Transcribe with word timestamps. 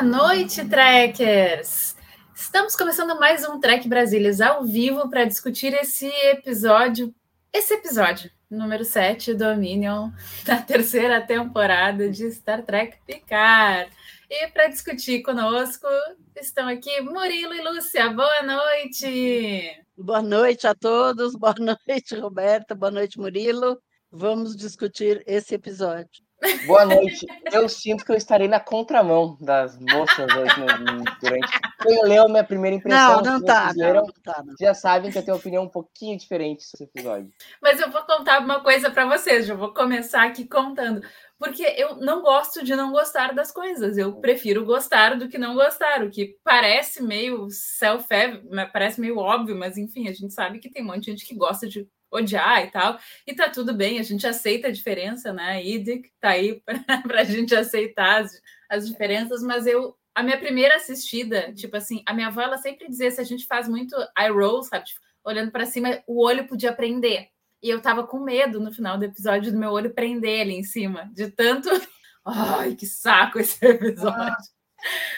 Boa 0.00 0.28
noite, 0.28 0.66
trekkers! 0.66 1.94
Estamos 2.34 2.74
começando 2.74 3.20
mais 3.20 3.46
um 3.46 3.60
Trek 3.60 3.86
Brasilis 3.86 4.40
ao 4.40 4.64
vivo 4.64 5.10
para 5.10 5.26
discutir 5.26 5.74
esse 5.74 6.06
episódio, 6.06 7.14
esse 7.52 7.74
episódio, 7.74 8.30
número 8.50 8.82
7, 8.82 9.34
Dominion, 9.34 10.10
da 10.46 10.56
terceira 10.56 11.20
temporada 11.20 12.08
de 12.08 12.30
Star 12.30 12.62
Trek 12.62 12.96
Picard. 13.06 13.92
E 14.30 14.46
para 14.48 14.68
discutir 14.68 15.20
conosco 15.20 15.86
estão 16.34 16.66
aqui 16.66 17.02
Murilo 17.02 17.52
e 17.52 17.60
Lúcia. 17.60 18.08
Boa 18.08 18.42
noite! 18.42 19.84
Boa 19.98 20.22
noite 20.22 20.66
a 20.66 20.74
todos, 20.74 21.36
boa 21.36 21.54
noite, 21.58 22.16
Roberta, 22.16 22.74
boa 22.74 22.90
noite, 22.90 23.18
Murilo. 23.18 23.78
Vamos 24.10 24.56
discutir 24.56 25.22
esse 25.26 25.56
episódio. 25.56 26.29
Boa 26.66 26.84
noite. 26.86 27.26
Eu 27.52 27.68
sinto 27.68 28.04
que 28.04 28.12
eu 28.12 28.16
estarei 28.16 28.48
na 28.48 28.58
contramão 28.60 29.36
das 29.40 29.78
moças 29.78 30.26
hoje 30.34 30.60
no- 30.60 31.04
durante. 31.20 31.60
Quem 31.82 32.02
leu 32.04 32.28
minha 32.28 32.44
primeira 32.44 32.76
impressão, 32.76 33.22
Não, 33.22 33.32
não 33.38 33.44
tá, 33.44 33.72
não, 33.74 33.86
leram, 33.86 34.02
não 34.06 34.12
tá. 34.22 34.42
não. 34.44 34.54
já 34.60 34.72
sabem 34.74 35.10
que 35.10 35.18
eu 35.18 35.22
tenho 35.22 35.34
uma 35.34 35.40
opinião 35.40 35.62
um 35.64 35.68
pouquinho 35.68 36.16
diferente 36.16 36.62
sobre 36.64 36.84
esse 36.86 36.98
episódio. 36.98 37.30
Mas 37.60 37.80
eu 37.80 37.90
vou 37.90 38.02
contar 38.02 38.40
uma 38.40 38.60
coisa 38.60 38.90
para 38.90 39.06
vocês, 39.06 39.46
já 39.46 39.54
vou 39.54 39.72
começar 39.74 40.24
aqui 40.26 40.46
contando. 40.46 41.02
Porque 41.38 41.62
eu 41.62 41.96
não 41.96 42.20
gosto 42.22 42.62
de 42.62 42.76
não 42.76 42.92
gostar 42.92 43.34
das 43.34 43.50
coisas. 43.50 43.96
Eu 43.96 44.20
prefiro 44.20 44.64
gostar 44.64 45.16
do 45.18 45.26
que 45.28 45.38
não 45.38 45.54
gostar. 45.54 46.02
O 46.02 46.10
que 46.10 46.36
parece 46.44 47.02
meio 47.02 47.48
self 47.50 48.06
parece 48.72 49.00
meio 49.00 49.16
óbvio, 49.16 49.56
mas 49.56 49.78
enfim, 49.78 50.06
a 50.08 50.12
gente 50.12 50.34
sabe 50.34 50.58
que 50.58 50.70
tem 50.70 50.82
um 50.82 50.86
monte 50.88 51.00
de 51.04 51.10
gente 51.12 51.26
que 51.26 51.34
gosta 51.34 51.66
de 51.66 51.88
odiar 52.10 52.64
e 52.64 52.70
tal. 52.70 52.98
E 53.26 53.34
tá 53.34 53.48
tudo 53.48 53.72
bem, 53.72 53.98
a 53.98 54.02
gente 54.02 54.26
aceita 54.26 54.68
a 54.68 54.72
diferença, 54.72 55.32
né? 55.32 55.52
A 55.52 55.62
IDIC 55.62 56.10
tá 56.20 56.30
aí 56.30 56.60
para 57.06 57.20
a 57.20 57.24
gente 57.24 57.54
aceitar 57.54 58.22
as, 58.22 58.32
as 58.68 58.88
diferenças, 58.88 59.42
mas 59.42 59.66
eu. 59.66 59.96
A 60.12 60.24
minha 60.24 60.38
primeira 60.38 60.74
assistida, 60.74 61.52
tipo 61.52 61.76
assim, 61.76 62.02
a 62.04 62.12
minha 62.12 62.26
avó 62.26 62.42
ela 62.42 62.58
sempre 62.58 62.88
dizia 62.88 63.10
se 63.12 63.20
a 63.20 63.24
gente 63.24 63.46
faz 63.46 63.68
muito 63.68 63.94
eye 64.18 64.30
roll, 64.30 64.62
sabe? 64.64 64.86
Tipo, 64.86 65.00
olhando 65.24 65.52
para 65.52 65.64
cima, 65.64 66.02
o 66.04 66.24
olho 66.24 66.48
podia 66.48 66.72
prender. 66.72 67.28
E 67.62 67.70
eu 67.70 67.80
tava 67.80 68.06
com 68.06 68.18
medo 68.18 68.58
no 68.58 68.72
final 68.72 68.98
do 68.98 69.04
episódio 69.04 69.52
do 69.52 69.58
meu 69.58 69.70
olho 69.70 69.94
prender 69.94 70.40
ali 70.40 70.54
em 70.54 70.64
cima, 70.64 71.08
de 71.14 71.30
tanto. 71.30 71.68
Ai, 72.24 72.74
que 72.74 72.86
saco 72.86 73.38
esse 73.38 73.64
episódio. 73.64 74.59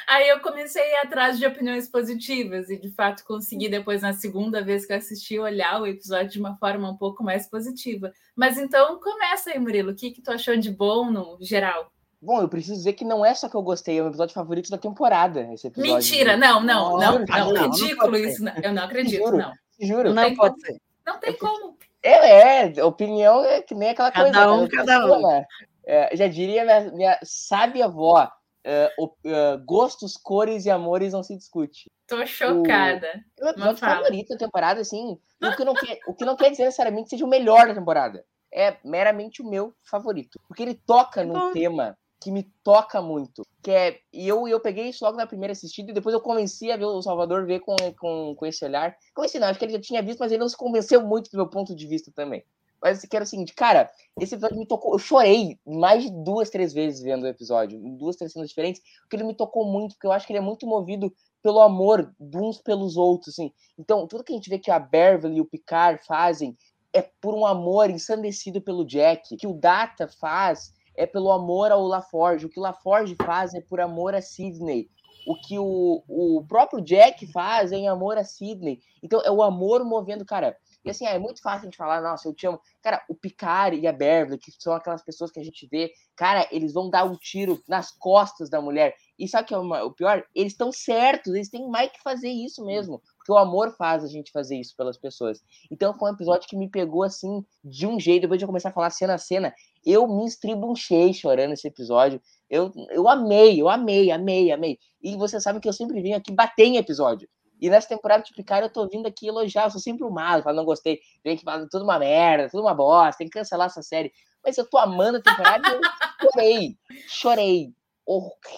Aí 0.09 0.29
eu 0.29 0.41
comecei 0.41 0.83
a 0.83 0.87
ir 0.87 1.07
atrás 1.07 1.39
de 1.39 1.47
opiniões 1.47 1.89
positivas 1.89 2.69
e 2.71 2.77
de 2.77 2.91
fato 2.91 3.25
consegui 3.25 3.69
depois 3.69 4.03
na 4.03 4.13
segunda 4.13 4.63
vez 4.63 4.85
que 4.85 4.93
eu 4.93 4.97
assisti 4.97 5.39
olhar 5.39 5.81
o 5.81 5.87
episódio 5.87 6.31
de 6.31 6.41
uma 6.41 6.57
forma 6.57 6.91
um 6.91 6.97
pouco 6.97 7.23
mais 7.23 7.49
positiva. 7.49 8.13
Mas 8.37 8.59
então 8.59 8.99
começa 9.01 9.51
aí, 9.51 9.59
Murilo, 9.59 9.93
o 9.93 9.95
que 9.95 10.11
que 10.11 10.23
tu 10.23 10.31
achou 10.31 10.57
de 10.57 10.71
bom 10.71 11.11
no 11.11 11.39
geral? 11.41 11.91
Bom, 12.21 12.41
eu 12.41 12.49
preciso 12.49 12.77
dizer 12.77 12.93
que 12.93 13.05
não 13.05 13.25
é 13.25 13.35
só 13.35 13.49
que 13.49 13.57
eu 13.57 13.63
gostei, 13.63 13.99
é 13.99 14.01
o 14.01 14.05
meu 14.05 14.11
episódio 14.11 14.35
favorito 14.35 14.71
da 14.71 14.79
temporada. 14.79 15.49
Esse 15.53 15.67
episódio. 15.67 15.95
Mentira, 15.95 16.37
não, 16.37 16.61
não, 16.63 16.97
não, 16.97 17.19
não, 17.19 17.53
não 17.53 17.63
ridículo 17.65 18.17
isso, 18.17 18.45
não, 18.45 18.53
eu 18.63 18.73
não 18.73 18.85
acredito, 18.85 19.25
Juro. 19.25 19.39
não. 19.39 19.53
Juro. 19.81 20.15
Não 20.15 20.23
tem 20.23 20.37
pode 20.37 20.55
como. 20.55 20.67
ser. 20.67 20.81
Não 21.05 21.19
tem 21.19 21.37
como. 21.37 21.77
É, 22.03 22.77
é, 22.79 22.85
opinião 22.85 23.45
é 23.45 23.61
que 23.63 23.75
nem 23.75 23.91
aquela 23.91 24.13
Cada 24.13 24.47
coisa. 24.47 24.53
um, 24.53 24.63
né? 24.63 24.69
cada 24.69 25.07
um. 25.19 25.23
né? 25.29 25.45
É, 25.85 26.17
já 26.17 26.29
diria 26.29 26.65
minha, 26.65 26.93
minha 26.93 27.19
sábia 27.25 27.87
avó: 27.87 28.31
é, 28.65 28.93
o- 28.99 29.15
é, 29.25 29.57
gostos, 29.65 30.17
cores 30.17 30.65
e 30.67 30.71
amores 30.71 31.13
não 31.13 31.23
se 31.23 31.37
discute. 31.37 31.91
Tô 32.07 32.25
chocada. 32.27 33.07
É 33.39 33.45
o 33.45 33.49
episódio 33.49 33.77
fala. 33.79 33.97
favorito 33.97 34.29
da 34.31 34.37
temporada, 34.37 34.81
assim. 34.81 35.19
O 35.43 35.57
que, 35.57 35.65
não 35.65 35.75
quer, 35.75 35.99
o 36.07 36.15
que 36.15 36.25
não 36.25 36.37
quer 36.37 36.51
dizer 36.51 36.65
necessariamente 36.65 37.05
que 37.05 37.11
seja 37.11 37.25
o 37.25 37.29
melhor 37.29 37.67
da 37.67 37.75
temporada. 37.75 38.25
É 38.55 38.77
meramente 38.85 39.41
o 39.43 39.49
meu 39.49 39.73
favorito. 39.83 40.39
Porque 40.47 40.63
ele 40.63 40.75
toca 40.75 41.25
num 41.25 41.33
bom. 41.33 41.53
tema 41.53 41.97
que 42.23 42.31
me 42.31 42.45
toca 42.63 43.01
muito. 43.03 43.43
Que 43.63 43.71
é. 43.71 43.99
E 44.13 44.29
eu, 44.29 44.47
eu 44.47 44.61
peguei 44.61 44.89
isso 44.91 45.05
logo 45.05 45.17
na 45.17 45.27
primeira 45.27 45.53
assistida 45.53 45.91
e 45.91 45.95
depois 45.95 46.13
eu 46.15 46.21
convenci 46.21 46.71
a 46.71 46.77
ver 46.77 46.85
o 46.85 47.03
Salvador 47.03 47.47
ver 47.47 47.61
com, 47.61 47.75
com, 47.99 48.35
com 48.37 48.47
esse 48.47 48.65
olhar. 48.65 48.95
Convenci, 49.15 49.39
não, 49.39 49.49
acho 49.49 49.59
que 49.59 49.65
ele 49.65 49.73
já 49.73 49.81
tinha 49.81 50.03
visto, 50.03 50.21
mas 50.21 50.31
ele 50.31 50.41
não 50.41 50.49
se 50.49 50.57
convenceu 50.57 51.01
muito 51.05 51.31
do 51.31 51.37
meu 51.37 51.49
ponto 51.49 51.75
de 51.75 51.87
vista 51.87 52.13
também. 52.15 52.45
Mas 52.83 53.05
eu 53.05 53.09
quero 53.09 53.25
o 53.25 53.27
seguinte, 53.27 53.55
cara, 53.55 53.89
esse 54.21 54.35
episódio 54.35 54.59
me 54.59 54.67
tocou. 54.67 54.95
Eu 54.95 54.99
chorei 54.99 55.57
mais 55.65 56.03
de 56.03 56.11
duas, 56.11 56.51
três 56.51 56.73
vezes 56.73 57.01
vendo 57.01 57.23
o 57.23 57.29
episódio, 57.29 57.79
duas, 57.97 58.17
três 58.17 58.33
cenas 58.33 58.49
diferentes, 58.49 58.83
porque 59.03 59.15
ele 59.15 59.25
me 59.25 59.35
tocou 59.35 59.65
muito, 59.65 59.95
porque 59.95 60.07
eu 60.07 60.13
acho 60.13 60.27
que 60.27 60.33
ele 60.33 60.41
é 60.41 60.43
muito 60.43 60.67
movido 60.67 61.13
pelo 61.43 61.61
amor 61.61 62.13
de 62.19 62.39
uns 62.39 62.59
pelos 62.59 62.97
outros, 62.97 63.35
assim. 63.35 63.53
Então, 63.79 64.07
tudo 64.07 64.25
que 64.25 64.33
a 64.33 64.37
gente 64.37 64.51
vê 64.51 64.59
que 64.59 64.71
a 64.71 64.79
Beverly 64.79 65.37
e 65.37 65.41
o 65.41 65.47
Picard 65.47 66.05
fazem 66.05 66.57
é 66.93 67.03
por 67.21 67.35
um 67.35 67.47
amor 67.47 67.89
ensandecido 67.89 68.61
pelo 68.61 68.85
Jack, 68.85 69.37
que 69.37 69.47
o 69.47 69.55
Data 69.55 70.09
faz 70.09 70.73
é 70.95 71.07
pelo 71.07 71.33
amor 71.33 71.73
ao 71.73 71.87
LaForge, 71.87 72.47
o 72.47 72.49
que 72.49 72.59
o 72.59 72.63
LaForge 72.63 73.17
faz 73.25 73.55
é 73.55 73.61
por 73.61 73.81
amor 73.81 74.15
a 74.15 74.21
Sidney, 74.21 74.91
o 75.27 75.35
que 75.37 75.59
o, 75.59 76.03
o 76.07 76.45
próprio 76.47 76.83
Jack 76.83 77.27
faz 77.29 77.73
é 77.73 77.77
em 77.77 77.89
amor 77.89 78.19
a 78.19 78.25
Sidney. 78.25 78.81
Então, 79.03 79.21
é 79.25 79.31
o 79.31 79.43
amor 79.43 79.85
movendo, 79.85 80.25
cara. 80.25 80.57
E 80.85 80.91
assim, 80.91 81.07
é 81.07 81.19
muito 81.19 81.41
fácil 81.41 81.61
a 81.61 81.65
gente 81.65 81.77
falar, 81.77 82.01
nossa, 82.01 82.29
eu 82.29 82.35
te 82.35 82.47
amo. 82.47 82.61
Cara, 82.83 83.03
o 83.09 83.15
Picard 83.15 83.79
e 83.79 83.87
a 83.87 83.93
Beverly, 83.93 84.39
que 84.39 84.51
são 84.59 84.73
aquelas 84.75 85.03
pessoas 85.03 85.31
que 85.31 85.39
a 85.39 85.45
gente 85.45 85.67
vê, 85.69 85.93
cara, 86.17 86.47
eles 86.51 86.73
vão 86.73 86.91
dar 86.91 87.05
um 87.05 87.17
tiro 87.17 87.63
nas 87.69 87.91
costas 87.91 88.51
da 88.51 88.61
mulher. 88.61 88.95
E 89.19 89.29
sabe 89.29 89.45
o 89.45 89.47
que 89.47 89.55
é 89.55 89.59
uma- 89.59 89.85
o 89.85 89.93
pior? 89.93 90.25
Eles 90.35 90.53
estão 90.53 90.73
certos, 90.73 91.35
eles 91.35 91.49
têm 91.49 91.69
mais 91.69 91.91
que 91.93 92.03
fazer 92.03 92.29
isso 92.29 92.65
mesmo. 92.65 93.01
Porque 93.17 93.31
o 93.31 93.37
amor 93.39 93.71
faz 93.77 94.03
a 94.03 94.09
gente 94.09 94.33
fazer 94.33 94.59
isso 94.59 94.75
pelas 94.77 94.99
pessoas. 94.99 95.41
Então 95.71 95.95
foi 95.95 96.11
um 96.11 96.15
episódio 96.15 96.49
que 96.49 96.57
me 96.57 96.69
pegou 96.69 97.05
assim, 97.05 97.45
de 97.63 97.87
um 97.87 98.01
jeito. 98.01 98.23
Depois 98.23 98.39
de 98.39 98.45
eu 98.45 98.49
começar 98.49 98.71
a 98.71 98.73
falar 98.73 98.91
cena 98.91 99.15
a 99.15 99.19
cena, 99.19 99.55
eu 99.87 100.09
me 100.09 100.27
estribunchei 100.27 101.15
chorando 101.15 101.53
esse 101.53 101.69
episódio. 101.69 102.21
Eu, 102.51 102.73
eu 102.91 103.09
amei, 103.09 103.61
eu 103.63 103.69
amei, 103.69 104.11
amei, 104.11 104.51
amei. 104.51 104.79
E 105.01 105.17
vocês 105.17 105.43
sabem 105.43 105.61
que 105.61 105.69
eu 105.69 105.73
sempre 105.73 106.03
vim 106.03 106.13
aqui 106.13 106.33
bater 106.33 106.65
em 106.65 106.77
episódio. 106.79 107.29
E 107.63 107.71
nessa 107.71 107.89
temporada 107.89 108.25
de 108.25 108.35
Picard 108.35 108.65
eu 108.65 108.73
tô 108.73 108.89
vindo 108.89 109.07
aqui 109.07 109.29
elogiar, 109.29 109.67
eu 109.67 109.71
sou 109.71 109.81
sempre 109.81 110.03
o 110.03 110.11
malo, 110.11 110.43
falo, 110.43 110.57
não 110.57 110.65
gostei, 110.65 111.01
vem 111.23 111.35
aqui 111.35 111.45
falando 111.45 111.69
tudo 111.69 111.85
uma 111.85 111.97
merda, 111.97 112.51
tudo 112.51 112.65
uma 112.65 112.75
bosta, 112.75 113.19
tem 113.19 113.29
que 113.29 113.39
cancelar 113.39 113.69
essa 113.69 113.81
série. 113.81 114.13
Mas 114.45 114.59
eu 114.59 114.69
tô 114.69 114.79
amando 114.79 115.19
a 115.19 115.23
temporada 115.23 115.69
e 115.69 115.73
eu 115.73 116.31
chorei, 116.33 116.77
chorei, 117.07 117.73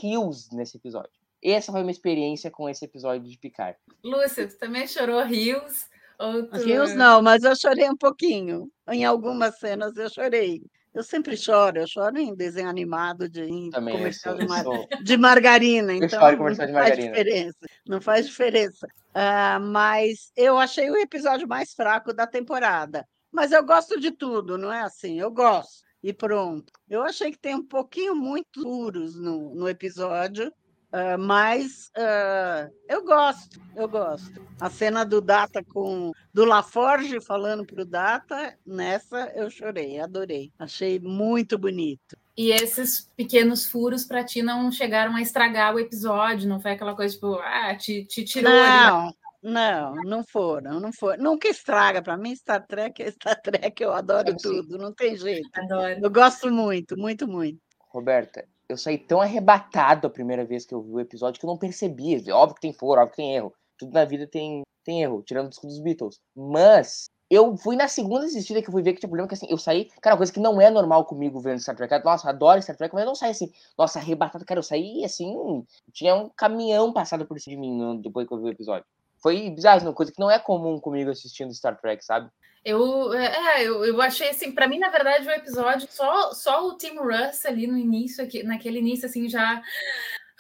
rios 0.01 0.51
nesse 0.53 0.79
episódio. 0.79 1.11
Essa 1.43 1.71
foi 1.71 1.83
a 1.83 1.85
minha 1.85 1.93
experiência 1.93 2.51
com 2.51 2.67
esse 2.67 2.87
episódio 2.87 3.29
de 3.29 3.37
Picard. 3.37 3.77
Lúcia, 4.03 4.49
tu 4.49 4.57
também 4.57 4.89
chorou 4.89 5.23
rios? 5.23 5.87
Ou 6.19 6.47
tu... 6.47 6.57
Rios 6.65 6.95
não, 6.95 7.21
mas 7.21 7.43
eu 7.45 7.55
chorei 7.55 7.91
um 7.91 7.97
pouquinho. 7.99 8.71
Em 8.89 9.05
algumas 9.05 9.59
cenas 9.59 9.95
eu 9.99 10.09
chorei. 10.09 10.63
Eu 10.95 11.03
sempre 11.03 11.37
choro, 11.37 11.79
eu 11.79 11.87
choro 11.89 12.17
em 12.19 12.35
desenho 12.37 12.69
animado, 12.69 13.29
de, 13.29 13.43
em 13.43 13.69
Também 13.71 13.95
eu 13.95 13.99
comercial 13.99 14.35
sou, 14.35 14.39
de, 14.39 14.45
eu 14.45 14.49
mar- 14.49 14.63
sou- 14.63 14.89
de 15.03 15.17
margarina, 15.17 15.93
então 15.93 16.09
choro 16.21 16.35
em 16.35 16.37
comercial 16.39 16.67
de 16.69 16.73
não 16.73 16.79
faz 16.81 16.89
margarina. 16.91 17.13
diferença. 17.17 17.59
Não 17.87 18.01
faz 18.01 18.27
diferença. 18.27 18.87
Ah, 19.13 19.59
mas 19.61 20.31
eu 20.37 20.57
achei 20.57 20.89
o 20.91 20.97
episódio 20.97 21.49
mais 21.49 21.75
fraco 21.75 22.15
da 22.15 22.27
temporada. 22.27 23.05
Mas 23.33 23.51
eu 23.51 23.65
gosto 23.65 23.99
de 23.99 24.13
tudo, 24.13 24.57
não 24.57 24.73
é 24.73 24.83
assim? 24.83 25.19
Eu 25.19 25.33
gosto. 25.33 25.83
E 26.01 26.13
pronto. 26.13 26.73
Eu 26.89 27.03
achei 27.03 27.33
que 27.33 27.39
tem 27.39 27.55
um 27.57 27.67
pouquinho 27.67 28.15
muito 28.15 28.63
duros 28.63 29.17
no, 29.17 29.53
no 29.55 29.69
episódio, 29.69 30.53
ah, 30.97 31.19
mas 31.19 31.91
ah, 31.97 32.71
eu 32.89 33.05
gosto, 33.05 33.61
eu 33.75 33.89
gosto. 33.89 34.41
A 34.61 34.71
cena 34.71 35.05
do 35.05 35.21
Data 35.21 35.61
com 35.65 36.13
do 36.33 36.45
Laforge 36.45 37.21
falando 37.21 37.67
para 37.67 37.83
o 37.83 37.85
Data, 37.85 38.57
nessa 38.65 39.33
eu 39.35 39.51
chorei, 39.51 39.99
adorei. 39.99 40.53
Achei 40.57 41.01
muito 41.01 41.59
bonito. 41.59 42.17
E 42.37 42.53
esses 42.53 43.11
pequenos 43.17 43.67
furos 43.67 44.05
para 44.05 44.23
ti 44.23 44.41
não 44.41 44.71
chegaram 44.71 45.17
a 45.17 45.21
estragar 45.21 45.75
o 45.75 45.81
episódio, 45.81 46.49
não 46.49 46.61
foi 46.61 46.71
aquela 46.71 46.95
coisa 46.95 47.13
tipo, 47.13 47.41
ah, 47.41 47.75
te, 47.77 48.05
te 48.05 48.23
tirou 48.23 48.53
Não, 48.53 49.15
não, 49.43 49.95
não 49.97 50.25
foram, 50.25 50.79
não 50.79 50.93
foram. 50.93 51.25
Nunca 51.25 51.49
estraga. 51.49 52.03
Para 52.03 52.17
mim, 52.17 52.37
Star 52.37 52.65
Trek 52.65 53.03
é 53.03 53.11
Star 53.11 53.41
Trek, 53.43 53.83
eu 53.83 53.93
adoro 53.93 54.37
tudo, 54.37 54.79
não 54.79 54.93
tem 54.95 55.17
jeito. 55.17 55.51
Adoro. 55.55 55.99
Eu 56.01 56.11
gosto 56.11 56.53
muito, 56.53 56.97
muito, 56.97 57.27
muito. 57.27 57.59
Roberta, 57.91 58.45
eu 58.69 58.77
saí 58.77 58.99
tão 58.99 59.21
arrebatado 59.21 60.07
a 60.07 60.11
primeira 60.11 60.45
vez 60.45 60.65
que 60.65 60.75
eu 60.75 60.83
vi 60.83 60.93
o 60.93 61.01
episódio 61.01 61.39
que 61.39 61.47
eu 61.47 61.51
não 61.51 61.59
percebi. 61.59 62.31
Óbvio 62.31 62.55
que 62.55 62.61
tem 62.61 62.73
foro, 62.73 63.01
óbvio 63.01 63.11
que 63.11 63.23
tem 63.23 63.35
erro. 63.35 63.53
Tudo 63.79 63.93
na 63.93 64.05
vida 64.05 64.27
tem, 64.27 64.63
tem 64.85 65.03
erro, 65.03 65.23
tirando 65.23 65.51
os 65.51 65.59
dos 65.59 65.81
Beatles. 65.81 66.21
Mas 66.35 67.07
eu 67.29 67.57
fui 67.57 67.77
na 67.77 67.89
segunda 67.89 68.27
assistida 68.27 68.63
que 68.63 68.69
eu 68.69 68.73
fui 68.73 68.83
ver 68.83 68.93
que 68.93 69.01
tinha 69.01 69.09
problema, 69.09 69.29
que 69.29 69.35
assim, 69.35 69.47
eu 69.51 69.59
saí, 69.59 69.89
cara, 70.01 70.17
coisa 70.17 70.33
que 70.33 70.41
não 70.41 70.61
é 70.61 70.71
normal 70.71 71.05
comigo 71.05 71.41
vendo 71.41 71.61
Star 71.61 71.77
Trek. 71.77 72.05
Nossa, 72.05 72.29
adoro 72.29 72.63
Star 72.63 72.77
Trek, 72.77 72.95
mas 72.95 73.03
eu 73.03 73.09
não 73.09 73.15
saí 73.15 73.31
assim, 73.31 73.53
nossa, 73.77 73.99
arrebatado, 73.99 74.45
cara, 74.45 74.59
eu 74.59 74.63
saí 74.63 75.05
assim, 75.05 75.65
tinha 75.93 76.15
um 76.15 76.29
caminhão 76.31 76.93
passado 76.93 77.27
por 77.27 77.39
cima 77.41 77.61
de 77.61 77.69
mim 77.69 78.01
depois 78.01 78.27
que 78.27 78.35
eu 78.35 78.39
vi 78.39 78.45
o 78.45 78.53
episódio. 78.53 78.87
Foi 79.19 79.51
bizarro, 79.51 79.83
uma 79.83 79.95
coisa 79.95 80.13
que 80.13 80.21
não 80.21 80.31
é 80.31 80.39
comum 80.39 80.79
comigo 80.79 81.11
assistindo 81.11 81.53
Star 81.55 81.81
Trek, 81.81 82.05
sabe? 82.05 82.31
Eu, 82.65 83.13
é, 83.13 83.63
eu, 83.63 83.85
eu 83.85 84.01
achei 84.01 84.31
assim, 84.31 84.51
para 84.53 84.67
mim, 84.67 84.79
na 84.79 84.89
verdade, 84.89 85.27
o 85.29 85.31
episódio, 85.31 85.87
só, 85.91 86.33
só 86.33 86.67
o 86.67 86.77
Tim 86.79 86.97
Russ 86.97 87.45
ali 87.45 87.67
no 87.67 87.77
início, 87.77 88.25
aqui, 88.25 88.43
naquele 88.43 88.79
início, 88.79 89.07
assim, 89.07 89.29
já. 89.29 89.61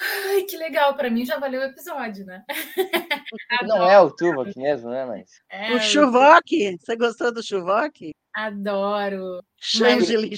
Ai, 0.01 0.43
que 0.43 0.57
legal, 0.57 0.95
para 0.97 1.11
mim 1.11 1.25
já 1.25 1.39
valeu 1.39 1.61
o 1.61 1.65
episódio, 1.65 2.25
né? 2.25 2.43
Não 3.69 3.89
é 3.89 4.01
o 4.01 4.11
Tuvok 4.11 4.53
mesmo, 4.59 4.91
né, 4.91 5.05
mas. 5.05 5.31
É, 5.51 5.75
o 5.75 5.81
Chuvok, 5.81 6.79
você 6.81 6.97
gostou 6.97 7.33
do 7.33 7.43
Chuvok? 7.43 8.13
Adoro. 8.35 9.41
Changeling, 9.61 10.33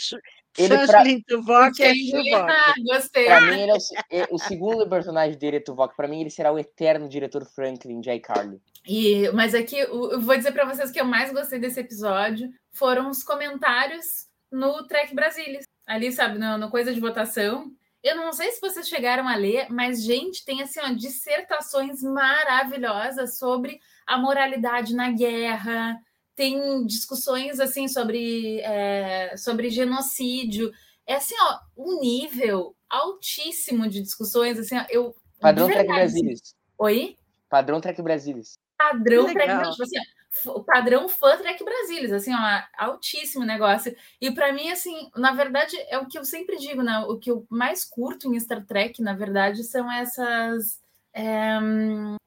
Ele 0.59 0.69
pra- 0.69 0.87
Changeling 0.87 1.23
Tuvok 1.23 1.83
é. 1.83 1.93
Ah, 2.35 2.75
gostei. 2.85 3.25
Pra 3.27 3.41
mim, 3.41 3.61
ele 3.63 3.71
é 3.71 3.75
o, 3.75 3.79
é- 4.11 4.29
o 4.31 4.39
segundo 4.39 4.89
personagem 4.89 5.39
dele 5.39 5.59
é 5.59 5.61
Tuvok. 5.61 5.97
Pra 5.97 6.09
mim, 6.09 6.21
ele 6.21 6.31
será 6.31 6.53
o 6.53 6.59
eterno 6.59 7.09
diretor 7.09 7.45
Franklin 7.47 8.01
J. 8.01 8.21
Carly. 8.21 8.61
E, 8.87 9.29
mas 9.33 9.55
aqui, 9.55 9.83
o- 9.85 10.13
eu 10.13 10.21
vou 10.21 10.37
dizer 10.37 10.53
para 10.53 10.65
vocês 10.65 10.91
que 10.91 11.01
eu 11.01 11.05
mais 11.05 11.33
gostei 11.33 11.59
desse 11.59 11.81
episódio 11.81 12.51
foram 12.73 13.11
os 13.11 13.23
comentários 13.23 14.27
no 14.51 14.87
Trek 14.87 15.15
Brasilis. 15.15 15.65
Ali, 15.87 16.13
sabe, 16.13 16.39
no, 16.39 16.57
no 16.59 16.71
Coisa 16.71 16.93
de 16.93 17.01
Votação. 17.01 17.71
Eu 18.03 18.17
não 18.17 18.33
sei 18.33 18.51
se 18.53 18.61
vocês 18.61 18.89
chegaram 18.89 19.27
a 19.29 19.35
ler, 19.35 19.67
mas, 19.71 20.05
gente, 20.05 20.45
tem 20.45 20.63
assim, 20.63 20.79
ó, 20.81 20.89
dissertações 20.93 22.03
maravilhosas 22.03 23.39
sobre 23.39 23.81
a 24.07 24.17
moralidade 24.19 24.95
na 24.95 25.11
guerra. 25.11 25.99
Tem 26.35 26.85
discussões 26.87 27.59
assim 27.59 27.89
sobre, 27.89 28.61
é, 28.61 29.37
sobre 29.37 29.71
genocídio. 29.71 30.71
É 31.07 31.15
assim, 31.15 31.35
ó, 31.41 31.59
um 31.77 32.01
nível 32.01 32.77
altíssimo 32.89 33.89
de 33.89 34.01
discussões. 34.01 34.59
Assim, 34.59 34.77
ó, 34.77 34.85
eu, 34.89 35.17
Padrão 35.41 35.67
Trek 35.67 35.81
assim. 35.81 35.95
Brasilis. 35.95 36.55
Oi? 36.79 37.17
Padrão 37.49 37.81
Trek 37.81 38.03
Brasilis. 38.03 38.59
Padrão 38.77 39.25
Trek. 39.25 39.47
Brasilis, 39.47 39.81
assim, 39.81 39.99
ó, 39.99 40.53
o 40.53 40.65
padrão 40.65 41.09
fã 41.09 41.37
Trek 41.39 41.65
Brasilis, 41.65 42.13
assim, 42.13 42.33
ó, 42.35 42.63
altíssimo 42.77 43.45
negócio. 43.45 43.95
E 44.21 44.31
para 44.31 44.53
mim, 44.53 44.71
assim, 44.71 45.11
na 45.17 45.33
verdade, 45.33 45.77
é 45.89 45.99
o 45.99 46.07
que 46.07 46.19
eu 46.19 46.25
sempre 46.25 46.57
digo, 46.57 46.83
né? 46.83 46.99
O 47.01 47.19
que 47.19 47.31
eu 47.31 47.47
mais 47.49 47.85
curto 47.85 48.33
em 48.33 48.39
Star 48.39 48.65
Trek, 48.65 49.03
na 49.03 49.15
verdade, 49.15 49.65
são 49.65 49.91
essas. 49.91 50.81
é, 51.15 51.59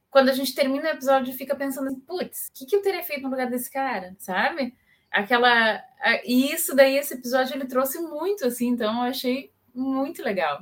quando 0.10 0.30
a 0.30 0.34
gente 0.34 0.56
termina 0.56 0.86
o 0.86 0.94
episódio 0.94 1.34
fica 1.34 1.56
pensando, 1.56 1.88
assim, 1.88 2.00
putz, 2.00 2.50
o 2.50 2.54
que, 2.54 2.66
que 2.66 2.75
eu 2.75 2.81
teria 2.81 3.04
feito 3.04 3.24
no 3.24 3.30
lugar 3.30 3.50
desse 3.50 3.69
cara, 3.72 4.16
sabe? 4.18 4.74
Aquela. 5.12 5.84
E 6.25 6.51
isso 6.51 6.75
daí, 6.75 6.98
esse 6.98 7.13
episódio, 7.13 7.56
ele 7.56 7.66
trouxe 7.66 8.00
muito, 8.00 8.46
assim, 8.46 8.69
então 8.69 9.04
eu 9.04 9.10
achei 9.10 9.51
muito 9.74 10.24
legal. 10.24 10.62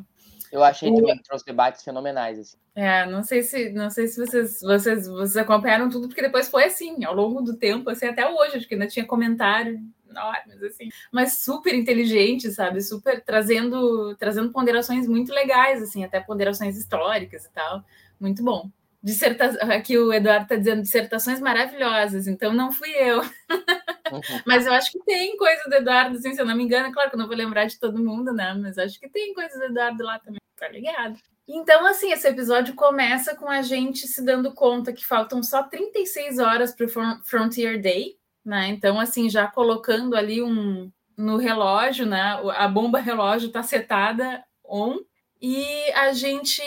Eu 0.52 0.64
achei 0.64 0.94
também 0.94 1.18
que 1.18 1.24
trouxe 1.24 1.46
debates 1.46 1.84
fenomenais. 1.84 2.40
Assim. 2.40 2.58
É, 2.76 3.06
não 3.06 3.24
sei 3.24 3.44
se 3.44 3.70
não 3.70 3.90
sei 3.90 4.08
se 4.08 4.26
vocês, 4.26 4.62
vocês, 4.62 5.08
vocês 5.08 5.38
acompanharam 5.38 5.90
tudo, 5.90 6.08
porque 6.08 6.22
depois 6.22 6.50
foi 6.50 6.66
assim, 6.66 7.04
ao 7.04 7.14
longo 7.16 7.42
do 7.42 7.56
tempo, 7.58 7.90
assim, 7.90 8.08
até 8.08 8.30
hoje, 8.30 8.58
acho 8.58 8.68
que 8.68 8.76
ainda 8.76 8.88
tinha 8.88 9.06
comentário 9.06 9.80
enormes, 10.10 10.64
assim, 10.64 10.90
mas 11.12 11.40
super 11.44 11.74
inteligente, 11.74 12.52
sabe? 12.52 12.82
Super 12.82 13.24
trazendo, 13.24 14.16
trazendo 14.16 14.52
ponderações 14.52 15.08
muito 15.08 15.34
legais, 15.34 15.82
assim, 15.82 16.04
até 16.04 16.20
ponderações 16.20 16.78
históricas 16.78 17.46
e 17.46 17.52
tal. 17.52 17.84
Muito 18.20 18.44
bom. 18.44 18.70
Disserta... 19.02 19.46
Aqui 19.74 19.98
o 19.98 20.12
Eduardo 20.12 20.44
está 20.44 20.56
dizendo 20.56 20.82
dissertações 20.82 21.40
maravilhosas, 21.40 22.28
então 22.28 22.54
não 22.54 22.72
fui 22.72 22.90
eu. 22.90 23.22
Mas 24.46 24.66
eu 24.66 24.74
acho 24.74 24.92
que 24.92 25.00
tem 25.00 25.38
coisa 25.38 25.64
do 25.70 25.76
Eduardo, 25.76 26.18
assim, 26.18 26.34
se 26.34 26.42
eu 26.42 26.46
não 26.46 26.56
me 26.56 26.64
engano, 26.64 26.92
claro 26.92 27.10
que 27.10 27.16
eu 27.16 27.20
não 27.20 27.28
vou 27.28 27.36
lembrar 27.36 27.66
de 27.66 27.80
todo 27.80 28.04
mundo, 28.04 28.34
né? 28.34 28.54
Mas 28.54 28.78
acho 28.78 29.00
que 29.00 29.10
tem 29.10 29.34
coisa 29.34 29.58
do 29.58 29.66
Eduardo 29.66 30.04
lá 30.04 30.20
também, 30.20 30.42
tá 30.56 30.68
ligado? 30.68 31.18
Então, 31.48 31.86
assim, 31.86 32.12
esse 32.12 32.28
episódio 32.28 32.76
começa 32.76 33.36
com 33.36 33.48
a 33.48 33.62
gente 33.62 34.08
se 34.08 34.22
dando 34.24 34.54
conta 34.54 34.92
que 34.92 35.06
faltam 35.06 35.42
só 35.42 35.64
36 35.64 36.40
horas 36.40 36.74
para 36.74 36.86
o 36.86 36.90
Frontier 37.24 37.82
Day, 37.82 38.18
né? 38.44 38.68
Então, 38.68 39.00
assim, 39.00 39.30
já 39.30 39.48
colocando 39.48 40.16
ali 40.16 40.42
um 40.42 40.92
no 41.16 41.38
relógio, 41.38 42.06
né? 42.06 42.40
A 42.56 42.68
bomba 42.68 43.00
relógio 43.00 43.50
tá 43.50 43.64
setada 43.64 44.44
on 44.64 45.00
e 45.42 45.92
a 45.94 46.14
gente 46.14 46.62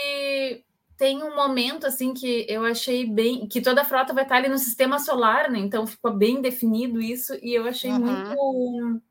tem 1.00 1.22
um 1.22 1.34
momento 1.34 1.86
assim 1.86 2.12
que 2.12 2.44
eu 2.46 2.62
achei 2.62 3.06
bem 3.06 3.48
que 3.48 3.62
toda 3.62 3.80
a 3.80 3.84
frota 3.86 4.12
vai 4.12 4.22
estar 4.24 4.36
ali 4.36 4.50
no 4.50 4.58
sistema 4.58 4.98
solar, 4.98 5.50
né? 5.50 5.58
Então 5.58 5.86
ficou 5.86 6.12
bem 6.12 6.42
definido 6.42 7.00
isso 7.00 7.32
e 7.42 7.54
eu 7.54 7.66
achei 7.66 7.90
Uhum. 7.90 8.00
muito. 8.00 9.02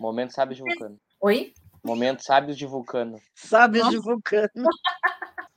Momento 0.00 0.32
sábios 0.32 0.56
de 0.56 0.64
Vulcano. 0.64 0.98
Oi? 1.20 1.54
Momento 1.84 2.24
sábios 2.24 2.58
de 2.58 2.66
Vulcano. 2.66 3.20
Sábios 3.36 3.88
de 3.88 3.98
Vulcano. 3.98 4.50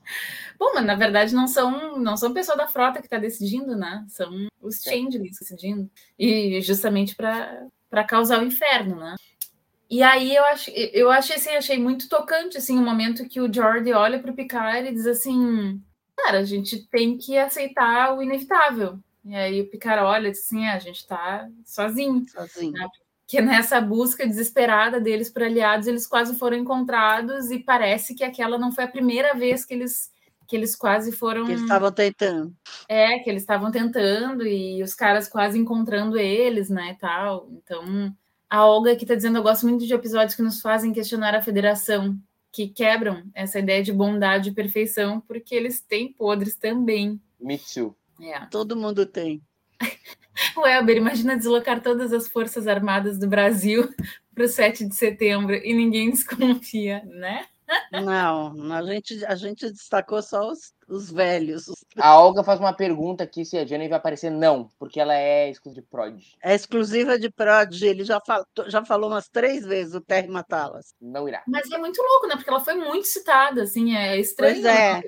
Bom, 0.60 0.72
mas 0.76 0.86
na 0.86 0.94
verdade 0.94 1.34
não 1.34 1.48
são 1.48 1.98
não 1.98 2.16
são 2.16 2.32
pessoas 2.32 2.60
da 2.60 2.68
frota 2.68 3.00
que 3.00 3.08
está 3.08 3.18
decidindo, 3.18 3.76
né? 3.76 4.06
São 4.08 4.30
os 4.62 4.84
changelings 4.84 5.40
decidindo 5.40 5.90
e 6.20 6.62
justamente 6.62 7.16
para 7.16 7.66
para 7.90 8.04
causar 8.04 8.40
o 8.40 8.46
inferno, 8.46 8.98
né? 8.98 9.16
E 9.92 10.02
aí 10.02 10.34
eu 10.34 10.46
achei, 10.46 10.90
eu 10.94 11.12
achei 11.12 11.36
assim, 11.36 11.50
achei 11.50 11.78
muito 11.78 12.08
tocante 12.08 12.58
assim 12.58 12.80
o 12.80 12.82
momento 12.82 13.28
que 13.28 13.42
o 13.42 13.54
Jordi 13.54 13.92
olha 13.92 14.20
para 14.20 14.32
o 14.32 14.34
Picard 14.34 14.88
e 14.88 14.94
diz 14.94 15.06
assim, 15.06 15.82
cara, 16.16 16.40
a 16.40 16.44
gente 16.46 16.88
tem 16.88 17.18
que 17.18 17.38
aceitar 17.38 18.16
o 18.16 18.24
inevitável. 18.24 18.98
E 19.26 19.36
aí 19.36 19.60
o 19.60 19.70
Picard 19.70 20.02
olha 20.04 20.30
e 20.30 20.32
diz 20.32 20.46
assim, 20.46 20.64
"É, 20.66 20.72
a 20.72 20.80
gente 20.80 20.96
está 21.00 21.46
sozinho 21.66 22.26
Sozinho. 22.30 22.74
que 23.28 23.42
nessa 23.42 23.82
busca 23.82 24.26
desesperada 24.26 25.00
deles 25.02 25.30
por 25.30 25.44
aliados, 25.44 25.88
eles 25.88 26.08
quase 26.08 26.40
foram 26.40 26.56
encontrados 26.58 27.52
e 27.52 27.60
parece 27.60 28.16
que 28.16 28.24
aquela 28.24 28.58
não 28.58 28.72
foi 28.72 28.86
a 28.86 28.88
primeira 28.88 29.34
vez 29.36 29.66
que 29.66 29.74
eles 29.74 30.10
que 30.48 30.56
eles 30.58 30.76
quase 30.76 31.14
foram 31.14 31.46
Que 31.46 31.52
eles 31.54 31.62
estavam 31.62 31.92
tentando. 31.94 32.54
é 32.90 33.20
que 33.20 33.30
eles 33.30 33.44
estavam 33.44 33.72
tentando 33.72 34.46
e 34.46 34.84
os 34.84 34.94
caras 34.94 35.30
quase 35.30 35.58
encontrando 35.58 36.18
eles, 36.18 36.70
né, 36.70 36.98
tal. 37.00 37.48
Então, 37.52 38.14
a 38.52 38.66
Olga 38.66 38.92
aqui 38.92 39.06
tá 39.06 39.16
dizendo, 39.16 39.38
eu 39.38 39.44
gosto 39.44 39.66
muito 39.66 39.88
de 39.88 39.94
episódios 39.94 40.36
que 40.36 40.42
nos 40.42 40.60
fazem 40.60 40.92
questionar 40.92 41.34
a 41.34 41.42
federação, 41.42 42.20
que 42.52 42.68
quebram 42.68 43.24
essa 43.34 43.60
ideia 43.60 43.82
de 43.82 43.94
bondade 43.94 44.50
e 44.50 44.54
perfeição, 44.54 45.22
porque 45.22 45.56
eles 45.56 45.80
têm 45.80 46.12
podres 46.12 46.58
também. 46.58 47.22
Mitsu. 47.40 47.96
É. 48.22 48.46
Todo 48.48 48.76
mundo 48.76 49.06
tem. 49.06 49.42
O 50.56 50.66
Elber, 50.66 50.98
imagina 50.98 51.38
deslocar 51.38 51.84
todas 51.84 52.12
as 52.12 52.28
forças 52.28 52.66
armadas 52.66 53.20
do 53.20 53.28
Brasil 53.28 53.94
para 54.34 54.46
o 54.46 54.48
7 54.48 54.88
de 54.88 54.96
setembro 54.96 55.54
e 55.54 55.74
ninguém 55.74 56.10
desconfia, 56.12 57.04
né? 57.06 57.46
Não, 57.92 58.74
a 58.74 58.84
gente, 58.84 59.26
a 59.26 59.36
gente 59.36 59.70
destacou 59.70 60.22
só 60.22 60.50
os, 60.50 60.74
os 60.92 61.10
velhos. 61.12 61.68
os- 61.68 61.86
A 61.98 62.20
Olga 62.20 62.44
faz 62.44 62.60
uma 62.60 62.74
pergunta 62.74 63.24
aqui 63.24 63.44
se 63.46 63.58
a 63.58 63.66
Jenny 63.66 63.88
vai 63.88 63.98
aparecer. 63.98 64.30
Não, 64.30 64.70
porque 64.78 65.00
ela 65.00 65.16
é 65.16 65.50
exclusiva 65.50 65.82
de 65.82 65.88
Prod. 65.88 66.22
É 66.44 66.54
exclusiva 66.54 67.18
de 67.18 67.30
Prodigy, 67.30 67.88
ele 67.88 68.04
já, 68.04 68.20
fal, 68.26 68.46
já 68.68 68.84
falou 68.86 69.10
umas 69.10 69.28
três 69.30 69.66
vezes, 69.66 69.94
o 69.96 70.02
Terry 70.02 70.28
Matalas. 70.28 70.94
Não 71.02 71.28
irá. 71.28 71.44
Mas 71.48 71.70
é 71.72 71.78
muito 71.78 72.02
louco, 72.02 72.28
né? 72.28 72.36
Porque 72.36 72.50
ela 72.50 72.60
foi 72.60 72.76
muito 72.76 73.08
citada, 73.08 73.64
assim, 73.64 73.96
é 73.96 74.20
estranho. 74.20 74.54
Pois 74.62 74.66
é. 74.66 75.02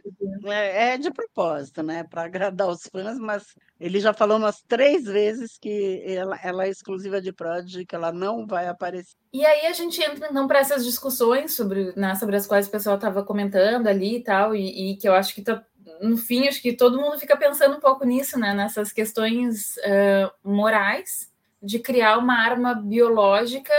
É, 0.45 0.93
é 0.93 0.97
de 0.97 1.11
propósito, 1.11 1.83
né? 1.83 2.03
Para 2.03 2.23
agradar 2.23 2.67
os 2.69 2.81
fãs, 2.91 3.17
mas 3.17 3.43
ele 3.79 3.99
já 3.99 4.13
falou 4.13 4.37
umas 4.37 4.61
três 4.67 5.03
vezes 5.05 5.57
que 5.59 6.03
ela, 6.05 6.37
ela 6.43 6.65
é 6.65 6.69
exclusiva 6.69 7.21
de 7.21 7.31
Prodigy, 7.33 7.85
que 7.85 7.95
ela 7.95 8.11
não 8.11 8.45
vai 8.45 8.67
aparecer. 8.67 9.15
E 9.31 9.45
aí 9.45 9.65
a 9.65 9.73
gente 9.73 10.01
entra 10.01 10.27
então 10.29 10.47
para 10.47 10.59
essas 10.59 10.85
discussões 10.85 11.55
sobre, 11.55 11.91
né, 11.95 12.13
sobre 12.15 12.35
as 12.35 12.45
quais 12.45 12.67
o 12.67 12.71
pessoal 12.71 12.95
estava 12.97 13.23
comentando 13.23 13.87
ali 13.87 14.17
e 14.17 14.23
tal, 14.23 14.55
e, 14.55 14.91
e 14.91 14.97
que 14.97 15.07
eu 15.07 15.13
acho 15.13 15.33
que 15.33 15.41
tá, 15.41 15.63
no 16.01 16.17
fim, 16.17 16.47
acho 16.47 16.61
que 16.61 16.73
todo 16.73 16.99
mundo 16.99 17.19
fica 17.19 17.35
pensando 17.37 17.75
um 17.77 17.79
pouco 17.79 18.05
nisso, 18.05 18.39
né? 18.39 18.53
Nessas 18.53 18.91
questões 18.91 19.77
eh, 19.83 20.29
morais 20.43 21.31
de 21.61 21.79
criar 21.79 22.17
uma 22.17 22.35
arma 22.39 22.73
biológica 22.75 23.73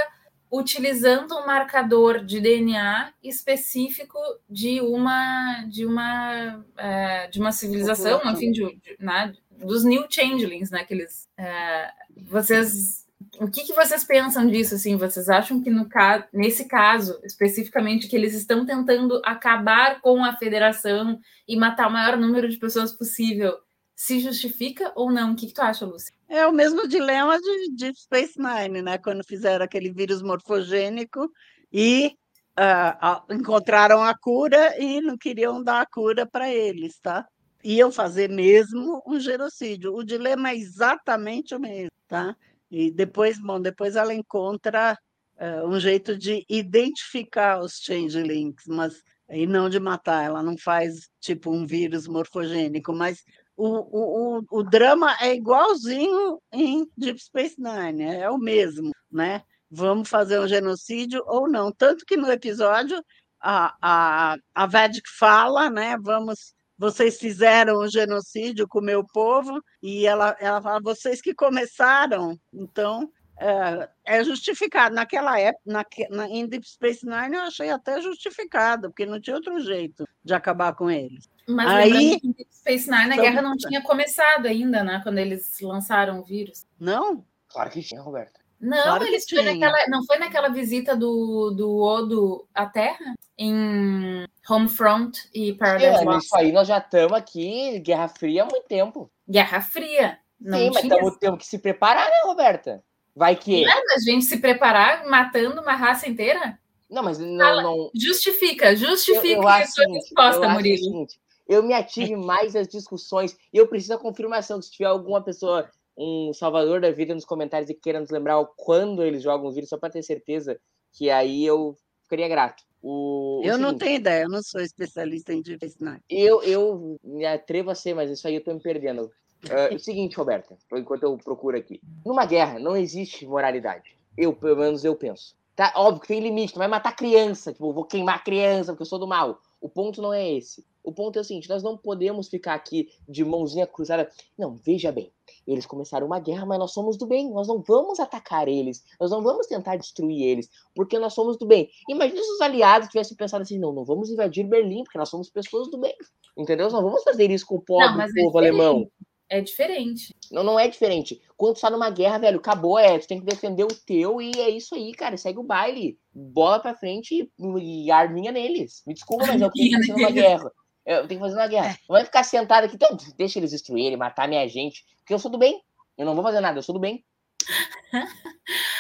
utilizando 0.51 1.35
um 1.35 1.47
marcador 1.47 2.25
de 2.25 2.41
DNA 2.41 3.13
específico 3.23 4.19
de 4.49 4.81
uma 4.81 5.65
de 5.69 5.85
uma 5.85 6.65
eh, 6.79 7.27
de 7.29 7.41
uma 7.41 7.51
civilização, 7.53 8.21
enfim, 8.31 8.53
de, 8.53 8.63
de- 8.77 8.97
né, 9.01 9.33
dos 9.51 9.85
new 9.85 10.07
changelings, 10.09 10.71
né? 10.71 10.85
Que 10.85 10.95
eles, 10.95 11.29
eh, 11.37 11.91
vocês 12.17 13.04
o 13.41 13.51
que, 13.51 13.65
que 13.65 13.75
vocês 13.75 14.05
pensam 14.05 14.47
disso? 14.47 14.75
Assim, 14.75 14.97
vocês 14.97 15.29
acham 15.29 15.63
que 15.63 15.71
no 15.71 15.89
caso, 15.89 16.25
nesse 16.33 16.67
caso 16.67 17.19
especificamente, 17.25 18.09
que 18.09 18.17
eles 18.17 18.35
estão 18.35 18.65
tentando 18.65 19.21
acabar 19.25 20.01
com 20.01 20.25
a 20.25 20.37
federação 20.37 21.19
e 21.47 21.57
matar 21.57 21.89
o 21.89 21.93
maior 21.93 22.17
número 22.17 22.49
de 22.49 22.57
pessoas 22.57 22.93
possível, 22.93 23.57
se 23.95 24.21
justifica 24.21 24.93
ou 24.95 25.11
não? 25.11 25.33
O 25.33 25.37
que, 25.37 25.47
que 25.47 25.55
tu 25.55 25.63
acha, 25.63 25.87
Lúcia? 25.87 26.13
É 26.29 26.47
o 26.47 26.53
mesmo 26.53 26.89
dilema 26.89 27.39
de, 27.39 27.75
de 27.75 28.01
Space 28.01 28.39
Nine, 28.39 28.83
né? 28.83 28.99
Quando 28.99 29.25
fizeram 29.25 29.65
aquele 29.65 29.93
vírus 29.93 30.23
morfogênico 30.23 31.31
e 31.73 32.17
ah, 32.57 33.23
encontraram 33.31 34.03
a 34.03 34.17
cura 34.17 34.81
e 34.81 35.01
não 35.01 35.17
queriam 35.17 35.63
dar 35.63 35.83
a 35.83 35.87
cura 35.87 36.27
para 36.27 36.51
eles, 36.51 36.99
tá? 37.01 37.27
Iam 37.63 37.91
fazer 37.91 38.29
mesmo 38.29 39.03
um 39.07 39.19
genocídio. 39.19 39.95
O 39.95 40.05
dilema 40.05 40.51
é 40.51 40.57
exatamente 40.57 41.55
o 41.55 41.61
mesmo, 41.61 41.91
tá? 42.07 42.37
E 42.75 42.91
depois, 42.91 43.39
bom, 43.39 43.61
depois 43.61 43.95
ela 43.95 44.13
encontra 44.13 44.99
ah, 45.39 45.63
um 45.65 45.79
jeito 45.79 46.19
de 46.19 46.45
identificar 46.49 47.61
os 47.61 47.75
changelings, 47.75 48.65
mas 48.67 49.01
e 49.31 49.47
não 49.47 49.69
de 49.69 49.79
matar. 49.79 50.25
Ela 50.25 50.43
não 50.43 50.59
faz 50.59 51.09
tipo 51.21 51.53
um 51.53 51.65
vírus 51.65 52.09
morfogênico, 52.09 52.93
mas 52.93 53.23
o, 53.57 54.39
o, 54.39 54.45
o, 54.51 54.63
drama 54.65 55.17
é 55.21 55.35
igualzinho 55.35 56.41
em 56.53 56.85
Deep 56.97 57.23
Space 57.23 57.55
Nine, 57.59 58.03
é 58.03 58.29
o 58.29 58.39
mesmo, 58.39 58.91
né? 59.11 59.43
Vamos 59.71 60.09
fazer 60.09 60.41
um 60.41 60.49
genocídio 60.49 61.23
ou 61.27 61.49
não. 61.49 61.71
Tanto 61.71 62.05
que 62.05 62.17
no 62.17 62.31
episódio 62.31 63.01
a, 63.41 63.77
a, 63.81 64.37
a 64.53 64.67
Vedic 64.67 65.09
fala, 65.17 65.71
né? 65.71 65.97
Vamos, 66.01 66.55
vocês 66.85 67.19
fizeram 67.19 67.81
um 67.81 67.89
genocídio 67.89 68.69
com 68.69 68.79
o 68.79 68.85
meu 68.85 69.03
povo, 69.03 69.63
e 69.83 70.07
ela, 70.07 70.37
ela 70.39 70.61
fala, 70.61 70.81
vocês 70.83 71.23
que 71.23 71.35
começaram, 71.35 72.39
então 72.53 73.11
é, 73.41 73.89
é 74.05 74.25
justificado. 74.25 74.95
Naquela 74.95 75.41
época, 75.41 75.63
na, 75.65 75.85
na, 76.11 76.29
em 76.29 76.47
Deep 76.47 76.69
Space 76.69 77.07
Nine, 77.07 77.37
eu 77.37 77.43
achei 77.43 77.71
até 77.71 78.03
justificado, 78.03 78.91
porque 78.91 79.07
não 79.07 79.19
tinha 79.19 79.37
outro 79.37 79.59
jeito 79.61 80.07
de 80.23 80.35
acabar 80.35 80.75
com 80.75 80.91
eles. 80.91 81.27
Mas 81.49 81.69
Aí, 81.69 82.21
que 82.21 82.27
em 82.27 82.33
Deep 82.33 82.55
Space 82.55 82.91
Nine 82.91 83.15
a 83.15 83.17
guerra 83.17 83.41
não 83.41 83.57
tinha 83.57 83.83
começado 83.83 84.47
ainda, 84.47 84.85
né? 84.85 85.01
Quando 85.03 85.19
eles 85.19 85.59
lançaram 85.63 86.21
o 86.21 86.23
vírus. 86.23 86.67
Não? 86.79 87.25
Claro 87.49 87.71
que 87.71 87.83
tinha, 87.83 88.03
Roberta. 88.03 88.44
Não, 88.61 88.83
claro 88.83 89.07
eles 89.07 89.27
foi 89.29 89.43
naquela, 89.43 89.87
não 89.89 90.05
foi 90.05 90.19
naquela 90.19 90.49
visita 90.49 90.97
do, 90.97 91.51
do 91.51 91.81
Odo 91.81 92.49
à 92.55 92.67
Terra? 92.67 93.15
Em 93.37 94.25
Homefront 94.49 95.29
e 95.35 95.53
Paradise 95.55 96.03
é, 96.03 96.05
Lost? 96.05 96.27
Isso 96.27 96.37
aí 96.37 96.53
nós 96.53 96.69
já 96.69 96.79
estamos 96.79 97.13
aqui, 97.13 97.81
Guerra 97.81 98.09
Fria 98.09 98.43
há 98.43 98.47
muito 98.47 98.67
tempo. 98.67 99.11
Guerra 99.29 99.61
Fria. 99.61 100.19
Não 100.41 100.59
Sim, 100.59 100.71
mas 100.73 101.17
temos 101.17 101.39
que 101.39 101.47
se 101.47 101.59
preparar, 101.59 102.07
né, 102.07 102.23
Roberta? 102.25 102.83
Vai 103.15 103.37
que. 103.37 103.65
Não, 103.65 103.95
a 103.95 103.99
gente 103.99 104.25
se 104.25 104.39
preparar 104.39 105.07
matando 105.07 105.61
uma 105.61 105.75
raça 105.75 106.09
inteira? 106.09 106.59
Não, 106.91 107.03
mas 107.03 107.19
não. 107.19 107.39
Fala, 107.39 107.63
não... 107.63 107.91
Justifica, 107.95 108.75
justifica 108.77 109.29
eu, 109.29 109.43
eu 109.43 109.49
a 109.49 109.67
sua 109.67 109.87
resposta, 109.87 110.49
Murilo. 110.49 110.79
Seguinte, 110.79 111.19
eu 111.49 111.63
me 111.63 111.75
ative 111.75 112.17
mais 112.17 112.57
às 112.57 112.69
discussões. 112.69 113.37
Eu 113.53 113.67
preciso 113.67 113.95
da 113.95 113.99
confirmação 113.99 114.59
que 114.59 114.67
se 114.67 114.73
tiver 114.73 114.87
alguma 114.87 115.23
pessoa, 115.23 115.71
um 115.97 116.33
salvador 116.33 116.81
da 116.81 116.91
vida 116.91 117.15
nos 117.15 117.25
comentários 117.25 117.71
e 117.71 117.75
queira 117.75 118.01
nos 118.01 118.11
lembrar 118.11 118.45
quando 118.57 119.03
eles 119.03 119.23
jogam 119.23 119.49
o 119.49 119.53
vírus, 119.53 119.69
só 119.69 119.79
para 119.79 119.91
ter 119.91 120.03
certeza 120.03 120.59
que 120.93 121.11
aí 121.11 121.45
eu 121.45 121.77
ficaria 122.03 122.29
grato. 122.29 122.63
O, 122.83 123.41
eu 123.45 123.55
o 123.55 123.59
não 123.59 123.77
tenho 123.77 123.97
ideia, 123.97 124.25
eu 124.25 124.29
não 124.29 124.43
sou 124.43 124.61
especialista 124.61 125.33
em 125.33 125.41
diversidade. 125.41 126.03
Eu, 126.09 126.43
eu 126.43 126.99
me 127.03 127.25
atrevo 127.25 127.71
a 127.71 127.75
ser, 127.75 127.95
mas 127.95 128.11
isso 128.11 128.27
aí 128.29 128.35
eu 128.35 128.45
tô 128.45 128.53
me 128.53 128.61
perdendo. 128.61 129.11
Uh, 129.45 129.75
o 129.75 129.79
seguinte, 129.79 130.17
Roberta, 130.17 130.57
enquanto 130.73 131.03
eu 131.03 131.17
procuro 131.19 131.57
aqui. 131.57 131.81
Numa 132.05 132.25
guerra 132.27 132.59
não 132.59 132.77
existe 132.77 133.27
moralidade. 133.27 133.97
Eu, 134.17 134.33
pelo 134.33 134.57
menos, 134.57 134.85
eu 134.85 134.95
penso. 134.95 135.35
Tá, 135.57 135.73
óbvio 135.77 136.03
que 136.03 136.09
tem 136.09 136.21
limite, 136.21 136.55
não 136.55 136.61
vai 136.61 136.69
matar 136.69 136.97
criança, 136.97 137.53
tipo, 137.53 137.73
vou 137.73 137.85
queimar 137.85 138.25
criança 138.25 138.73
porque 138.73 138.83
eu 138.83 138.87
sou 138.87 138.99
do 138.99 139.07
mal. 139.07 139.41
O 139.61 139.69
ponto 139.69 140.03
não 140.03 140.13
é 140.13 140.33
esse. 140.33 140.65
O 140.85 140.93
ponto 140.93 141.19
é 141.19 141.23
o 141.23 141.25
seguinte: 141.25 141.49
nós 141.49 141.63
não 141.63 141.77
podemos 141.77 142.29
ficar 142.29 142.55
aqui 142.55 142.91
de 143.09 143.25
mãozinha 143.25 143.67
cruzada. 143.67 144.11
Não, 144.39 144.55
veja 144.55 144.93
bem. 144.93 145.11
Eles 145.47 145.65
começaram 145.65 146.07
uma 146.07 146.21
guerra, 146.21 146.45
mas 146.45 146.59
nós 146.59 146.73
somos 146.73 146.99
do 146.99 147.07
bem. 147.07 147.31
Nós 147.31 147.49
não 147.49 147.61
vamos 147.63 147.99
atacar 147.99 148.47
eles. 148.47 148.85
Nós 149.01 149.11
não 149.11 149.23
vamos 149.23 149.47
tentar 149.47 149.77
destruir 149.77 150.23
eles, 150.23 150.51
porque 150.75 150.99
nós 150.99 151.15
somos 151.15 151.39
do 151.39 151.47
bem. 151.47 151.71
Imagina 151.89 152.23
se 152.23 152.31
os 152.31 152.41
aliados 152.43 152.89
tivessem 152.89 153.17
pensado 153.17 153.43
assim: 153.43 153.59
não, 153.59 153.73
não 153.73 153.85
vamos 153.85 154.11
invadir 154.11 154.45
Berlim, 154.47 154.85
porque 154.85 154.99
nós 154.99 155.09
somos 155.09 155.31
pessoas 155.31 155.71
do 155.71 155.79
bem. 155.79 155.95
Entendeu? 156.37 156.67
Nós 156.67 156.75
não 156.75 156.83
vamos 156.83 157.03
fazer 157.03 157.31
isso 157.31 157.47
com 157.47 157.57
o 157.57 157.63
pobre 157.63 157.97
não, 157.97 158.25
povo 158.25 158.39
é 158.39 158.43
alemão. 158.43 158.91
É 159.29 159.41
diferente. 159.41 160.15
Não, 160.31 160.45
não 160.45 160.61
é 160.61 160.69
diferente. 160.69 161.21
Quando 161.37 161.55
tu 161.55 161.63
tá 161.63 161.71
numa 161.71 161.89
guerra, 161.89 162.19
velho, 162.19 162.39
acabou, 162.39 162.79
é. 162.79 162.99
Tu 162.99 163.09
tem 163.09 163.21
que 163.21 163.27
defender 163.27 163.65
o 163.65 163.75
teu 163.87 164.21
e 164.21 164.31
é 164.39 164.51
isso 164.51 164.75
aí, 164.75 164.93
cara. 164.93 165.17
Segue 165.17 165.39
o 165.39 165.43
baile. 165.43 165.99
Bola 166.13 166.61
pra 166.61 166.75
frente 166.75 167.31
e, 167.39 167.85
e 167.87 167.91
arminha 167.91 168.31
neles. 168.31 168.83
Me 168.87 168.93
desculpa, 168.93 169.27
mas 169.27 169.41
é 169.41 169.47
o 169.47 169.51
que 169.51 169.73
fazer 169.73 169.93
numa 169.93 170.11
guerra. 170.11 170.53
Eu 170.85 171.09
tenho 171.09 171.21
que 171.21 171.27
fazer 171.27 171.37
uma 171.37 171.47
guerra. 171.47 171.79
Não 171.89 171.95
vai 171.95 172.05
ficar 172.05 172.23
sentado 172.23 172.65
aqui, 172.65 172.75
então, 172.75 172.97
deixa 173.17 173.39
eles 173.39 173.51
destruírem, 173.51 173.97
matar 173.97 174.29
minha 174.29 174.47
gente. 174.49 174.85
Porque 174.99 175.15
eu 175.15 175.19
sou 175.19 175.31
do 175.31 175.39
bem. 175.39 175.63
Eu 175.97 176.05
não 176.05 176.15
vou 176.15 176.23
fazer 176.23 176.41
nada, 176.41 176.59
eu 176.59 176.63
sou 176.63 176.75
do 176.75 176.81
bem. 176.81 177.05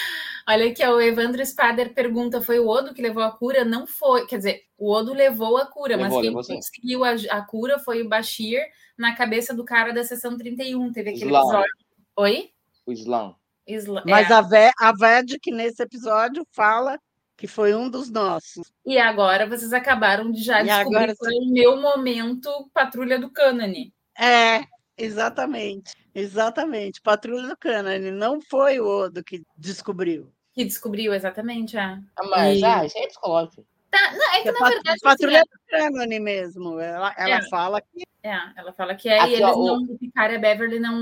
Olha 0.47 0.67
aqui, 0.67 0.85
o 0.85 1.01
Evandro 1.01 1.45
Spader 1.45 1.95
pergunta: 1.95 2.43
foi 2.43 2.59
o 2.59 2.69
Odo 2.69 2.93
que 2.93 3.01
levou 3.01 3.23
a 3.23 3.31
cura? 3.31 3.65
Não 3.65 3.87
foi. 3.87 4.27
Quer 4.27 4.37
dizer, 4.39 4.63
o 4.77 4.93
Odo 4.93 5.15
levou 5.15 5.57
a 5.57 5.67
cura, 5.67 5.97
levou, 5.97 6.23
mas 6.33 6.47
quem 6.47 6.57
conseguiu 6.61 7.05
a, 7.05 7.13
a, 7.31 7.43
cura 7.43 7.79
foi 7.79 8.03
o 8.03 8.09
Bashir 8.09 8.61
na 8.97 9.15
cabeça 9.17 9.55
do 9.55 9.65
cara 9.65 9.93
da 9.93 10.05
sessão 10.05 10.37
31. 10.37 10.93
Teve 10.93 11.11
aquele 11.11 11.25
Islam. 11.25 11.41
episódio. 11.41 11.73
Oi? 12.17 12.51
O 12.87 12.93
Islã. 12.93 13.35
Isla... 13.67 14.03
Mas 14.07 14.31
é. 14.31 14.35
a, 14.35 14.41
Ve 14.43 14.71
a 14.79 14.93
Ved, 14.93 15.39
que 15.41 15.51
nesse 15.51 15.83
episódio 15.83 16.47
fala 16.53 17.01
que 17.37 17.47
foi 17.47 17.75
um 17.75 17.89
dos 17.89 18.11
nossos. 18.11 18.73
E 18.85 18.99
agora 18.99 19.47
vocês 19.47 19.73
acabaram 19.73 20.31
de 20.31 20.43
já 20.43 20.61
e 20.61 20.65
descobrir 20.65 20.97
agora... 20.97 21.15
foi 21.17 21.35
o 21.35 21.53
meu 21.53 21.81
momento 21.81 22.71
Patrulha 22.73 23.19
do 23.19 23.31
Cânone. 23.31 23.93
É, 24.19 24.65
exatamente. 24.97 25.93
Exatamente. 26.15 27.01
Patrulha 27.01 27.49
do 27.49 27.57
Cânone. 27.57 28.11
Não 28.11 28.41
foi 28.41 28.79
o 28.79 28.87
Odo 28.87 29.25
que 29.25 29.43
descobriu. 29.57 30.33
Que 30.53 30.65
descobriu, 30.65 31.13
exatamente, 31.13 31.77
é. 31.77 31.81
Ah, 31.81 32.27
mas, 32.31 32.59
e... 32.61 32.65
ah, 32.65 32.87
isso 32.87 32.97
é 32.97 33.07
psicológico. 33.09 33.67
Tá, 33.91 34.13
não, 34.13 34.35
é 34.35 34.43
que, 34.43 34.49
é 34.49 34.53
na 34.53 34.69
verdade. 34.69 35.01
Patrulha 35.01 35.43
assim, 35.43 35.51
do 35.51 35.93
Cânone 35.93 36.21
mesmo. 36.21 36.79
Ela, 36.79 37.15
ela 37.19 37.37
é. 37.37 37.49
fala 37.49 37.81
que. 37.81 38.05
É, 38.23 38.39
ela 38.57 38.73
fala 38.73 38.95
que 38.95 39.09
é, 39.09 39.21
Aqui, 39.21 39.33
e 39.33 39.35
eles 39.35 39.47
ó, 39.47 39.57
não, 39.57 39.83
o 39.83 39.99
Picard 39.99 40.35
e 40.35 40.39
Beverly 40.39 40.79
não, 40.79 40.99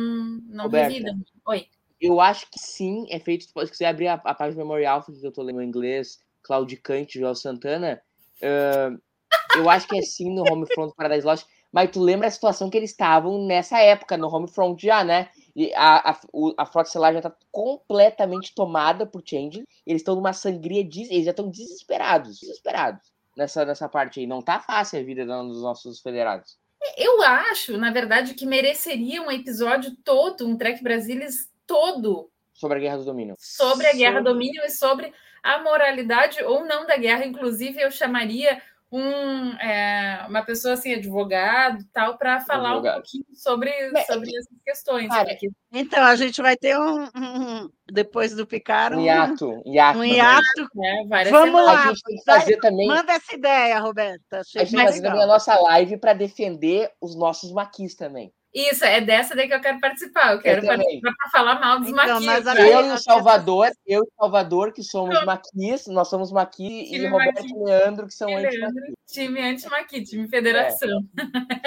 não 0.49 0.69
revidam. 0.69 1.15
Oi. 1.47 1.69
Eu 2.03 2.21
acho 2.21 2.51
que 2.51 2.59
sim, 2.59 3.07
é 3.09 3.21
feito. 3.21 3.45
Se 3.45 3.71
quiser 3.71 3.87
abrir 3.87 4.09
a, 4.09 4.15
a 4.15 4.35
página 4.35 4.61
memorial, 4.61 5.05
que 5.05 5.13
eu 5.25 5.33
tô 5.33 5.41
lendo 5.41 5.63
em 5.63 5.69
inglês, 5.69 6.19
Claudicante, 6.43 7.21
Joel 7.21 7.37
Santana. 7.37 8.03
Uh, 8.43 9.01
eu 9.57 9.71
acho 9.71 9.87
que 9.87 9.97
é 9.97 10.03
sim 10.03 10.35
no 10.35 10.43
Homefront 10.43 10.93
Paradise 10.97 11.25
Lost. 11.25 11.47
Mas 11.73 11.91
tu 11.91 12.01
lembra 12.01 12.27
a 12.27 12.31
situação 12.31 12.69
que 12.69 12.77
eles 12.77 12.91
estavam 12.91 13.47
nessa 13.47 13.79
época, 13.79 14.17
no 14.17 14.29
Homefront 14.29 14.85
já, 14.85 15.05
né? 15.05 15.31
E 15.55 15.73
a, 15.75 16.11
a, 16.11 16.21
a 16.59 16.67
Frota 16.67 16.89
Estelar 16.89 17.15
já 17.15 17.23
tá 17.23 17.35
completamente 17.51 18.53
tomada 18.55 19.07
por 19.07 19.23
Change. 19.25 19.63
Eles 19.87 20.03
estão 20.03 20.17
numa 20.17 20.33
sangria, 20.33 20.81
eles 20.81 21.25
já 21.25 21.31
estão 21.31 21.49
desesperados, 21.49 22.41
desesperados 22.41 23.13
nessa, 23.37 23.65
nessa 23.65 23.89
parte 23.89 24.21
aí. 24.21 24.27
Não 24.27 24.43
tá 24.43 24.61
fácil 24.61 24.99
a 24.99 25.03
vida 25.03 25.25
dos 25.25 25.63
nossos 25.63 26.01
federados. 26.01 26.59
Eu 26.97 27.23
acho, 27.23 27.79
na 27.79 27.93
verdade, 27.93 28.35
que 28.35 28.45
mereceria 28.45 29.23
um 29.23 29.31
episódio 29.31 29.97
todo, 30.05 30.47
um 30.47 30.57
Trek 30.57 30.83
Brasilis 30.83 31.52
todo. 31.73 32.31
Sobre 32.53 32.77
a 32.77 32.81
Guerra 32.83 32.99
do 32.99 33.05
Domínio. 33.05 33.35
Sobre 33.39 33.87
a 33.87 33.95
Guerra 33.95 34.21
do 34.21 34.25
Domínio 34.25 34.63
e 34.63 34.71
sobre 34.71 35.11
a 35.43 35.63
moralidade 35.63 36.43
ou 36.45 36.67
não 36.67 36.87
da 36.87 36.99
guerra. 36.99 37.25
Inclusive, 37.25 37.81
eu 37.81 37.91
chamaria 37.91 38.61
um, 38.93 39.55
é, 39.55 40.27
uma 40.29 40.43
pessoa 40.43 40.75
assim, 40.75 40.93
advogado 40.93 41.83
tal, 41.95 42.19
para 42.19 42.41
falar 42.41 42.73
advogado. 42.73 42.93
um 42.93 42.97
pouquinho 42.97 43.25
sobre, 43.33 43.73
sobre 44.07 44.37
essas 44.37 44.59
questões. 44.63 45.09
Cara, 45.09 45.35
então, 45.73 46.05
a 46.05 46.15
gente 46.15 46.43
vai 46.43 46.59
ter 46.59 46.79
um, 46.79 47.05
um 47.05 47.71
depois 47.91 48.37
do 48.37 48.47
Picaro, 48.47 48.99
um 48.99 49.01
hiato. 49.01 49.63
Um 49.65 49.73
hiato. 49.73 49.99
Um 49.99 50.05
hiato. 50.05 50.69
É, 50.85 51.31
Vamos 51.31 51.65
lá. 51.65 51.85
A 51.85 51.89
gente 51.89 52.03
tem 52.03 52.17
que 52.17 52.25
fazer 52.25 52.57
também. 52.59 52.87
Manda 52.87 53.15
essa 53.15 53.35
ideia, 53.35 53.81
Roberta. 53.81 54.41
a 54.41 54.43
gente 54.43 54.77
vai 54.77 54.87
fazer 54.87 55.01
também 55.01 55.23
a 55.23 55.27
nossa 55.27 55.59
live 55.59 55.97
para 55.97 56.13
defender 56.13 56.91
os 57.01 57.17
nossos 57.17 57.51
maquis 57.51 57.95
também. 57.95 58.31
Isso, 58.55 58.85
é 58.85 59.01
dessa 59.01 59.35
daí 59.35 59.49
que 59.49 59.55
eu 59.55 59.61
quero 59.61 59.81
participar. 59.81 60.33
Eu 60.33 60.41
quero 60.41 60.63
eu 60.63 60.67
participar 60.67 61.13
para 61.17 61.31
falar 61.31 61.61
mal 61.61 61.79
dos 61.81 61.89
então, 61.89 62.21
maquis. 62.21 62.47
Eu 62.59 62.87
e 62.87 62.91
o 62.91 62.99
Salvador, 62.99 63.71
eu 63.87 64.01
e 64.01 64.07
o 64.07 64.13
Salvador, 64.19 64.73
que 64.73 64.83
somos 64.83 65.25
maquis, 65.25 65.87
nós 65.87 66.09
somos 66.09 66.31
maqui, 66.31 66.95
e 66.95 67.07
Roberto 67.07 67.43
maqui. 67.43 67.55
e 67.55 67.65
Leandro, 67.65 68.07
que 68.07 68.15
são 68.15 68.29
anti-maqui. 68.29 68.93
Time 69.07 69.41
anti-maqui, 69.41 70.03
time 70.03 70.29
federação. 70.29 71.01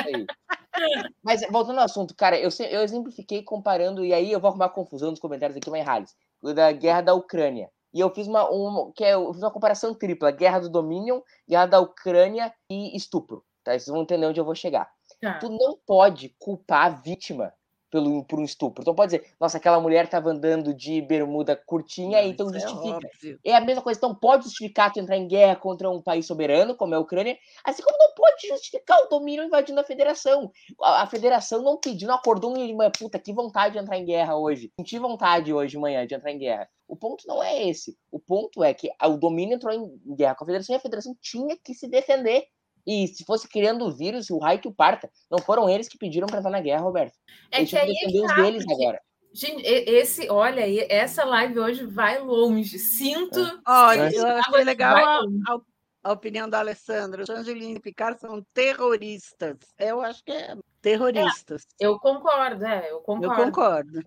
É, 0.07 1.09
Mas 1.23 1.41
voltando 1.49 1.79
ao 1.79 1.85
assunto, 1.85 2.13
cara, 2.15 2.37
eu, 2.37 2.49
eu 2.69 2.81
exemplifiquei 2.81 3.41
comparando, 3.41 4.05
e 4.05 4.13
aí 4.13 4.31
eu 4.31 4.39
vou 4.39 4.49
arrumar 4.49 4.69
confusão 4.69 5.09
nos 5.09 5.19
comentários 5.19 5.57
aqui, 5.57 5.69
mais 5.69 5.85
raros, 5.85 6.13
da 6.53 6.71
guerra 6.71 7.01
da 7.01 7.13
Ucrânia. 7.13 7.69
E 7.95 7.99
eu 8.01 8.09
fiz 8.09 8.27
uma, 8.27 8.47
uma, 8.49 8.91
que 8.91 9.05
é, 9.05 9.13
eu 9.13 9.33
fiz 9.33 9.41
uma 9.41 9.51
comparação 9.51 9.95
tripla: 9.95 10.29
guerra 10.29 10.59
do 10.59 10.69
Dominion, 10.69 11.21
guerra 11.49 11.65
da 11.65 11.79
Ucrânia 11.79 12.53
e 12.69 12.95
estupro. 12.95 13.43
Tá? 13.63 13.71
Vocês 13.71 13.87
vão 13.87 14.03
entender 14.03 14.27
onde 14.27 14.39
eu 14.39 14.45
vou 14.45 14.53
chegar. 14.53 14.87
Tá. 15.25 15.39
Tu 15.39 15.49
não 15.49 15.75
pode 15.87 16.35
culpar 16.37 16.85
a 16.85 16.89
vítima 16.89 17.51
pelo, 17.89 18.23
por 18.25 18.39
um 18.39 18.43
estupro. 18.43 18.83
Então 18.83 18.93
pode 18.93 19.15
dizer, 19.15 19.33
nossa, 19.39 19.57
aquela 19.57 19.79
mulher 19.79 20.05
estava 20.05 20.29
andando 20.29 20.71
de 20.71 21.01
bermuda 21.01 21.55
curtinha, 21.55 22.21
então 22.23 22.47
é 22.49 22.59
justifica. 22.59 22.97
óbvio. 22.97 23.39
É 23.43 23.55
a 23.55 23.61
mesma 23.61 23.81
coisa, 23.81 23.97
então 23.97 24.13
pode 24.13 24.43
justificar 24.43 24.93
tu 24.93 24.99
entrar 24.99 25.17
em 25.17 25.27
guerra 25.27 25.55
contra 25.55 25.89
um 25.89 25.99
país 25.99 26.27
soberano, 26.27 26.75
como 26.75 26.93
é 26.93 26.97
a 26.97 26.99
Ucrânia, 26.99 27.35
assim 27.63 27.81
como 27.81 27.97
não 27.97 28.13
pode 28.13 28.47
justificar 28.47 28.99
o 29.01 29.07
domínio 29.07 29.43
invadindo 29.43 29.79
a 29.79 29.83
federação. 29.83 30.51
A, 30.79 31.03
a 31.03 31.07
federação 31.07 31.63
não 31.63 31.79
pediu, 31.79 32.07
não 32.07 32.15
acordou 32.15 32.51
um 32.51 32.67
de 32.67 32.73
manhã, 32.73 32.91
puta, 32.91 33.17
que 33.17 33.33
vontade 33.33 33.73
de 33.73 33.79
entrar 33.79 33.97
em 33.97 34.05
guerra 34.05 34.37
hoje. 34.37 34.71
Senti 34.79 34.99
vontade 34.99 35.51
hoje 35.51 35.71
de 35.71 35.79
manhã 35.79 36.05
de 36.05 36.13
entrar 36.13 36.31
em 36.31 36.37
guerra. 36.37 36.69
O 36.87 36.95
ponto 36.95 37.25
não 37.27 37.41
é 37.41 37.67
esse. 37.67 37.97
O 38.11 38.19
ponto 38.19 38.63
é 38.63 38.73
que 38.73 38.91
o 39.01 39.17
domínio 39.17 39.55
entrou 39.55 39.73
em 39.73 40.15
guerra 40.15 40.35
com 40.35 40.43
a 40.43 40.47
federação 40.47 40.75
e 40.75 40.77
a 40.77 40.81
federação 40.81 41.15
tinha 41.19 41.57
que 41.57 41.73
se 41.73 41.87
defender. 41.87 42.45
E 42.85 43.07
se 43.07 43.23
fosse 43.25 43.47
criando 43.47 43.85
o 43.85 43.91
vírus, 43.91 44.29
o 44.29 44.37
raio 44.37 44.59
que 44.59 44.67
o 44.67 44.73
parta. 44.73 45.09
Não 45.29 45.39
foram 45.39 45.69
eles 45.69 45.87
que 45.87 45.97
pediram 45.97 46.27
pra 46.27 46.37
entrar 46.39 46.51
na 46.51 46.61
guerra, 46.61 46.81
Roberto. 46.83 47.15
É 47.51 47.59
Eles 47.59 47.69
que 47.69 47.77
aí 47.77 47.89
é 47.89 47.93
defender 47.93 48.11
que 48.11 48.21
os 48.21 48.27
tá, 48.27 48.41
deles 48.41 48.65
agora. 48.69 49.01
Gente, 49.33 49.63
esse, 49.65 50.29
olha 50.29 50.63
aí, 50.63 50.85
essa 50.89 51.25
live 51.25 51.59
hoje 51.59 51.85
vai 51.85 52.19
longe. 52.19 52.79
Sinto. 52.79 53.39
Olha, 53.67 54.09
sinto 54.09 54.21
eu 54.25 54.37
achei 54.37 54.63
legal 54.63 54.95
a, 54.95 55.19
a- 55.53 55.59
a 56.05 56.11
opinião 56.13 56.47
da 56.47 56.59
Alessandra. 56.59 57.23
Os 57.23 57.29
Angelina 57.29 57.77
e 57.77 57.81
Picard 57.81 58.19
são 58.21 58.45
terroristas. 58.53 59.57
Eu 59.79 59.99
acho 60.01 60.23
que 60.23 60.31
é 60.31 60.55
terroristas. 60.85 61.65
Eu 61.79 61.99
concordo, 61.99 62.63
é, 62.63 62.91
eu 62.91 62.97
Eu 62.97 63.01
concordo. 63.03 63.45
concordo. 63.45 64.05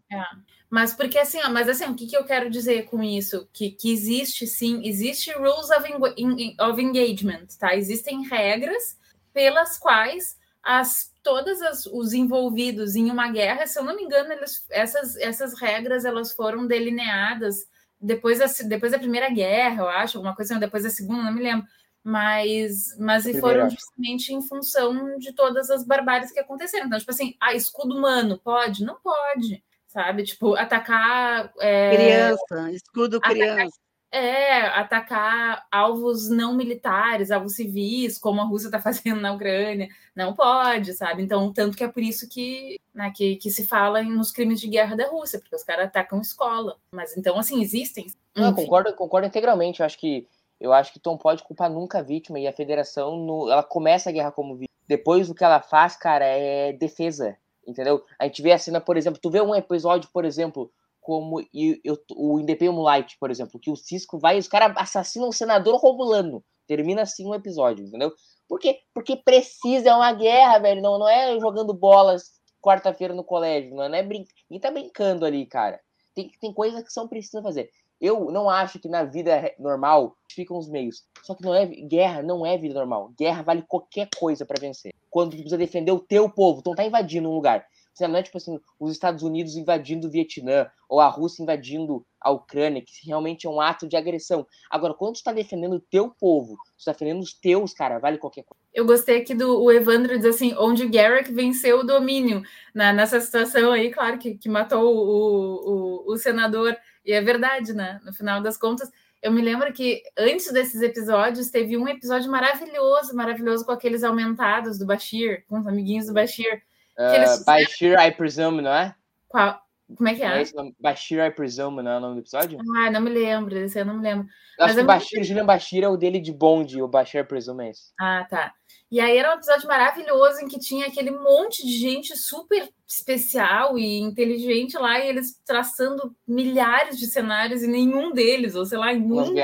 Mas 0.70 0.92
porque 0.94 1.18
assim, 1.18 1.38
ó, 1.42 1.50
mas 1.50 1.68
assim, 1.68 1.86
o 1.86 1.94
que, 1.94 2.06
que 2.06 2.16
eu 2.16 2.24
quero 2.24 2.48
dizer 2.48 2.84
com 2.84 3.02
isso? 3.02 3.48
Que, 3.52 3.70
que 3.70 3.92
existe 3.92 4.46
sim, 4.46 4.80
existe 4.86 5.32
rules 5.32 5.70
of, 5.70 5.90
en- 6.16 6.54
of 6.60 6.80
engagement, 6.80 7.46
tá? 7.58 7.74
Existem 7.74 8.22
regras 8.28 8.96
pelas 9.32 9.78
quais 9.78 10.38
as 10.62 11.12
todas 11.22 11.60
as, 11.62 11.84
os 11.86 12.12
envolvidos 12.12 12.94
em 12.96 13.10
uma 13.10 13.28
guerra, 13.30 13.66
se 13.66 13.78
eu 13.78 13.84
não 13.84 13.94
me 13.96 14.02
engano, 14.02 14.32
eles, 14.32 14.64
essas, 14.70 15.14
essas 15.16 15.58
regras 15.60 16.04
elas 16.06 16.32
foram 16.32 16.66
delineadas 16.66 17.66
depois 18.00 18.38
da, 18.38 18.46
depois 18.66 18.92
da 18.92 18.98
primeira 18.98 19.28
guerra, 19.28 19.82
eu 19.82 19.88
acho, 19.88 20.16
alguma 20.18 20.34
coisa 20.34 20.52
assim, 20.54 20.60
depois 20.60 20.84
da 20.84 20.90
segunda, 20.90 21.24
não 21.24 21.32
me 21.34 21.42
lembro. 21.42 21.66
Mas, 22.02 22.96
mas 22.98 23.26
e 23.26 23.38
foram 23.40 23.68
justamente 23.68 24.32
em 24.32 24.40
função 24.40 25.18
de 25.18 25.32
todas 25.32 25.68
as 25.70 25.84
barbáries 25.84 26.32
que 26.32 26.40
aconteceram. 26.40 26.86
Então, 26.86 26.98
tipo 26.98 27.10
assim, 27.10 27.34
ah, 27.40 27.54
escudo 27.54 27.94
humano, 27.96 28.38
pode? 28.38 28.84
Não 28.84 28.96
pode 29.00 29.62
sabe? 29.88 30.22
Tipo, 30.22 30.54
atacar. 30.54 31.52
é, 31.60 31.96
Criança, 31.96 32.70
escudo 32.72 33.16
Atacar- 33.16 33.34
criança. 33.36 33.78
é, 34.12 34.60
atacar 34.60 35.66
alvos 35.72 36.28
não 36.28 36.54
militares, 36.54 37.30
alvos 37.30 37.56
civis, 37.56 38.18
como 38.18 38.40
a 38.40 38.44
Rússia 38.44 38.68
está 38.68 38.80
fazendo 38.80 39.20
na 39.20 39.32
Ucrânia. 39.32 39.88
Não 40.14 40.34
pode, 40.34 40.92
sabe? 40.94 41.22
Então, 41.22 41.52
tanto 41.52 41.76
que 41.76 41.84
é 41.84 41.88
por 41.88 42.02
isso 42.02 42.28
que, 42.28 42.78
né, 42.94 43.10
que, 43.14 43.36
que 43.36 43.50
se 43.50 43.66
fala 43.66 44.02
nos 44.02 44.30
crimes 44.30 44.60
de 44.60 44.68
guerra 44.68 44.96
da 44.96 45.08
Rússia, 45.08 45.38
porque 45.38 45.56
os 45.56 45.64
caras 45.64 45.86
atacam 45.86 46.20
escola. 46.20 46.76
Mas 46.92 47.16
então, 47.16 47.38
assim, 47.38 47.60
existem. 47.60 48.06
Não, 48.34 48.54
concordo, 48.54 48.92
concordo 48.94 49.26
integralmente. 49.26 49.80
Eu 49.80 49.86
acho 49.86 49.98
que 49.98 50.26
eu 50.60 50.72
acho 50.72 50.92
que 50.92 50.98
tu 51.00 51.10
não 51.10 51.18
pode 51.18 51.42
culpar 51.42 51.70
nunca 51.70 51.98
a 51.98 52.02
vítima 52.02 52.38
e 52.38 52.46
a 52.46 52.52
federação 52.52 53.16
no, 53.16 53.50
ela 53.50 53.62
começa 53.62 54.10
a 54.10 54.12
guerra 54.12 54.32
como 54.32 54.54
vítima. 54.54 54.68
Depois 54.86 55.28
o 55.28 55.34
que 55.34 55.44
ela 55.44 55.60
faz, 55.60 55.96
cara, 55.96 56.24
é 56.24 56.72
defesa, 56.72 57.36
entendeu? 57.66 58.02
A 58.18 58.24
gente 58.24 58.42
vê 58.42 58.52
a 58.52 58.58
cena, 58.58 58.80
por 58.80 58.96
exemplo, 58.96 59.20
tu 59.20 59.30
vê 59.30 59.40
um 59.40 59.54
episódio, 59.54 60.08
por 60.12 60.24
exemplo, 60.24 60.70
como 61.00 61.40
e- 61.54 61.80
eu- 61.84 61.98
o 62.16 62.38
Independent 62.40 62.78
Light, 62.78 63.16
por 63.18 63.30
exemplo, 63.30 63.58
que 63.60 63.70
o 63.70 63.76
Cisco 63.76 64.18
vai 64.18 64.36
e 64.36 64.40
os 64.40 64.48
caras 64.48 64.74
assassinam 64.76 65.28
o 65.28 65.32
senador 65.32 65.76
Romulano. 65.76 66.42
Termina 66.66 67.02
assim 67.02 67.26
um 67.26 67.34
episódio, 67.34 67.86
entendeu? 67.86 68.12
Por 68.48 68.58
quê? 68.58 68.80
Porque 68.94 69.16
precisa, 69.16 69.90
é 69.90 69.94
uma 69.94 70.12
guerra, 70.12 70.58
velho. 70.58 70.82
Não, 70.82 70.98
não 70.98 71.08
é 71.08 71.38
jogando 71.38 71.72
bolas 71.72 72.32
quarta-feira 72.60 73.14
no 73.14 73.24
colégio, 73.24 73.74
não 73.74 73.84
é, 73.84 73.88
não 73.88 73.96
é. 73.96 74.02
Ninguém 74.02 74.60
tá 74.60 74.70
brincando 74.70 75.24
ali, 75.24 75.46
cara. 75.46 75.80
Tem, 76.14 76.30
tem 76.40 76.52
coisas 76.52 76.82
que 76.82 76.92
são 76.92 77.06
precisas 77.06 77.42
fazer. 77.42 77.70
Eu 78.00 78.30
não 78.30 78.48
acho 78.48 78.78
que 78.78 78.88
na 78.88 79.04
vida 79.04 79.52
normal 79.58 80.16
ficam 80.30 80.56
os 80.56 80.68
meios. 80.68 81.04
Só 81.22 81.34
que 81.34 81.42
não 81.42 81.54
é 81.54 81.66
guerra, 81.66 82.22
não 82.22 82.46
é 82.46 82.56
vida 82.56 82.74
normal. 82.74 83.12
Guerra 83.18 83.42
vale 83.42 83.62
qualquer 83.66 84.08
coisa 84.18 84.46
pra 84.46 84.60
vencer. 84.60 84.94
Quando 85.10 85.30
tu 85.30 85.36
precisa 85.36 85.58
defender 85.58 85.90
o 85.90 86.00
teu 86.00 86.28
povo, 86.28 86.62
não 86.64 86.74
tá 86.74 86.84
invadindo 86.84 87.28
um 87.28 87.34
lugar. 87.34 87.66
Não 88.06 88.16
é 88.16 88.22
tipo 88.22 88.36
assim, 88.36 88.60
os 88.78 88.92
Estados 88.92 89.24
Unidos 89.24 89.56
invadindo 89.56 90.06
o 90.06 90.10
Vietnã 90.10 90.70
ou 90.88 91.00
a 91.00 91.08
Rússia 91.08 91.42
invadindo 91.42 92.06
a 92.20 92.30
Ucrânia, 92.30 92.82
que 92.82 93.06
realmente 93.06 93.46
é 93.46 93.50
um 93.50 93.60
ato 93.60 93.88
de 93.88 93.96
agressão. 93.96 94.46
Agora, 94.70 94.94
quando 94.94 95.16
tu 95.16 95.24
tá 95.24 95.32
defendendo 95.32 95.74
o 95.74 95.80
teu 95.80 96.10
povo, 96.10 96.56
tu 96.78 96.84
tá 96.84 96.92
defendendo 96.92 97.20
os 97.20 97.32
teus, 97.32 97.72
cara, 97.72 97.98
vale 97.98 98.18
qualquer 98.18 98.44
coisa. 98.44 98.62
Eu 98.72 98.86
gostei 98.86 99.18
aqui 99.18 99.34
do 99.34 99.60
o 99.60 99.72
Evandro 99.72 100.16
diz 100.16 100.26
assim, 100.26 100.54
onde 100.56 100.86
Garrick 100.86 101.32
venceu 101.32 101.80
o 101.80 101.84
domínio 101.84 102.42
na, 102.74 102.92
nessa 102.92 103.20
situação 103.20 103.72
aí, 103.72 103.90
claro 103.90 104.18
que, 104.18 104.34
que 104.36 104.48
matou 104.48 104.94
o, 104.94 106.06
o, 106.06 106.12
o 106.12 106.16
senador, 106.16 106.76
e 107.08 107.12
é 107.14 107.20
verdade, 107.22 107.72
né? 107.72 108.00
No 108.04 108.12
final 108.12 108.42
das 108.42 108.58
contas, 108.58 108.90
eu 109.22 109.32
me 109.32 109.40
lembro 109.40 109.72
que 109.72 110.02
antes 110.16 110.52
desses 110.52 110.82
episódios 110.82 111.50
teve 111.50 111.74
um 111.76 111.88
episódio 111.88 112.30
maravilhoso, 112.30 113.16
maravilhoso 113.16 113.64
com 113.64 113.72
aqueles 113.72 114.04
aumentados 114.04 114.78
do 114.78 114.84
Bashir, 114.84 115.42
com 115.48 115.58
os 115.58 115.66
amiguinhos 115.66 116.06
do 116.06 116.12
Bashir. 116.12 116.62
Uh, 116.98 117.44
Bashir, 117.46 117.98
I 117.98 118.12
presume, 118.12 118.60
não 118.60 118.72
é? 118.74 118.94
Qual- 119.26 119.58
como 119.96 120.06
é 120.06 120.14
que 120.14 120.22
é 120.22 120.26
é? 120.38 120.42
esse? 120.42 120.54
Bashir, 120.78 121.18
I 121.24 121.30
presume, 121.30 121.82
não 121.82 121.92
é 121.92 121.96
o 121.96 122.00
nome 122.00 122.14
do 122.16 122.20
episódio? 122.20 122.58
Ah, 122.76 122.90
não 122.90 123.00
me 123.00 123.08
lembro, 123.08 123.54
desse 123.54 123.78
eu 123.78 123.86
não 123.86 123.94
me 123.94 124.02
lembro. 124.02 124.26
Eu 124.26 124.66
Mas 124.66 124.66
acho 124.66 124.74
que 124.74 124.80
o 124.80 124.82
me 124.82 124.86
Bashir, 124.86 125.24
Julian 125.24 125.46
Bashir 125.46 125.82
é 125.84 125.88
o 125.88 125.96
dele 125.96 126.20
de 126.20 126.30
Bond, 126.30 126.82
o 126.82 126.86
Bashir, 126.86 127.22
I 127.22 127.24
presume, 127.24 127.68
é 127.68 127.70
esse. 127.70 127.92
Ah, 127.98 128.26
tá. 128.28 128.52
E 128.90 129.00
aí 129.00 129.18
era 129.18 129.30
um 129.30 129.36
episódio 129.36 129.68
maravilhoso 129.68 130.40
em 130.40 130.48
que 130.48 130.58
tinha 130.58 130.86
aquele 130.86 131.10
monte 131.10 131.64
de 131.64 131.72
gente 131.72 132.16
super 132.16 132.68
especial 132.86 133.78
e 133.78 133.98
inteligente 134.00 134.78
lá, 134.78 134.98
e 134.98 135.08
eles 135.08 135.38
traçando 135.44 136.14
milhares 136.26 136.98
de 136.98 137.06
cenários 137.06 137.62
e 137.62 137.66
nenhum 137.66 138.12
deles, 138.12 138.54
ou 138.54 138.64
sei 138.64 138.78
lá, 138.78 138.92
em 138.92 139.02
um 139.12 139.34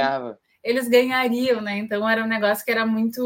eles 0.65 0.89
ganhariam, 0.89 1.61
né? 1.61 1.77
Então 1.77 2.09
era 2.09 2.25
um 2.25 2.27
negócio 2.27 2.65
que 2.65 2.71
era 2.71 2.87
muito. 2.87 3.23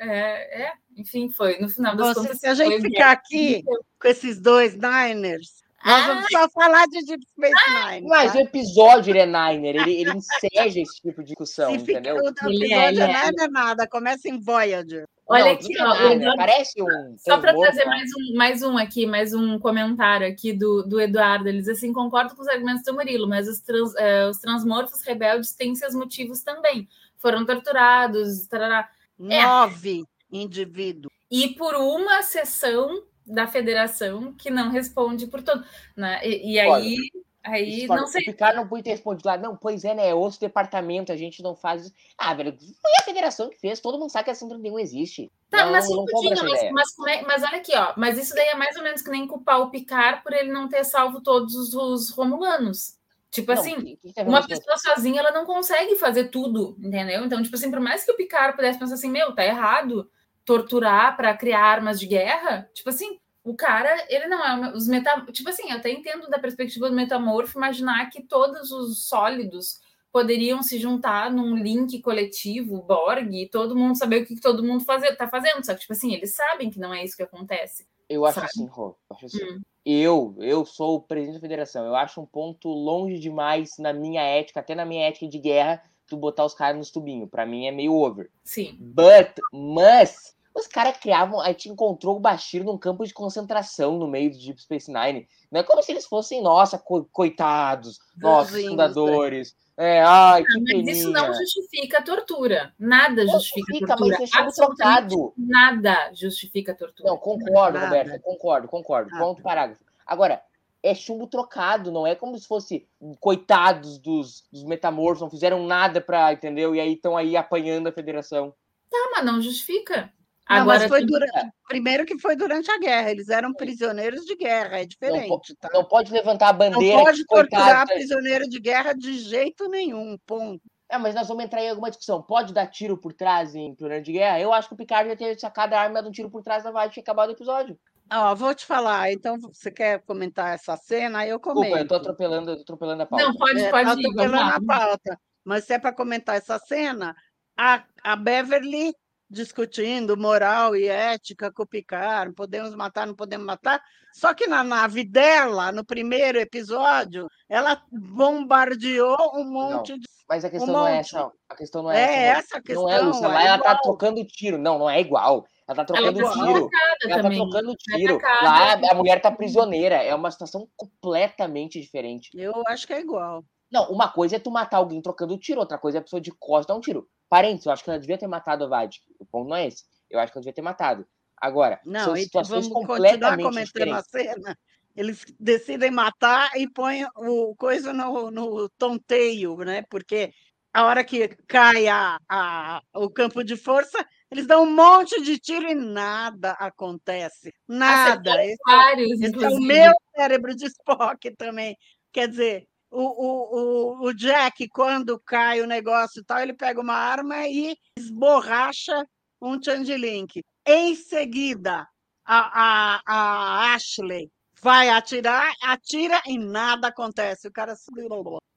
É, 0.00 0.64
é, 0.64 0.72
enfim, 0.96 1.30
foi. 1.30 1.58
No 1.60 1.68
final 1.68 1.94
das 1.94 2.08
Você- 2.08 2.20
contas. 2.20 2.38
se 2.40 2.46
a 2.46 2.54
gente 2.54 2.80
foi 2.80 2.90
ficar 2.90 3.12
aqui 3.12 3.62
com 4.00 4.08
esses 4.08 4.40
dois 4.40 4.74
Niners, 4.74 5.62
nós 5.84 6.06
vamos 6.06 6.26
só 6.30 6.48
falar 6.50 6.86
de 6.86 7.04
Deep 7.04 7.24
Space 7.24 7.54
Nine. 7.86 8.08
Mas 8.08 8.32
tá? 8.32 8.38
o 8.38 8.40
episódio 8.42 9.12
ele 9.12 9.20
é 9.20 9.26
Niner, 9.26 9.76
ele, 9.76 9.94
ele 10.00 10.10
enseja 10.18 10.80
esse 10.80 11.00
tipo 11.00 11.22
de 11.22 11.28
discussão, 11.28 11.72
Se 11.72 11.78
fica, 11.78 11.92
entendeu? 12.00 12.16
o 12.16 12.48
Ele 12.48 12.72
é, 12.72 12.88
episódio 12.88 12.88
ele 12.88 13.32
não 13.36 13.42
é. 13.44 13.46
é 13.46 13.48
nada, 13.48 13.86
começa 13.86 14.28
em 14.28 14.40
Voyager. 14.40 15.06
Olha 15.32 15.44
Não, 15.46 15.50
aqui, 15.52 15.80
ó. 15.80 16.10
Eduardo- 16.12 16.36
Parece 16.36 16.82
um. 16.82 17.16
Só 17.18 17.38
para 17.38 17.54
trazer 17.54 17.84
mais 17.86 18.10
um, 18.16 18.36
mais 18.36 18.62
um 18.62 18.76
aqui, 18.76 19.06
mais 19.06 19.32
um 19.34 19.58
comentário 19.58 20.26
aqui 20.26 20.52
do, 20.52 20.82
do 20.82 21.00
Eduardo. 21.00 21.48
Ele 21.48 21.58
diz 21.58 21.68
assim: 21.68 21.92
concordo 21.92 22.34
com 22.36 22.42
os 22.42 22.48
argumentos 22.48 22.82
do 22.84 22.92
Murilo, 22.94 23.26
mas 23.28 23.48
os, 23.48 23.60
trans, 23.60 23.94
eh, 23.96 24.28
os 24.28 24.38
transmorfos 24.38 25.02
rebeldes 25.02 25.54
têm 25.54 25.74
seus 25.74 25.94
motivos 25.94 26.42
também. 26.42 26.88
Foram 27.18 27.44
torturados, 27.46 28.46
tarará. 28.46 28.88
É. 29.28 29.42
Nove 29.46 30.04
indivíduos. 30.30 31.12
e 31.30 31.48
por 31.54 31.74
uma 31.76 32.22
sessão 32.22 33.04
da 33.24 33.46
federação 33.46 34.32
que 34.34 34.50
não 34.50 34.70
responde 34.70 35.26
por 35.28 35.42
todo. 35.42 35.64
Né? 35.96 36.20
E, 36.26 36.54
e 36.54 36.58
aí, 36.60 36.96
aí 37.44 37.86
não 37.86 38.06
sei. 38.06 38.22
O 38.22 38.24
Picard 38.26 38.56
não 38.56 38.68
podia 38.68 38.84
ter 38.84 38.90
respondido 38.90 39.28
lá, 39.28 39.36
não, 39.36 39.56
pois 39.56 39.84
é, 39.84 39.94
né? 39.94 40.08
É 40.08 40.14
outro 40.14 40.38
departamento, 40.40 41.12
a 41.12 41.16
gente 41.16 41.42
não 41.42 41.54
faz. 41.54 41.92
Ah, 42.16 42.32
velho, 42.34 42.56
foi 42.58 42.90
a 43.00 43.04
federação 43.04 43.48
que 43.48 43.58
fez, 43.58 43.80
todo 43.80 43.98
mundo 43.98 44.10
sabe 44.10 44.24
que 44.26 44.30
a 44.30 44.34
131 44.34 44.78
existe. 44.78 45.30
Tá, 45.50 45.64
não, 45.64 45.72
mas 45.72 45.88
não, 45.88 46.04
essa 46.04 46.44
mas, 46.44 46.70
mas, 46.72 46.94
como 46.94 47.08
é- 47.08 47.22
mas 47.22 47.42
olha 47.42 47.58
aqui, 47.58 47.76
ó. 47.76 47.92
Mas 47.96 48.18
isso 48.18 48.34
daí 48.34 48.48
é 48.48 48.54
mais 48.54 48.76
ou 48.76 48.82
menos 48.82 49.02
que 49.02 49.10
nem 49.10 49.26
culpar 49.26 49.60
o 49.60 49.70
Picard 49.70 50.22
por 50.22 50.32
ele 50.32 50.50
não 50.52 50.68
ter 50.68 50.84
salvo 50.84 51.20
todos 51.20 51.54
os, 51.54 51.74
os 51.74 52.10
romulanos. 52.10 52.96
Tipo 53.30 53.52
Não, 53.52 53.60
assim, 53.60 53.96
ver 54.04 54.26
uma 54.26 54.46
pessoa 54.46 54.76
sozinha 54.76 55.20
ela 55.20 55.30
não 55.30 55.46
consegue 55.46 55.96
fazer 55.96 56.28
tudo, 56.28 56.76
entendeu? 56.78 57.24
Então, 57.24 57.42
tipo 57.42 57.56
assim, 57.56 57.70
por 57.70 57.80
mais 57.80 58.04
que 58.04 58.12
o 58.12 58.16
Picard 58.16 58.54
pudesse 58.54 58.78
pensar 58.78 58.94
assim, 58.94 59.10
meu, 59.10 59.34
tá 59.34 59.44
errado 59.44 60.08
torturar 60.44 61.16
para 61.16 61.36
criar 61.36 61.64
armas 61.64 61.98
de 61.98 62.06
guerra, 62.06 62.68
tipo 62.74 62.90
assim, 62.90 63.18
o 63.44 63.54
cara, 63.54 64.06
ele 64.08 64.26
não 64.26 64.44
é 64.44 64.72
os 64.72 64.86
meta, 64.86 65.24
tipo 65.32 65.48
assim, 65.48 65.70
eu 65.70 65.76
até 65.76 65.90
entendo 65.90 66.28
da 66.28 66.38
perspectiva 66.38 66.88
do 66.88 66.94
metamorfo 66.94 67.58
imaginar 67.58 68.08
que 68.10 68.22
todos 68.22 68.70
os 68.70 69.06
sólidos 69.06 69.80
poderiam 70.12 70.62
se 70.62 70.78
juntar 70.78 71.30
num 71.30 71.56
link 71.56 72.00
coletivo, 72.00 72.82
Borg, 72.82 73.34
e 73.34 73.48
todo 73.48 73.74
mundo 73.74 73.96
saber 73.96 74.22
o 74.22 74.26
que 74.26 74.34
que 74.34 74.40
todo 74.40 74.62
mundo 74.62 74.84
fazer, 74.84 75.16
tá 75.16 75.26
fazendo, 75.26 75.64
só 75.64 75.74
que 75.74 75.80
tipo 75.80 75.92
assim, 75.92 76.12
eles 76.12 76.34
sabem 76.34 76.70
que 76.70 76.78
não 76.78 76.92
é 76.92 77.02
isso 77.02 77.16
que 77.16 77.22
acontece. 77.22 77.86
Eu 78.08 78.26
acho 78.26 78.34
sabe? 78.34 78.46
assim, 78.46 78.66
Rô. 78.66 78.94
eu 79.10 79.16
Acho 79.16 79.26
assim. 79.26 79.44
Hum. 79.44 79.60
Eu, 79.84 80.36
eu 80.38 80.64
sou 80.64 80.96
o 80.96 81.00
presidente 81.00 81.36
da 81.36 81.40
federação. 81.40 81.84
Eu 81.84 81.96
acho 81.96 82.20
um 82.20 82.26
ponto 82.26 82.68
longe 82.68 83.18
demais 83.18 83.78
na 83.78 83.92
minha 83.92 84.22
ética, 84.22 84.60
até 84.60 84.74
na 84.74 84.84
minha 84.84 85.08
ética 85.08 85.26
de 85.26 85.38
guerra, 85.38 85.82
tu 86.06 86.16
botar 86.16 86.44
os 86.44 86.54
caras 86.54 86.76
nos 86.76 86.90
tubinhos. 86.90 87.28
Pra 87.28 87.44
mim 87.44 87.66
é 87.66 87.72
meio 87.72 87.94
over. 87.94 88.30
Sim. 88.44 88.76
But, 88.78 89.34
mas, 89.52 90.36
os 90.54 90.66
caras 90.66 90.96
criavam. 90.98 91.40
A 91.40 91.48
gente 91.48 91.68
encontrou 91.68 92.16
o 92.16 92.20
Bashir 92.20 92.62
num 92.64 92.78
campo 92.78 93.04
de 93.06 93.12
concentração 93.14 93.98
no 93.98 94.06
meio 94.08 94.30
do 94.30 94.38
Deep 94.38 94.60
Space 94.60 94.92
Nine. 94.92 95.28
Não 95.50 95.60
é 95.60 95.62
como 95.62 95.82
se 95.82 95.92
eles 95.92 96.06
fossem, 96.06 96.42
nossa, 96.42 96.78
co- 96.78 97.04
coitados, 97.12 97.98
nossos 98.16 98.50
Bonzinhos, 98.52 98.70
fundadores. 98.70 99.56
É, 99.76 100.02
ai, 100.02 100.44
que 100.44 100.60
Mas 100.84 100.98
isso 100.98 101.10
não 101.10 101.32
justifica 101.32 101.98
a 101.98 102.02
tortura. 102.02 102.74
Nada 102.78 103.26
justifica 103.26 103.74
a 103.74 103.78
Fica, 103.78 103.96
tortura. 103.96 104.16
Absolutamente 104.34 105.08
trocado. 105.08 105.34
nada 105.36 106.10
justifica 106.14 106.72
a 106.72 106.74
tortura. 106.74 107.08
Não, 107.08 107.16
concordo, 107.16 107.78
Nada. 107.78 107.86
Roberto, 107.86 108.22
concordo, 108.22 108.68
concordo. 108.68 109.10
Nada. 109.10 109.24
Ponto 109.24 109.42
parágrafo. 109.42 109.82
Agora, 110.06 110.42
é 110.82 110.94
chumbo 110.94 111.26
trocado, 111.26 111.90
não 111.90 112.06
é 112.06 112.14
como 112.14 112.38
se 112.38 112.46
fosse 112.46 112.86
coitados 113.20 113.98
dos, 113.98 114.44
dos 114.52 114.64
metamorfos, 114.64 115.22
não 115.22 115.30
fizeram 115.30 115.64
nada 115.66 116.00
pra, 116.00 116.32
entendeu? 116.32 116.74
E 116.74 116.80
aí 116.80 116.92
estão 116.94 117.16
aí 117.16 117.36
apanhando 117.36 117.86
a 117.88 117.92
federação. 117.92 118.54
Tá, 118.90 118.98
mas 119.12 119.24
não 119.24 119.40
justifica. 119.40 120.12
Não, 120.48 120.56
Agora, 120.56 120.80
mas 120.80 120.88
foi 120.88 121.06
durante, 121.06 121.32
primeiro 121.68 122.04
que 122.04 122.18
foi 122.18 122.36
durante 122.36 122.70
a 122.70 122.78
guerra, 122.78 123.10
eles 123.10 123.28
eram 123.28 123.54
prisioneiros 123.54 124.24
de 124.24 124.36
guerra, 124.36 124.80
é 124.80 124.84
diferente, 124.84 125.54
tá? 125.56 125.68
Não 125.72 125.84
pode 125.84 126.12
levantar 126.12 126.48
a 126.48 126.52
Não 126.52 126.58
bandeira. 126.58 127.02
pode 127.02 127.20
que, 127.20 127.26
torturar 127.26 127.64
coitado, 127.64 127.92
prisioneiro 127.94 128.48
de 128.48 128.60
guerra 128.60 128.92
de 128.92 129.18
jeito 129.18 129.68
nenhum, 129.68 130.18
ponto. 130.26 130.60
É, 130.90 130.98
mas 130.98 131.14
nós 131.14 131.26
vamos 131.26 131.44
entrar 131.44 131.62
em 131.62 131.70
alguma 131.70 131.88
discussão. 131.88 132.22
Pode 132.22 132.52
dar 132.52 132.66
tiro 132.66 132.98
por 132.98 133.14
trás 133.14 133.54
em 133.54 133.72
prisioneiro 133.72 134.04
de 134.04 134.12
guerra? 134.12 134.40
Eu 134.40 134.52
acho 134.52 134.68
que 134.68 134.74
o 134.74 134.76
Picard 134.76 135.08
já 135.08 135.16
ter 135.16 135.38
sacado 135.40 135.72
a 135.72 135.80
arma 135.80 135.92
e 135.92 135.94
dado 135.94 136.08
um 136.08 136.12
tiro 136.12 136.28
por 136.28 136.42
trás 136.42 136.64
da 136.64 136.70
Vade 136.70 136.98
e 136.98 137.00
acabado 137.00 137.30
o 137.30 137.32
episódio. 137.32 137.78
Ó, 138.12 138.34
vou 138.34 138.54
te 138.54 138.66
falar, 138.66 139.10
então 139.10 139.38
você 139.40 139.70
quer 139.70 140.02
comentar 140.02 140.54
essa 140.54 140.76
cena? 140.76 141.20
Aí 141.20 141.30
eu 141.30 141.40
comento. 141.40 141.62
Desculpa, 141.62 141.84
eu 141.84 141.88
tô 141.88 141.94
atropelando, 141.94 142.50
eu 142.50 142.56
tô 142.56 142.62
atropelando 142.62 143.02
a 143.04 143.06
pauta. 143.06 143.24
Não, 143.24 143.34
pode, 143.34 143.60
É, 143.60 143.70
pode 143.70 143.84
tá 143.84 143.92
ir. 143.92 144.02
Vamos 144.02 144.20
atropelando 144.20 144.52
a 144.52 144.60
pauta. 144.66 145.20
Mas 145.42 145.64
se 145.64 145.72
é 145.72 145.78
para 145.78 145.94
comentar 145.94 146.36
essa 146.36 146.58
cena, 146.58 147.16
a, 147.56 147.82
a 148.04 148.14
Beverly 148.14 148.92
discutindo 149.32 150.16
moral 150.16 150.76
e 150.76 150.86
ética 150.86 151.50
com 151.50 151.62
o 151.62 151.66
Picard, 151.66 152.34
podemos 152.34 152.74
matar, 152.74 153.06
não 153.06 153.14
podemos 153.14 153.46
matar. 153.46 153.82
Só 154.12 154.34
que 154.34 154.46
na 154.46 154.62
nave 154.62 155.04
dela, 155.04 155.72
no 155.72 155.84
primeiro 155.84 156.38
episódio, 156.38 157.26
ela 157.48 157.82
bombardeou 157.90 159.16
um 159.34 159.44
monte 159.44 159.98
de. 159.98 160.06
Mas 160.28 160.44
a 160.44 160.50
questão 160.50 160.68
um 160.68 160.72
não 160.72 160.86
é 160.86 160.96
monte. 160.96 161.06
essa. 161.16 161.32
A 161.48 161.56
questão 161.56 161.82
não 161.82 161.90
é, 161.90 162.00
É 162.00 162.22
essa. 162.26 162.38
essa 162.40 162.56
a 162.58 162.62
questão. 162.62 162.82
Não 162.84 162.90
é, 162.90 163.00
Lúcia. 163.00 163.28
Lá 163.28 163.42
é 163.42 163.46
ela 163.46 163.58
tá 163.58 163.70
igual. 163.70 163.82
trocando 163.82 164.24
tiro. 164.26 164.58
Não, 164.58 164.78
não 164.78 164.88
é 164.90 165.00
igual. 165.00 165.46
Ela 165.66 165.84
tá 165.84 165.94
Ela 165.96 166.12
trocando 166.12 166.20
tá 166.20 166.32
sendo 166.32 166.46
tiro. 166.46 166.68
Ela 167.04 167.16
tá 167.16 167.22
também. 167.22 167.38
trocando 167.38 167.66
Foi 167.66 167.98
tiro. 167.98 168.16
atacada. 168.16 168.86
Lá 168.86 168.92
a 168.92 168.94
mulher 168.94 169.20
tá 169.22 169.30
prisioneira. 169.30 169.96
É 169.96 170.14
uma 170.14 170.30
situação 170.30 170.68
completamente 170.76 171.80
diferente. 171.80 172.30
Eu 172.34 172.62
acho 172.66 172.86
que 172.86 172.92
é 172.92 173.00
igual. 173.00 173.44
Não, 173.70 173.90
uma 173.90 174.08
coisa 174.08 174.36
é 174.36 174.38
tu 174.38 174.50
matar 174.50 174.76
alguém 174.76 175.00
trocando 175.00 175.38
tiro, 175.38 175.58
outra 175.60 175.78
coisa 175.78 175.96
é 175.96 176.00
a 176.00 176.02
pessoa 176.02 176.20
de 176.20 176.30
costas 176.38 176.66
dar 176.66 176.74
um 176.74 176.80
tiro. 176.80 177.08
Parênteses, 177.32 177.64
eu 177.64 177.72
acho 177.72 177.82
que 177.82 177.88
ela 177.88 177.98
devia 177.98 178.18
ter 178.18 178.26
matado 178.26 178.64
a 178.64 178.68
Vade. 178.68 179.00
O 179.18 179.24
ponto 179.24 179.48
não 179.48 179.56
é 179.56 179.66
esse. 179.66 179.84
Eu 180.10 180.20
acho 180.20 180.30
que 180.30 180.36
ela 180.36 180.42
devia 180.42 180.52
ter 180.52 180.60
matado. 180.60 181.06
Agora, 181.34 181.80
Não, 181.82 182.04
são 182.04 182.16
situações 182.16 182.68
vamos 182.68 182.86
continuar 182.86 182.96
completamente 182.98 183.42
comentando 183.42 183.94
a 183.94 184.02
diferentes. 184.02 184.10
cena. 184.42 184.58
Eles 184.94 185.24
decidem 185.40 185.90
matar 185.90 186.50
e 186.56 186.68
põem 186.70 187.06
o 187.16 187.54
coisa 187.56 187.94
no, 187.94 188.30
no 188.30 188.68
tonteio, 188.76 189.56
né? 189.64 189.82
Porque 189.88 190.30
a 190.74 190.84
hora 190.84 191.02
que 191.02 191.28
cai 191.48 191.88
a, 191.88 192.18
a- 192.28 192.82
o 192.94 193.08
campo 193.08 193.42
de 193.42 193.56
força, 193.56 194.06
eles 194.30 194.46
dão 194.46 194.64
um 194.64 194.74
monte 194.74 195.22
de 195.22 195.38
tiro 195.38 195.66
e 195.66 195.74
nada 195.74 196.50
acontece. 196.52 197.50
Nada. 197.66 198.10
Acertaram 198.10 198.42
Esse 198.42 198.52
é, 198.52 198.72
vários, 198.76 199.10
esse 199.12 199.24
é 199.24 199.26
o 199.26 199.30
inclusive. 199.30 199.66
meu 199.66 199.92
cérebro 200.14 200.54
de 200.54 200.66
Spock 200.66 201.30
também. 201.36 201.78
Quer 202.12 202.28
dizer, 202.28 202.68
o, 202.92 203.02
o, 203.02 204.02
o, 204.02 204.06
o 204.08 204.14
Jack, 204.14 204.68
quando 204.68 205.18
cai 205.18 205.60
o 205.60 205.66
negócio 205.66 206.20
e 206.20 206.24
tal, 206.24 206.40
ele 206.40 206.52
pega 206.52 206.80
uma 206.80 206.94
arma 206.94 207.46
e 207.48 207.76
esborracha 207.98 209.06
um 209.40 209.60
Changeling. 209.62 210.26
Em 210.66 210.94
seguida, 210.94 211.86
a, 212.24 212.62
a, 212.62 213.02
a 213.06 213.74
Ashley 213.74 214.30
vai 214.60 214.88
atirar, 214.88 215.52
atira 215.62 216.20
e 216.26 216.38
nada 216.38 216.88
acontece. 216.88 217.48
O 217.48 217.52
cara 217.52 217.74
se 217.74 217.90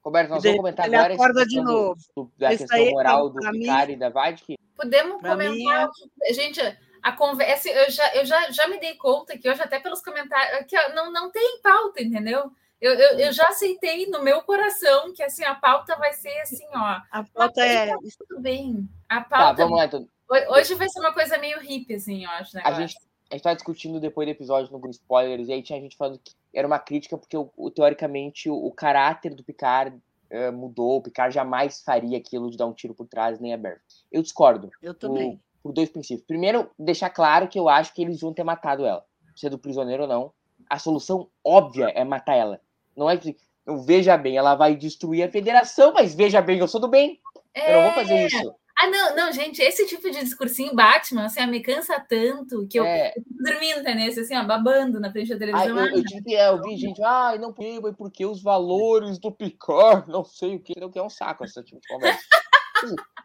Roberto, 0.03 0.29
nós 0.29 0.43
vamos 0.43 0.57
comentar 0.57 0.85
ele 0.85 0.95
agora 0.95 1.13
acorda 1.15 1.45
de 1.47 1.59
novo. 1.61 1.95
do- 2.15 2.31
da 2.37 2.53
Isso 2.53 2.59
questão 2.63 2.77
aí, 2.77 2.91
moral 2.91 3.29
do 3.29 3.39
Picard 3.39 3.91
e 3.91 3.95
da 3.95 4.09
Vade. 4.09 4.43
Podemos 4.75 5.19
Pra 5.19 5.35
mim, 5.35 5.63
comentar. 5.63 5.89
Gente, 6.31 6.61
a 7.01 7.11
conversa, 7.11 7.69
eu 7.69 7.89
já, 7.89 8.15
eu 8.15 8.25
já, 8.25 8.51
já 8.51 8.67
me 8.67 8.79
dei 8.79 8.93
conta 8.95 9.35
que 9.35 9.49
hoje, 9.49 9.61
até 9.61 9.79
pelos 9.79 10.01
comentários, 10.03 10.67
que 10.67 10.75
não, 10.89 11.11
não 11.11 11.31
tem 11.31 11.59
pauta, 11.61 12.03
entendeu? 12.03 12.51
Eu, 12.81 12.93
eu, 12.93 13.19
eu 13.19 13.31
já 13.33 13.45
aceitei 13.45 14.05
no 14.07 14.21
meu 14.21 14.41
coração 14.43 15.13
que 15.13 15.23
assim, 15.23 15.43
a 15.43 15.55
pauta 15.55 15.95
vai 15.97 16.11
ser 16.13 16.38
assim, 16.41 16.65
ó. 16.73 16.99
A 17.11 17.23
pauta 17.33 17.65
é. 17.65 17.93
Tudo 18.27 18.41
bem. 18.41 18.88
A 19.09 19.21
Tá, 19.21 19.38
pauta. 19.38 19.63
vamos 19.63 19.77
lá 19.77 19.85
então. 19.85 20.07
ho- 20.29 20.53
Hoje 20.53 20.75
vai 20.75 20.89
ser 20.89 20.99
uma 20.99 21.13
coisa 21.13 21.38
meio 21.38 21.59
hippie, 21.59 21.95
assim, 21.95 22.23
eu 22.25 22.29
acho. 22.31 22.57
A 22.57 22.61
negócio. 22.61 22.81
gente, 22.88 22.97
a 23.31 23.35
gente 23.35 23.43
tava 23.43 23.55
discutindo 23.55 23.99
depois 23.99 24.27
do 24.27 24.31
episódio 24.31 24.71
no 24.71 24.79
grupo 24.79 24.93
spoilers, 24.95 25.47
e 25.47 25.53
aí 25.53 25.63
tinha 25.63 25.79
gente 25.79 25.95
falando 25.97 26.19
que 26.23 26.33
era 26.53 26.67
uma 26.67 26.77
crítica 26.79 27.17
porque, 27.17 27.38
teoricamente, 27.73 28.49
o, 28.49 28.55
o 28.55 28.71
caráter 28.71 29.33
do 29.33 29.43
Picard 29.43 29.97
eh, 30.29 30.51
mudou. 30.51 30.97
O 30.97 31.01
Picard 31.01 31.33
jamais 31.33 31.81
faria 31.81 32.17
aquilo 32.17 32.49
de 32.51 32.57
dar 32.57 32.65
um 32.65 32.73
tiro 32.73 32.93
por 32.93 33.07
trás, 33.07 33.39
nem 33.39 33.53
a 33.53 33.57
Bev. 33.57 33.77
Eu 34.11 34.21
discordo. 34.21 34.69
Eu 34.81 34.93
por, 34.93 34.99
também. 34.99 35.41
por 35.63 35.71
dois 35.73 35.89
princípios. 35.89 36.25
Primeiro, 36.27 36.69
deixar 36.77 37.09
claro 37.09 37.47
que 37.47 37.57
eu 37.59 37.67
acho 37.69 37.93
que 37.93 38.01
eles 38.01 38.19
vão 38.21 38.33
ter 38.33 38.43
matado 38.43 38.85
ela. 38.85 39.05
Se 39.35 39.47
é 39.47 39.49
do 39.49 39.57
prisioneiro 39.59 40.03
ou 40.03 40.09
não. 40.09 40.31
A 40.69 40.79
solução 40.79 41.29
óbvia 41.43 41.89
é 41.89 42.03
matar 42.03 42.35
ela. 42.35 42.59
Não 42.95 43.10
é 43.10 43.17
que. 43.17 43.36
não, 43.65 43.84
Veja 43.84 44.17
bem, 44.17 44.38
ela 44.38 44.55
vai 44.55 44.75
destruir 44.75 45.23
a 45.23 45.31
federação, 45.31 45.93
mas 45.93 46.13
veja 46.15 46.41
bem, 46.41 46.60
eu 46.60 46.67
sou 46.67 46.79
do 46.81 46.88
bem. 46.88 47.19
Eu 47.55 47.73
não 47.73 47.84
vou 47.84 47.91
fazer 47.93 48.27
isso. 48.27 48.55
Ah, 48.77 48.88
não, 48.88 49.15
não, 49.15 49.31
gente, 49.31 49.62
esse 49.62 49.88
tipo 49.88 50.12
de 50.12 50.19
discursinho 50.19 50.75
Batman, 50.75 51.25
assim, 51.27 51.45
me 51.47 51.62
cansa 51.62 51.97
tanto 52.10 52.67
que 52.67 52.77
eu, 52.77 52.84
É, 52.84 53.13
eu 53.15 53.23
fico 53.23 53.41
dormindo, 53.43 53.79
entendeu? 53.79 54.08
assim, 54.21 54.36
ó, 54.36 54.43
babando 54.43 54.99
na 54.99 55.10
frente 55.10 55.29
da 55.29 55.36
Ai, 55.36 55.39
televisão. 55.67 55.77
eu, 55.88 55.97
eu 55.97 56.03
tive 56.03 56.23
que 56.23 56.36
é, 56.36 56.49
eu 56.49 56.62
vi 56.62 56.75
gente, 56.75 57.01
ai, 57.01 57.38
não 57.38 57.53
porque, 57.53 57.79
mas 57.79 57.95
porque 57.95 58.25
os 58.25 58.43
valores 58.43 59.17
do 59.17 59.31
Picard, 59.31 60.10
não 60.12 60.25
sei 60.25 60.58
o 60.58 60.60
que, 60.60 60.73
o 60.84 60.89
que 60.89 60.99
é 60.99 61.03
um 61.03 61.10
saco 61.10 61.45
esse 61.45 61.63
tipo 61.63 61.79
de 61.79 61.88
conversa. 61.88 62.19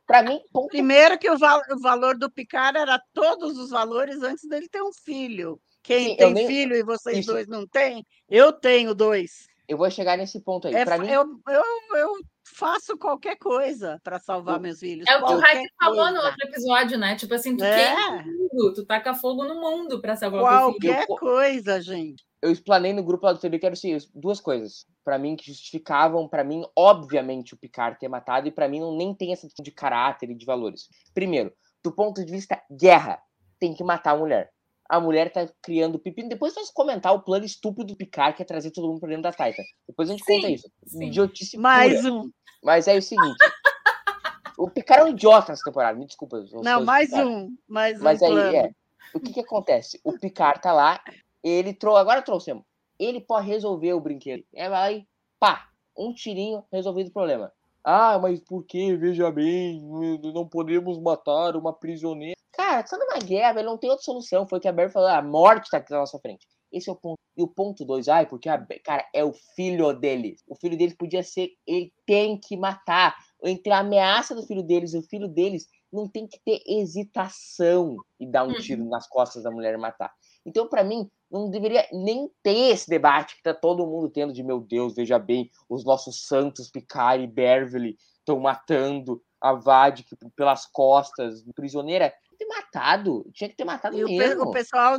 Pra 0.06 0.22
mim, 0.22 0.40
ponto 0.52 0.68
Primeiro 0.68 1.18
que 1.18 1.28
o, 1.28 1.36
val- 1.36 1.62
o 1.70 1.80
valor 1.80 2.16
do 2.16 2.30
Picard 2.30 2.78
era 2.78 3.00
todos 3.12 3.58
os 3.58 3.70
valores 3.70 4.22
antes 4.22 4.48
dele 4.48 4.68
ter 4.68 4.82
um 4.82 4.92
filho. 5.04 5.60
Quem 5.82 6.04
Sim, 6.04 6.10
eu 6.12 6.16
tem 6.16 6.34
nem- 6.34 6.46
filho 6.46 6.76
e 6.76 6.82
vocês 6.84 7.18
Isso. 7.18 7.32
dois 7.32 7.48
não 7.48 7.66
têm, 7.66 8.06
eu 8.28 8.52
tenho 8.52 8.94
dois. 8.94 9.48
Eu 9.70 9.78
vou 9.78 9.90
chegar 9.90 10.18
nesse 10.18 10.40
ponto 10.40 10.66
aí. 10.68 10.74
É 10.74 10.84
pra 10.84 10.98
mim, 10.98 11.08
eu, 11.08 11.22
eu, 11.48 11.96
eu 11.96 12.12
faço 12.56 12.96
qualquer 12.98 13.36
coisa 13.36 13.98
para 14.02 14.18
salvar 14.18 14.56
Eu- 14.56 14.60
meus 14.60 14.78
filhos. 14.80 15.06
É 15.08 15.16
o 15.16 15.24
que 15.26 15.32
o 15.34 15.38
Raik 15.38 15.66
falou 15.82 16.10
no 16.10 16.20
outro 16.20 16.48
episódio, 16.48 16.98
né? 16.98 17.14
Tipo 17.16 17.34
assim, 17.34 17.56
tu 17.56 17.64
É. 17.64 17.94
queima 17.94 18.22
mundo, 18.24 18.74
tu 18.74 18.84
taca 18.84 19.14
fogo 19.14 19.44
no 19.44 19.60
mundo 19.60 20.00
pra 20.00 20.16
salvar 20.16 20.40
filho. 20.40 20.72
Qualquer 20.72 21.06
Eu- 21.08 21.16
coisa, 21.16 21.80
gente. 21.80 22.24
eu 22.42 22.50
explanei 22.50 22.92
no 22.92 23.02
grupo 23.04 23.26
lá 23.26 23.32
do 23.32 23.38
TB 23.38 23.58
que 23.58 23.66
era 23.66 23.72
assim, 23.74 23.96
duas 24.14 24.40
coisas. 24.40 24.84
Pra 25.04 25.18
mim, 25.18 25.36
que 25.36 25.46
justificavam, 25.46 26.28
pra 26.28 26.42
mim, 26.44 26.64
obviamente, 26.76 27.54
o 27.54 27.56
Picard 27.58 27.98
ter 27.98 28.08
matado, 28.08 28.48
e 28.48 28.50
pra 28.50 28.68
mim 28.68 28.80
não 28.80 28.96
nem 28.96 29.14
tem 29.14 29.32
essa 29.32 29.46
questão 29.46 29.62
de 29.62 29.70
caráter 29.70 30.30
e 30.30 30.34
de 30.34 30.44
valores. 30.44 30.88
Primeiro, 31.14 31.52
do 31.82 31.92
ponto 31.92 32.24
de 32.24 32.30
vista 32.30 32.60
guerra, 32.70 33.18
tem 33.58 33.72
que 33.74 33.84
matar 33.84 34.12
a 34.12 34.16
mulher. 34.16 34.50
A 34.90 34.98
mulher 34.98 35.30
tá 35.32 35.48
criando 35.62 36.00
pepino. 36.00 36.28
Depois 36.28 36.52
nós 36.56 36.68
comentar 36.70 37.14
o 37.14 37.22
plano 37.22 37.44
estúpido 37.44 37.92
do 37.92 37.96
Picard, 37.96 38.36
que 38.36 38.42
é 38.42 38.44
trazer 38.44 38.72
todo 38.72 38.88
mundo 38.88 38.98
pra 38.98 39.08
dentro 39.08 39.22
da 39.22 39.30
Titan. 39.30 39.62
Depois 39.86 40.08
a 40.10 40.12
gente 40.12 40.24
Sim, 40.24 40.34
conta 40.34 40.50
isso. 40.50 40.68
sim. 40.84 41.04
Idiotice 41.06 41.56
Mais 41.56 42.00
pura. 42.00 42.12
um. 42.12 42.30
Mas 42.64 42.88
é 42.88 42.96
o 42.98 43.02
seguinte. 43.02 43.36
o 44.58 44.68
Picard 44.68 45.02
é 45.02 45.04
um 45.04 45.08
idiota 45.14 45.52
nessa 45.52 45.62
temporada, 45.64 45.96
me 45.96 46.06
desculpa. 46.06 46.42
Não, 46.62 46.84
mais 46.84 47.12
um. 47.12 47.50
Mais 47.68 48.00
Mas 48.00 48.20
um 48.20 48.26
aí, 48.26 48.32
plano. 48.32 48.56
é. 48.56 48.70
O 49.14 49.20
que 49.20 49.32
que 49.32 49.40
acontece? 49.40 50.00
O 50.02 50.18
Picard 50.18 50.60
tá 50.60 50.72
lá, 50.72 51.00
ele 51.42 51.72
trouxe, 51.72 52.00
agora 52.00 52.20
trouxemos. 52.22 52.64
Ele 52.98 53.20
pode 53.20 53.46
resolver 53.46 53.92
o 53.92 54.00
brinquedo. 54.00 54.44
É, 54.52 54.68
vai 54.68 54.80
lá 54.80 54.92
e 54.92 55.06
pá, 55.38 55.68
um 55.96 56.12
tirinho, 56.12 56.64
resolvido 56.72 57.08
o 57.08 57.12
problema. 57.12 57.52
Ah, 57.82 58.18
mas 58.18 58.40
por 58.40 58.64
que, 58.64 58.94
veja 58.96 59.30
bem, 59.30 59.80
não 60.34 60.46
podemos 60.46 60.98
matar 60.98 61.56
uma 61.56 61.72
prisioneira? 61.72 62.38
Cara, 62.60 62.82
tá 62.82 62.98
numa 62.98 63.18
guerra, 63.18 63.54
velho, 63.54 63.70
não 63.70 63.78
tem 63.78 63.88
outra 63.88 64.04
solução. 64.04 64.46
Foi 64.46 64.58
o 64.58 64.60
que 64.60 64.68
a 64.68 64.72
Barry 64.72 64.92
falou, 64.92 65.08
a 65.08 65.22
morte 65.22 65.70
tá 65.70 65.78
aqui 65.78 65.90
na 65.90 66.00
nossa 66.00 66.18
frente. 66.18 66.46
Esse 66.70 66.90
é 66.90 66.92
o 66.92 66.96
ponto. 66.96 67.18
E 67.34 67.42
o 67.42 67.48
ponto 67.48 67.86
dois, 67.86 68.06
ai, 68.06 68.26
porque, 68.26 68.50
a, 68.50 68.62
cara, 68.84 69.08
é 69.14 69.24
o 69.24 69.32
filho 69.32 69.94
deles. 69.94 70.42
O 70.46 70.54
filho 70.54 70.76
deles 70.76 70.94
podia 70.94 71.22
ser, 71.22 71.52
ele 71.66 71.90
tem 72.06 72.38
que 72.38 72.58
matar. 72.58 73.16
Entre 73.42 73.72
a 73.72 73.78
ameaça 73.78 74.34
do 74.34 74.42
filho 74.46 74.62
deles 74.62 74.92
e 74.92 74.98
o 74.98 75.02
filho 75.02 75.26
deles, 75.26 75.68
não 75.90 76.06
tem 76.06 76.28
que 76.28 76.38
ter 76.44 76.60
hesitação 76.66 77.96
e 78.20 78.26
dar 78.26 78.44
um 78.44 78.48
Uhum. 78.48 78.58
tiro 78.58 78.84
nas 78.90 79.08
costas 79.08 79.42
da 79.42 79.50
mulher 79.50 79.72
e 79.72 79.78
matar. 79.78 80.12
Então, 80.44 80.68
pra 80.68 80.84
mim, 80.84 81.10
não 81.30 81.50
deveria 81.50 81.88
nem 81.90 82.30
ter 82.42 82.72
esse 82.72 82.90
debate 82.90 83.36
que 83.36 83.42
tá 83.42 83.54
todo 83.54 83.86
mundo 83.86 84.10
tendo 84.10 84.34
de 84.34 84.42
meu 84.42 84.60
Deus, 84.60 84.94
veja 84.94 85.18
bem, 85.18 85.50
os 85.66 85.82
nossos 85.82 86.26
santos 86.26 86.70
Picard 86.70 87.24
e 87.24 87.26
Beverly 87.26 87.96
estão 88.18 88.38
matando 88.38 89.22
a 89.40 89.52
Vadik 89.52 90.14
pelas 90.36 90.66
costas, 90.66 91.42
prisioneira. 91.54 92.10
Tinha 92.10 92.30
que 92.30 92.36
ter 92.36 92.46
matado, 92.46 93.30
tinha 93.32 93.48
que 93.48 93.56
ter 93.56 93.64
matado 93.64 93.96
E 93.96 94.18
mesmo. 94.18 94.44
o 94.44 94.50
pessoal 94.50 94.98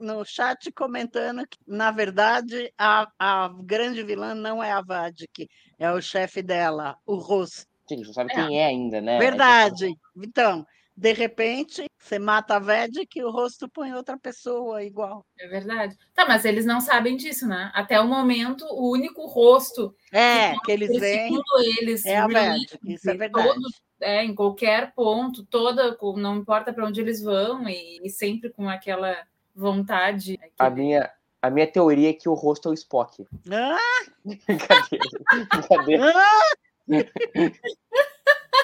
no 0.00 0.24
chat 0.24 0.70
comentando 0.72 1.46
que, 1.46 1.58
na 1.66 1.90
verdade, 1.90 2.72
a, 2.78 3.08
a 3.18 3.48
grande 3.62 4.02
vilã 4.02 4.34
não 4.34 4.62
é 4.62 4.72
a 4.72 4.82
Vadik, 4.82 5.48
é 5.78 5.90
o 5.92 6.00
chefe 6.00 6.42
dela, 6.42 6.96
o 7.06 7.16
Ross. 7.16 7.66
Sim, 7.88 7.94
a 7.94 7.98
gente 7.98 8.06
não 8.08 8.14
sabe 8.14 8.32
É. 8.32 8.34
quem 8.34 8.60
é 8.60 8.66
ainda, 8.66 9.00
né? 9.00 9.18
Verdade. 9.18 9.96
Então, 10.16 10.66
de 10.96 11.12
repente, 11.12 11.84
você 11.98 12.18
mata 12.18 12.56
a 12.56 12.58
Vadik 12.58 13.18
e 13.18 13.24
o 13.24 13.30
rosto 13.30 13.68
põe 13.68 13.92
outra 13.92 14.16
pessoa 14.16 14.82
igual. 14.82 15.24
É 15.38 15.46
verdade. 15.46 15.96
Tá, 16.14 16.26
mas 16.26 16.44
eles 16.44 16.64
não 16.64 16.80
sabem 16.80 17.16
disso, 17.16 17.46
né? 17.46 17.70
Até 17.74 18.00
o 18.00 18.06
momento, 18.08 18.64
o 18.64 18.90
único 18.92 19.26
rosto 19.26 19.94
É, 20.10 20.54
que 20.64 20.72
eles 20.72 20.90
que, 20.90 20.98
veem 20.98 21.22
segundo 21.24 21.44
eles, 21.78 22.06
é 22.06 22.16
a 22.16 22.26
Vadik, 22.26 22.78
isso 22.84 23.10
é 23.10 23.12
de 23.12 23.18
verdade. 23.18 23.46
todo- 23.48 23.68
é, 24.00 24.24
em 24.24 24.34
qualquer 24.34 24.92
ponto, 24.94 25.44
toda, 25.44 25.96
não 26.16 26.36
importa 26.36 26.72
para 26.72 26.86
onde 26.86 27.00
eles 27.00 27.22
vão, 27.22 27.68
e, 27.68 27.98
e 28.02 28.08
sempre 28.10 28.50
com 28.50 28.68
aquela 28.68 29.16
vontade. 29.54 30.38
A 30.58 30.70
minha, 30.70 31.10
A 31.42 31.50
minha 31.50 31.66
teoria 31.66 32.10
é 32.10 32.12
que 32.12 32.28
o 32.28 32.34
rosto 32.34 32.68
é 32.68 32.70
o 32.72 32.74
Spock. 32.74 33.26
Ah, 33.50 33.78
Brincadeira. 34.24 35.08
Brincadeira. 35.52 36.12
ah, 36.14 36.56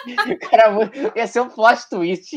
Cara, 0.51 0.91
ia 1.15 1.27
ser 1.27 1.41
um 1.41 1.49
plot 1.49 1.89
twist. 1.89 2.37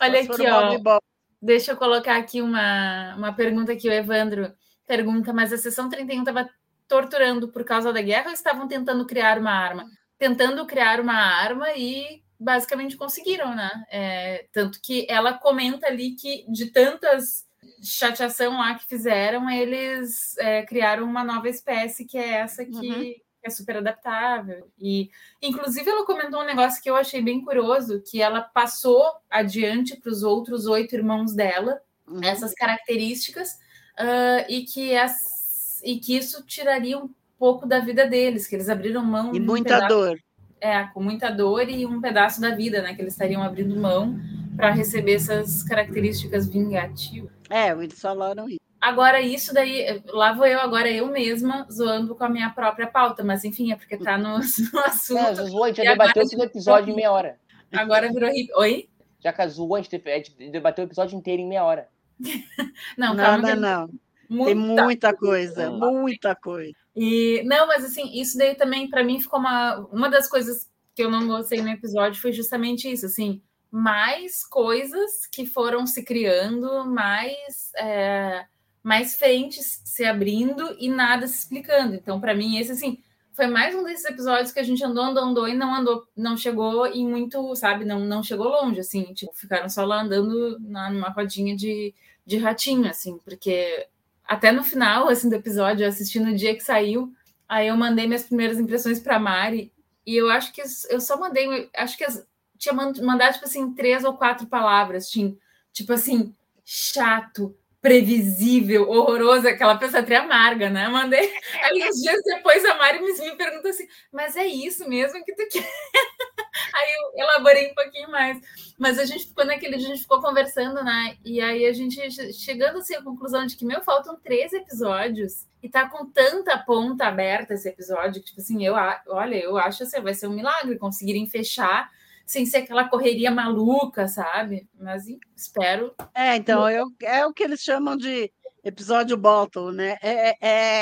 Olha 0.00 0.20
aqui, 0.20 0.46
ó. 0.48 1.00
Deixa 1.40 1.72
eu 1.72 1.76
colocar 1.76 2.16
aqui 2.16 2.40
uma, 2.40 3.14
uma 3.16 3.32
pergunta 3.32 3.74
que 3.74 3.88
o 3.88 3.92
Evandro 3.92 4.52
pergunta, 4.86 5.32
mas 5.32 5.52
a 5.52 5.58
sessão 5.58 5.88
31 5.88 6.20
estava 6.20 6.48
torturando 6.86 7.48
por 7.48 7.64
causa 7.64 7.92
da 7.92 8.02
guerra 8.02 8.26
ou 8.28 8.32
estavam 8.32 8.68
tentando 8.68 9.06
criar 9.06 9.38
uma 9.38 9.50
arma? 9.50 9.86
Tentando 10.18 10.64
criar 10.66 11.00
uma 11.00 11.14
arma 11.14 11.72
e 11.72 12.22
basicamente 12.38 12.96
conseguiram, 12.96 13.54
né? 13.54 13.70
É, 13.90 14.46
tanto 14.52 14.80
que 14.80 15.06
ela 15.08 15.32
comenta 15.32 15.86
ali 15.86 16.14
que 16.14 16.44
de 16.48 16.66
tantas 16.66 17.46
chateação 17.82 18.58
lá 18.58 18.74
que 18.74 18.86
fizeram, 18.86 19.48
eles 19.50 20.36
é, 20.38 20.62
criaram 20.62 21.04
uma 21.04 21.24
nova 21.24 21.48
espécie 21.48 22.04
que 22.04 22.18
é 22.18 22.34
essa 22.34 22.64
que 22.64 22.72
Uhum. 22.72 23.14
É 23.44 23.50
super 23.50 23.76
adaptável. 23.78 24.68
E, 24.78 25.10
inclusive, 25.40 25.88
ela 25.88 26.06
comentou 26.06 26.40
um 26.40 26.46
negócio 26.46 26.82
que 26.82 26.88
eu 26.90 26.96
achei 26.96 27.20
bem 27.22 27.44
curioso, 27.44 28.00
que 28.00 28.20
ela 28.22 28.40
passou 28.40 29.02
adiante 29.30 29.96
para 29.96 30.10
os 30.10 30.22
outros 30.22 30.66
oito 30.66 30.94
irmãos 30.94 31.34
dela, 31.34 31.80
Uhum. 32.06 32.20
essas 32.22 32.52
características 32.52 33.58
ah, 33.96 34.44
e 34.48 34.64
que 34.64 34.96
as, 34.96 35.80
e 35.84 35.98
que 35.98 36.16
isso 36.16 36.44
tiraria 36.44 36.98
um 36.98 37.08
pouco 37.38 37.64
da 37.66 37.78
vida 37.78 38.06
deles, 38.06 38.46
que 38.46 38.56
eles 38.56 38.68
abriram 38.68 39.04
mão 39.04 39.34
E 39.34 39.40
um 39.40 39.44
muita 39.44 39.74
pedaço- 39.76 39.88
dor. 39.88 40.18
é, 40.60 40.82
com 40.84 41.02
muita 41.02 41.30
dor 41.30 41.68
e 41.68 41.86
um 41.86 42.00
pedaço 42.00 42.40
da 42.40 42.50
vida, 42.54 42.82
né, 42.82 42.94
que 42.94 43.00
eles 43.02 43.14
estariam 43.14 43.42
abrindo 43.42 43.74
mão 43.76 44.18
para 44.56 44.70
receber 44.70 45.14
essas 45.14 45.62
características 45.62 46.46
vingativas. 46.48 47.30
É, 47.48 47.70
eles 47.70 47.98
falaram 48.00 48.48
isso. 48.48 48.60
Agora, 48.82 49.20
isso 49.20 49.54
daí, 49.54 50.02
lá 50.06 50.32
vou 50.32 50.44
eu, 50.44 50.58
agora 50.60 50.90
eu 50.90 51.06
mesma, 51.06 51.66
zoando 51.70 52.16
com 52.16 52.24
a 52.24 52.28
minha 52.28 52.50
própria 52.50 52.88
pauta, 52.88 53.22
mas 53.22 53.44
enfim, 53.44 53.70
é 53.72 53.76
porque 53.76 53.96
tá 53.96 54.18
no, 54.18 54.38
no 54.72 54.80
É, 54.80 54.86
assunto. 54.86 55.46
Zoou, 55.46 55.64
a 55.64 55.68
gente 55.68 55.84
já 55.84 55.92
debateu 55.92 56.22
esse 56.24 56.40
episódio 56.42 56.92
em 56.92 56.96
meia 56.96 57.12
hora. 57.12 57.38
Agora 57.72 58.12
virou 58.12 58.28
hip. 58.30 58.50
Oi? 58.56 58.88
Já 59.22 59.32
que 59.32 59.40
a 59.40 59.48
gente 59.48 60.50
debateu 60.50 60.84
o 60.84 60.88
episódio 60.88 61.16
inteiro 61.16 61.40
em 61.40 61.48
meia 61.48 61.64
hora. 61.64 61.88
Não, 62.98 63.14
calma. 63.16 63.38
não, 63.38 63.54
que 63.54 63.60
não. 63.60 63.90
muita 64.28 64.46
Tem 64.46 64.54
muita 64.54 65.16
coisa, 65.16 65.70
Hum. 65.70 65.78
muita 65.78 66.34
coisa. 66.34 66.72
E 66.94 67.42
não, 67.44 67.66
mas 67.68 67.84
assim, 67.84 68.10
isso 68.20 68.36
daí 68.36 68.54
também 68.54 68.88
para 68.90 69.02
mim 69.04 69.20
ficou 69.20 69.38
uma 69.40 69.78
uma 69.92 70.08
das 70.10 70.28
coisas 70.28 70.68
que 70.94 71.02
eu 71.02 71.10
não 71.10 71.26
gostei 71.26 71.62
no 71.62 71.70
episódio 71.70 72.20
foi 72.20 72.32
justamente 72.32 72.90
isso, 72.90 73.06
assim, 73.06 73.40
mais 73.70 74.44
coisas 74.46 75.26
que 75.32 75.46
foram 75.46 75.86
se 75.86 76.04
criando, 76.04 76.84
mais 76.84 77.72
é, 77.78 78.44
mais 78.82 79.16
frentes 79.16 79.80
se 79.84 80.04
abrindo 80.04 80.76
e 80.78 80.88
nada 80.88 81.26
se 81.26 81.38
explicando. 81.40 81.94
Então, 81.94 82.20
para 82.20 82.34
mim, 82.34 82.58
esse 82.58 82.72
assim 82.72 82.98
foi 83.32 83.46
mais 83.46 83.74
um 83.74 83.82
desses 83.82 84.04
episódios 84.04 84.52
que 84.52 84.60
a 84.60 84.62
gente 84.62 84.84
andou, 84.84 85.04
andou, 85.04 85.24
andou 85.24 85.48
e 85.48 85.54
não 85.54 85.74
andou, 85.74 86.06
não 86.14 86.36
chegou 86.36 86.86
em 86.86 87.08
muito, 87.08 87.54
sabe, 87.56 87.84
não, 87.84 88.00
não 88.00 88.22
chegou 88.22 88.46
longe, 88.48 88.80
assim, 88.80 89.04
tipo, 89.14 89.32
ficaram 89.34 89.68
só 89.70 89.84
lá 89.86 90.02
andando 90.02 90.58
na, 90.60 90.90
numa 90.90 91.08
rodinha 91.08 91.56
de, 91.56 91.94
de 92.26 92.36
ratinho, 92.36 92.88
assim, 92.90 93.18
porque 93.24 93.86
até 94.24 94.52
no 94.52 94.62
final 94.62 95.08
assim, 95.08 95.28
do 95.30 95.34
episódio, 95.36 95.84
eu 95.84 95.88
assisti 95.88 96.20
no 96.20 96.34
dia 96.34 96.54
que 96.54 96.60
saiu, 96.62 97.10
aí 97.48 97.68
eu 97.68 97.76
mandei 97.76 98.06
minhas 98.06 98.24
primeiras 98.24 98.58
impressões 98.58 99.00
para 99.00 99.18
Mari, 99.18 99.72
e 100.06 100.14
eu 100.16 100.28
acho 100.30 100.52
que 100.52 100.62
eu 100.90 101.00
só 101.00 101.18
mandei, 101.18 101.70
acho 101.74 101.96
que 101.96 102.04
as- 102.04 102.26
tinha 102.58 102.72
man- 102.74 102.92
mandado, 103.02 103.32
tipo 103.34 103.44
assim, 103.46 103.72
três 103.72 104.04
ou 104.04 104.14
quatro 104.14 104.46
palavras, 104.46 105.08
tinha, 105.10 105.34
tipo 105.72 105.92
assim, 105.92 106.34
chato, 106.64 107.54
previsível, 107.82 108.88
horroroso, 108.88 109.48
aquela 109.48 109.76
pessoa 109.76 110.02
até 110.04 110.14
amarga, 110.16 110.70
né? 110.70 110.88
Mandei, 110.88 111.34
aí 111.64 111.82
uns 111.88 112.00
dias 112.00 112.22
depois 112.24 112.64
a 112.64 112.78
Mari 112.78 113.00
me, 113.00 113.12
perguntou 113.36 113.70
assim, 113.70 113.88
mas 114.12 114.36
é 114.36 114.46
isso 114.46 114.88
mesmo 114.88 115.22
que 115.24 115.34
tu 115.34 115.48
quer? 115.50 115.68
Aí 116.74 116.88
eu 117.16 117.24
elaborei 117.24 117.70
um 117.70 117.74
pouquinho 117.74 118.10
mais. 118.10 118.38
Mas 118.78 118.98
a 118.98 119.04
gente 119.04 119.26
ficou 119.26 119.44
naquele 119.44 119.76
dia, 119.76 119.86
a 119.86 119.90
gente 119.90 120.02
ficou 120.02 120.20
conversando, 120.20 120.82
né? 120.84 121.16
E 121.24 121.40
aí 121.40 121.66
a 121.66 121.72
gente 121.72 121.98
che- 122.10 122.32
chegando 122.32 122.78
assim 122.78 122.94
à 122.94 123.02
conclusão 123.02 123.46
de 123.46 123.56
que, 123.56 123.64
meu, 123.64 123.82
faltam 123.82 124.18
três 124.22 124.52
episódios 124.52 125.46
e 125.62 125.68
tá 125.68 125.88
com 125.88 126.06
tanta 126.10 126.58
ponta 126.58 127.06
aberta 127.06 127.54
esse 127.54 127.68
episódio, 127.68 128.20
que, 128.20 128.28
tipo 128.28 128.40
assim, 128.40 128.64
eu, 128.64 128.74
olha, 129.08 129.36
eu 129.36 129.56
acho 129.56 129.82
assim, 129.82 130.00
vai 130.00 130.14
ser 130.14 130.26
um 130.26 130.34
milagre 130.34 130.78
conseguirem 130.78 131.26
fechar 131.26 131.90
sem 132.26 132.46
ser 132.46 132.58
aquela 132.58 132.88
correria 132.88 133.30
maluca, 133.30 134.08
sabe? 134.08 134.68
Mas 134.78 135.04
espero. 135.36 135.94
É, 136.14 136.36
então, 136.36 136.68
eu, 136.68 136.86
é 137.02 137.26
o 137.26 137.32
que 137.32 137.42
eles 137.42 137.60
chamam 137.60 137.96
de 137.96 138.32
episódio 138.64 139.16
bottle, 139.16 139.72
né? 139.72 139.96
É, 140.02 140.36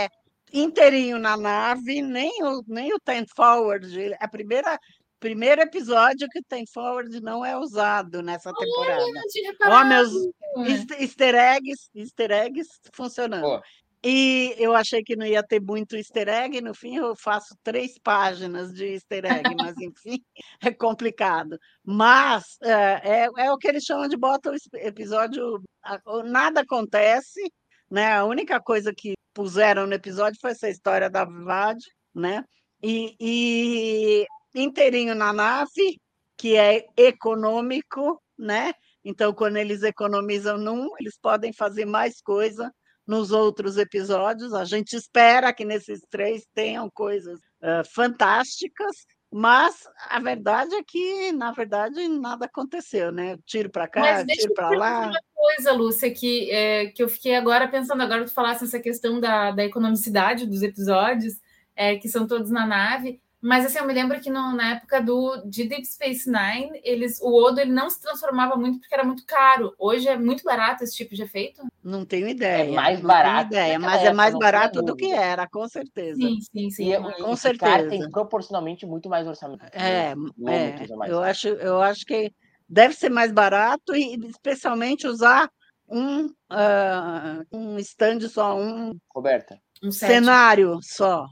é 0.04 0.08
inteirinho 0.52 1.18
na 1.18 1.36
nave, 1.36 2.02
nem 2.02 2.42
o, 2.42 2.62
nem 2.66 2.92
o 2.92 2.98
Ten 3.00 3.24
Forward. 3.34 4.12
É 4.12 4.16
a 4.20 4.28
primeira 4.28 4.78
primeiro 5.18 5.60
episódio 5.60 6.26
que 6.30 6.38
o 6.38 6.44
Ten 6.48 6.64
Forward 6.66 7.20
não 7.20 7.44
é 7.44 7.54
usado 7.56 8.22
nessa 8.22 8.52
temporada. 8.54 9.02
Olha, 9.02 9.12
não 9.12 9.22
tinha 9.28 9.54
Ó, 9.66 9.84
meus 9.84 10.10
eas- 10.66 10.98
easter 10.98 11.34
eggs, 11.34 11.90
easter 11.94 12.30
eggs 12.30 12.68
funcionando. 12.94 13.42
Pô. 13.42 13.60
E 14.02 14.54
eu 14.58 14.74
achei 14.74 15.02
que 15.02 15.14
não 15.14 15.26
ia 15.26 15.42
ter 15.42 15.60
muito 15.60 15.94
easter 15.94 16.26
egg, 16.28 16.60
no 16.62 16.74
fim 16.74 16.96
eu 16.96 17.14
faço 17.14 17.54
três 17.62 17.98
páginas 17.98 18.72
de 18.72 18.86
easter 18.94 19.26
egg, 19.26 19.42
mas 19.74 19.76
enfim, 19.76 20.24
é 20.62 20.72
complicado. 20.72 21.58
Mas 21.84 22.56
é, 22.62 23.24
é, 23.24 23.28
é 23.38 23.52
o 23.52 23.58
que 23.58 23.68
eles 23.68 23.84
chamam 23.84 24.08
de 24.08 24.16
bota 24.16 24.50
o 24.50 24.56
episódio, 24.78 25.62
nada 26.24 26.62
acontece, 26.62 27.40
né? 27.90 28.12
A 28.14 28.24
única 28.24 28.58
coisa 28.58 28.92
que 28.96 29.14
puseram 29.34 29.86
no 29.86 29.94
episódio 29.94 30.40
foi 30.40 30.52
essa 30.52 30.68
história 30.70 31.10
da 31.10 31.24
Vivad, 31.26 31.78
né? 32.14 32.44
E, 32.82 33.14
e 33.20 34.26
inteirinho 34.54 35.14
na 35.14 35.32
nave, 35.32 36.00
que 36.38 36.56
é 36.56 36.86
econômico, 36.96 38.20
né? 38.38 38.72
Então, 39.04 39.34
quando 39.34 39.56
eles 39.58 39.82
economizam 39.82 40.56
num, 40.56 40.88
eles 40.98 41.18
podem 41.20 41.52
fazer 41.52 41.84
mais 41.84 42.20
coisa 42.22 42.72
nos 43.06 43.30
outros 43.30 43.76
episódios. 43.76 44.54
A 44.54 44.64
gente 44.64 44.94
espera 44.94 45.52
que 45.52 45.64
nesses 45.64 46.00
três 46.10 46.46
tenham 46.54 46.88
coisas 46.90 47.40
ah, 47.62 47.82
fantásticas, 47.84 49.06
mas 49.32 49.86
a 50.08 50.18
verdade 50.18 50.74
é 50.74 50.82
que, 50.82 51.30
na 51.32 51.52
verdade, 51.52 52.08
nada 52.08 52.46
aconteceu, 52.46 53.12
né? 53.12 53.38
Tiro 53.46 53.70
para 53.70 53.86
cá, 53.86 54.00
Mas 54.00 54.26
tiro 54.26 54.54
para 54.54 54.70
lá. 54.70 55.06
uma 55.06 55.20
coisa, 55.34 55.72
Lúcia, 55.72 56.12
que, 56.12 56.50
é, 56.50 56.86
que 56.86 57.02
eu 57.02 57.08
fiquei 57.08 57.36
agora 57.36 57.68
pensando, 57.68 58.02
agora 58.02 58.24
tu 58.24 58.32
falasse 58.32 58.64
essa 58.64 58.80
questão 58.80 59.20
da, 59.20 59.52
da 59.52 59.64
economicidade 59.64 60.46
dos 60.46 60.62
episódios, 60.62 61.34
é, 61.76 61.96
que 61.96 62.08
são 62.08 62.26
todos 62.26 62.50
na 62.50 62.66
nave, 62.66 63.20
mas 63.40 63.64
assim, 63.64 63.78
eu 63.78 63.86
me 63.86 63.94
lembro 63.94 64.20
que 64.20 64.28
no- 64.30 64.54
na 64.54 64.72
época 64.72 65.00
do, 65.00 65.42
de 65.46 65.64
Deep 65.66 65.84
Space 65.86 66.30
Nine, 66.30 66.80
eles, 66.84 67.20
o 67.20 67.32
Odo 67.32 67.60
ele 67.60 67.72
não 67.72 67.88
se 67.88 68.00
transformava 68.00 68.56
muito 68.56 68.80
porque 68.80 68.94
era 68.94 69.04
muito 69.04 69.24
caro. 69.24 69.74
Hoje 69.78 70.08
é 70.08 70.16
muito 70.18 70.44
barato 70.44 70.84
esse 70.84 70.94
tipo 70.96 71.14
de 71.14 71.22
efeito? 71.22 71.62
Não 71.82 72.04
tenho 72.04 72.28
ideia. 72.28 72.74
mais 72.74 73.00
não 73.00 73.08
tenho 73.08 73.08
barato 73.08 73.46
ideia, 73.52 73.78
mas 73.78 73.94
é 73.94 73.96
época, 74.06 74.14
mais 74.14 74.32
não 74.32 74.38
tenha 74.40 74.52
barato 74.52 74.82
do 74.82 74.94
que 74.96 75.12
era, 75.12 75.48
com 75.48 75.66
certeza. 75.68 76.20
Sim, 76.20 76.38
sim, 76.40 76.70
sim. 76.70 76.84
E, 76.84 76.92
e 76.92 77.22
Com 77.22 77.34
certeza. 77.36 77.88
tem 77.88 78.10
proporcionalmente 78.10 78.84
muito 78.84 79.08
mais 79.08 79.26
orçamento. 79.26 79.64
É, 79.72 80.10
é, 80.10 80.14
mais. 80.14 81.10
eu 81.10 81.22
acho, 81.22 81.48
eu 81.48 81.80
acho 81.80 82.04
que 82.04 82.32
deve 82.68 82.94
ser 82.94 83.08
mais 83.08 83.32
barato 83.32 83.94
e 83.96 84.14
especialmente 84.26 85.06
usar 85.06 85.50
um, 85.88 86.28
ah, 86.50 87.40
um 87.50 87.78
stand 87.78 88.20
só, 88.28 88.56
um 88.56 88.96
Roberta, 89.12 89.58
Um 89.82 89.90
cenário 89.90 90.78
só. 90.82 91.26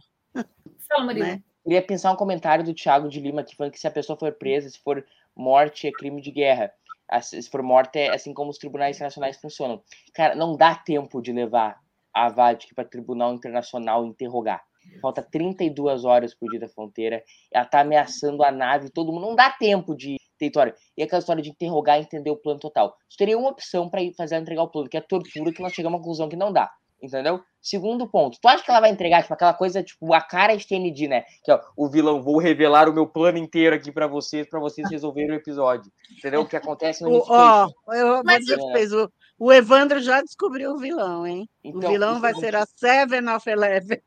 Fala, 0.88 1.04
Marina. 1.04 1.26
né? 1.26 1.42
Queria 1.68 1.82
pensar 1.82 2.10
um 2.10 2.16
comentário 2.16 2.64
do 2.64 2.72
Thiago 2.72 3.10
de 3.10 3.20
Lima 3.20 3.44
que 3.44 3.54
falando 3.54 3.72
que 3.72 3.78
se 3.78 3.86
a 3.86 3.90
pessoa 3.90 4.18
for 4.18 4.32
presa, 4.32 4.70
se 4.70 4.78
for 4.78 5.04
morte, 5.36 5.86
é 5.86 5.92
crime 5.92 6.22
de 6.22 6.30
guerra. 6.30 6.72
Se 7.20 7.50
for 7.50 7.62
morte, 7.62 7.98
é 7.98 8.08
assim 8.08 8.32
como 8.32 8.50
os 8.50 8.56
tribunais 8.56 8.96
internacionais 8.96 9.38
funcionam. 9.38 9.82
Cara, 10.14 10.34
não 10.34 10.56
dá 10.56 10.74
tempo 10.74 11.20
de 11.20 11.30
levar 11.30 11.78
a 12.12 12.30
Vatic 12.30 12.74
para 12.74 12.86
tribunal 12.86 13.34
internacional 13.34 14.06
interrogar. 14.06 14.62
Falta 15.02 15.22
32 15.22 16.06
horas 16.06 16.34
por 16.34 16.48
dia 16.48 16.60
da 16.60 16.68
fronteira. 16.68 17.22
Ela 17.52 17.66
tá 17.66 17.80
ameaçando 17.80 18.42
a 18.42 18.50
nave, 18.50 18.88
todo 18.88 19.12
mundo. 19.12 19.26
Não 19.26 19.36
dá 19.36 19.50
tempo 19.50 19.94
de 19.94 20.16
território. 20.38 20.74
E 20.96 21.02
aquela 21.02 21.20
história 21.20 21.42
de 21.42 21.50
interrogar 21.50 21.98
e 21.98 22.02
entender 22.02 22.30
o 22.30 22.36
plano 22.36 22.60
total. 22.60 22.96
Só 23.10 23.18
teria 23.18 23.36
uma 23.36 23.50
opção 23.50 23.90
para 23.90 24.00
fazer 24.16 24.36
entregar 24.36 24.62
o 24.62 24.70
plano, 24.70 24.88
que 24.88 24.96
é 24.96 25.00
a 25.00 25.02
tortura, 25.02 25.52
que 25.52 25.62
nós 25.62 25.74
chegamos 25.74 25.98
à 25.98 26.00
conclusão 26.00 26.30
que 26.30 26.36
não 26.36 26.50
dá. 26.50 26.70
Entendeu? 27.00 27.40
Segundo 27.60 28.08
ponto, 28.08 28.38
tu 28.40 28.48
acha 28.48 28.64
que 28.64 28.70
ela 28.70 28.80
vai 28.80 28.90
entregar, 28.90 29.22
tipo, 29.22 29.34
aquela 29.34 29.54
coisa, 29.54 29.82
tipo, 29.82 30.12
a 30.12 30.20
cara 30.20 30.56
de 30.56 30.66
TND, 30.66 31.06
né? 31.06 31.24
Que, 31.44 31.52
ó, 31.52 31.60
o 31.76 31.88
vilão, 31.88 32.22
vou 32.22 32.38
revelar 32.38 32.88
o 32.88 32.92
meu 32.92 33.06
plano 33.06 33.38
inteiro 33.38 33.76
aqui 33.76 33.92
pra 33.92 34.06
vocês, 34.06 34.48
pra 34.48 34.58
vocês 34.58 34.88
resolverem 34.90 35.30
o 35.30 35.34
episódio. 35.34 35.92
Entendeu? 36.18 36.40
O 36.40 36.46
que 36.46 36.56
acontece 36.56 37.04
no 37.04 37.22
ó, 37.28 37.68
eu 37.92 38.14
vou 38.14 38.22
Mas- 38.24 38.40
dizer 38.40 38.56
pra 38.56 38.64
vocês, 38.64 38.92
o, 38.92 39.10
o 39.38 39.52
Evandro 39.52 40.00
já 40.00 40.20
descobriu 40.22 40.72
o 40.72 40.78
vilão, 40.78 41.26
hein? 41.26 41.48
Então, 41.62 41.88
o 41.88 41.92
vilão 41.92 42.20
vai 42.20 42.34
ser 42.34 42.56
a 42.56 42.66
Seven 42.66 43.28
of 43.28 43.48
Eleven. 43.48 44.00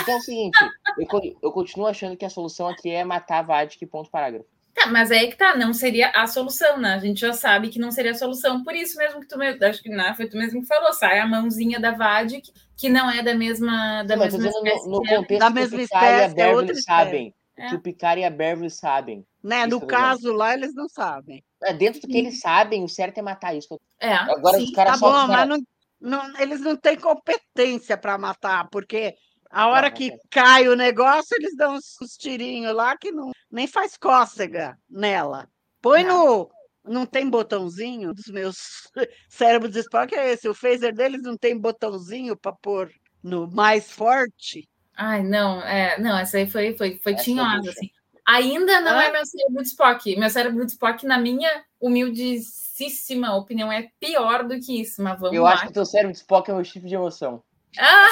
Então 0.00 0.14
é 0.14 0.16
o 0.16 0.20
seguinte, 0.20 0.58
eu, 0.98 1.36
eu 1.42 1.52
continuo 1.52 1.86
achando 1.86 2.16
que 2.16 2.24
a 2.24 2.30
solução 2.30 2.68
aqui 2.68 2.90
é 2.90 3.04
matar 3.04 3.48
a 3.48 3.86
ponto 3.86 4.10
parágrafo. 4.10 4.48
Tá, 4.74 4.86
mas 4.86 5.10
aí 5.10 5.28
que 5.28 5.36
tá, 5.36 5.56
não 5.56 5.72
seria 5.74 6.10
a 6.10 6.26
solução, 6.26 6.78
né? 6.78 6.94
A 6.94 6.98
gente 6.98 7.20
já 7.20 7.32
sabe 7.32 7.68
que 7.68 7.78
não 7.78 7.90
seria 7.90 8.12
a 8.12 8.14
solução, 8.14 8.62
por 8.62 8.74
isso 8.74 8.96
mesmo 8.96 9.20
que 9.20 9.26
tu 9.26 9.36
me, 9.36 9.48
acho 9.48 9.82
que 9.82 9.88
né, 9.90 10.14
foi 10.16 10.28
tu 10.28 10.36
mesmo 10.36 10.60
que 10.60 10.66
falou, 10.66 10.92
sai 10.92 11.18
a 11.18 11.26
mãozinha 11.26 11.80
da 11.80 11.90
Vad, 11.92 12.30
que, 12.40 12.52
que 12.76 12.88
não 12.88 13.10
é 13.10 13.22
da 13.22 13.34
mesma 13.34 14.02
da 14.04 14.16
mesma 14.16 14.46
espécie. 14.46 14.88
no, 14.88 15.00
no 15.00 15.06
é. 15.06 15.16
contexto 15.16 15.40
Da 15.40 15.48
que 15.48 15.52
mesma 15.54 15.76
o 15.76 15.80
Picard 15.80 16.04
e 16.06 16.08
a 16.08 16.10
espécie, 16.12 16.24
é 16.24 16.28
Beverly 16.34 16.54
outra 16.56 16.74
sabem. 16.82 17.34
É. 17.56 17.68
Que 17.68 17.74
o 17.74 17.80
Picard 17.80 18.20
e 18.20 18.24
a 18.24 18.30
Beverly 18.30 18.70
sabem. 18.70 19.26
Né? 19.42 19.66
No 19.66 19.80
caso 19.86 20.32
lá, 20.32 20.54
eles 20.54 20.74
não 20.74 20.88
sabem. 20.88 21.42
É, 21.62 21.74
dentro 21.74 22.00
do 22.00 22.06
que 22.08 22.16
eles 22.16 22.40
sabem, 22.40 22.84
o 22.84 22.88
certo 22.88 23.18
é 23.18 23.22
matar 23.22 23.54
isso. 23.54 23.78
É, 23.98 24.14
Agora 24.14 24.56
sim. 24.56 24.64
os 24.64 24.70
caras 24.70 24.92
Tá 24.94 24.98
só. 24.98 25.26
bom, 25.26 25.32
mas 25.32 25.48
não, 25.48 25.58
não- 26.00 26.40
eles 26.40 26.60
não 26.60 26.74
têm 26.76 26.96
competência 26.96 27.98
para 27.98 28.16
matar, 28.16 28.68
porque 28.70 29.14
a 29.50 29.66
hora 29.68 29.88
não 29.88 29.96
que 29.96 30.12
cai 30.30 30.68
o 30.68 30.76
negócio, 30.76 31.34
eles 31.38 31.56
dão 31.56 31.74
uns, 31.74 31.96
uns 32.00 32.16
tirinhos 32.16 32.74
lá 32.74 32.96
que 32.96 33.10
não, 33.10 33.32
nem 33.50 33.66
faz 33.66 33.96
cócega 33.96 34.78
nela. 34.88 35.48
Põe 35.82 36.04
no. 36.04 36.50
Não 36.84 37.04
tem 37.04 37.28
botãozinho 37.28 38.14
dos 38.14 38.26
meus 38.28 38.56
cérebros 39.28 39.72
de 39.72 39.80
Spock, 39.80 40.14
é 40.14 40.32
esse. 40.32 40.48
O 40.48 40.54
phaser 40.54 40.94
deles 40.94 41.22
não 41.22 41.36
tem 41.36 41.58
botãozinho 41.58 42.36
para 42.36 42.52
pôr 42.52 42.90
no 43.22 43.50
mais 43.50 43.90
forte. 43.92 44.66
Ai, 44.96 45.22
não, 45.22 45.60
é, 45.62 45.98
não, 46.00 46.16
essa 46.18 46.38
aí 46.38 46.48
foi, 46.48 46.74
foi, 46.76 46.98
foi 47.02 47.12
Essa 47.14 47.24
tinhosa, 47.24 47.60
deixa. 47.62 47.70
assim. 47.70 47.90
Ainda 48.26 48.80
não 48.80 48.92
Hã? 48.92 49.02
é 49.02 49.12
meu 49.12 49.26
cérebro 49.26 49.62
de 49.62 49.68
Spock. 49.68 50.16
Meu 50.16 50.30
cérebro 50.30 50.64
de 50.64 50.72
Spock, 50.72 51.04
na 51.04 51.18
minha 51.18 51.64
humildíssima 51.80 53.34
opinião, 53.34 53.70
é 53.72 53.88
pior 53.98 54.44
do 54.46 54.58
que 54.60 54.80
isso, 54.80 55.02
mas 55.02 55.18
vamos 55.18 55.36
Eu 55.36 55.42
lá. 55.42 55.54
acho 55.54 55.64
que 55.64 55.70
o 55.70 55.74
teu 55.74 55.86
cérebro 55.86 56.12
de 56.12 56.18
Spock 56.18 56.50
é 56.50 56.54
o 56.54 56.64
chip 56.64 56.86
de 56.86 56.94
emoção. 56.94 57.42
Ah! 57.78 58.08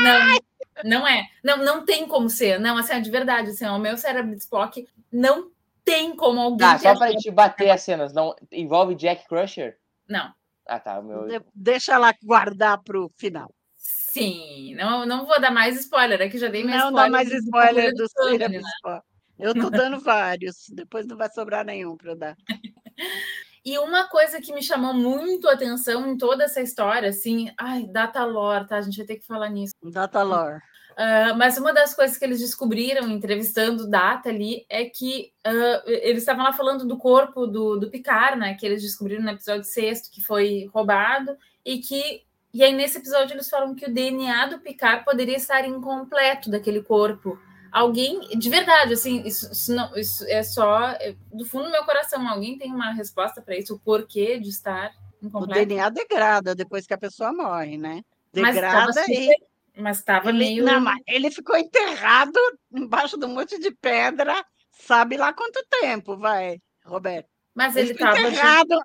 Não, 0.00 0.38
não 0.84 1.06
é. 1.08 1.28
Não, 1.44 1.56
não 1.58 1.84
tem 1.84 2.06
como 2.06 2.28
ser. 2.30 2.58
Não, 2.58 2.76
assim, 2.76 2.94
é 2.94 3.00
de 3.00 3.10
verdade, 3.10 3.50
assim, 3.50 3.66
o 3.66 3.78
meu 3.78 3.96
cérebro 3.96 4.32
de 4.34 4.40
Spock 4.40 4.86
não 5.12 5.50
tem 5.84 6.14
como 6.14 6.40
alguém 6.40 6.72
que 6.74 6.78
só 6.80 6.96
pra 6.96 7.10
gente 7.10 7.30
bater 7.30 7.70
as 7.70 7.82
cenas. 7.82 8.12
Não, 8.12 8.34
envolve 8.52 8.94
Jack 8.94 9.26
Crusher? 9.28 9.78
Não. 10.08 10.32
Ah, 10.66 10.78
tá. 10.78 10.98
O 11.00 11.02
meu... 11.02 11.26
De- 11.26 11.44
deixa 11.54 11.94
ela 11.94 12.14
guardar 12.22 12.78
para 12.82 12.98
o 13.00 13.10
final. 13.16 13.52
Sim, 13.76 14.74
não, 14.74 15.06
não 15.06 15.24
vou 15.24 15.40
dar 15.40 15.52
mais 15.52 15.78
spoiler, 15.78 16.20
aqui 16.20 16.36
já 16.36 16.48
dei 16.48 16.64
Não 16.64 16.74
spoiler. 16.76 16.94
dá 17.04 17.08
mais 17.10 17.28
do 17.28 17.36
spoiler 17.36 17.94
do 17.94 18.08
Sangue, 18.08 18.38
cérebro 18.38 18.60
né? 18.60 18.68
Spock. 18.76 19.06
Eu 19.38 19.54
tô 19.54 19.70
dando 19.70 20.00
vários, 20.00 20.66
depois 20.70 21.06
não 21.06 21.16
vai 21.16 21.30
sobrar 21.30 21.64
nenhum 21.64 21.96
para 21.96 22.10
eu 22.10 22.16
dar. 22.16 22.36
E 23.64 23.78
uma 23.78 24.08
coisa 24.08 24.40
que 24.40 24.52
me 24.52 24.62
chamou 24.62 24.94
muito 24.94 25.48
a 25.48 25.52
atenção 25.52 26.06
em 26.08 26.16
toda 26.16 26.44
essa 26.44 26.60
história, 26.60 27.10
assim, 27.10 27.50
ai, 27.58 27.86
data 27.86 28.24
lore, 28.24 28.66
tá? 28.66 28.78
A 28.78 28.82
gente 28.82 28.96
vai 28.96 29.06
ter 29.06 29.16
que 29.16 29.26
falar 29.26 29.50
nisso. 29.50 29.74
Data 29.82 30.22
lore. 30.22 30.60
Ah, 31.02 31.32
mas 31.34 31.56
uma 31.56 31.72
das 31.72 31.94
coisas 31.94 32.18
que 32.18 32.24
eles 32.26 32.40
descobriram 32.40 33.08
entrevistando 33.08 33.88
Data 33.88 34.28
ali 34.28 34.66
é 34.68 34.84
que 34.84 35.32
ah, 35.42 35.82
eles 35.86 36.18
estavam 36.22 36.44
lá 36.44 36.52
falando 36.52 36.84
do 36.84 36.98
corpo 36.98 37.46
do, 37.46 37.78
do 37.78 37.90
Picard, 37.90 38.38
né? 38.38 38.52
Que 38.54 38.66
eles 38.66 38.82
descobriram 38.82 39.22
no 39.22 39.30
episódio 39.30 39.64
sexto 39.64 40.10
que 40.10 40.20
foi 40.20 40.68
roubado 40.74 41.34
e 41.64 41.78
que 41.78 42.22
e 42.52 42.62
aí 42.62 42.74
nesse 42.74 42.98
episódio 42.98 43.32
eles 43.34 43.48
falam 43.48 43.74
que 43.74 43.86
o 43.86 43.94
DNA 43.94 44.46
do 44.46 44.58
Picard 44.58 45.02
poderia 45.02 45.36
estar 45.36 45.66
incompleto 45.66 46.50
daquele 46.50 46.82
corpo. 46.82 47.38
Alguém, 47.72 48.20
de 48.38 48.48
verdade, 48.50 48.92
assim, 48.94 49.22
isso, 49.26 49.50
isso 49.52 49.74
não, 49.74 49.96
isso 49.96 50.24
é 50.26 50.42
só 50.42 50.88
é, 50.90 51.14
do 51.32 51.44
fundo 51.44 51.64
do 51.66 51.70
meu 51.70 51.84
coração. 51.84 52.26
Alguém 52.28 52.58
tem 52.58 52.72
uma 52.72 52.92
resposta 52.92 53.40
para 53.40 53.56
isso? 53.56 53.74
O 53.74 53.78
porquê 53.78 54.38
de 54.38 54.48
estar 54.48 54.92
O 55.22 55.26
incompleto? 55.26 55.66
DNA 55.66 55.88
degrada 55.90 56.54
depois 56.54 56.86
que 56.86 56.94
a 56.94 56.98
pessoa 56.98 57.32
morre, 57.32 57.76
né? 57.78 58.02
Mas 58.34 58.54
Degrada 58.54 58.90
e 59.08 59.22
super- 59.24 59.46
Mas 59.76 59.98
estava 59.98 60.32
meio. 60.32 60.64
não, 60.64 60.80
mas 60.80 60.98
ele 61.06 61.30
ficou 61.30 61.56
enterrado 61.56 62.38
embaixo 62.72 63.16
de 63.18 63.24
um 63.26 63.34
monte 63.34 63.58
de 63.58 63.70
pedra, 63.72 64.44
sabe 64.70 65.16
lá 65.16 65.32
quanto 65.32 65.64
tempo, 65.80 66.16
vai, 66.16 66.58
Roberto. 66.84 67.28
Mas 67.54 67.74
Ele 67.76 67.92
estava. 67.92 68.18
enterrado 68.18 68.78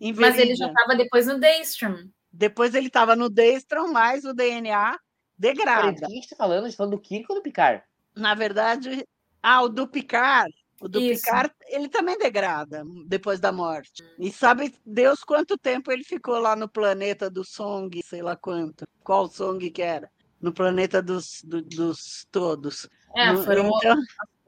em 0.00 0.12
Mas 0.12 0.38
ele 0.38 0.54
já 0.56 0.66
estava 0.68 0.96
depois 0.96 1.26
no 1.26 1.38
Daystrom. 1.38 1.96
Depois 2.32 2.74
ele 2.74 2.86
estava 2.88 3.14
no 3.16 3.28
Destron, 3.28 3.88
mais 3.92 4.24
o 4.24 4.32
DNA 4.32 4.90
Peraí, 4.92 4.98
degrada. 5.36 5.92
que 5.94 6.04
a 6.04 6.08
gente 6.08 6.28
tá 6.28 6.36
falando? 6.36 6.64
A 6.64 6.68
gente 6.68 6.72
tá 6.76 6.76
falando 6.84 6.92
do 6.96 7.00
Kirk 7.00 7.26
ou 7.28 7.36
do 7.36 7.42
Picard? 7.42 7.82
Na 8.20 8.34
verdade, 8.34 9.06
ah, 9.42 9.62
o 9.62 9.68
do 9.68 9.88
Picard, 9.88 10.52
o 10.80 10.86
do 10.88 11.00
Isso. 11.00 11.22
Picard, 11.24 11.52
ele 11.68 11.88
também 11.88 12.18
degrada 12.18 12.84
depois 13.06 13.40
da 13.40 13.50
morte. 13.50 14.04
E 14.18 14.30
sabe 14.30 14.74
Deus 14.84 15.24
quanto 15.24 15.56
tempo 15.56 15.90
ele 15.90 16.04
ficou 16.04 16.38
lá 16.38 16.54
no 16.54 16.68
planeta 16.68 17.30
do 17.30 17.42
Song, 17.42 17.98
sei 18.04 18.20
lá 18.22 18.36
quanto. 18.36 18.86
Qual 19.02 19.26
Song 19.28 19.70
que 19.70 19.80
era? 19.82 20.10
No 20.40 20.52
planeta 20.52 21.02
dos, 21.02 21.42
do- 21.42 21.62
dos 21.62 22.26
todos. 22.30 22.88
É, 23.16 23.32
No- 23.32 23.42
foram 23.42 23.70
então, 23.76 23.96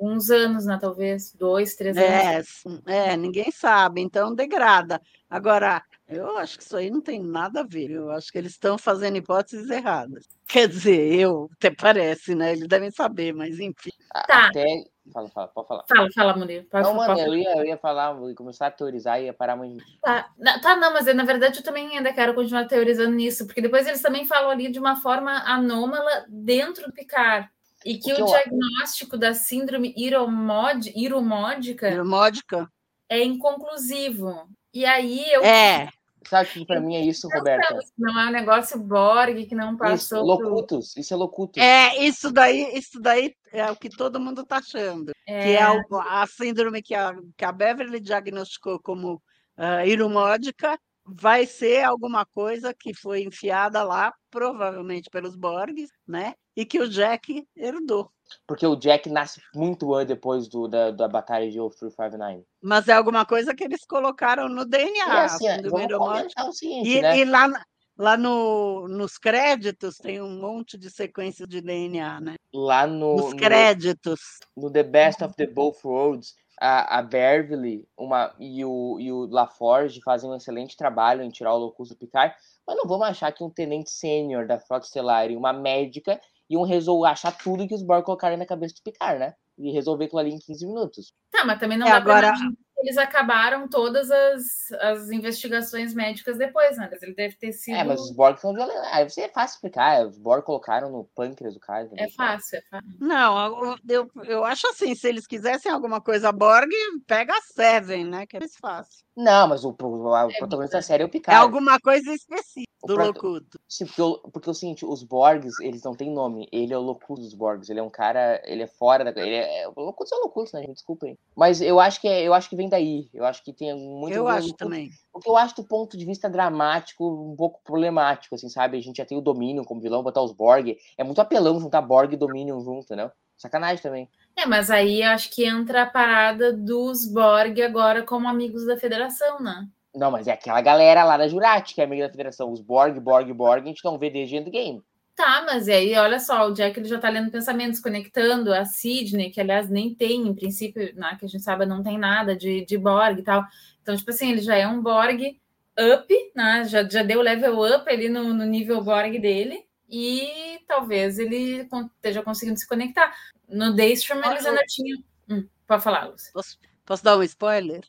uns 0.03 0.31
anos, 0.31 0.67
né? 0.67 0.79
Talvez, 0.81 1.33
dois, 1.33 1.75
três 1.77 1.97
anos. 1.97 2.83
é, 2.87 3.13
é, 3.13 3.17
ninguém 3.17 3.51
sabe, 3.51 4.01
então 4.01 4.35
degrada. 4.35 5.01
Agora, 5.31 5.83
eu 6.09 6.37
acho 6.37 6.59
que 6.59 6.65
isso 6.65 6.77
aí 6.77 6.91
não 6.91 7.01
tem 7.01 7.23
nada 7.23 7.61
a 7.61 7.67
ver. 7.67 7.91
Eu 7.91 8.11
acho 8.11 8.31
que 8.31 8.39
eles 8.39 8.53
estão 8.53 8.77
fazendo 8.77 9.17
hipóteses 9.17 9.71
erradas. 9.71 10.29
Quer 10.47 10.69
dizer, 10.69 11.15
eu 11.15 11.49
até 11.55 11.71
parece, 11.71 12.35
né? 12.35 12.53
Eles 12.53 12.69
devem 12.69 12.91
saber, 12.91 13.33
mas 13.33 13.59
enfim. 13.59 13.91
Tá. 14.27 14.49
Até. 14.49 14.85
Fala, 15.13 15.29
fala, 15.31 15.49
pode 15.49 15.67
falar. 15.67 15.85
Fala, 15.89 16.09
fala, 16.15 16.37
Murilo. 16.37 16.65
Pode, 16.67 16.85
Não, 16.85 16.95
mano, 16.95 17.17
falar. 17.17 17.27
eu 17.27 17.35
ia, 17.35 17.57
eu 17.57 17.65
ia 17.65 17.77
falar, 17.77 18.17
eu 18.17 18.29
ia 18.29 18.37
começar 18.37 18.69
a 18.69 18.71
teorizar 18.71 19.21
e 19.21 19.25
ia 19.25 19.33
parar 19.33 19.57
muito. 19.57 19.85
Tá, 20.01 20.31
tá, 20.63 20.77
não, 20.77 20.93
mas 20.93 21.07
eu, 21.07 21.15
na 21.15 21.25
verdade 21.25 21.59
eu 21.59 21.65
também 21.65 21.97
ainda 21.97 22.13
quero 22.13 22.35
continuar 22.35 22.67
teorizando 22.67 23.15
nisso, 23.17 23.47
porque 23.47 23.61
depois 23.61 23.87
eles 23.87 24.01
também 24.01 24.25
falam 24.25 24.51
ali 24.51 24.71
de 24.71 24.79
uma 24.79 24.97
forma 24.97 25.33
anômala 25.45 26.25
dentro 26.29 26.87
do 26.87 26.93
Picard. 26.93 27.49
E 27.85 27.99
que 27.99 28.13
O 28.13 28.17
que 28.17 28.23
o 28.23 28.25
eu- 28.25 28.27
diagnóstico 28.27 29.17
da 29.17 29.35
síndrome 29.35 29.93
iromod, 29.97 30.93
iromódica 30.95 32.05
Módica? 32.05 32.69
é 33.09 33.23
inconclusivo. 33.23 34.49
E 34.73 34.85
aí 34.85 35.25
eu 35.33 35.43
É, 35.45 35.89
Sabe 36.29 36.49
que 36.51 36.65
pra 36.65 36.81
mim 36.81 36.95
é 36.95 37.01
isso, 37.01 37.29
Roberta? 37.29 37.79
não 37.99 38.19
é 38.21 38.29
um 38.29 38.31
negócio 38.31 38.79
Borg 38.79 39.45
que 39.45 39.55
não 39.57 39.71
Isso, 39.71 39.79
passou. 39.79 40.39
pro- 40.39 40.49
locutus. 40.49 40.97
Isso 40.97 41.13
é 41.13 41.17
locutus. 41.17 41.63
é 41.63 41.97
isso 42.05 42.33
daí, 42.33 42.79
isso 42.79 43.01
daí 43.01 43.35
é 43.53 43.69
o 43.71 43.77
que 43.77 43.89
todo 43.91 44.21
mundo 44.21 44.43
está 44.43 44.59
achando. 44.59 45.13
Que 45.27 45.33
é 45.33 45.55
É, 45.61 45.69
o- 45.69 45.97
a 45.99 46.25
síndrome 46.29 46.81
que 46.81 46.95
a, 46.95 47.13
que 47.37 47.45
a 47.45 47.51
Beverly 47.51 47.99
diagnosticou 48.01 48.81
como 48.81 49.21
ah, 49.57 49.85
iromódica, 49.85 50.79
vai 51.05 51.45
ser 51.45 51.83
alguma 51.85 52.25
coisa 52.25 52.73
que 52.73 52.95
foi 52.95 53.23
enfiada 53.25 53.83
lá, 53.83 54.15
provavelmente 54.31 55.11
pelos 55.11 55.37
Borgs, 55.37 55.91
né? 56.07 56.35
E 56.57 56.65
que 56.67 56.79
o 56.81 56.89
Jack 56.89 57.47
herdou. 57.57 58.11
Porque 58.47 58.67
o 58.67 58.77
Jack 58.77 59.09
nasce 59.11 59.41
muito 59.55 59.95
antes 59.95 60.09
depois 60.09 60.49
do, 60.49 60.67
da, 60.69 60.91
da 60.91 61.09
batalha 61.09 61.51
de 61.51 61.59
0359. 61.59 62.45
Mas 62.63 62.89
é 62.89 62.93
alguma 62.93 63.25
coisa 63.27 63.55
que 63.55 63.65
eles 63.65 63.85
colocaram 63.85 64.49
no 64.49 64.65
DNA. 64.65 65.07
E 65.07 65.11
assim, 65.11 65.49
a 65.49 65.57
síndrome 65.57 65.71
vamos 65.71 65.85
iromódica. 65.87 66.19
comentar 66.23 66.49
o 66.49 66.53
seguinte, 66.53 66.89
E, 66.89 67.03
né? 67.03 67.19
e 67.19 67.25
lá, 67.25 67.51
lá 67.99 68.17
no, 68.17 68.87
nos 68.89 69.19
créditos 69.19 69.97
tem 69.97 70.21
um 70.23 70.41
monte 70.41 70.79
de 70.79 70.91
sequências 70.91 71.49
de 71.49 71.61
DNA, 71.61 72.21
né? 72.21 72.35
Lá 72.55 72.87
no, 72.87 73.17
Nos 73.17 73.31
no, 73.33 73.37
créditos. 73.37 74.21
no 74.57 74.71
The 74.71 74.83
Best 74.83 75.23
of 75.25 75.35
the 75.37 75.47
Both 75.47 75.85
Worlds, 75.85 76.35
a, 76.61 76.99
a 76.99 77.03
Beverly 77.03 77.87
uma, 77.99 78.35
e, 78.39 78.65
o, 78.65 78.99
e 79.01 79.11
o 79.11 79.27
LaForge 79.27 80.01
fazem 80.03 80.31
um 80.31 80.37
excelente 80.37 80.77
trabalho 80.77 81.23
em 81.23 81.31
tirar 81.31 81.55
o 81.55 81.59
Locus 81.59 81.89
do 81.89 81.97
Picard, 81.97 82.35
mas 82.67 82.77
não 82.77 82.85
vamos 82.87 83.07
achar 83.09 83.33
que 83.33 83.43
um 83.43 83.51
tenente 83.51 83.91
sênior 83.91 84.47
da 84.47 84.59
Frota 84.61 84.87
Estelar 84.87 85.31
e 85.31 85.37
uma 85.37 85.53
médica 85.53 86.21
iam 86.53 86.63
resol- 86.63 87.05
achar 87.05 87.33
tudo 87.37 87.67
que 87.67 87.75
os 87.75 87.83
Borg 87.83 88.05
colocaram 88.05 88.37
na 88.37 88.47
cabeça 88.47 88.75
do 88.75 88.83
Picard, 88.83 89.19
né? 89.19 89.35
E 89.59 89.71
resolver 89.73 90.05
aquilo 90.07 90.21
ali 90.21 90.31
em 90.31 90.39
15 90.39 90.67
minutos. 90.67 91.13
Tá, 91.31 91.45
mas 91.45 91.59
também 91.61 91.77
não 91.79 91.87
É, 91.87 91.91
dá 91.91 91.97
agora- 91.97 92.33
pra 92.33 92.39
eles 92.83 92.99
acabaram 92.99 93.69
todas 93.69 94.11
as, 94.11 94.73
as 94.81 95.11
investigações 95.11 95.95
médicas 95.95 96.37
depois, 96.39 96.77
né? 96.77 96.91
Ele 97.01 97.15
deve 97.15 97.37
ter 97.37 97.53
sido. 97.53 97.75
É, 97.77 97.85
mas 97.85 98.01
os 98.01 98.11
Borg 98.11 98.37
são 98.39 98.53
violentos. 98.53 98.83
Aí 98.93 99.09
você 99.09 99.23
é 99.23 99.29
fácil 99.29 99.57
explicar. 99.57 100.07
Os 100.07 100.19
Borg 100.19 100.43
colocaram 100.45 100.91
no 100.91 101.05
pâncreas 101.15 101.55
do 101.55 101.61
cara. 101.61 101.89
É 101.97 102.11
fácil, 102.11 102.59
é 102.59 102.63
fácil. 102.71 102.89
Não, 103.01 103.77
eu, 103.89 104.11
eu 104.25 104.45
acho 104.45 104.67
assim, 104.69 104.95
se 104.95 105.09
eles 105.09 105.27
quisessem 105.27 105.71
alguma 105.71 106.01
coisa 106.01 106.33
Borg, 106.33 106.71
pega 107.07 107.33
a 107.33 107.41
Seven, 107.41 108.05
né? 108.05 108.27
Que 108.27 108.37
é 108.37 108.41
mais 108.41 108.57
fácil. 108.57 109.05
Não, 109.17 109.47
mas 109.49 109.63
o, 109.65 109.69
o, 109.69 109.73
o 109.73 110.39
protagonista 110.39 110.79
da 110.79 110.83
série 110.83 111.03
é 111.03 111.07
o 111.07 111.09
É 111.09 111.11
Picard. 111.11 111.39
alguma 111.41 111.79
coisa 111.79 112.15
específica 112.15 112.73
O 112.83 112.87
do 112.87 112.95
proto- 112.95 113.27
Locuto. 113.27 113.61
Sim, 113.69 113.85
porque, 113.85 114.01
o- 114.01 114.19
porque 114.33 114.49
é 114.49 114.53
o 114.53 114.55
seguinte, 114.55 114.87
os 114.87 115.03
Borgs, 115.03 115.53
eles 115.63 115.83
não 115.83 115.95
têm 115.95 116.11
nome. 116.11 116.49
Ele 116.51 116.73
é 116.73 116.79
o 116.79 116.81
Locus 116.81 117.21
dos 117.21 117.35
Borgs. 117.35 117.71
Ele 117.71 117.79
é 117.81 117.83
um 117.83 117.91
cara, 117.91 118.41
ele 118.47 118.63
é 118.63 118.67
fora 118.67 119.05
da. 119.05 119.11
Ele 119.21 119.35
é, 119.37 119.69
o 119.69 119.73
Locus 119.83 120.11
é 120.11 120.17
o 120.17 120.21
Locus, 120.21 120.53
né, 120.55 120.61
gente? 120.63 120.73
Desculpem. 120.77 121.19
Mas 121.37 121.61
eu 121.61 121.79
acho 121.79 122.01
que 122.01 122.09
é, 122.09 122.23
eu 122.23 122.33
acho 122.33 122.49
que 122.49 122.57
vem 122.57 122.71
daí. 122.73 123.09
Eu 123.15 123.25
acho 123.25 123.43
que 123.45 123.53
tem 123.53 123.75
muito. 123.75 124.15
Eu 124.15 124.27
acho 124.27 124.53
também. 124.55 124.91
O 125.13 125.21
que 125.21 125.29
eu 125.29 125.37
acho 125.37 125.57
do 125.57 125.65
ponto 125.65 125.97
de 125.97 126.05
vista 126.05 126.29
dramático 126.29 127.07
um 127.07 127.37
pouco 127.37 127.61
problemático, 127.63 128.35
assim, 128.35 128.49
sabe? 128.49 128.77
A 128.77 128.81
gente 128.81 128.97
já 128.97 129.05
tem 129.05 129.17
o 129.17 129.23
Dominion 129.23 129.65
como 129.65 129.81
vilão, 129.81 130.03
botar 130.03 130.23
os 130.23 130.33
Borg. 130.33 130.77
É 130.97 131.05
muito 131.05 131.21
apelão 131.21 131.61
juntar 131.61 131.81
Borg 131.81 132.13
e 132.13 132.17
Dominion 132.17 132.61
junto, 132.61 132.97
né? 132.97 133.11
Sacanagem 133.37 133.83
também. 133.83 134.09
É, 134.37 134.47
mas 134.47 134.71
aí 134.71 135.03
eu 135.03 135.11
acho 135.11 135.31
que 135.31 135.45
entra 135.45 135.83
a 135.83 135.91
parada 135.91 136.53
dos 136.53 137.07
Borg 137.07 137.61
agora 137.61 138.03
como 138.03 138.29
amigos 138.29 138.67
da 138.67 138.77
federação, 138.77 139.41
né? 139.41 139.69
Não, 139.95 140.11
mas 140.11 140.27
é 140.27 140.33
aquela 140.33 140.61
galera 140.63 141.05
lá 141.05 141.19
da 141.19 141.29
Jurati, 141.29 141.75
que 141.75 141.81
é 141.81 141.85
amiga 141.85 142.07
da 142.07 142.11
federação. 142.11 142.51
Os 142.51 142.61
Borg, 142.61 142.99
Borg, 142.99 143.31
Borg, 143.33 143.63
a 143.63 143.69
gente 143.69 143.85
não 143.85 143.99
vê 143.99 144.09
desde 144.09 144.37
Endgame. 144.37 144.83
Tá, 145.15 145.43
mas 145.45 145.69
e 145.69 145.73
aí, 145.73 145.95
olha 145.95 146.19
só, 146.19 146.49
o 146.49 146.55
Jack 146.55 146.79
ele 146.79 146.89
já 146.89 146.99
tá 146.99 147.09
lendo 147.11 147.31
pensamentos, 147.31 147.81
conectando 147.81 148.53
a 148.53 148.65
Sidney, 148.65 149.31
que 149.31 149.41
aliás 149.41 149.69
nem 149.69 149.95
tem, 149.95 150.27
em 150.27 150.35
princípio, 150.35 150.95
né, 150.97 151.17
que 151.19 151.27
a 151.27 151.29
gente 151.29 151.45
sabe, 151.45 151.67
não 151.67 151.83
tem 151.83 151.99
nada 151.99 152.35
de, 152.35 152.65
de 152.65 152.79
Borg 152.79 153.19
e 153.19 153.23
tal. 153.23 153.45
Então, 153.83 153.95
tipo 153.97 154.11
assim, 154.11 154.31
ele 154.33 154.41
já 154.41 154.57
é 154.57 154.67
um 154.67 154.81
Borg 154.83 155.39
up, 155.79 156.33
né? 156.35 156.65
Já, 156.65 156.89
já 156.89 157.03
deu 157.03 157.21
level 157.21 157.61
up 157.61 157.89
ali 157.91 158.09
no, 158.09 158.33
no 158.33 158.45
nível 158.45 158.83
Borg 158.83 159.19
dele, 159.19 159.67
e 159.89 160.59
talvez 160.67 161.19
ele 161.19 161.67
con- 161.67 161.91
esteja 161.97 162.23
conseguindo 162.23 162.59
se 162.59 162.67
conectar. 162.67 163.15
No 163.47 163.75
Daystrom 163.77 164.23
eles 164.25 164.47
ainda 164.47 164.65
tinham. 164.67 165.03
Hum, 165.29 165.47
pode 165.67 165.83
falar, 165.83 166.07
Lúcia. 166.07 166.33
Posso, 166.33 166.59
posso 166.87 167.05
dar 167.05 167.19
um 167.19 167.23
spoiler? 167.23 167.83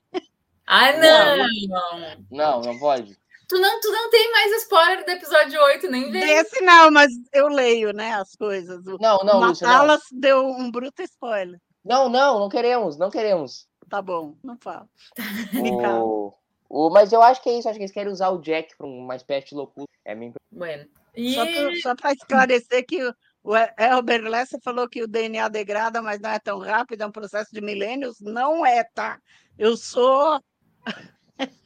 Ah, 0.67 0.91
não! 0.93 2.25
Não, 2.29 2.61
não 2.61 2.79
pode. 2.79 3.17
Tu 3.53 3.59
não, 3.59 3.79
tu 3.79 3.91
não 3.91 4.09
tem 4.09 4.31
mais 4.31 4.51
spoiler 4.63 5.05
do 5.05 5.11
episódio 5.11 5.61
8, 5.61 5.91
nem 5.91 6.09
vem. 6.09 6.21
Desse 6.21 6.59
não, 6.61 6.89
mas 6.89 7.11
eu 7.31 7.47
leio, 7.47 7.93
né, 7.93 8.11
as 8.15 8.35
coisas. 8.35 8.83
Não, 8.99 9.19
não. 9.19 9.39
Matalas 9.39 10.01
deu 10.11 10.43
um 10.43 10.71
bruto 10.71 11.03
spoiler. 11.03 11.61
Não, 11.85 12.09
não, 12.09 12.39
não 12.39 12.49
queremos, 12.49 12.97
não 12.97 13.11
queremos. 13.11 13.67
Tá 13.87 14.01
bom, 14.01 14.35
não 14.43 14.57
falo. 14.57 14.89
Calma. 15.83 16.03
O, 16.03 16.33
o, 16.67 16.89
mas 16.89 17.13
eu 17.13 17.21
acho 17.21 17.43
que 17.43 17.49
é 17.51 17.59
isso, 17.59 17.69
acho 17.69 17.77
que 17.77 17.83
eles 17.83 17.93
querem 17.93 18.11
usar 18.11 18.29
o 18.29 18.41
Jack 18.41 18.75
para 18.75 18.87
uma 18.87 19.15
espécie 19.15 19.49
de 19.49 19.55
loucura. 19.55 19.87
É 20.03 20.15
minha 20.15 20.33
Bueno. 20.51 20.89
E 21.15 21.35
Só, 21.79 21.95
para 21.95 22.13
esclarecer 22.13 22.83
que 22.87 23.05
o, 23.05 23.13
o 23.43 23.53
Elber 23.77 24.23
Lessa 24.23 24.57
falou 24.63 24.89
que 24.89 25.03
o 25.03 25.07
DNA 25.07 25.47
degrada, 25.47 26.01
mas 26.01 26.19
não 26.19 26.31
é 26.31 26.39
tão 26.39 26.57
rápido, 26.57 27.03
é 27.03 27.05
um 27.05 27.11
processo 27.11 27.53
de 27.53 27.61
milênios. 27.61 28.19
Não 28.19 28.65
é, 28.65 28.83
tá? 28.83 29.19
Eu 29.59 29.77
sou 29.77 30.41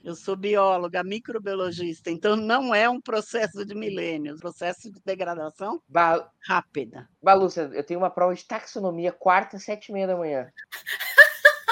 eu 0.04 0.16
sou 0.16 0.36
bióloga, 0.36 1.04
microbiologista, 1.04 2.10
então 2.10 2.36
não 2.36 2.74
é 2.74 2.90
um 2.90 3.02
processo 3.02 3.66
de 3.66 3.76
milênios, 3.76 4.40
processo 4.40 4.90
de 4.92 5.00
degradação 5.06 5.82
Ba, 5.88 6.30
rápida. 6.48 7.10
Ba, 7.22 7.34
Lúcia, 7.34 7.70
eu 7.74 7.84
tenho 7.84 8.00
uma 8.00 8.10
prova 8.10 8.34
de 8.34 8.46
taxonomia 8.46 9.12
quarta, 9.12 9.60
sete 9.60 9.90
e 9.90 9.94
meia 9.94 10.08
da 10.08 10.16
manhã. 10.16 10.50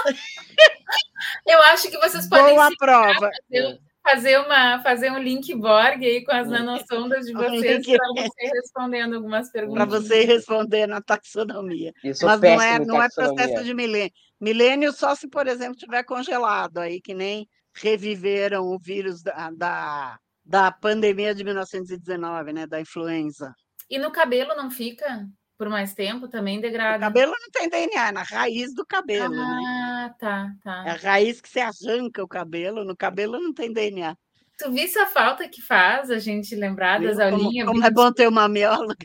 eu 1.48 1.60
acho 1.64 1.90
que 1.90 1.98
vocês 1.98 2.28
podem 2.28 2.56
Boa 2.56 2.70
se 2.70 2.78
prova. 2.78 3.30
fazer, 3.50 3.80
fazer 4.04 4.38
uma, 4.40 4.84
fazer 4.84 5.12
um 5.12 5.18
link 5.20 5.54
Borg 5.56 6.04
aí 6.04 6.24
com 6.26 6.32
as 6.32 6.50
nanosondas 6.50 7.26
de 7.26 7.36
Um 7.36 7.40
vocês 7.50 7.86
para 7.86 8.08
você 8.14 8.48
respondendo 8.54 9.16
algumas 9.16 9.50
Para 9.50 9.62
perguntas. 9.62 9.88
você 9.88 10.26
responder 10.26 10.88
na 10.88 11.02
taxonomia. 11.02 11.94
Sou 12.14 12.28
Mas 12.30 12.42
não 12.42 12.62
é, 12.62 12.80
não 12.80 13.02
é 13.02 13.08
processo 13.10 13.64
de 13.64 13.74
milênio. 13.74 14.12
Milênio 14.40 14.92
só 14.92 15.16
se, 15.16 15.30
por 15.30 15.48
exemplo, 15.48 15.78
tiver 15.78 16.04
congelado, 16.04 16.80
aí 16.80 17.00
que 17.00 17.14
nem 17.14 17.48
reviveram 17.76 18.64
o 18.64 18.80
vírus 18.80 19.22
da, 19.22 19.52
da, 19.52 20.20
da 20.44 20.72
pandemia 20.72 21.36
de 21.36 21.44
1919, 21.44 22.54
né? 22.54 22.68
Da 22.68 22.80
influenza. 22.80 23.54
E 23.90 24.00
no 24.00 24.12
cabelo 24.12 24.56
não 24.56 24.72
fica 24.72 25.28
por 25.58 25.70
mais 25.70 25.94
tempo 25.94 26.28
também 26.28 26.58
O 26.58 26.62
degrada? 26.62 27.00
cabelo 27.00 27.32
não 27.32 27.50
tem 27.52 27.70
DNA, 27.70 28.10
é 28.10 28.12
na 28.12 28.24
raiz 28.24 28.74
do 28.74 28.86
cabelo, 28.86 29.34
né? 29.34 29.64
Ah, 29.68 30.16
tá, 30.20 30.52
tá. 30.64 30.84
É 30.86 30.92
a 30.92 30.96
raiz 30.96 31.40
que 31.40 31.50
se 31.50 31.60
arranca 31.60 32.24
o 32.24 32.28
cabelo, 32.28 32.84
no 32.84 32.96
cabelo 32.96 33.40
não 33.40 33.54
tem 33.54 33.72
DNA. 33.72 34.16
Tu 34.58 34.72
visse 34.72 34.98
a 34.98 35.06
falta 35.06 35.48
que 35.48 35.62
faz 35.62 36.10
a 36.10 36.18
gente 36.18 36.56
lembrar 36.56 37.00
das 37.02 37.18
Viu? 37.18 37.30
Como, 37.30 37.44
aulinhas? 37.44 37.68
como 37.68 37.86
é 37.86 37.92
bom 37.92 38.12
ter 38.12 38.28
uma 38.28 38.48
bióloga. 38.48 38.96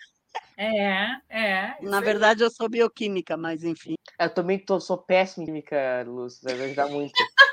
É, 0.56 1.06
é. 1.28 1.76
Na 1.82 2.00
verdade, 2.00 2.42
eu 2.42 2.50
sou 2.50 2.68
bioquímica, 2.68 3.36
mas 3.36 3.64
enfim. 3.64 3.94
Eu 4.18 4.32
também 4.32 4.58
tô, 4.58 4.78
sou 4.78 4.98
péssimo 4.98 5.42
em 5.42 5.46
química, 5.46 6.04
Lúcia, 6.06 6.40
vai 6.44 6.54
me 6.54 6.64
ajudar 6.66 6.88
muito. 6.88 7.12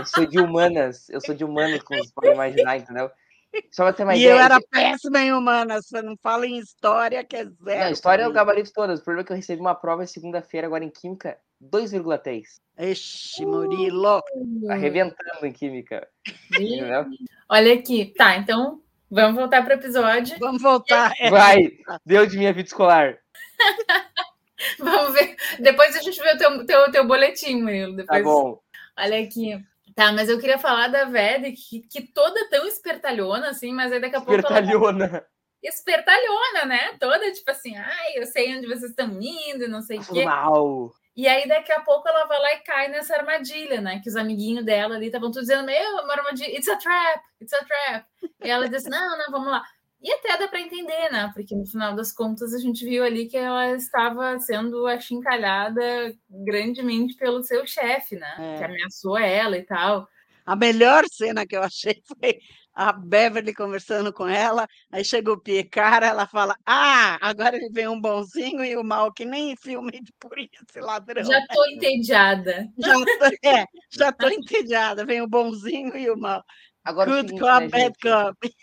Eu 0.00 0.06
sou 0.06 0.26
de 0.26 0.40
humanas, 0.40 1.08
eu 1.10 1.20
sou 1.20 1.34
de 1.34 1.44
humanas, 1.44 1.82
como 1.82 2.00
vocês 2.00 2.12
podem 2.14 2.32
imaginar, 2.32 2.78
entendeu? 2.78 3.10
Só 3.70 3.84
pra 3.84 3.92
ter 3.92 4.04
uma 4.04 4.14
e 4.14 4.20
ideia. 4.20 4.32
eu 4.32 4.38
era 4.38 4.60
péssima 4.60 5.20
em 5.20 5.32
humanas, 5.32 5.86
você 5.86 6.00
não 6.00 6.16
fala 6.22 6.46
em 6.46 6.58
história, 6.58 7.24
que 7.24 7.36
é 7.36 7.44
zero. 7.44 7.84
Não, 7.84 7.90
história 7.90 8.22
é 8.22 8.28
o 8.28 8.32
gabarito 8.32 8.72
todas. 8.72 9.00
O 9.00 9.04
problema 9.04 9.22
é 9.22 9.26
que 9.26 9.32
eu 9.32 9.36
recebi 9.36 9.60
uma 9.60 9.74
prova 9.74 10.06
segunda-feira, 10.06 10.66
agora 10.66 10.84
em 10.84 10.90
Química, 10.90 11.36
2,3. 11.62 12.44
Ixi, 12.78 13.44
Murilo. 13.44 14.22
Tá 14.66 14.72
arrebentando 14.72 15.44
em 15.44 15.52
Química. 15.52 16.08
Entendeu? 16.52 17.06
Olha 17.48 17.74
aqui. 17.74 18.14
Tá, 18.16 18.36
então 18.36 18.80
vamos 19.10 19.36
voltar 19.36 19.64
para 19.64 19.76
o 19.76 19.78
episódio. 19.78 20.38
Vamos 20.38 20.62
voltar. 20.62 21.12
É, 21.18 21.28
Vai, 21.28 21.72
deu 22.06 22.26
de 22.26 22.38
minha 22.38 22.52
vida 22.52 22.68
escolar. 22.68 23.18
Vamos 24.78 25.14
ver. 25.14 25.36
Depois 25.58 25.96
a 25.96 26.02
gente 26.02 26.20
vê 26.20 26.34
o 26.34 26.36
teu, 26.36 26.66
teu, 26.66 26.92
teu 26.92 27.06
boletim, 27.06 27.62
Murilo. 27.62 27.96
Tá 28.04 28.14
Depois... 28.14 28.24
bom. 28.24 28.60
Olha 28.98 29.20
aqui. 29.20 29.58
Tá, 30.00 30.12
mas 30.12 30.30
eu 30.30 30.40
queria 30.40 30.58
falar 30.58 30.88
da 30.88 31.04
Vede, 31.04 31.52
que, 31.52 31.80
que 31.82 32.00
toda 32.00 32.48
tão 32.48 32.66
espertalhona, 32.66 33.50
assim, 33.50 33.70
mas 33.74 33.92
aí 33.92 34.00
daqui 34.00 34.16
a 34.16 34.20
pouco. 34.22 34.32
ela- 34.32 34.58
Espertalhona. 34.60 35.26
Espertalhona, 35.62 36.64
né? 36.64 36.96
Toda 36.98 37.30
tipo 37.32 37.50
assim, 37.50 37.76
ai, 37.76 38.12
eu 38.16 38.24
sei 38.24 38.56
onde 38.56 38.66
vocês 38.66 38.90
estão 38.92 39.10
indo, 39.20 39.68
não 39.68 39.82
sei 39.82 39.98
o 39.98 40.04
quê. 40.06 40.24
Uau. 40.24 40.90
E 41.14 41.28
aí, 41.28 41.46
daqui 41.46 41.70
a 41.70 41.80
pouco, 41.80 42.08
ela 42.08 42.24
vai 42.24 42.38
lá 42.38 42.52
e 42.54 42.60
cai 42.60 42.88
nessa 42.88 43.14
armadilha, 43.14 43.82
né? 43.82 44.00
Que 44.02 44.08
os 44.08 44.16
amiguinhos 44.16 44.64
dela 44.64 44.94
ali 44.94 45.06
estavam 45.08 45.30
tudo 45.30 45.42
dizendo: 45.42 45.64
Meu, 45.66 45.74
é 45.76 46.00
uma 46.00 46.14
armadilha, 46.14 46.56
it's 46.56 46.68
a 46.68 46.76
trap, 46.76 47.20
it's 47.42 47.52
a 47.52 47.62
trap. 47.62 48.06
E 48.42 48.48
ela 48.48 48.70
disse: 48.70 48.88
Não, 48.88 49.18
não, 49.18 49.30
vamos 49.30 49.48
lá. 49.50 49.62
E 50.02 50.10
até 50.12 50.38
dá 50.38 50.48
para 50.48 50.60
entender, 50.60 51.10
né? 51.10 51.30
Porque 51.34 51.54
no 51.54 51.66
final 51.66 51.94
das 51.94 52.12
contas 52.12 52.54
a 52.54 52.58
gente 52.58 52.84
viu 52.84 53.04
ali 53.04 53.26
que 53.26 53.36
ela 53.36 53.72
estava 53.72 54.38
sendo 54.40 54.86
achincalhada 54.86 55.82
grandemente 56.28 57.14
pelo 57.16 57.42
seu 57.42 57.66
chefe, 57.66 58.16
né? 58.16 58.34
É. 58.38 58.58
Que 58.58 58.64
ameaçou 58.64 59.18
ela 59.18 59.58
e 59.58 59.62
tal. 59.62 60.08
A 60.46 60.56
melhor 60.56 61.04
cena 61.10 61.46
que 61.46 61.54
eu 61.54 61.62
achei 61.62 62.02
foi 62.08 62.40
a 62.74 62.92
Beverly 62.92 63.52
conversando 63.52 64.12
com 64.12 64.26
ela, 64.26 64.66
aí 64.90 65.04
chega 65.04 65.30
o 65.30 65.38
Picard, 65.38 66.06
ela 66.06 66.26
fala, 66.26 66.56
ah, 66.64 67.18
agora 67.20 67.56
ele 67.56 67.68
vem 67.68 67.88
um 67.88 68.00
bonzinho 68.00 68.64
e 68.64 68.74
o 68.76 68.82
mal, 68.82 69.12
que 69.12 69.24
nem 69.24 69.52
em 69.52 69.56
filme 69.56 70.00
de 70.00 70.12
polícia, 70.18 70.60
ladrão. 70.76 71.24
Já 71.24 71.44
tô 71.46 71.66
entediada. 71.66 72.66
Já 72.78 72.94
tô, 72.94 73.48
é, 73.48 73.64
já 73.90 74.12
tô 74.12 74.28
entediada, 74.28 75.04
vem 75.04 75.20
o 75.20 75.28
bonzinho 75.28 75.94
e 75.96 76.08
o 76.08 76.16
mal. 76.16 76.42
Agora, 76.82 77.10
Good 77.10 77.28
seguinte, 77.28 77.40
cop, 77.40 77.60
né, 77.60 77.68
bad 77.68 77.94
cop. 78.00 78.54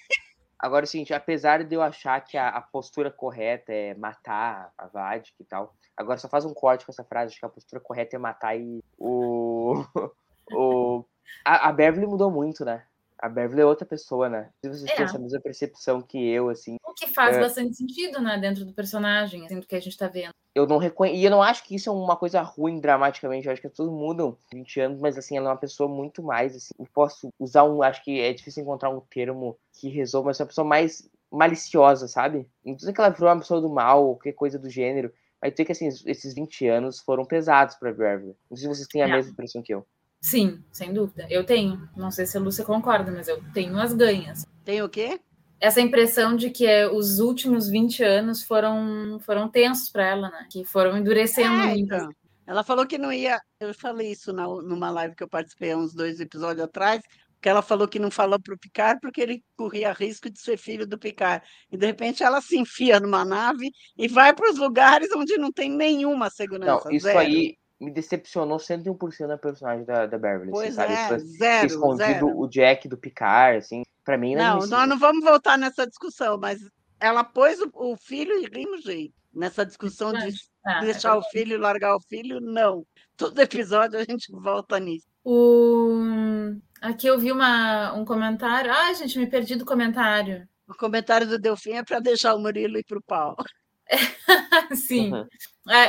Agora 0.59 0.85
o 0.85 0.87
seguinte, 0.87 1.13
apesar 1.13 1.63
de 1.63 1.75
eu 1.75 1.81
achar 1.81 2.19
que 2.21 2.37
a, 2.37 2.49
a 2.49 2.61
postura 2.61 3.11
correta 3.11 3.71
é 3.71 3.93
matar 3.93 4.71
a 4.77 4.87
Vadik 4.87 5.33
e 5.39 5.45
tal, 5.45 5.75
agora 5.95 6.17
só 6.17 6.27
faz 6.27 6.45
um 6.45 6.53
corte 6.53 6.85
com 6.85 6.91
essa 6.91 7.03
frase, 7.03 7.31
acho 7.31 7.39
que 7.39 7.45
a 7.45 7.49
postura 7.49 7.81
correta 7.81 8.15
é 8.15 8.19
matar 8.19 8.57
e 8.57 8.83
o. 8.97 9.83
o 10.51 11.05
a, 11.45 11.69
a 11.69 11.71
Beverly 11.71 12.07
mudou 12.07 12.31
muito, 12.31 12.65
né? 12.65 12.85
A 13.19 13.27
Beverly 13.29 13.61
é 13.61 13.65
outra 13.65 13.85
pessoa, 13.85 14.29
né? 14.29 14.49
Se 14.63 14.69
vocês 14.69 14.91
É. 14.91 14.95
têm 14.95 15.05
essa 15.05 15.17
mesma 15.19 15.39
percepção 15.41 16.01
que 16.01 16.17
eu, 16.29 16.49
assim, 16.49 16.77
O 16.85 16.93
que 16.93 17.07
faz 17.07 17.37
É. 17.37 17.41
bastante 17.41 17.75
sentido, 17.75 18.19
né? 18.21 18.37
Dentro 18.39 18.65
do 18.65 18.73
personagem, 18.73 19.45
assim, 19.45 19.59
do 19.59 19.67
que 19.67 19.75
a 19.75 19.79
gente 19.79 19.97
tá 19.97 20.07
vendo. 20.07 20.31
eu 20.55 20.65
não 20.65 20.77
reconheço. 20.79 21.15
E 21.19 21.23
eu 21.23 21.29
não 21.29 21.43
acho 21.43 21.63
que 21.63 21.75
isso 21.75 21.87
é 21.87 21.93
uma 21.93 22.15
coisa 22.15 22.41
ruim 22.41 22.79
dramaticamente. 22.79 23.45
Eu 23.45 23.53
acho 23.53 23.61
que 23.61 23.69
todos 23.69 23.93
mudam 23.93 24.35
20 24.51 24.79
anos, 24.79 24.99
mas 24.99 25.15
assim, 25.15 25.37
ela 25.37 25.49
é 25.49 25.51
uma 25.51 25.57
pessoa 25.59 25.87
muito 25.87 26.23
mais. 26.23 26.55
Assim, 26.55 26.73
eu 26.79 26.87
posso 26.91 27.29
usar 27.39 27.63
um. 27.63 27.83
Acho 27.83 28.03
que 28.03 28.19
é 28.19 28.33
difícil 28.33 28.63
encontrar 28.63 28.89
um 28.89 28.99
termo 29.01 29.55
que 29.73 29.87
resolva, 29.89 30.27
mas 30.29 30.39
é 30.39 30.43
uma 30.43 30.47
pessoa 30.47 30.65
mais 30.65 31.07
maliciosa, 31.31 32.07
sabe? 32.07 32.47
Não 32.65 32.73
tô 32.73 32.77
dizendo 32.77 32.95
que 32.95 33.01
ela 33.01 33.09
virou 33.11 33.29
uma 33.29 33.37
pessoa 33.39 33.61
do 33.61 33.69
mal 33.69 34.03
ou 34.03 34.15
qualquer 34.15 34.33
coisa 34.33 34.57
do 34.57 34.67
gênero. 34.69 35.13
Mas 35.39 35.53
tem 35.53 35.63
que, 35.63 35.71
assim, 35.73 35.87
esses 36.07 36.33
20 36.33 36.67
anos 36.67 36.99
foram 37.01 37.23
pesados 37.23 37.75
pra 37.75 37.91
Beverly. 37.91 38.35
Não 38.49 38.57
sei 38.57 38.67
se 38.67 38.75
vocês 38.75 38.87
têm 38.87 39.03
a 39.03 39.07
É. 39.07 39.11
mesma 39.11 39.31
impressão 39.33 39.61
que 39.61 39.71
eu. 39.75 39.85
Sim, 40.21 40.63
sem 40.71 40.93
dúvida. 40.93 41.25
Eu 41.29 41.45
tenho. 41.45 41.87
Não 41.95 42.11
sei 42.11 42.25
se 42.25 42.37
a 42.37 42.39
Lúcia 42.41 42.65
concorda, 42.65 43.11
mas 43.11 43.27
eu 43.27 43.41
tenho 43.53 43.77
as 43.79 43.93
ganhas. 43.93 44.45
Tem 44.65 44.81
o 44.81 44.89
quê? 44.89 45.19
Essa 45.59 45.81
impressão 45.81 46.35
de 46.35 46.49
que 46.49 46.65
é, 46.67 46.87
os 46.87 47.19
últimos 47.19 47.67
20 47.67 48.03
anos 48.03 48.43
foram, 48.43 49.19
foram 49.21 49.49
tensos 49.49 49.89
para 49.89 50.05
ela, 50.07 50.29
né? 50.29 50.47
Que 50.51 50.63
foram 50.63 50.97
endurecendo 50.97 51.47
É, 51.61 51.67
muito. 51.67 51.79
então. 51.93 52.09
Ela 52.45 52.63
falou 52.63 52.85
que 52.85 52.97
não 52.97 53.11
ia. 53.11 53.39
Eu 53.59 53.73
falei 53.73 54.11
isso 54.11 54.31
na, 54.31 54.43
numa 54.47 54.89
live 54.89 55.15
que 55.15 55.23
eu 55.23 55.27
participei 55.29 55.71
há 55.71 55.77
uns 55.77 55.93
dois 55.93 56.19
episódios 56.19 56.63
atrás, 56.63 57.01
que 57.41 57.49
ela 57.49 57.61
falou 57.61 57.87
que 57.87 57.99
não 57.99 58.09
falou 58.11 58.39
para 58.39 58.53
o 58.53 58.57
Picard 58.57 58.99
porque 59.01 59.19
ele 59.21 59.43
corria 59.57 59.91
risco 59.93 60.29
de 60.29 60.39
ser 60.39 60.57
filho 60.57 60.87
do 60.87 60.97
Picard. 60.97 61.45
E 61.71 61.77
de 61.77 61.85
repente 61.85 62.23
ela 62.23 62.39
se 62.41 62.57
enfia 62.57 62.99
numa 62.99 63.25
nave 63.25 63.69
e 63.97 64.07
vai 64.07 64.33
para 64.33 64.49
os 64.51 64.57
lugares 64.57 65.09
onde 65.15 65.37
não 65.37 65.51
tem 65.51 65.69
nenhuma 65.69 66.25
Não, 66.25 66.31
segurança. 66.31 66.93
isso 66.93 67.03
zero. 67.05 67.19
aí 67.19 67.55
me 67.79 67.91
decepcionou 67.91 68.57
101% 68.57 69.27
da 69.27 69.37
personagem 69.37 69.85
da, 69.85 70.05
da 70.05 70.17
Beverly. 70.17 70.49
assim, 70.49 70.51
Pois 70.51 70.73
sabe? 70.75 70.93
é, 70.93 71.03
Tipo, 71.07 71.09
ter 71.15 71.19
zero, 71.37 71.67
escondido 71.67 71.97
zero. 72.25 72.39
o 72.39 72.47
Jack 72.47 72.87
do 72.87 72.97
Picard, 72.97 73.57
assim. 73.59 73.83
Pra 74.03 74.17
mim, 74.17 74.35
Não, 74.35 74.59
não, 74.59 74.67
nós 74.67 74.87
não 74.89 74.97
vamos 74.97 75.23
voltar 75.23 75.57
nessa 75.57 75.85
discussão, 75.85 76.37
mas 76.37 76.59
ela 76.99 77.23
pôs 77.23 77.59
o, 77.61 77.69
o 77.73 77.97
filho 77.97 78.33
e 78.41 78.47
rimos 78.47 78.81
jeito. 78.83 79.13
Nessa 79.33 79.65
discussão 79.65 80.11
de 80.13 80.33
Ah, 80.65 80.79
deixar 80.79 81.15
o 81.17 81.21
filho 81.23 81.53
e 81.53 81.57
largar 81.57 81.95
o 81.95 82.01
filho, 82.01 82.39
não. 82.39 82.85
Todo 83.15 83.39
episódio 83.39 83.99
a 83.99 84.03
gente 84.03 84.31
volta 84.31 84.79
nisso. 84.79 85.05
O... 85.23 86.55
Aqui 86.81 87.05
eu 87.07 87.19
vi 87.19 87.31
uma, 87.31 87.93
um 87.93 88.03
comentário. 88.05 88.71
Ah, 88.71 88.93
gente, 88.93 89.19
me 89.19 89.27
perdi 89.27 89.55
do 89.55 89.65
comentário. 89.65 90.47
O 90.67 90.73
comentário 90.73 91.27
do 91.27 91.37
Delfim 91.37 91.73
é 91.73 91.83
para 91.83 91.99
deixar 91.99 92.33
o 92.35 92.39
Murilo 92.39 92.77
ir 92.77 92.83
para 92.85 92.97
o 92.97 93.03
pau. 93.03 93.35
Sim. 94.75 95.13
Uhum. 95.13 95.27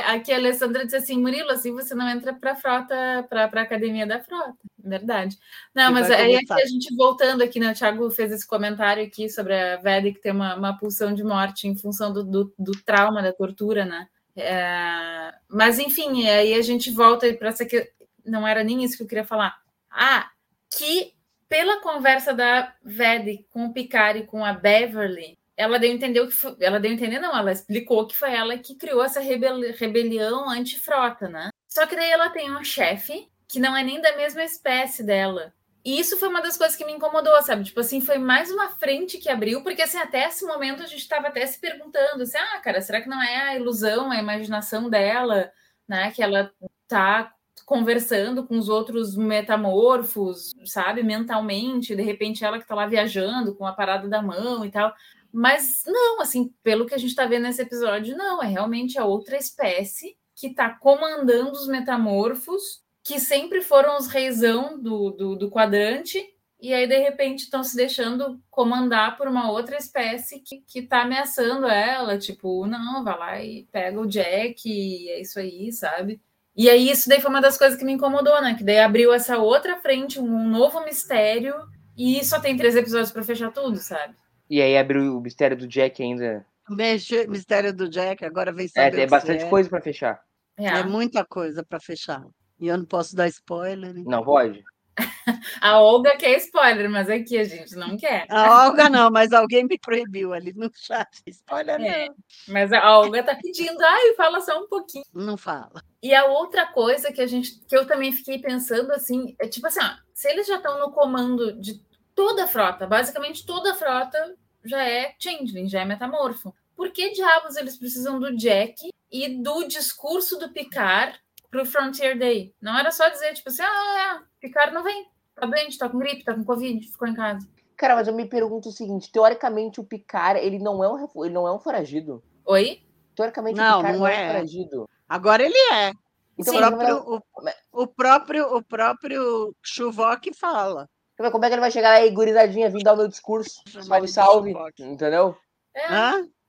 Aqui 0.07 0.31
a 0.33 0.35
Alessandra 0.35 0.83
disse 0.83 0.97
assim, 0.97 1.19
Murilo, 1.19 1.51
assim 1.51 1.73
você 1.73 1.95
não 1.95 2.09
entra 2.09 2.33
para 2.33 2.51
a 2.51 2.55
frota, 2.55 3.25
para 3.29 3.45
a 3.45 3.61
academia 3.61 4.05
da 4.05 4.19
frota. 4.19 4.57
Verdade. 4.77 5.37
Não, 5.73 5.89
E 5.89 5.93
mas 5.93 6.11
aí 6.11 6.35
aqui 6.35 6.53
a 6.53 6.65
gente 6.65 6.93
voltando 6.95 7.41
aqui, 7.41 7.59
né? 7.59 7.71
O 7.71 7.75
Thiago 7.75 8.11
fez 8.11 8.31
esse 8.31 8.45
comentário 8.45 9.03
aqui 9.03 9.29
sobre 9.29 9.57
a 9.57 9.77
Vedic 9.77 10.19
ter 10.19 10.31
uma, 10.31 10.55
uma 10.55 10.77
pulsão 10.77 11.13
de 11.13 11.23
morte 11.23 11.67
em 11.67 11.77
função 11.77 12.11
do, 12.11 12.23
do, 12.23 12.53
do 12.59 12.71
trauma, 12.83 13.21
da 13.21 13.31
tortura, 13.31 13.85
né? 13.85 14.07
É, 14.35 15.33
mas 15.49 15.79
enfim, 15.79 16.27
aí 16.27 16.53
a 16.53 16.61
gente 16.61 16.91
volta 16.91 17.31
para 17.33 17.49
essa 17.49 17.65
que 17.65 17.89
não 18.25 18.47
era 18.47 18.63
nem 18.63 18.83
isso 18.83 18.97
que 18.97 19.03
eu 19.03 19.07
queria 19.07 19.25
falar. 19.25 19.57
Ah, 19.89 20.29
que 20.69 21.13
pela 21.47 21.81
conversa 21.81 22.33
da 22.33 22.73
Vedic 22.83 23.45
com 23.49 23.65
o 23.65 23.73
Picard 23.73 24.19
e 24.19 24.25
com 24.25 24.45
a 24.45 24.53
Beverly, 24.53 25.38
ela 25.59 25.77
deu 25.77 25.91
entender 25.91 26.25
que 26.25 26.31
foi, 26.31 26.55
ela 26.61 26.79
deu 26.79 26.89
entender 26.89 27.19
não, 27.19 27.37
ela 27.37 27.51
explicou 27.51 28.07
que 28.07 28.15
foi 28.15 28.33
ela 28.33 28.57
que 28.57 28.75
criou 28.75 29.03
essa 29.03 29.19
rebel- 29.19 29.73
rebelião 29.73 30.49
antifrota, 30.49 31.27
né? 31.27 31.49
Só 31.67 31.85
que 31.85 31.97
daí 31.97 32.09
ela 32.09 32.29
tem 32.29 32.49
um 32.49 32.63
chefe 32.63 33.29
que 33.45 33.59
não 33.59 33.75
é 33.75 33.83
nem 33.83 33.99
da 34.01 34.15
mesma 34.15 34.41
espécie 34.41 35.03
dela. 35.03 35.53
E 35.83 35.99
isso 35.99 36.17
foi 36.17 36.29
uma 36.29 36.41
das 36.41 36.57
coisas 36.57 36.77
que 36.77 36.85
me 36.85 36.93
incomodou, 36.93 37.41
sabe? 37.41 37.65
Tipo 37.65 37.81
assim, 37.81 37.99
foi 37.99 38.17
mais 38.17 38.49
uma 38.49 38.69
frente 38.69 39.17
que 39.17 39.29
abriu, 39.29 39.61
porque 39.61 39.81
assim, 39.81 39.97
até 39.97 40.27
esse 40.27 40.45
momento 40.45 40.81
a 40.81 40.85
gente 40.85 41.01
estava 41.01 41.27
até 41.27 41.45
se 41.45 41.59
perguntando 41.59 42.23
assim, 42.23 42.37
ah, 42.37 42.59
cara, 42.59 42.81
será 42.81 43.01
que 43.01 43.09
não 43.09 43.21
é 43.21 43.35
a 43.49 43.55
ilusão, 43.57 44.11
a 44.11 44.17
imaginação 44.17 44.89
dela, 44.89 45.51
né? 45.85 46.09
Que 46.11 46.23
ela 46.23 46.49
tá 46.87 47.33
conversando 47.65 48.47
com 48.47 48.57
os 48.57 48.69
outros 48.69 49.15
metamorfos, 49.15 50.53
sabe, 50.65 51.03
mentalmente, 51.03 51.95
de 51.95 52.01
repente 52.01 52.45
ela 52.45 52.59
que 52.59 52.65
tá 52.67 52.73
lá 52.73 52.87
viajando 52.87 53.53
com 53.55 53.65
a 53.65 53.73
parada 53.73 54.07
da 54.07 54.21
mão 54.21 54.63
e 54.63 54.71
tal. 54.71 54.93
Mas 55.31 55.83
não, 55.85 56.21
assim, 56.21 56.53
pelo 56.63 56.85
que 56.85 56.93
a 56.95 56.97
gente 56.97 57.15
tá 57.15 57.25
vendo 57.25 57.43
nesse 57.43 57.61
episódio, 57.61 58.17
não, 58.17 58.41
é 58.41 58.47
realmente 58.47 58.97
a 58.97 59.05
outra 59.05 59.37
espécie 59.37 60.17
que 60.35 60.53
tá 60.53 60.69
comandando 60.69 61.51
os 61.51 61.67
metamorfos, 61.67 62.81
que 63.03 63.19
sempre 63.19 63.61
foram 63.61 63.97
os 63.97 64.07
reizão 64.07 64.81
do, 64.81 65.11
do, 65.11 65.35
do 65.35 65.49
quadrante, 65.49 66.23
e 66.61 66.73
aí 66.73 66.87
de 66.87 66.97
repente 66.97 67.43
estão 67.43 67.63
se 67.63 67.75
deixando 67.75 68.41
comandar 68.49 69.17
por 69.17 69.27
uma 69.27 69.49
outra 69.51 69.77
espécie 69.77 70.39
que, 70.39 70.61
que 70.67 70.81
tá 70.81 71.03
ameaçando 71.03 71.67
ela, 71.67 72.17
tipo, 72.17 72.65
não, 72.67 73.03
vai 73.03 73.17
lá 73.17 73.41
e 73.43 73.67
pega 73.71 73.99
o 73.99 74.07
Jack, 74.07 74.69
e 74.69 75.09
é 75.09 75.21
isso 75.21 75.39
aí, 75.39 75.71
sabe? 75.71 76.21
E 76.55 76.69
aí 76.69 76.89
isso 76.89 77.07
daí 77.07 77.21
foi 77.21 77.29
uma 77.29 77.41
das 77.41 77.57
coisas 77.57 77.77
que 77.79 77.85
me 77.85 77.93
incomodou, 77.93 78.41
né? 78.41 78.55
Que 78.55 78.63
daí 78.63 78.79
abriu 78.79 79.13
essa 79.13 79.37
outra 79.37 79.77
frente, 79.77 80.19
um 80.19 80.49
novo 80.49 80.83
mistério, 80.83 81.55
e 81.97 82.23
só 82.25 82.39
tem 82.39 82.57
três 82.57 82.75
episódios 82.75 83.11
para 83.11 83.23
fechar 83.23 83.51
tudo, 83.51 83.77
sabe? 83.77 84.15
E 84.49 84.61
aí 84.61 84.77
abriu 84.77 85.17
o 85.17 85.21
mistério 85.21 85.55
do 85.57 85.67
Jack 85.67 86.01
ainda. 86.01 86.45
Mexe- 86.69 87.27
Mistério 87.27 87.73
do 87.73 87.89
Jack, 87.89 88.23
agora 88.25 88.51
vem 88.51 88.67
saber. 88.67 88.87
É, 88.87 88.89
o 88.89 88.95
tem 88.95 89.07
bastante 89.07 89.43
é. 89.43 89.49
coisa 89.49 89.69
pra 89.69 89.81
fechar. 89.81 90.21
É 90.57 90.83
muita 90.83 91.23
coisa 91.25 91.63
para 91.63 91.79
fechar. 91.79 92.25
E 92.59 92.67
eu 92.67 92.77
não 92.77 92.85
posso 92.85 93.15
dar 93.15 93.27
spoiler. 93.27 93.95
hein? 93.95 94.03
Não 94.05 94.23
pode? 94.23 94.63
A 95.61 95.79
Olga 95.79 96.17
quer 96.17 96.35
spoiler, 96.37 96.89
mas 96.89 97.09
aqui 97.09 97.37
a 97.37 97.43
gente 97.43 97.75
não 97.75 97.95
quer. 97.95 98.25
A 98.29 98.65
Olga 98.65 98.89
não, 98.89 99.09
mas 99.09 99.31
alguém 99.31 99.63
me 99.65 99.77
proibiu 99.77 100.33
ali 100.33 100.51
no 100.53 100.69
chat. 100.73 101.07
Spoiler 101.27 101.79
É. 101.79 102.07
não. 102.07 102.15
Mas 102.49 102.73
a 102.73 102.97
Olga 102.97 103.23
tá 103.23 103.35
pedindo, 103.35 103.79
ai, 103.81 104.13
fala 104.15 104.41
só 104.41 104.59
um 104.61 104.67
pouquinho. 104.67 105.05
Não 105.13 105.37
fala. 105.37 105.81
E 106.03 106.13
a 106.13 106.25
outra 106.25 106.65
coisa 106.67 107.11
que 107.13 107.21
a 107.21 107.27
gente, 107.27 107.59
que 107.65 107.77
eu 107.77 107.85
também 107.87 108.11
fiquei 108.11 108.39
pensando 108.39 108.91
assim, 108.91 109.35
é 109.39 109.47
tipo 109.47 109.67
assim, 109.67 109.79
ó, 109.81 109.89
se 110.13 110.27
eles 110.29 110.47
já 110.47 110.57
estão 110.57 110.79
no 110.79 110.91
comando 110.91 111.53
de 111.61 111.79
toda 112.19 112.43
a 112.43 112.47
frota, 112.47 112.85
basicamente 112.85 113.45
toda 113.45 113.71
a 113.71 113.75
frota 113.75 114.35
já 114.65 114.85
é 114.85 115.15
changeling, 115.17 115.69
já 115.69 115.79
é 115.79 115.85
metamorfo. 115.85 116.53
Por 116.75 116.91
que 116.91 117.11
diabos 117.11 117.55
eles 117.55 117.77
precisam 117.77 118.19
do 118.19 118.35
Jack 118.35 118.89
e 119.09 119.41
do 119.41 119.63
discurso 119.63 120.37
do 120.37 120.49
Picard 120.49 121.17
pro 121.49 121.65
Frontier 121.65 122.19
Day? 122.19 122.53
Não 122.61 122.77
era 122.77 122.91
só 122.91 123.07
dizer, 123.07 123.33
tipo 123.35 123.47
assim, 123.47 123.61
ah, 123.61 124.21
é, 124.21 124.21
Picard 124.41 124.73
não 124.73 124.83
vem, 124.83 125.07
tá 125.33 125.45
doente, 125.45 125.77
tá 125.77 125.87
com 125.87 125.97
gripe, 125.97 126.25
tá 126.25 126.33
com 126.33 126.43
Covid, 126.43 126.85
ficou 126.89 127.07
em 127.07 127.13
casa. 127.15 127.47
Cara, 127.77 127.95
mas 127.95 128.09
eu 128.09 128.13
me 128.13 128.25
pergunto 128.25 128.67
o 128.67 128.73
seguinte: 128.73 129.09
teoricamente, 129.09 129.79
o 129.79 129.85
Picard, 129.85 130.41
ele 130.41 130.59
não 130.59 130.83
é 130.83 130.89
um, 130.89 131.23
ele 131.23 131.33
não 131.33 131.47
é 131.47 131.53
um 131.53 131.59
foragido. 131.59 132.21
Oi? 132.43 132.81
Teoricamente, 133.15 133.55
Não, 133.55 133.79
o 133.79 133.81
Picard 133.81 133.97
não 133.97 133.99
não 133.99 134.07
é, 134.07 134.21
é. 134.21 134.25
um 134.25 134.33
foragido. 134.33 134.89
Agora 135.07 135.41
ele 135.41 135.57
é. 135.71 135.93
Então, 136.37 136.53
o, 136.53 136.59
mas 136.59 136.69
próprio, 136.69 136.89
é- 136.89 137.55
o, 137.71 137.81
o 137.83 137.87
próprio, 137.87 138.57
o 138.57 138.61
próprio 138.61 139.55
Chuvok 139.63 140.33
fala. 140.33 140.89
Mas 141.19 141.31
como 141.31 141.43
é 141.43 141.47
que 141.49 141.53
ele 141.53 141.61
vai 141.61 141.71
chegar 141.71 141.91
aí, 141.91 142.09
gurizadinha, 142.11 142.69
vir 142.69 142.83
dar 142.83 142.93
o 142.93 142.97
meu 142.97 143.07
discurso? 143.07 143.61
Salve, 143.67 144.07
salve. 144.07 144.53
Entendeu? 144.79 145.35
É? 145.75 145.89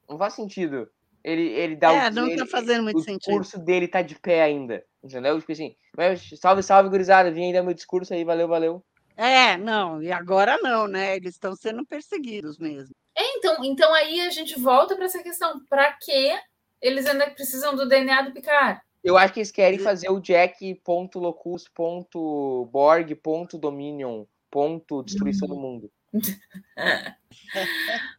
Não 0.08 0.16
faz 0.16 0.34
sentido. 0.34 0.88
Ele, 1.22 1.42
ele 1.48 1.76
dá 1.76 1.92
É, 1.92 2.08
o, 2.08 2.12
não 2.12 2.26
ele, 2.28 2.36
tá 2.36 2.46
fazendo 2.46 2.82
muito 2.84 2.98
o 2.98 3.00
sentido. 3.02 3.18
discurso 3.18 3.58
dele 3.58 3.88
tá 3.88 4.00
de 4.00 4.14
pé 4.14 4.42
ainda. 4.42 4.82
Entendeu? 5.02 5.38
Tipo 5.40 5.52
assim, 5.52 5.74
mas, 5.96 6.30
salve, 6.40 6.62
salve, 6.62 6.88
gurizada. 6.88 7.30
Vim 7.30 7.46
aí 7.46 7.52
dar 7.52 7.62
meu 7.62 7.74
discurso 7.74 8.14
aí, 8.14 8.24
valeu, 8.24 8.48
valeu. 8.48 8.84
É, 9.16 9.56
não, 9.58 10.02
e 10.02 10.10
agora 10.10 10.56
não, 10.62 10.86
né? 10.86 11.16
Eles 11.16 11.34
estão 11.34 11.54
sendo 11.54 11.84
perseguidos 11.84 12.58
mesmo. 12.58 12.94
É, 13.16 13.36
então, 13.36 13.62
então 13.64 13.92
aí 13.92 14.20
a 14.20 14.30
gente 14.30 14.58
volta 14.58 14.96
para 14.96 15.04
essa 15.04 15.22
questão. 15.22 15.60
Para 15.68 15.92
que 15.92 16.38
eles 16.80 17.06
ainda 17.06 17.28
precisam 17.30 17.74
do 17.76 17.86
DNA 17.86 18.22
do 18.22 18.32
Picard? 18.32 18.80
Eu 19.02 19.18
acho 19.18 19.32
que 19.32 19.40
eles 19.40 19.50
querem 19.50 19.78
fazer 19.78 20.10
o 20.10 20.20
Jack 20.20 20.74
ponto 20.84 21.18
locus, 21.18 21.68
ponto 21.68 22.66
Borg, 22.72 23.14
ponto 23.16 23.58
Dominion, 23.58 24.24
ponto 24.50 25.02
destruição 25.02 25.48
do 25.48 25.56
mundo. 25.56 25.90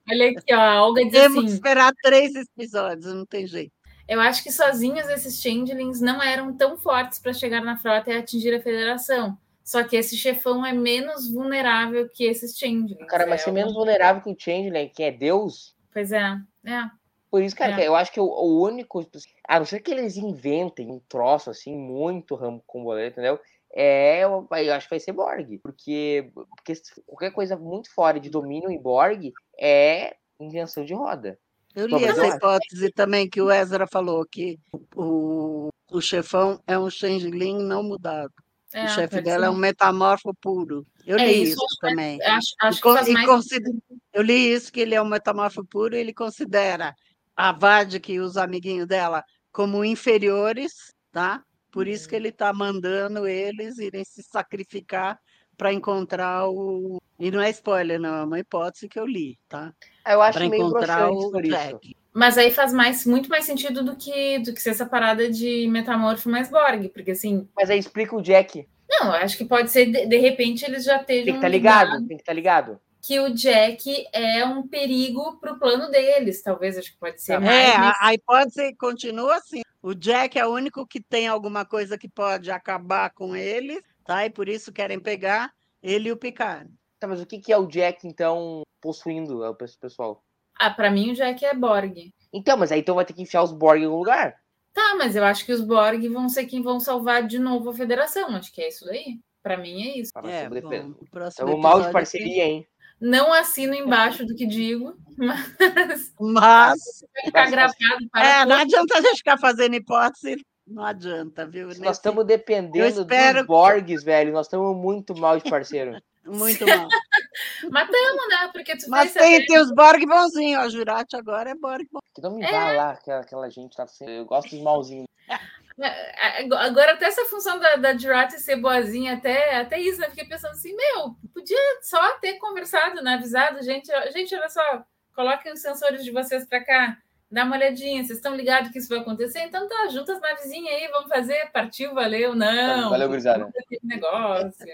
Olha 0.10 0.30
aqui, 0.30 0.54
ó, 0.54 0.60
a 0.60 0.84
Olga 0.86 1.04
diz 1.04 1.12
Temos 1.12 1.40
que 1.40 1.46
assim: 1.46 1.56
esperar 1.56 1.94
três 2.02 2.34
episódios, 2.36 3.14
não 3.14 3.26
tem 3.26 3.46
jeito. 3.46 3.74
Eu 4.08 4.20
acho 4.20 4.44
que 4.44 4.52
sozinhos 4.52 5.08
esses 5.08 5.42
changelings 5.42 6.02
não 6.02 6.22
eram 6.22 6.54
tão 6.56 6.78
fortes 6.78 7.20
para 7.20 7.34
chegar 7.34 7.62
na 7.62 7.78
frota 7.78 8.12
e 8.12 8.18
atingir 8.18 8.54
a 8.54 8.62
federação. 8.62 9.38
Só 9.64 9.84
que 9.84 9.96
esse 9.96 10.18
chefão 10.18 10.66
é 10.66 10.74
menos 10.74 11.32
vulnerável 11.32 12.10
que 12.10 12.26
esses 12.26 12.58
changelings. 12.58 13.08
Cara, 13.08 13.26
mas 13.26 13.42
é 13.42 13.44
ser 13.46 13.52
menos 13.52 13.74
vulnerável 13.74 14.22
que 14.22 14.32
o 14.32 14.36
Changeling, 14.38 14.90
que 14.90 15.04
é 15.04 15.12
Deus, 15.12 15.76
Pois 15.94 16.12
é, 16.12 16.38
é. 16.66 16.90
Por 17.30 17.42
isso, 17.42 17.56
cara, 17.56 17.74
É. 17.74 17.76
que 17.76 17.82
eu 17.84 17.96
acho 17.96 18.12
que 18.12 18.20
o, 18.20 18.26
o 18.26 18.62
único. 18.62 19.06
A 19.48 19.60
não 19.60 19.66
ser 19.66 19.80
que 19.80 19.92
eles 19.92 20.18
inventem 20.18 20.92
um 20.92 21.00
troço 21.08 21.50
assim, 21.50 21.76
muito 21.76 22.36
ramo 22.36 22.62
com 22.66 22.84
boleto, 22.84 23.20
entendeu? 23.20 23.40
É, 23.74 24.24
eu 24.24 24.48
eu 24.52 24.74
acho 24.74 24.88
que 24.88 24.94
vai 24.96 25.00
ser 25.00 25.14
Borg. 25.14 25.60
Porque, 25.64 26.30
porque 26.58 26.74
qualquer 27.06 27.32
coisa 27.32 27.56
muito 27.58 27.94
fora 27.94 28.20
de 28.20 28.30
domínio 28.30 28.72
e 28.72 28.78
Borg 28.78 29.32
é 29.60 30.16
invenção 30.40 30.84
de 30.84 30.94
roda. 30.94 31.38
Eu 31.74 31.88
li 31.88 32.04
essa 32.04 32.28
hipótese 32.28 32.92
também 32.92 33.30
que 33.30 33.42
o 33.42 33.50
Ezra 33.50 33.88
falou, 33.88 34.26
que 34.30 34.60
o, 34.96 35.70
o 35.90 36.02
chefão 36.02 36.60
é 36.68 36.78
um 36.78 36.90
changeling 36.90 37.64
não 37.64 37.82
mudado. 37.82 38.34
é 38.74 38.86
o 38.86 38.90
chefe 38.90 39.22
dela 39.22 39.46
é 39.46 39.50
um 39.50 39.56
metamorfo 39.56 40.34
puro. 40.42 40.86
Eu 41.06 41.18
É, 41.18 41.26
li 41.28 41.44
isso 41.44 41.54
isso, 41.54 41.78
também. 41.80 42.22
Acho, 42.24 42.54
acho 42.62 42.80
E 42.80 43.06
que 43.06 43.14
mais. 43.14 43.26
consider- 43.26 43.72
Eu 44.14 44.22
li 44.22 44.52
isso, 44.52 44.72
que 44.72 44.82
ele 44.82 44.96
é 44.96 45.02
um 45.02 45.08
metamorfo 45.08 45.64
puro, 45.66 45.96
e 45.96 46.00
ele 46.00 46.14
considera 46.14 46.94
a 47.38 47.54
Vadik 47.54 48.12
e 48.12 48.20
os 48.20 48.36
amiguinhos 48.36 48.86
dela 48.88 49.24
como 49.54 49.86
inferiores, 49.86 50.94
tá? 51.12 51.42
Por 51.72 51.88
isso 51.88 52.08
que 52.08 52.16
ele 52.16 52.30
está 52.30 52.52
mandando 52.54 53.26
eles 53.26 53.78
irem 53.78 54.04
se 54.04 54.22
sacrificar 54.22 55.20
para 55.58 55.72
encontrar 55.72 56.50
o. 56.50 57.02
E 57.20 57.30
não 57.30 57.42
é 57.42 57.50
spoiler, 57.52 58.00
não, 58.00 58.16
é 58.16 58.24
uma 58.24 58.40
hipótese 58.40 58.90
que 58.90 59.00
eu 59.00 59.06
li, 59.06 59.38
tá? 59.48 59.74
Eu 60.08 60.22
acho 60.22 60.38
Para 60.38 60.50
meio 60.50 60.68
encontrar 60.68 61.12
o. 61.12 61.32
Jack. 61.42 61.96
Mas 62.14 62.38
aí 62.38 62.52
faz 62.52 62.74
mais, 62.74 63.06
muito 63.06 63.30
mais 63.30 63.46
sentido 63.46 63.84
do 63.84 63.96
que, 63.96 64.40
do 64.40 64.54
que 64.54 64.62
ser 64.62 64.72
essa 64.72 64.86
parada 64.86 65.30
de 65.30 65.68
metamorfo 65.68 66.30
mais 66.30 66.50
Borg, 66.50 66.90
porque 66.90 67.12
assim, 67.12 67.48
Mas 67.56 67.70
aí 67.70 67.80
explica 67.80 68.16
o 68.16 68.22
Jack. 68.22 68.68
não, 68.90 69.14
acho 69.14 69.38
que 69.38 69.46
pode 69.46 69.72
ser, 69.72 69.86
de, 69.86 70.08
de 70.08 70.18
repente, 70.18 70.66
eles 70.66 70.84
já 70.84 70.98
estejam 70.98 71.26
Tem 71.26 71.34
que 71.34 71.38
estar 71.38 71.48
ligado, 71.48 71.86
ligados 71.86 72.08
tem 72.08 72.18
que 72.18 72.24
estar 72.24 72.34
ligado. 72.34 72.80
Que 73.02 73.20
o 73.20 73.34
Jack 73.34 74.08
é 74.14 74.46
um 74.46 74.68
perigo 74.68 75.38
pro 75.40 75.58
plano 75.58 75.90
deles, 75.90 76.42
talvez, 76.44 76.78
acho 76.78 76.92
que 76.92 76.98
pode 77.00 77.22
ser 77.22 77.34
Tá. 77.34 77.40
mais 77.40 77.74
É, 77.74 77.76
a, 78.00 78.14
hipótese 78.14 78.76
continua 78.76 79.36
assim. 79.38 79.62
O 79.82 79.94
Jack 79.96 80.38
é 80.38 80.46
o 80.46 80.54
único 80.54 80.86
que 80.86 81.02
tem 81.02 81.28
alguma 81.28 81.66
coisa 81.66 81.98
que 81.98 82.08
pode 82.08 82.52
acabar 82.52 83.10
com 83.12 83.36
eles, 83.36 83.82
tá? 84.06 84.26
E 84.26 84.30
por 84.30 84.48
isso 84.48 84.72
querem 84.72 85.00
pegar 85.00 85.52
ele 85.82 86.10
e 86.10 86.12
o 86.12 86.18
Picard. 86.18 86.70
Tá, 87.00 87.08
mas 87.08 87.20
o 87.20 87.26
que, 87.26 87.40
que 87.40 87.52
é 87.52 87.58
o 87.58 87.66
Jack, 87.66 88.08
então, 88.08 88.62
possuindo 88.80 89.44
o 89.44 89.56
pe- 89.56 89.66
pessoal? 89.80 90.24
Ah, 90.60 90.70
pra 90.70 90.92
mim 90.92 91.12
o 91.12 91.16
Jack 91.16 91.44
é 91.44 91.56
Borg. 91.56 92.14
Então, 92.32 92.56
mas 92.56 92.72
aí 92.72 92.82
então 92.82 92.94
vai 92.96 93.04
ter 93.06 93.14
que 93.14 93.24
enfiar 93.24 93.42
os 93.42 93.52
Borg 93.52 93.82
em 93.82 93.86
algum 93.86 93.98
lugar. 93.98 94.36
Tá, 94.74 94.96
mas 94.98 95.16
eu 95.16 95.24
acho 95.24 95.44
que 95.46 95.52
os 95.52 95.62
Borg 95.62 96.08
vão 96.10 96.30
ser 96.30 96.46
quem 96.46 96.62
vão 96.62 96.80
salvar 96.80 97.26
de 97.26 97.40
novo 97.40 97.72
a 97.72 97.74
Federação. 97.74 98.36
Acho 98.36 98.54
que 98.54 98.62
é 98.62 98.68
isso 98.70 98.86
daí. 98.86 99.20
Pra 99.42 99.58
mim 99.58 99.82
é 99.90 99.98
isso. 99.98 100.14
Tá, 100.14 100.22
mas 100.22 100.32
É, 100.32 100.48
bom, 100.48 100.94
o 101.00 101.10
próximo 101.10 101.30
Estamos 101.48 101.60
mal 101.60 101.72
de 101.74 101.78
episódio 101.80 101.92
parceria, 101.94 102.44
hein? 102.46 102.68
Não 103.02 103.34
assino 103.34 103.74
embaixo 103.74 104.26
do 104.26 104.36
que 104.36 104.46
digo, 104.46 104.96
mas 105.18 106.14
Mas 106.20 106.80
vai 107.14 107.26
ficar 107.26 107.42
Mas- 107.42 107.52
gravado 107.52 108.10
para 108.12 108.28
é, 108.42 108.46
não 108.46 108.56
adianta 108.58 108.98
a 108.98 109.02
gente 109.02 109.18
ficar 109.18 109.38
fazendo 109.40 109.76
hipótese, 109.76 110.38
não 110.68 110.86
adianta, 110.86 111.46
viu? 111.46 111.64
Se 111.64 111.68
Nesse- 111.70 111.82
nós 111.82 111.98
estamos 111.98 112.26
dependendo 112.26 113.04
dos 113.04 113.46
Borgs, 113.48 114.04
velho, 114.04 114.32
nós 114.32 114.46
estamos 114.46 114.76
muito 114.78 115.16
mal 115.18 115.38
de 115.40 115.50
parceiro. 115.50 115.98
Muito 116.24 116.64
mal. 116.68 116.88
Matamos, 117.72 118.28
né? 118.30 118.50
Porque 118.54 118.78
tu 118.78 118.88
Mas 118.90 119.12
tem, 119.12 119.24
saber- 119.24 119.46
tem 119.48 119.58
os 119.60 119.72
Borg 119.74 120.06
bonzinhos, 120.06 120.64
ó. 120.66 120.70
Jurati 120.70 121.16
agora 121.16 121.50
é 121.50 121.56
Borg 121.56 121.88
bom. 121.92 122.00
Que 122.14 122.22
não 122.22 122.36
me 122.36 122.46
É. 122.46 122.52
vá 122.52 122.72
lá, 122.74 122.92
aquela, 122.92 123.22
aquela 123.22 123.50
gente 123.50 123.76
tá 123.76 123.88
sendo. 123.88 124.12
Eu 124.12 124.26
gosto 124.26 124.52
dos 124.52 124.62
malzinhos. 124.62 125.08
É, 125.28 126.44
Agora, 126.44 126.94
até 126.94 127.06
essa 127.06 127.26
função 127.26 127.58
da, 127.58 127.76
da 127.76 127.98
Jurati 127.98 128.40
ser 128.40 128.58
boazinha, 128.58 129.14
até, 129.14 129.56
até 129.58 129.80
isso, 129.80 130.00
né? 130.00 130.10
Fiquei 130.12 130.26
pensando 130.26 130.52
assim, 130.52 130.76
meu, 130.76 131.16
podia 131.52 131.82
só 131.82 132.18
ter 132.20 132.34
conversado, 132.40 133.02
né? 133.02 133.16
Avisado, 133.16 133.62
gente, 133.64 133.92
gente, 134.12 134.34
olha 134.36 134.50
só, 134.50 134.84
coloquem 135.14 135.54
os 135.54 135.62
sensores 135.62 136.04
de 136.04 136.12
vocês 136.12 136.46
para 136.46 136.64
cá, 136.64 136.98
dá 137.30 137.44
uma 137.44 137.56
olhadinha, 137.58 138.04
vocês 138.04 138.18
estão 138.18 138.36
ligados 138.36 138.72
que 138.72 138.80
isso 138.80 138.88
vai 138.90 139.00
acontecer? 139.00 139.40
Então 139.42 139.68
tá, 139.68 139.88
junta 139.90 140.14
as 140.14 140.22
navezinhas 140.22 140.74
aí, 140.76 140.88
vamos 140.90 141.10
fazer, 141.10 141.52
partiu, 141.52 141.94
valeu, 141.94 142.34
não. 142.36 142.90
Valeu, 142.90 143.10
gurizada. 143.10 143.52
negócio, 143.84 144.66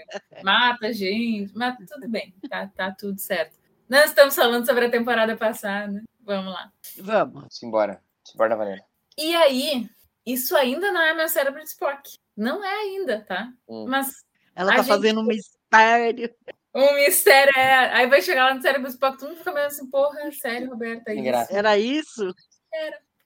mata 0.42 0.86
a 0.86 0.92
gente, 0.92 1.52
mas 1.56 1.76
tudo 1.88 2.08
bem, 2.08 2.32
tá, 2.48 2.68
tá 2.68 2.94
tudo 2.96 3.18
certo. 3.18 3.56
Nós 3.88 4.06
estamos 4.10 4.34
falando 4.36 4.66
sobre 4.66 4.86
a 4.86 4.90
temporada 4.90 5.36
passada, 5.36 6.02
vamos 6.20 6.52
lá. 6.52 6.70
Vamos. 6.98 7.46
Simbora. 7.50 8.00
Simbora, 8.22 8.54
Valena. 8.54 8.82
E 9.16 9.34
aí, 9.34 9.88
isso 10.26 10.54
ainda 10.56 10.92
não 10.92 11.00
é 11.00 11.14
meu 11.14 11.28
cérebro 11.28 11.60
de 11.60 11.68
Spock. 11.70 12.18
Não 12.36 12.62
é 12.62 12.72
ainda, 12.82 13.24
tá? 13.26 13.50
Hum. 13.66 13.86
Mas 13.88 14.22
Ela 14.54 14.72
A 14.72 14.76
tá 14.76 14.82
gente- 14.82 14.88
fazendo 14.92 15.20
um 15.20 15.24
mistério. 15.24 16.30
O 16.78 16.94
mistério 16.94 17.52
é. 17.56 17.92
Aí 17.94 18.06
vai 18.06 18.22
chegar 18.22 18.46
lá 18.46 18.54
no 18.54 18.62
cérebro 18.62 18.88
Spock, 18.88 19.18
todo 19.18 19.28
mundo 19.30 19.38
fica 19.38 19.52
meio 19.52 19.66
assim, 19.66 19.88
porra, 19.90 20.30
sério, 20.32 20.70
Roberta? 20.70 21.10
é 21.12 21.14
isso? 21.14 21.52
Era 21.56 21.78
isso? 21.78 22.34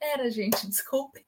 Era, 0.00 0.30
gente, 0.30 0.66
desculpe. 0.68 1.24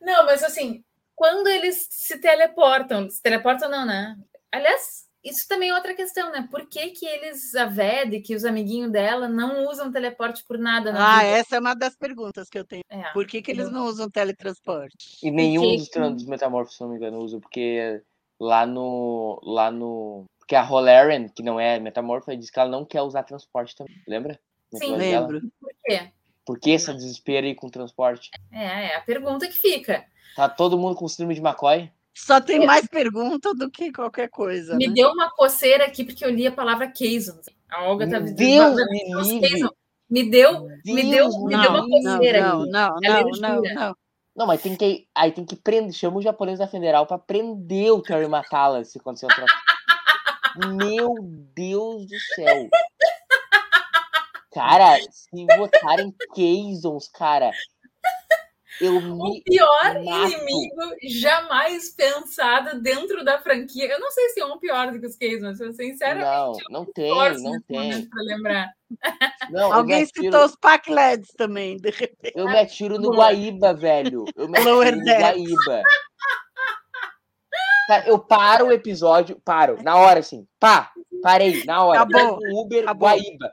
Não, 0.00 0.24
mas 0.24 0.42
assim, 0.44 0.84
quando 1.14 1.48
eles 1.48 1.88
se 1.90 2.18
teleportam, 2.18 3.08
se 3.10 3.20
teleportam 3.20 3.68
não, 3.68 3.84
né? 3.84 4.16
Aliás, 4.52 5.06
isso 5.24 5.48
também 5.48 5.70
é 5.70 5.74
outra 5.74 5.92
questão, 5.94 6.30
né? 6.30 6.46
Por 6.48 6.68
que, 6.68 6.90
que 6.90 7.04
eles, 7.04 7.52
a 7.56 7.64
Ved, 7.64 8.20
que 8.20 8.36
os 8.36 8.44
amiguinhos 8.44 8.92
dela, 8.92 9.28
não 9.28 9.66
usam 9.68 9.90
teleporte 9.90 10.44
por 10.46 10.56
nada 10.56 10.92
na 10.92 11.16
Ah, 11.16 11.18
vida? 11.18 11.30
essa 11.38 11.56
é 11.56 11.58
uma 11.58 11.74
das 11.74 11.96
perguntas 11.96 12.48
que 12.48 12.56
eu 12.56 12.64
tenho. 12.64 12.84
É. 12.88 13.10
Por 13.12 13.26
que, 13.26 13.42
que 13.42 13.50
eles 13.50 13.70
não 13.72 13.86
usam 13.86 14.08
teletransporte? 14.08 15.18
E 15.20 15.30
nenhum 15.32 15.76
dos 16.14 16.26
metamorfos, 16.26 16.76
se 16.76 16.80
não 16.82 16.90
me 16.90 16.96
engano, 16.96 17.18
usa, 17.18 17.40
porque 17.40 18.00
lá 18.38 18.64
no. 18.64 19.40
Lá 19.42 19.70
no. 19.72 20.26
Porque 20.46 20.54
a 20.54 20.64
Holaren, 20.64 21.26
que 21.28 21.42
não 21.42 21.58
é 21.58 21.80
metamorfa, 21.80 22.36
diz 22.36 22.50
que 22.50 22.60
ela 22.60 22.70
não 22.70 22.84
quer 22.84 23.02
usar 23.02 23.24
transporte 23.24 23.74
também. 23.74 24.00
Lembra? 24.06 24.38
No 24.72 24.78
Sim. 24.78 24.86
plano 24.86 25.02
dela. 25.02 25.26
Lembro. 25.26 25.50
Por 25.60 25.72
quê? 25.84 26.08
Por 26.44 26.60
que 26.60 26.70
esse 26.70 26.94
desespero 26.94 27.48
aí 27.48 27.54
com 27.56 27.68
transporte? 27.68 28.30
É, 28.52 28.92
é 28.92 28.96
a 28.96 29.00
pergunta 29.00 29.48
que 29.48 29.54
fica. 29.54 30.04
Tá 30.36 30.48
todo 30.48 30.78
mundo 30.78 30.94
com 30.94 31.08
síndrome 31.08 31.34
de 31.34 31.40
McCoy? 31.40 31.90
Só 32.14 32.40
tem 32.40 32.64
mais 32.64 32.86
pergunta 32.86 33.52
do 33.54 33.68
que 33.68 33.92
qualquer 33.92 34.28
coisa. 34.28 34.76
Me 34.76 34.86
né? 34.86 34.94
deu 34.94 35.10
uma 35.10 35.28
coceira 35.32 35.84
aqui 35.84 36.04
porque 36.04 36.24
eu 36.24 36.30
li 36.30 36.46
a 36.46 36.52
palavra 36.52 36.86
Keyson. 36.88 37.40
A 37.68 37.82
Olga 37.82 38.08
tá 38.08 38.20
Meu 38.20 38.32
dizendo. 38.32 38.36
Deus 38.36 38.74
"Mas, 38.76 39.26
me 39.26 39.32
livre." 39.32 39.48
Keyson, 39.48 39.68
Me 40.08 40.30
deu, 40.30 40.62
me 40.84 41.02
deu, 41.02 41.10
Deus 41.10 41.42
me 41.42 41.60
deu 41.60 41.70
uma 41.70 41.88
coceira 41.88 42.40
não, 42.40 42.62
aqui. 42.62 42.70
não, 42.70 43.00
não, 43.00 43.30
não, 43.40 43.62
não. 43.74 43.96
Não, 44.36 44.46
mas 44.46 44.60
tem 44.62 44.76
que. 44.76 45.08
Aí 45.14 45.32
tem 45.32 45.46
que 45.46 45.56
prender. 45.56 45.92
Chama 45.94 46.18
o 46.18 46.22
japonês 46.22 46.58
da 46.58 46.68
federal 46.68 47.06
pra 47.06 47.18
prender 47.18 47.90
o 47.90 48.02
Terry 48.02 48.28
Matala 48.28 48.84
se 48.84 48.98
acontecer 48.98 49.24
um 49.24 49.30
troço. 49.30 49.54
Meu 50.74 51.14
Deus 51.54 52.06
do 52.06 52.18
céu. 52.34 52.68
Cara, 54.52 54.96
se 55.10 55.46
votarem 55.56 56.14
Keysons, 56.34 57.08
cara, 57.08 57.50
eu 58.80 58.96
O 58.96 59.42
pior 59.42 60.02
mato. 60.02 60.32
inimigo 60.32 60.96
jamais 61.02 61.90
pensado 61.94 62.80
dentro 62.80 63.22
da 63.24 63.38
franquia. 63.38 63.86
Eu 63.86 64.00
não 64.00 64.10
sei 64.10 64.30
se 64.30 64.40
é 64.40 64.46
um 64.46 64.58
pior 64.58 64.90
do 64.92 65.00
que 65.00 65.06
os 65.06 65.16
Keys, 65.16 65.42
mas 65.42 65.58
sinceramente, 65.58 66.24
Não, 66.26 66.52
não 66.70 66.84
tem, 66.92 67.42
não 67.42 67.60
tem. 67.62 68.06
pra 68.08 68.22
lembrar. 68.22 68.70
Não, 69.50 69.72
Alguém 69.72 70.02
atiro, 70.04 70.24
citou 70.24 70.44
os 70.44 70.56
Pac-Leds 70.56 71.30
também, 71.36 71.76
de 71.76 71.90
repente. 71.90 72.32
eu 72.34 72.46
me 72.46 72.58
atiro 72.58 72.98
no. 72.98 73.10
Guaíba, 73.14 73.74
velho. 73.74 74.24
Eu 74.34 74.48
me 74.48 74.58
Lower 74.60 74.88
atiro 74.88 75.04
no. 75.04 75.12
Guaíba. 75.20 75.82
Cara, 77.86 78.08
eu 78.08 78.18
paro 78.18 78.66
o 78.66 78.72
episódio, 78.72 79.40
paro, 79.44 79.82
na 79.82 79.96
hora, 79.96 80.20
assim. 80.20 80.46
Pá, 80.58 80.92
parei, 81.22 81.64
na 81.64 81.84
hora. 81.84 82.02
Acabou, 82.02 82.38
Uber, 82.62 82.82
acabou. 82.82 83.08
Guaíba. 83.08 83.52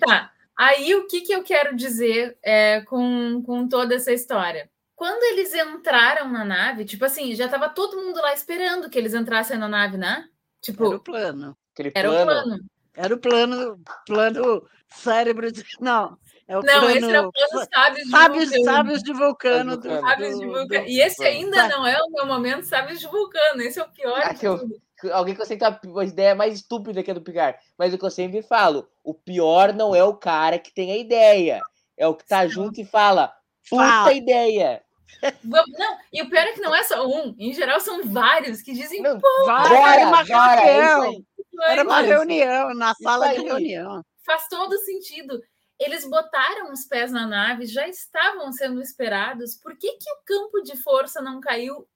Tá. 0.00 0.30
Aí 0.56 0.94
o 0.94 1.06
que, 1.06 1.20
que 1.20 1.32
eu 1.32 1.42
quero 1.42 1.76
dizer 1.76 2.36
é, 2.42 2.80
com, 2.82 3.42
com 3.44 3.68
toda 3.68 3.94
essa 3.94 4.12
história? 4.12 4.70
Quando 4.96 5.22
eles 5.32 5.54
entraram 5.54 6.28
na 6.28 6.44
nave, 6.44 6.84
tipo 6.84 7.04
assim, 7.04 7.34
já 7.34 7.48
tava 7.48 7.68
todo 7.68 7.96
mundo 7.96 8.20
lá 8.20 8.32
esperando 8.32 8.90
que 8.90 8.98
eles 8.98 9.14
entrassem 9.14 9.56
na 9.56 9.68
nave, 9.68 9.96
né? 9.96 10.28
Tipo, 10.60 10.86
Era 10.86 10.96
o 10.96 11.00
plano. 11.00 11.56
Aquele 11.72 11.92
era 11.94 12.10
o 12.10 12.12
plano. 12.12 12.26
plano. 12.26 12.58
Era 12.96 13.14
o 13.14 13.18
plano, 13.18 13.80
plano 14.04 14.68
cérebro 14.88 15.52
de. 15.52 15.64
Não, 15.80 16.18
é 16.48 16.58
o 16.58 16.62
Não, 16.62 16.90
esse 16.90 17.08
era 17.08 17.26
o 17.26 17.32
plano. 17.32 17.32
plano 17.32 17.68
sábios 17.72 18.50
de 18.50 18.56
Vulcano. 18.56 18.64
sábios 18.64 19.02
de 19.02 19.12
vulcano. 19.12 19.76
Do-. 19.76 20.00
Sábios 20.00 20.38
de 20.40 20.46
Vulcano. 20.46 20.66
do- 20.68 20.74
E 20.90 21.00
esse 21.00 21.24
ainda 21.24 21.68
não 21.68 21.86
é 21.86 21.96
o 22.02 22.10
meu 22.10 22.26
momento 22.26 22.64
sábios 22.64 22.98
de 23.00 23.06
Vulcano. 23.06 23.62
Esse 23.62 23.78
é 23.78 23.82
o 23.84 23.88
pior. 23.90 24.20
Ah. 24.22 24.34
Alguém 25.12 25.34
que 25.34 25.40
eu 25.40 25.46
sei 25.46 25.56
que 25.56 25.70
tem 25.80 25.90
uma 25.92 26.04
ideia 26.04 26.34
mais 26.34 26.54
estúpida 26.54 27.02
que 27.04 27.10
a 27.10 27.14
do 27.14 27.20
Picard. 27.22 27.56
Mas 27.78 27.94
o 27.94 27.98
que 27.98 28.04
eu 28.04 28.10
sempre 28.10 28.42
falo, 28.42 28.88
o 29.04 29.14
pior 29.14 29.72
não 29.72 29.94
é 29.94 30.02
o 30.02 30.14
cara 30.14 30.58
que 30.58 30.72
tem 30.74 30.90
a 30.90 30.96
ideia. 30.96 31.60
É 31.96 32.06
o 32.08 32.14
que 32.14 32.26
tá 32.26 32.46
junto 32.48 32.80
e 32.80 32.84
fala, 32.84 33.32
puta 33.70 33.82
Fala. 33.84 34.12
ideia. 34.12 34.82
Não, 35.42 35.64
e 36.12 36.20
o 36.22 36.28
pior 36.28 36.42
é 36.42 36.52
que 36.52 36.60
não 36.60 36.74
é 36.74 36.82
só 36.82 37.06
um. 37.06 37.34
Em 37.38 37.52
geral, 37.54 37.80
são 37.80 38.04
vários 38.04 38.60
que 38.60 38.72
dizem 38.74 39.00
Não, 39.00 39.18
Vai, 39.46 39.68
bora, 39.68 39.94
era 39.94 40.06
uma 40.06 40.24
bora, 40.24 40.60
reunião. 40.60 41.24
Era 41.66 41.82
uma 41.82 42.00
reunião, 42.00 42.74
na 42.74 42.94
sala 42.94 43.34
de 43.34 43.40
reunião. 43.42 44.02
faz 44.24 44.46
todo 44.48 44.76
sentido. 44.78 45.40
Eles 45.78 46.08
botaram 46.08 46.72
os 46.72 46.84
pés 46.84 47.12
na 47.12 47.26
nave, 47.26 47.66
já 47.66 47.86
estavam 47.86 48.50
sendo 48.52 48.80
esperados. 48.82 49.56
Por 49.56 49.76
que, 49.78 49.92
que 49.96 50.10
o 50.10 50.16
campo 50.24 50.60
de 50.62 50.76
força 50.82 51.20
não 51.22 51.40
caiu 51.40 51.86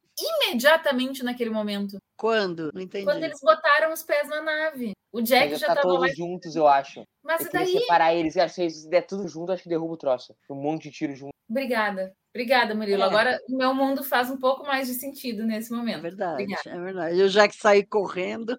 imediatamente 0.46 1.22
naquele 1.24 1.50
momento? 1.50 1.96
Quando? 2.16 2.70
Não 2.72 2.80
entendi. 2.80 3.04
Quando 3.04 3.22
eles 3.24 3.40
botaram 3.40 3.92
os 3.92 4.02
pés 4.02 4.28
na 4.28 4.40
nave. 4.40 4.92
O 5.10 5.20
Jack 5.20 5.56
já 5.56 5.66
tá 5.66 5.72
estava 5.74 5.88
lá. 5.94 6.00
todos 6.00 6.16
juntos, 6.16 6.56
eu 6.56 6.66
acho. 6.66 7.02
Mas 7.22 7.44
Eu 7.44 7.52
daí? 7.52 7.66
separar 7.80 8.14
eles. 8.14 8.36
Eu 8.36 8.44
acho 8.44 8.54
que 8.54 8.70
se 8.70 8.88
der 8.88 9.02
tudo 9.02 9.26
junto, 9.28 9.52
acho 9.52 9.62
que 9.64 9.68
derruba 9.68 9.94
o 9.94 9.96
troço. 9.98 10.34
Um 10.48 10.54
monte 10.54 10.84
de 10.84 10.90
tiro 10.92 11.14
junto. 11.14 11.32
Obrigada. 11.50 12.14
Obrigada, 12.34 12.74
Murilo. 12.74 13.02
É. 13.02 13.04
Agora 13.06 13.38
o 13.48 13.56
meu 13.56 13.74
mundo 13.74 14.02
faz 14.02 14.30
um 14.30 14.38
pouco 14.38 14.64
mais 14.64 14.88
de 14.88 14.94
sentido 14.94 15.44
nesse 15.44 15.72
É 15.72 15.76
momento. 15.76 16.00
verdade, 16.00 16.42
Obrigada. 16.44 16.70
é 16.70 16.80
verdade. 16.80 17.18
Eu 17.20 17.28
já 17.28 17.46
que 17.46 17.56
saí 17.56 17.84
correndo. 17.84 18.58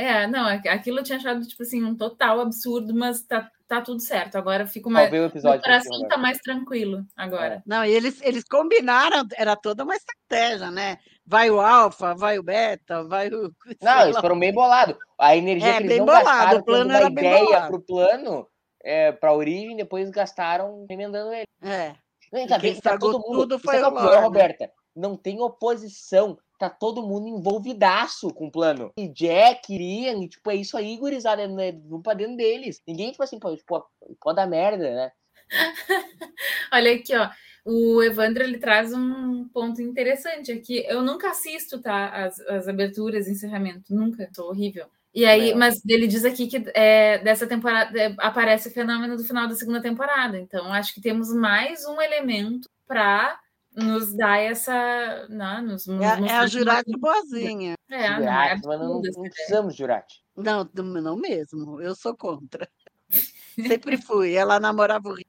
É, 0.00 0.28
não, 0.28 0.46
aqu- 0.46 0.68
aquilo 0.68 1.00
eu 1.00 1.02
tinha 1.02 1.18
achado, 1.18 1.44
tipo 1.44 1.60
assim, 1.60 1.82
um 1.82 1.96
total 1.96 2.38
absurdo, 2.40 2.94
mas 2.94 3.20
tá, 3.22 3.50
tá 3.66 3.80
tudo 3.82 3.98
certo. 4.00 4.36
Agora 4.36 4.62
eu 4.62 4.68
fico 4.68 4.88
mais. 4.88 5.06
Salvei 5.06 5.20
o 5.20 5.24
episódio. 5.26 5.60
coração 5.60 6.06
tá 6.08 6.16
mais 6.16 6.38
tranquilo 6.38 7.04
agora. 7.16 7.60
Não, 7.66 7.84
e 7.84 7.90
eles, 7.90 8.22
eles 8.22 8.44
combinaram, 8.44 9.24
era 9.36 9.56
toda 9.56 9.82
uma 9.82 9.96
estratégia, 9.96 10.70
né? 10.70 10.98
Vai 11.26 11.50
o 11.50 11.60
alfa, 11.60 12.14
vai 12.14 12.38
o 12.38 12.44
beta, 12.44 13.02
vai 13.04 13.28
o. 13.28 13.52
Não, 13.82 14.02
eles 14.02 14.18
foram 14.20 14.38
bem 14.38 14.52
bolados. 14.54 14.96
A 15.18 15.36
energia 15.36 15.68
É, 15.68 15.72
que 15.78 15.82
eles 15.82 15.88
bem 15.88 15.98
não 15.98 16.06
bolado, 16.06 16.24
gastaram 16.24 16.60
o 16.60 16.64
plano 16.64 16.92
era 16.92 17.10
bem 17.10 17.24
ideia 17.26 17.44
bolado. 17.44 17.66
pro 17.68 17.80
plano, 17.80 18.48
é, 18.84 19.10
pra 19.10 19.32
origem, 19.32 19.76
depois 19.76 20.08
gastaram 20.10 20.86
emendando 20.88 21.32
ele. 21.32 21.46
É. 21.60 21.94
Não, 22.32 22.46
tá, 22.46 22.60
quem 22.60 22.72
bem, 22.74 22.80
tá 22.80 22.96
todo 22.96 23.18
mundo. 23.18 23.40
tudo 23.40 23.58
foi 23.58 23.76
é 23.76 23.80
é 23.80 23.86
o 23.88 23.90
né? 23.90 24.16
Roberta. 24.20 24.70
Não 24.94 25.16
tem 25.16 25.40
oposição. 25.40 26.38
Tá 26.58 26.68
todo 26.68 27.06
mundo 27.06 27.28
envolvidaço 27.28 28.34
com 28.34 28.48
o 28.48 28.50
plano. 28.50 28.92
E 28.98 29.08
Jack, 29.08 29.72
Ian, 29.72 30.24
e, 30.24 30.28
tipo, 30.28 30.50
é 30.50 30.56
isso 30.56 30.76
aí, 30.76 30.96
gurizada. 30.96 31.46
Né? 31.46 31.72
Vamos 31.72 32.02
pra 32.02 32.14
dentro 32.14 32.36
deles. 32.36 32.82
Ninguém, 32.86 33.12
tipo 33.12 33.22
assim, 33.22 33.38
pô, 33.38 33.54
tipo, 33.56 33.84
pode 34.20 34.36
dar 34.36 34.46
merda, 34.46 34.90
né? 34.94 35.12
Olha 36.72 36.94
aqui, 36.94 37.14
ó. 37.16 37.30
O 37.64 38.02
Evandro 38.02 38.42
ele 38.42 38.58
traz 38.58 38.92
um 38.94 39.46
ponto 39.48 39.80
interessante 39.82 40.50
aqui. 40.50 40.84
Eu 40.88 41.02
nunca 41.02 41.30
assisto, 41.30 41.80
tá? 41.80 42.08
As, 42.08 42.40
as 42.40 42.66
aberturas, 42.66 43.28
encerramento. 43.28 43.94
Nunca. 43.94 44.28
Sou 44.34 44.48
horrível. 44.48 44.86
E 45.14 45.24
aí, 45.24 45.50
É. 45.50 45.54
mas 45.54 45.80
ele 45.86 46.06
diz 46.06 46.24
aqui 46.24 46.46
que 46.46 46.64
é, 46.74 47.18
dessa 47.18 47.46
temporada 47.46 47.98
é, 47.98 48.14
aparece 48.18 48.68
o 48.68 48.72
fenômeno 48.72 49.16
do 49.16 49.24
final 49.24 49.46
da 49.46 49.54
segunda 49.54 49.80
temporada. 49.82 50.38
Então, 50.38 50.72
acho 50.72 50.94
que 50.94 51.00
temos 51.00 51.32
mais 51.34 51.84
um 51.86 52.00
elemento 52.00 52.68
para 52.86 53.38
nos 53.78 54.14
dar 54.14 54.38
essa. 54.38 55.26
Não, 55.28 55.62
nos, 55.62 55.86
nos 55.86 56.00
É, 56.02 56.20
é 56.26 56.36
a 56.36 56.46
Jurati 56.46 56.90
não- 56.90 56.98
boazinha. 57.00 57.74
É, 57.88 57.96
não, 57.96 58.16
é 58.16 58.16
Jurati, 58.18 58.66
mas 58.66 58.80
não, 58.80 58.88
não 58.88 58.98
ideia. 59.00 59.30
precisamos 59.30 59.72
de 59.74 59.78
Jurati. 59.78 60.22
Não, 60.36 60.68
não 60.74 60.84
não 60.84 61.16
mesmo. 61.16 61.80
Eu 61.80 61.94
sou 61.94 62.16
contra. 62.16 62.68
Sempre 63.56 63.96
fui. 63.96 64.34
Ela 64.34 64.60
namorava 64.60 65.08
o 65.08 65.14
Rick. 65.14 65.28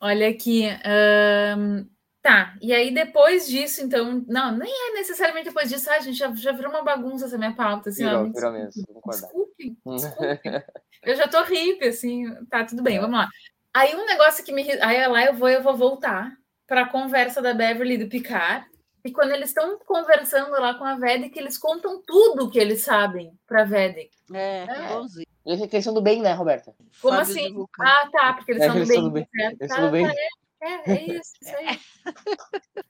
Olha 0.00 0.28
aqui. 0.28 0.66
ahn, 0.84 1.84
tá, 2.22 2.56
e 2.60 2.72
aí 2.72 2.92
depois 2.92 3.46
disso, 3.46 3.82
então. 3.82 4.24
Não, 4.26 4.56
nem 4.56 4.70
é 4.90 4.94
necessariamente 4.94 5.48
depois 5.48 5.68
disso. 5.68 5.90
Ah, 5.90 6.00
gente, 6.00 6.16
já, 6.18 6.32
já 6.34 6.52
virou 6.52 6.70
uma 6.70 6.82
bagunça 6.82 7.26
essa 7.26 7.38
minha 7.38 7.54
pauta. 7.54 7.90
Assim, 7.90 8.04
ó, 8.04 8.08
Virou, 8.10 8.24
me 8.24 8.32
virou 8.32 8.52
mesmo, 8.52 8.84
vou 8.86 8.94
concordar. 9.02 9.26
Desculpe, 9.28 9.76
desculpe. 9.86 10.64
eu 11.02 11.16
já 11.16 11.28
tô 11.28 11.42
hippie, 11.44 11.88
assim. 11.88 12.34
Tá, 12.46 12.64
tudo 12.64 12.82
bem, 12.82 12.98
vamos 13.00 13.16
lá. 13.18 13.28
Aí 13.72 13.94
um 13.96 14.06
negócio 14.06 14.44
que 14.44 14.52
me. 14.52 14.62
Aí 14.80 15.06
lá 15.08 15.24
eu 15.26 15.34
vou, 15.34 15.48
eu 15.48 15.62
vou 15.62 15.76
voltar 15.76 16.32
para 16.66 16.82
a 16.82 16.88
conversa 16.88 17.40
da 17.42 17.52
Beverly 17.54 17.94
e 17.94 17.98
do 17.98 18.08
Picard. 18.08 18.66
E 19.04 19.12
quando 19.12 19.32
eles 19.32 19.50
estão 19.50 19.78
conversando 19.80 20.50
lá 20.52 20.74
com 20.74 20.84
a 20.84 20.94
Vedic, 20.96 21.38
eles 21.38 21.58
contam 21.58 22.00
tudo 22.06 22.50
que 22.50 22.58
eles 22.58 22.82
sabem 22.82 23.38
pra 23.46 23.64
Vedic. 23.64 24.10
É, 24.32 24.64
É. 24.66 24.84
igualzinho. 24.86 25.26
Eles 25.44 25.60
eles 25.60 25.84
são 25.84 25.92
do 25.92 26.00
bem, 26.00 26.22
né, 26.22 26.32
Roberta? 26.32 26.74
Como 27.02 27.14
Fábio 27.18 27.20
assim? 27.20 27.54
Ah, 27.80 28.08
tá, 28.10 28.32
porque 28.32 28.52
eles 28.52 28.62
É, 28.62 28.66
são 28.66 28.74
do 28.74 28.78
eles 28.78 28.88
bem. 28.88 28.96
são 28.96 29.04
do 29.04 29.10
bem. 29.12 29.28
certo? 29.36 29.56
Eles 29.60 29.68
Tá, 29.68 29.74
são 29.76 29.84
do 29.86 29.92
bem. 29.92 30.06
tá, 30.06 30.14
É, 30.62 30.68
é, 30.70 30.90
é 30.96 31.02
isso, 31.18 31.32
isso 31.42 31.54
aí. 31.56 31.80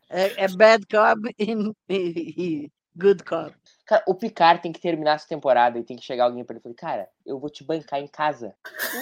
É, 0.08 0.44
é 0.44 0.48
bad 0.48 0.86
cop 0.86 1.34
e 1.88 2.70
good 2.96 3.24
cop. 3.24 3.52
Cara, 3.84 4.04
o 4.06 4.14
Picard 4.14 4.62
tem 4.62 4.70
que 4.72 4.80
terminar 4.80 5.16
essa 5.16 5.26
temporada 5.26 5.76
e 5.80 5.82
tem 5.84 5.96
que 5.96 6.04
chegar 6.04 6.24
alguém 6.26 6.44
pra 6.44 6.54
ele 6.54 6.60
e 6.60 6.62
falar, 6.62 6.74
cara, 6.76 7.08
eu 7.26 7.40
vou 7.40 7.50
te 7.50 7.64
bancar 7.64 7.98
em 8.00 8.06
casa. 8.06 8.54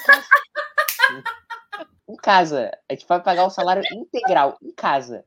Em 1.13 1.21
casa. 1.21 1.42
Em 2.13 2.17
casa. 2.17 2.71
A 2.89 2.93
gente 2.93 3.07
vai 3.07 3.21
pagar 3.23 3.45
o 3.47 3.51
salário 3.51 3.83
integral 3.93 4.57
em 4.63 4.73
casa. 4.73 5.25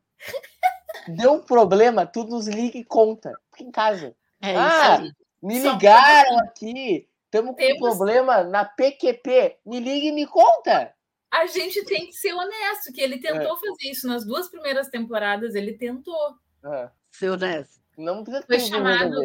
Deu 1.08 1.34
um 1.34 1.42
problema, 1.42 2.06
tu 2.06 2.24
nos 2.24 2.48
liga 2.48 2.78
e 2.78 2.84
conta. 2.84 3.34
Fica 3.52 3.64
em 3.64 3.72
casa. 3.72 4.16
É 4.42 4.56
Ah, 4.56 4.96
isso 4.96 5.04
aí. 5.04 5.12
Me 5.44 5.62
Só 5.62 5.72
ligaram 5.74 6.40
aqui. 6.40 7.08
Estamos 7.26 7.56
com 7.56 7.74
um 7.74 7.80
problema 7.80 8.44
na 8.44 8.66
PQP. 8.66 9.58
Me 9.66 9.80
liga 9.80 10.08
e 10.08 10.12
me 10.12 10.26
conta. 10.26 10.94
A 11.32 11.46
gente 11.48 11.84
tem 11.86 12.08
que 12.08 12.14
ser 12.14 12.34
honesto, 12.34 12.94
que 12.94 13.02
ele 13.02 13.16
É. 13.16 13.20
tentou 13.20 13.56
fazer 13.58 13.90
isso 13.92 14.08
nas 14.08 14.26
duas 14.26 14.48
primeiras 14.50 14.88
temporadas, 14.88 15.54
ele 15.54 15.74
tentou. 15.74 16.36
Ah, 16.64 16.90
Ser 17.12 17.30
honesto. 17.30 17.82
não 17.98 18.24
precisa 18.24 18.46
Foi 18.48 18.58
ter 18.58 18.64
chamado-. 18.66 19.22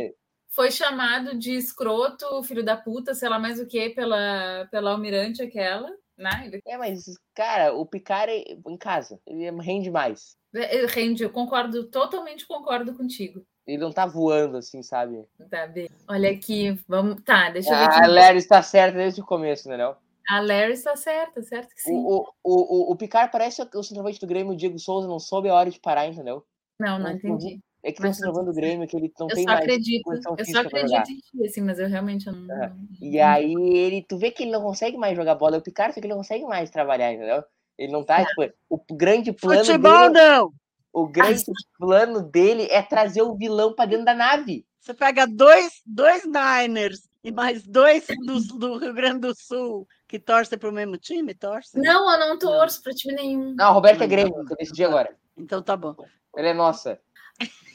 Foi 0.49 0.71
chamado 0.73 1.39
de 1.39 1.53
escroto, 1.55 2.43
filho 2.43 2.65
da 2.65 2.77
puta, 2.77 3.15
sei 3.15 3.29
lá 3.29 3.39
mais 3.39 3.61
o 3.61 3.67
que, 3.67 3.91
pela, 3.91 4.67
pela 4.73 4.91
almirante 4.91 5.41
aquela, 5.41 5.89
né? 6.21 6.43
Ele 6.47 6.61
É, 6.66 6.77
mas, 6.77 7.05
cara, 7.35 7.75
o 7.75 7.87
Picard 7.87 8.31
é 8.31 8.53
em 8.53 8.77
casa. 8.77 9.21
Ele 9.27 9.51
rende 9.61 9.91
mais. 9.91 10.37
ele 10.53 10.87
rende, 10.87 11.23
eu 11.23 11.31
concordo, 11.31 11.85
totalmente 11.91 12.47
concordo 12.47 12.95
contigo. 12.95 13.45
Ele 13.66 13.79
não 13.79 13.93
tá 13.93 14.07
voando 14.07 14.57
assim, 14.57 14.83
sabe? 14.83 15.25
Tá, 15.51 15.66
bem. 15.66 15.89
Olha 16.09 16.31
aqui, 16.31 16.79
vamos. 16.89 17.23
Tá, 17.23 17.51
deixa 17.51 17.71
eu 17.71 17.77
ver 17.77 17.85
A 17.85 17.99
aqui. 17.99 18.09
Larry 18.09 18.39
está 18.39 18.62
certa 18.62 18.99
desde 18.99 19.21
o 19.21 19.27
começo, 19.27 19.68
né? 19.68 19.77
Não? 19.77 19.97
A 20.29 20.41
Larry 20.41 20.73
está 20.73 20.95
certa, 20.97 21.43
certo 21.43 21.75
que 21.75 21.81
sim. 21.81 21.95
O, 21.95 22.23
o, 22.23 22.25
o, 22.45 22.93
o 22.93 22.97
Picard 22.97 23.33
parece 23.33 23.62
o 23.62 23.83
centroavante 23.83 24.21
do 24.21 24.27
Grêmio, 24.27 24.53
o 24.53 24.57
Diego 24.57 24.79
Souza 24.79 25.09
não 25.09 25.18
soube 25.18 25.49
a 25.49 25.55
hora 25.55 25.71
de 25.71 25.81
parar, 25.81 26.07
entendeu? 26.07 26.45
Não, 26.79 26.99
não 26.99 27.07
não 27.07 27.12
entendi. 27.12 27.61
É 27.83 27.93
que 27.93 28.01
Mas 28.03 28.11
tá 28.11 28.14
centroavante 28.16 28.47
do 28.47 28.51
tudo 28.53 28.61
Grêmio 28.61 28.87
que 28.87 28.97
ele 28.97 29.12
não 29.18 29.28
Eu 29.28 29.35
tem 29.35 29.45
só 29.45 29.51
mais 29.51 29.61
acredito, 29.61 30.03
condição 30.03 30.37
eu 30.39 30.45
só 30.45 30.53
pra 30.53 30.81
acredito 30.81 31.11
em 31.11 31.16
ti, 31.18 31.47
assim, 31.47 31.61
mas 31.62 31.78
eu 31.78 31.89
realmente 31.89 32.26
eu 32.26 32.33
não. 32.35 32.55
É. 32.55 32.68
não- 32.68 32.76
E 33.01 33.18
aí 33.20 33.55
ele, 33.55 34.05
tu 34.07 34.18
vê 34.18 34.31
que 34.31 34.43
ele 34.43 34.53
não 34.53 34.61
consegue 34.62 34.97
mais 34.99 35.16
jogar 35.16 35.35
bola. 35.35 35.57
O 35.59 35.62
Picard 35.62 35.95
que 35.95 36.01
ele 36.01 36.09
não 36.09 36.18
consegue 36.18 36.45
mais 36.45 36.70
trabalhar, 36.70 37.12
entendeu? 37.12 37.43
Ele 37.78 37.91
não 37.93 38.05
tá, 38.05 38.24
tipo, 38.24 38.53
o 38.68 38.78
grande 38.95 39.33
plano 39.33 39.64
Futebol 39.64 40.11
dele, 40.11 40.24
não! 40.24 40.53
o 40.93 41.09
grande 41.09 41.43
plano 41.78 42.20
dele 42.22 42.64
é 42.70 42.83
trazer 42.83 43.22
o 43.22 43.35
vilão 43.35 43.74
pra 43.74 43.87
dentro 43.87 44.05
da 44.05 44.12
nave. 44.14 44.66
Você 44.78 44.93
pega 44.93 45.26
dois, 45.26 45.81
dois 45.87 46.22
Niners 46.24 47.09
e 47.24 47.31
mais 47.31 47.66
dois 47.66 48.07
do, 48.26 48.59
do 48.59 48.76
Rio 48.78 48.93
Grande 48.95 49.20
do 49.20 49.35
Sul 49.35 49.87
que 50.09 50.18
torcem 50.18 50.59
para 50.59 50.68
o 50.68 50.72
mesmo 50.72 50.97
time, 50.99 51.35
torcem? 51.35 51.81
Não, 51.83 52.11
eu 52.12 52.18
não 52.18 52.39
torço 52.39 52.83
para 52.83 52.93
time 52.93 53.14
nenhum. 53.14 53.55
Não, 53.55 53.66
a 53.66 53.70
Roberta 53.70 54.05
é 54.05 54.07
Não, 54.07 54.09
Grêmio, 54.11 54.37
não. 54.37 54.45
que 54.45 54.53
eu 54.53 54.57
decidi 54.59 54.85
agora. 54.85 55.14
Então 55.37 55.62
tá 55.62 55.76
bom. 55.76 55.95
Ela 56.37 56.49
é 56.49 56.55
nossa. 56.55 56.99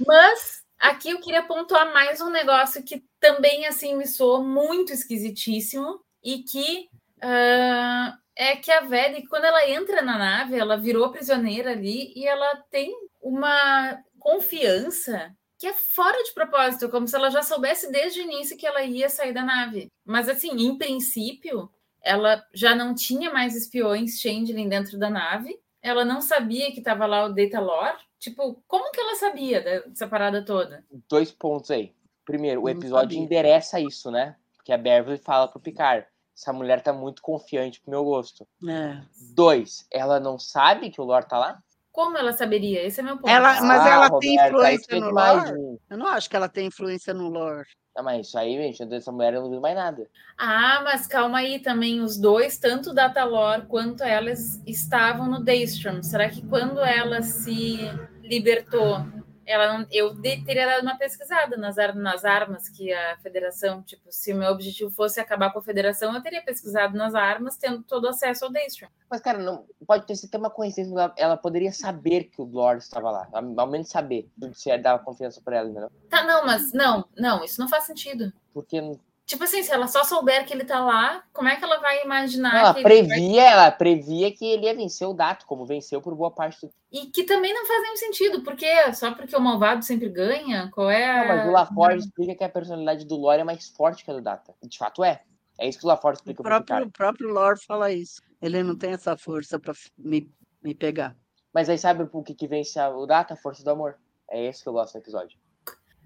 Mas 0.05 0.63
aqui 0.79 1.09
eu 1.09 1.19
queria 1.19 1.43
pontuar 1.43 1.93
mais 1.93 2.21
um 2.21 2.29
negócio 2.29 2.83
que 2.83 3.03
também 3.19 3.65
assim 3.65 3.95
me 3.95 4.07
soou 4.07 4.43
muito 4.43 4.91
esquisitíssimo 4.93 5.99
e 6.23 6.43
que 6.43 6.89
ah, 7.21 8.17
é 8.35 8.55
que 8.55 8.71
a 8.71 8.81
Vedic, 8.81 9.27
quando 9.27 9.45
ela 9.45 9.69
entra 9.69 10.01
na 10.01 10.17
nave, 10.17 10.57
ela 10.57 10.75
virou 10.77 11.11
prisioneira 11.11 11.71
ali 11.71 12.13
e 12.15 12.27
ela 12.27 12.57
tem 12.69 12.93
uma 13.21 13.97
confiança 14.19 15.33
que 15.57 15.67
é 15.67 15.73
fora 15.73 16.21
de 16.23 16.33
propósito, 16.33 16.89
como 16.89 17.07
se 17.07 17.15
ela 17.15 17.29
já 17.29 17.41
soubesse 17.41 17.89
desde 17.91 18.19
o 18.19 18.23
início 18.23 18.57
que 18.57 18.67
ela 18.67 18.83
ia 18.83 19.09
sair 19.09 19.33
da 19.33 19.41
nave. 19.41 19.87
Mas 20.03 20.27
assim, 20.27 20.51
em 20.51 20.77
princípio, 20.77 21.69
ela 22.03 22.43
já 22.53 22.75
não 22.75 22.93
tinha 22.93 23.31
mais 23.31 23.55
espiões 23.55 24.19
Changeling 24.19 24.67
dentro 24.67 24.99
da 24.99 25.09
nave. 25.09 25.57
Ela 25.85 26.03
não 26.03 26.19
sabia 26.19 26.71
que 26.71 26.79
estava 26.79 27.05
lá 27.05 27.25
o 27.25 27.33
Data 27.33 27.59
Lore. 27.59 27.97
Tipo, 28.17 28.59
como 28.67 28.91
que 28.91 28.99
ela 28.99 29.15
sabia 29.15 29.61
dessa 29.61 30.07
parada 30.07 30.43
toda? 30.43 30.83
Dois 31.07 31.31
pontos 31.31 31.69
aí. 31.69 31.93
Primeiro, 32.25 32.63
o 32.63 32.69
episódio 32.69 33.19
endereça 33.19 33.79
isso, 33.79 34.09
né? 34.09 34.35
Porque 34.55 34.73
a 34.73 34.79
Beverly 34.79 35.19
fala 35.19 35.47
pro 35.47 35.59
Picard. 35.59 36.07
Essa 36.35 36.51
mulher 36.51 36.81
tá 36.81 36.91
muito 36.91 37.21
confiante 37.21 37.79
pro 37.79 37.91
meu 37.91 38.03
gosto. 38.03 38.47
É. 38.67 38.99
Dois, 39.35 39.85
ela 39.91 40.19
não 40.19 40.39
sabe 40.39 40.89
que 40.89 40.99
o 40.99 41.03
Lord 41.03 41.29
tá 41.29 41.37
lá? 41.37 41.63
Como 41.95 42.17
ela 42.17 42.33
saberia? 42.33 42.85
Esse 42.85 42.99
é 42.99 43.03
meu 43.03 43.15
ponto. 43.15 43.29
Ela- 43.29 43.61
Mas 43.61 43.81
Ah, 43.85 43.89
ela 43.89 44.19
tem 44.19 44.35
Roberta, 44.37 44.67
aí 44.67 44.75
influência 44.75 44.99
no 44.99 45.11
lore? 45.11 45.45
de. 45.53 45.79
Eu 45.89 45.97
não 45.97 46.07
acho 46.07 46.29
que 46.29 46.35
ela 46.35 46.49
tem 46.49 46.65
influência 46.67 47.13
no 47.13 47.29
lore. 47.29 47.65
Ah, 47.97 48.03
mas 48.03 48.27
isso 48.27 48.37
aí, 48.37 48.57
gente, 48.57 48.85
dessa 48.85 49.13
mulher 49.13 49.33
eu 49.35 49.43
não 49.43 49.49
vi 49.49 49.61
mais 49.61 49.75
nada. 49.77 50.05
Ah, 50.37 50.81
mas 50.83 51.07
calma 51.07 51.37
aí 51.37 51.59
também. 51.59 52.01
Os 52.01 52.17
dois, 52.17 52.57
tanto 52.57 52.89
o 52.89 52.93
Datalore 52.93 53.65
quanto 53.67 54.03
elas, 54.03 54.61
estavam 54.67 55.29
no 55.29 55.41
Daystrom. 55.41 56.03
Será 56.03 56.27
que 56.27 56.45
quando 56.45 56.81
ela 56.81 57.21
se 57.21 57.77
libertou, 58.21 58.97
ela 59.45 59.77
não, 59.77 59.87
eu 59.91 60.13
de- 60.13 60.43
teria 60.43 60.65
dado 60.65 60.81
uma 60.83 60.97
pesquisada 60.97 61.55
nas, 61.57 61.75
nas 61.95 62.25
armas 62.25 62.67
que 62.69 62.91
a 62.93 63.17
federação, 63.17 63.81
tipo, 63.83 64.11
se 64.11 64.33
o 64.33 64.35
meu 64.37 64.51
objetivo 64.51 64.89
fosse 64.91 65.19
acabar 65.19 65.51
com 65.51 65.59
a 65.59 65.63
federação, 65.63 66.13
eu 66.13 66.21
teria 66.21 66.41
pesquisado 66.43 66.97
nas 66.97 67.13
armas, 67.15 67.57
tendo 67.57 67.83
todo 67.83 68.07
acesso 68.07 68.45
ao 68.45 68.51
Daystrom. 68.51 68.87
Mas, 69.09 69.21
cara, 69.21 69.37
não, 69.37 69.65
pode 69.85 70.05
ter 70.05 70.15
sido 70.15 70.35
uma 70.37 70.49
coincidência. 70.49 70.93
Ela, 70.93 71.13
ela 71.17 71.37
poderia 71.37 71.71
saber 71.71 72.25
que 72.25 72.41
o 72.41 72.45
Lord 72.45 72.81
estava 72.83 73.11
lá. 73.11 73.27
Ao 73.31 73.67
menos 73.67 73.89
saber. 73.89 74.29
Se 74.53 74.75
dava 74.77 75.03
confiança 75.03 75.41
pra 75.43 75.57
ela, 75.57 75.69
entendeu? 75.69 75.91
Tá, 76.09 76.23
não, 76.23 76.45
mas 76.45 76.73
não, 76.73 77.05
não, 77.17 77.43
isso 77.43 77.59
não 77.61 77.67
faz 77.69 77.83
sentido. 77.85 78.33
Porque 78.53 78.81
Tipo 79.25 79.43
assim, 79.43 79.63
se 79.63 79.71
ela 79.71 79.87
só 79.87 80.03
souber 80.03 80.45
que 80.45 80.53
ele 80.53 80.63
tá 80.63 80.79
lá, 80.79 81.23
como 81.33 81.49
é 81.49 81.55
que 81.55 81.63
ela 81.63 81.79
vai 81.79 82.03
imaginar 82.03 82.59
ela 82.59 82.73
que 82.73 82.81
ele 82.81 83.01
vai 83.01 83.07
previa, 83.07 83.41
ela 83.41 83.71
previa 83.71 84.31
que 84.31 84.45
ele 84.45 84.65
ia 84.67 84.75
vencer 84.75 85.07
o 85.07 85.13
Dato, 85.13 85.47
como 85.47 85.65
venceu 85.65 85.99
por 85.99 86.13
boa 86.13 86.29
parte 86.29 86.61
do. 86.61 86.71
E 86.91 87.07
que 87.07 87.23
também 87.23 87.51
não 87.51 87.65
faz 87.65 87.81
nenhum 87.81 87.95
sentido, 87.95 88.43
porque 88.43 88.93
só 88.93 89.11
porque 89.15 89.35
o 89.35 89.41
malvado 89.41 89.83
sempre 89.83 90.09
ganha, 90.09 90.69
qual 90.71 90.91
é 90.91 91.07
Não, 91.07 91.23
a... 91.23 91.35
mas 91.35 91.47
o 91.47 91.51
LaForge 91.51 92.05
explica 92.05 92.35
que 92.35 92.43
a 92.43 92.49
personalidade 92.49 93.03
do 93.05 93.15
Lore 93.15 93.41
é 93.41 93.43
mais 93.43 93.67
forte 93.69 94.05
que 94.05 94.11
a 94.11 94.13
do 94.13 94.21
Data. 94.21 94.53
De 94.61 94.77
fato 94.77 95.03
é. 95.03 95.23
É 95.57 95.67
isso 95.67 95.79
que 95.79 95.85
o 95.85 95.87
LaForge 95.87 96.17
O 96.17 96.19
explica 96.19 96.43
pro 96.43 96.63
próprio, 96.63 96.87
o 96.87 96.91
próprio 96.91 97.29
lore 97.29 97.59
fala 97.65 97.91
isso. 97.91 98.21
Ele 98.39 98.61
não 98.61 98.77
tem 98.77 98.91
essa 98.91 99.17
força 99.17 99.59
para 99.59 99.73
me, 99.97 100.29
me 100.61 100.75
pegar. 100.75 101.15
Mas 101.51 101.67
aí 101.67 101.77
sabe 101.79 102.05
por 102.05 102.23
que, 102.23 102.35
que 102.35 102.47
vence 102.47 102.79
o 102.79 103.05
Data? 103.07 103.33
A 103.33 103.37
força 103.37 103.63
do 103.63 103.71
amor. 103.71 103.97
É 104.29 104.43
esse 104.45 104.61
que 104.61 104.69
eu 104.69 104.73
gosto 104.73 104.93
do 104.93 104.99
episódio. 104.99 105.39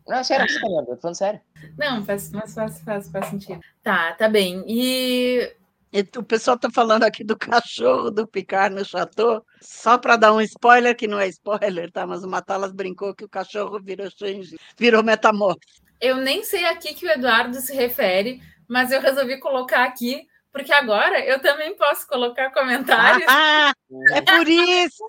Não, 0.10 0.18
é 0.18 0.24
sério, 0.24 0.48
tá 0.48 0.86
tô 0.86 0.98
falando 0.98 1.16
sério. 1.16 1.40
Não, 1.78 2.04
faz, 2.04 2.32
faz, 2.32 2.54
faz, 2.56 2.82
faz, 2.82 3.10
faz 3.12 3.26
sentido. 3.28 3.60
Tá, 3.84 4.14
tá 4.14 4.28
bem. 4.28 4.64
E 4.68 5.56
E 5.94 6.02
o 6.18 6.24
pessoal 6.24 6.56
está 6.56 6.70
falando 6.72 7.04
aqui 7.04 7.24
do 7.24 7.38
cachorro 7.38 8.10
do 8.10 8.28
Picard 8.28 8.76
no 8.76 8.84
chateau, 8.84 9.46
só 9.62 9.98
para 10.00 10.16
dar 10.18 10.34
um 10.34 10.42
spoiler, 10.42 10.96
que 10.96 11.08
não 11.08 11.20
é 11.20 11.28
spoiler, 11.28 11.92
tá? 11.92 12.08
Mas 12.08 12.24
o 12.24 12.28
Matalas 12.28 12.72
brincou 12.72 13.14
que 13.14 13.24
o 13.26 13.30
cachorro 13.30 13.80
virou 13.82 14.10
change, 14.10 14.58
virou 14.78 15.04
metamorfo. 15.04 15.60
eu 16.02 16.18
nem 16.18 16.44
sei 16.44 16.66
a 16.66 16.76
que, 16.76 16.94
que 16.94 17.06
o 17.06 17.12
Eduardo 17.12 17.60
se 17.60 17.76
refere, 17.76 18.42
mas 18.68 18.92
eu 18.92 19.02
resolvi 19.02 19.40
colocar 19.40 19.84
aqui, 19.84 20.28
porque 20.52 20.74
agora 20.74 21.20
eu 21.24 21.40
também 21.40 21.76
posso 21.76 22.08
colocar 22.08 22.52
comentários. 22.52 23.26
Ah, 23.30 23.74
é 24.14 24.22
por 24.22 24.48
isso! 24.48 25.04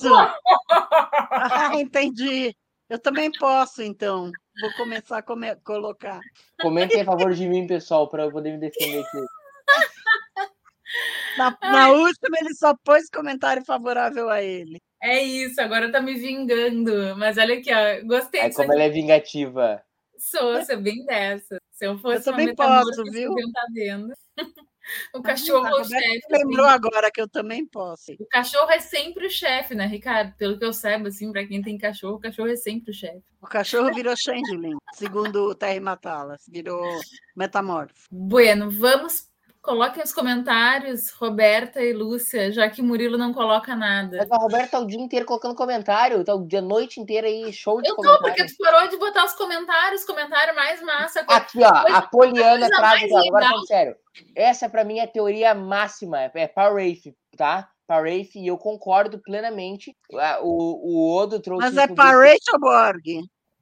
Ah, 1.31 1.71
entendi. 1.75 2.55
Eu 2.89 2.99
também 2.99 3.31
posso, 3.31 3.83
então. 3.83 4.33
Vou 4.61 4.73
começar 4.77 5.19
a 5.19 5.23
come- 5.23 5.57
colocar. 5.57 6.21
Comentem 6.61 7.01
a 7.01 7.05
favor 7.05 7.33
de 7.35 7.49
mim, 7.49 7.67
pessoal, 7.67 8.09
pra 8.09 8.25
eu 8.25 8.31
poder 8.33 8.53
me 8.53 8.59
defender 8.59 9.01
aqui. 9.01 9.25
Na, 11.39 11.57
na 11.63 11.91
última, 11.93 12.37
ele 12.41 12.55
só 12.55 12.75
pôs 12.85 13.09
comentário 13.09 13.65
favorável 13.65 14.29
a 14.29 14.43
ele. 14.43 14.79
É 15.03 15.23
isso, 15.23 15.61
agora 15.61 15.91
tá 15.91 16.01
me 16.01 16.15
vingando. 16.15 17.17
Mas 17.17 17.39
olha 17.39 17.55
aqui, 17.59 17.71
ó, 17.73 18.05
gostei 18.07 18.43
disso 18.43 18.57
como 18.57 18.73
ela 18.73 18.83
é 18.83 18.91
vingativa. 18.91 19.83
Sou, 20.19 20.63
sou 20.65 20.77
bem 20.79 21.05
dessa. 21.07 21.59
Se 21.73 21.87
eu 21.87 21.99
fosse 21.99 22.17
Eu 22.17 22.25
também 22.25 22.47
uma 22.49 22.55
posso, 22.57 23.05
viu? 23.05 23.31
podiam 23.31 23.49
estar 23.49 23.67
vendo. 23.73 24.13
o 25.15 25.23
cachorro 25.23 25.67
é 25.67 25.81
o 25.81 25.85
chefe. 25.85 26.21
lembrou 26.31 26.67
assim. 26.67 26.75
agora 26.75 27.11
que 27.11 27.21
eu 27.21 27.29
também 27.29 27.67
posso. 27.67 28.13
O 28.19 28.27
cachorro 28.27 28.71
é 28.71 28.81
sempre 28.81 29.27
o 29.27 29.31
chefe, 29.31 29.75
né, 29.75 29.87
Ricardo? 29.87 30.35
Pelo 30.37 30.59
que 30.59 30.65
eu 30.65 30.73
saiba, 30.73 31.09
assim, 31.09 31.33
pra 31.33 31.47
quem 31.47 31.63
tem 31.63 31.79
cachorro, 31.79 32.17
o 32.17 32.21
cachorro 32.21 32.49
é 32.49 32.57
sempre 32.57 32.91
o 32.91 32.95
chefe. 32.95 33.23
O 33.41 33.47
cachorro 33.47 33.95
virou 33.95 34.15
changeling, 34.17 34.77
segundo 34.95 35.49
o 35.49 35.55
Terry 35.55 35.81
Matalas. 35.81 36.43
Virou 36.49 36.85
metamorfo. 37.35 37.95
Bueno, 38.11 38.71
vamos. 38.71 39.30
Coloquem 39.63 40.03
os 40.03 40.13
comentários, 40.13 41.11
Roberta 41.11 41.83
e 41.83 41.93
Lúcia, 41.93 42.51
já 42.51 42.71
que 42.71 42.81
Murilo 42.81 43.19
não 43.19 43.35
coloca 43.35 43.77
nada. 43.77 44.17
Mas 44.17 44.31
a 44.31 44.37
Roberta 44.37 44.71
tá 44.71 44.79
o 44.79 44.87
dia 44.87 44.99
inteiro 44.99 45.27
colocando 45.27 45.55
comentário. 45.55 46.25
Tá 46.25 46.35
o 46.35 46.47
dia, 46.47 46.61
a 46.61 46.63
noite 46.63 46.99
inteira 46.99 47.27
aí, 47.27 47.53
show 47.53 47.81
de 47.83 47.91
Eu 47.91 47.97
tô, 47.97 48.19
porque 48.21 48.47
tu 48.47 48.55
parou 48.59 48.89
de 48.89 48.97
botar 48.97 49.27
os 49.27 49.35
comentários, 49.35 50.05
comentário 50.05 50.55
mais 50.55 50.81
massa. 50.81 51.21
Aqui, 51.29 51.63
ó, 51.63 51.95
a 51.95 52.01
Poliana 52.01 52.69
traz 52.69 53.13
agora 53.13 53.49
falando 53.49 53.67
sério. 53.67 53.97
Essa 54.35 54.67
pra 54.69 54.83
mim 54.83 54.99
é 54.99 55.05
a 55.05 55.09
teoria 55.09 55.55
máxima, 55.55 56.31
é 56.35 56.49
Power 56.49 56.83
Rafe, 56.83 57.15
tá? 57.37 57.69
Power 57.87 58.17
Rafe, 58.17 58.39
e 58.39 58.47
eu 58.47 58.57
concordo 58.57 59.19
plenamente. 59.19 59.95
O, 60.41 60.91
o 60.91 61.17
Odo 61.19 61.39
trouxe 61.39 61.67
Mas 61.67 61.77
é 61.77 61.87
para 61.87 62.19
Rachel 62.19 62.59
Borg. 62.59 63.05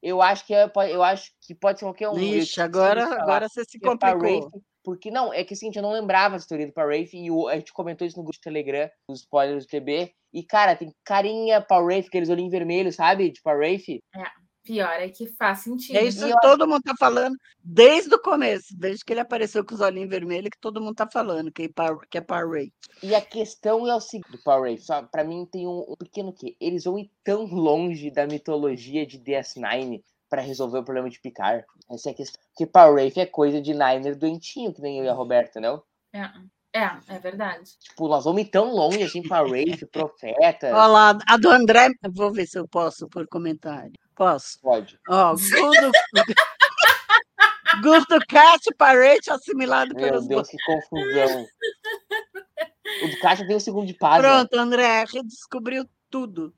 Eu 0.00 0.22
acho 0.22 0.46
que 0.46 0.54
é, 0.54 0.70
eu 0.90 1.02
acho 1.02 1.32
que 1.40 1.56
pode 1.56 1.80
ser 1.80 1.86
qualquer 1.86 2.08
um. 2.08 2.16
Ixi, 2.16 2.60
agora, 2.60 3.04
agora 3.20 3.48
você 3.48 3.64
se 3.64 3.80
complicou. 3.80 4.48
Porque 4.88 5.10
não, 5.10 5.34
é 5.34 5.44
que 5.44 5.52
assim, 5.52 5.70
eu 5.74 5.82
não 5.82 5.92
lembrava 5.92 6.36
a 6.36 6.40
teoria 6.40 6.66
do 6.66 6.72
Power 6.72 6.98
Rafe 6.98 7.14
e 7.14 7.30
o, 7.30 7.46
a 7.46 7.56
gente 7.56 7.74
comentou 7.74 8.06
isso 8.06 8.16
no 8.16 8.22
grupo 8.22 8.38
do 8.38 8.42
Telegram, 8.42 8.88
os 9.06 9.20
spoilers 9.20 9.66
do 9.66 9.68
TB. 9.68 10.14
E, 10.32 10.42
cara, 10.42 10.74
tem 10.74 10.90
carinha 11.04 11.60
Power 11.60 11.94
Rafe, 11.94 12.08
aqueles 12.08 12.30
olhinhos 12.30 12.50
vermelhos, 12.50 12.94
sabe? 12.94 13.30
De 13.30 13.42
Power 13.42 13.70
Rafe. 13.70 14.02
É. 14.16 14.48
Pior 14.64 14.90
é 14.92 15.10
que 15.10 15.26
faz 15.26 15.58
sentido. 15.58 15.96
É 15.96 16.04
isso 16.04 16.26
que 16.26 16.40
todo 16.40 16.66
mundo 16.66 16.80
tá 16.82 16.94
falando 16.98 17.36
desde 17.62 18.14
o 18.14 18.18
começo, 18.18 18.74
desde 18.78 19.04
que 19.04 19.12
ele 19.12 19.20
apareceu 19.20 19.62
com 19.62 19.74
os 19.74 19.80
olhinhos 19.82 20.08
vermelhos, 20.08 20.48
que 20.48 20.60
todo 20.60 20.80
mundo 20.80 20.94
tá 20.94 21.06
falando 21.06 21.52
que 21.52 21.64
é 21.64 21.68
Power, 21.68 22.08
que 22.10 22.16
é. 22.16 22.24
E 23.02 23.14
a 23.14 23.20
questão 23.20 23.86
é 23.86 23.94
o 23.94 24.00
seguinte, 24.00 24.30
do 24.30 24.78
só 24.78 25.02
para 25.02 25.22
mim 25.22 25.46
tem 25.52 25.66
um, 25.66 25.84
um 25.86 25.96
pequeno 25.96 26.32
que 26.32 26.56
eles 26.58 26.84
vão 26.84 26.98
ir 26.98 27.10
tão 27.22 27.44
longe 27.44 28.10
da 28.10 28.26
mitologia 28.26 29.06
de 29.06 29.18
DS9 29.18 30.02
para 30.28 30.42
resolver 30.42 30.78
o 30.78 30.84
problema 30.84 31.08
de 31.08 31.20
picar. 31.20 31.64
Essa 31.90 32.10
é 32.10 32.12
a 32.12 32.14
questão. 32.14 32.40
Porque 32.50 32.66
Power 32.66 33.04
Rafe 33.04 33.20
é 33.20 33.26
coisa 33.26 33.60
de 33.60 33.72
Niner 33.72 34.16
doentinho, 34.16 34.72
que 34.72 34.80
nem 34.80 34.98
eu 34.98 35.04
e 35.04 35.08
a 35.08 35.14
Roberta, 35.14 35.60
não? 35.60 35.82
É. 36.12 36.28
É, 36.74 36.90
é 37.08 37.18
verdade. 37.18 37.78
Tipo, 37.78 38.08
nós 38.08 38.24
vamos 38.24 38.42
ir 38.42 38.46
tão 38.46 38.74
longe 38.74 39.02
assim 39.02 39.22
para 39.22 39.42
Rafe, 39.42 39.86
Profeta. 39.90 40.66
Olha 40.66 40.86
lá, 40.86 41.18
a 41.26 41.36
do 41.36 41.50
André, 41.50 41.88
vou 42.12 42.30
ver 42.30 42.46
se 42.46 42.58
eu 42.58 42.68
posso 42.68 43.08
por 43.08 43.26
comentário. 43.26 43.92
Posso? 44.14 44.60
Pode. 44.60 44.98
Ó, 45.08 45.32
Gusto, 45.32 45.90
Gusto 47.82 48.18
Cássio, 48.28 48.74
parente 48.76 49.30
assimilado 49.30 49.94
Meu 49.94 50.04
pelos 50.04 50.26
Deus, 50.26 50.48
que 50.48 50.56
confusão. 50.64 51.46
O 53.02 53.08
do 53.08 53.18
Cássio 53.20 53.46
tem 53.46 53.56
o 53.56 53.60
segundo 53.60 53.86
de 53.86 53.94
paz. 53.94 54.20
Pronto, 54.20 54.54
André, 54.54 55.04
redescobriu 55.04 55.88
tudo. 56.10 56.54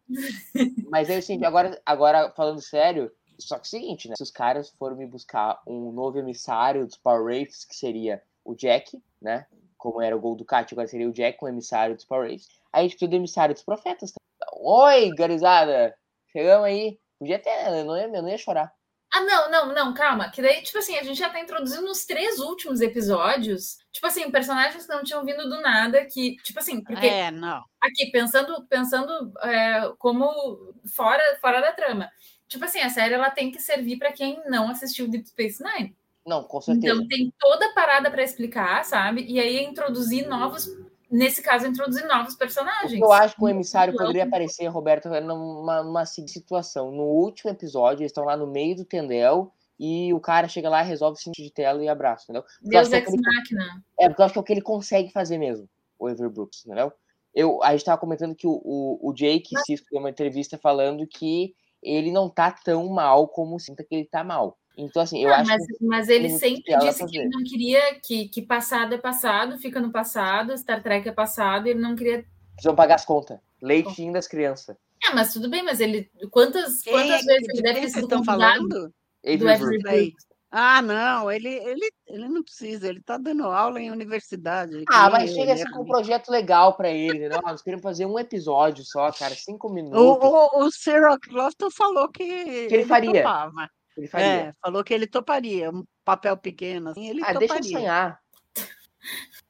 Mas 0.90 1.10
aí, 1.10 1.16
assim, 1.16 1.44
agora, 1.44 1.80
agora 1.84 2.32
falando 2.36 2.60
sério, 2.60 3.10
só 3.40 3.56
que 3.56 3.62
é 3.62 3.66
o 3.66 3.70
seguinte, 3.70 4.08
né? 4.08 4.14
Se 4.16 4.22
os 4.22 4.30
caras 4.30 4.70
forem 4.70 4.98
me 4.98 5.06
buscar 5.06 5.60
um 5.66 5.92
novo 5.92 6.18
emissário 6.18 6.86
dos 6.86 6.96
Power 6.96 7.24
Rangers, 7.24 7.64
que 7.64 7.74
seria 7.74 8.22
o 8.44 8.54
Jack, 8.54 9.02
né? 9.20 9.46
Como 9.76 10.00
era 10.00 10.16
o 10.16 10.20
gol 10.20 10.36
do 10.36 10.44
Cat, 10.44 10.72
agora 10.72 10.88
seria 10.88 11.08
o 11.08 11.12
Jack, 11.12 11.42
um 11.42 11.48
emissário 11.48 11.94
dos 11.94 12.04
Power 12.04 12.28
Rangers. 12.28 12.48
Aí 12.72 12.80
a 12.80 12.82
gente 12.82 12.92
precisa 12.92 13.10
do 13.10 13.16
emissário 13.16 13.54
dos 13.54 13.64
profetas. 13.64 14.12
Oi, 14.52 15.10
garizada! 15.10 15.94
Chegamos 16.32 16.66
aí. 16.66 16.98
Podia 17.18 17.38
ter, 17.38 17.70
né? 17.70 17.80
eu 17.80 17.84
não 17.84 17.96
ia, 17.96 18.04
eu 18.04 18.22
não 18.22 18.28
ia 18.28 18.38
chorar. 18.38 18.72
Ah, 19.12 19.20
não, 19.22 19.50
não, 19.50 19.74
não, 19.74 19.92
calma. 19.92 20.30
Que 20.30 20.40
daí, 20.40 20.62
tipo 20.62 20.78
assim, 20.78 20.96
a 20.96 21.02
gente 21.02 21.18
já 21.18 21.28
tá 21.28 21.40
introduzindo 21.40 21.82
nos 21.82 22.06
três 22.06 22.38
últimos 22.38 22.80
episódios, 22.80 23.78
tipo 23.90 24.06
assim, 24.06 24.30
personagens 24.30 24.86
que 24.86 24.92
não 24.92 25.02
tinham 25.02 25.24
vindo 25.24 25.48
do 25.48 25.60
nada, 25.60 26.06
que, 26.06 26.36
tipo 26.36 26.60
assim, 26.60 26.80
porque. 26.82 27.06
É, 27.06 27.30
não. 27.30 27.64
Aqui, 27.80 28.10
pensando, 28.12 28.64
pensando 28.68 29.32
é, 29.42 29.92
como 29.98 30.74
fora, 30.94 31.20
fora 31.40 31.60
da 31.60 31.72
trama. 31.72 32.08
Tipo 32.50 32.64
assim, 32.64 32.80
a 32.80 32.90
série 32.90 33.14
ela 33.14 33.30
tem 33.30 33.52
que 33.52 33.62
servir 33.62 33.96
para 33.96 34.10
quem 34.10 34.42
não 34.46 34.68
assistiu 34.68 35.08
Deep 35.08 35.28
Space 35.28 35.62
Nine. 35.62 35.94
Não, 36.26 36.42
com 36.42 36.60
certeza. 36.60 36.94
Então 36.94 37.06
tem 37.06 37.32
toda 37.38 37.66
a 37.66 37.72
parada 37.72 38.10
para 38.10 38.24
explicar, 38.24 38.84
sabe? 38.84 39.24
E 39.24 39.38
aí 39.38 39.64
introduzir 39.64 40.26
novos, 40.26 40.68
nesse 41.08 41.40
caso, 41.42 41.68
introduzir 41.68 42.04
novos 42.08 42.34
personagens. 42.34 43.00
Eu 43.00 43.12
acho 43.12 43.36
que 43.36 43.44
o 43.44 43.48
emissário 43.48 43.96
poderia 43.96 44.24
aparecer, 44.24 44.66
Roberto, 44.66 45.08
numa, 45.08 45.84
numa 45.84 46.04
situação. 46.04 46.90
No 46.90 47.04
último 47.04 47.52
episódio, 47.52 48.02
eles 48.02 48.10
estão 48.10 48.24
lá 48.24 48.36
no 48.36 48.48
meio 48.48 48.74
do 48.74 48.84
tendel 48.84 49.52
e 49.78 50.12
o 50.12 50.18
cara 50.18 50.48
chega 50.48 50.68
lá, 50.68 50.82
resolve 50.82 51.20
o 51.24 51.30
de 51.30 51.52
tela 51.52 51.84
e 51.84 51.88
abraço, 51.88 52.24
entendeu? 52.24 52.44
Deus 52.60 52.92
é 52.92 52.98
ex 52.98 53.14
máquina. 53.14 53.82
É, 53.98 54.08
porque 54.08 54.22
eu 54.22 54.24
acho 54.24 54.32
que 54.32 54.38
é 54.40 54.42
o 54.42 54.44
que 54.44 54.52
ele 54.52 54.60
consegue 54.60 55.12
fazer 55.12 55.38
mesmo, 55.38 55.68
o 56.00 56.08
Ever 56.08 56.28
Brooks, 56.28 56.66
entendeu? 56.66 56.92
Eu, 57.32 57.62
a 57.62 57.70
gente 57.70 57.84
tava 57.84 58.00
comentando 58.00 58.34
que 58.34 58.46
o, 58.46 58.60
o, 58.64 59.08
o 59.08 59.14
Jake 59.14 59.50
Mas... 59.52 59.64
Cisco 59.64 59.86
deu 59.88 60.00
uma 60.00 60.10
entrevista 60.10 60.58
falando 60.58 61.06
que 61.06 61.54
ele 61.82 62.10
não 62.10 62.28
tá 62.28 62.50
tão 62.50 62.88
mal 62.88 63.28
como 63.28 63.58
sinta 63.58 63.84
que 63.84 63.94
ele 63.94 64.04
tá 64.04 64.22
mal. 64.22 64.58
Então, 64.76 65.02
assim, 65.02 65.22
eu 65.22 65.30
ah, 65.30 65.38
acho 65.38 65.50
mas, 65.50 65.66
que. 65.66 65.84
Mas 65.84 66.08
ele 66.08 66.30
sempre 66.30 66.78
disse 66.78 67.06
que 67.06 67.18
ele 67.18 67.28
não 67.28 67.42
queria 67.42 68.00
que, 68.00 68.28
que 68.28 68.40
passado 68.40 68.94
é 68.94 68.98
passado, 68.98 69.58
fica 69.58 69.80
no 69.80 69.90
passado, 69.90 70.56
Star 70.56 70.82
Trek 70.82 71.08
é 71.08 71.12
passado, 71.12 71.66
ele 71.66 71.80
não 71.80 71.94
queria. 71.94 72.24
Precisam 72.54 72.74
pagar 72.74 72.94
as 72.94 73.04
contas. 73.04 73.38
Leitinho 73.60 74.12
das 74.12 74.26
crianças. 74.26 74.76
É, 75.04 75.14
mas 75.14 75.32
tudo 75.32 75.50
bem, 75.50 75.62
mas 75.62 75.80
ele. 75.80 76.10
Quantas, 76.30 76.82
quantas 76.82 77.24
vezes 77.24 77.48
ele 77.48 77.62
deve 77.62 77.80
ter 77.80 77.88
sido 77.90 78.04
estão 78.04 78.24
falando? 78.24 78.92
Do 79.38 79.48
Avery 79.48 80.14
ah, 80.50 80.82
não, 80.82 81.30
ele, 81.30 81.48
ele, 81.48 81.92
ele 82.08 82.28
não 82.28 82.42
precisa, 82.42 82.88
ele 82.88 82.98
está 82.98 83.16
dando 83.16 83.44
aula 83.44 83.80
em 83.80 83.90
universidade. 83.90 84.84
Ah, 84.90 85.08
mas 85.08 85.30
chega 85.32 85.52
assim 85.52 85.70
com 85.70 85.82
um 85.82 85.86
projeto 85.86 86.28
legal 86.28 86.76
para 86.76 86.90
ele, 86.90 87.28
né? 87.28 87.38
Nós 87.42 87.62
queremos 87.62 87.84
fazer 87.84 88.04
um 88.04 88.18
episódio 88.18 88.84
só, 88.84 89.12
cara, 89.12 89.32
cinco 89.34 89.68
minutos. 89.68 90.00
O, 90.00 90.64
o, 90.64 91.14
o 91.14 91.20
Clofton 91.20 91.70
falou 91.70 92.08
que, 92.08 92.24
que 92.24 92.32
ele, 92.32 92.74
ele, 92.74 92.84
faria. 92.84 93.22
Topava. 93.22 93.70
Ele 93.96 94.08
faria. 94.08 94.26
É, 94.26 94.54
falou 94.60 94.82
que 94.82 94.92
ele 94.92 95.06
toparia, 95.06 95.70
um 95.70 95.84
papel 96.04 96.36
pequeno, 96.36 96.90
assim, 96.90 97.08
ele 97.08 97.22
ah, 97.22 97.32
toparia. 97.32 97.48
deixa 97.48 97.68
eu 97.68 97.80
sonhar. 97.80 98.20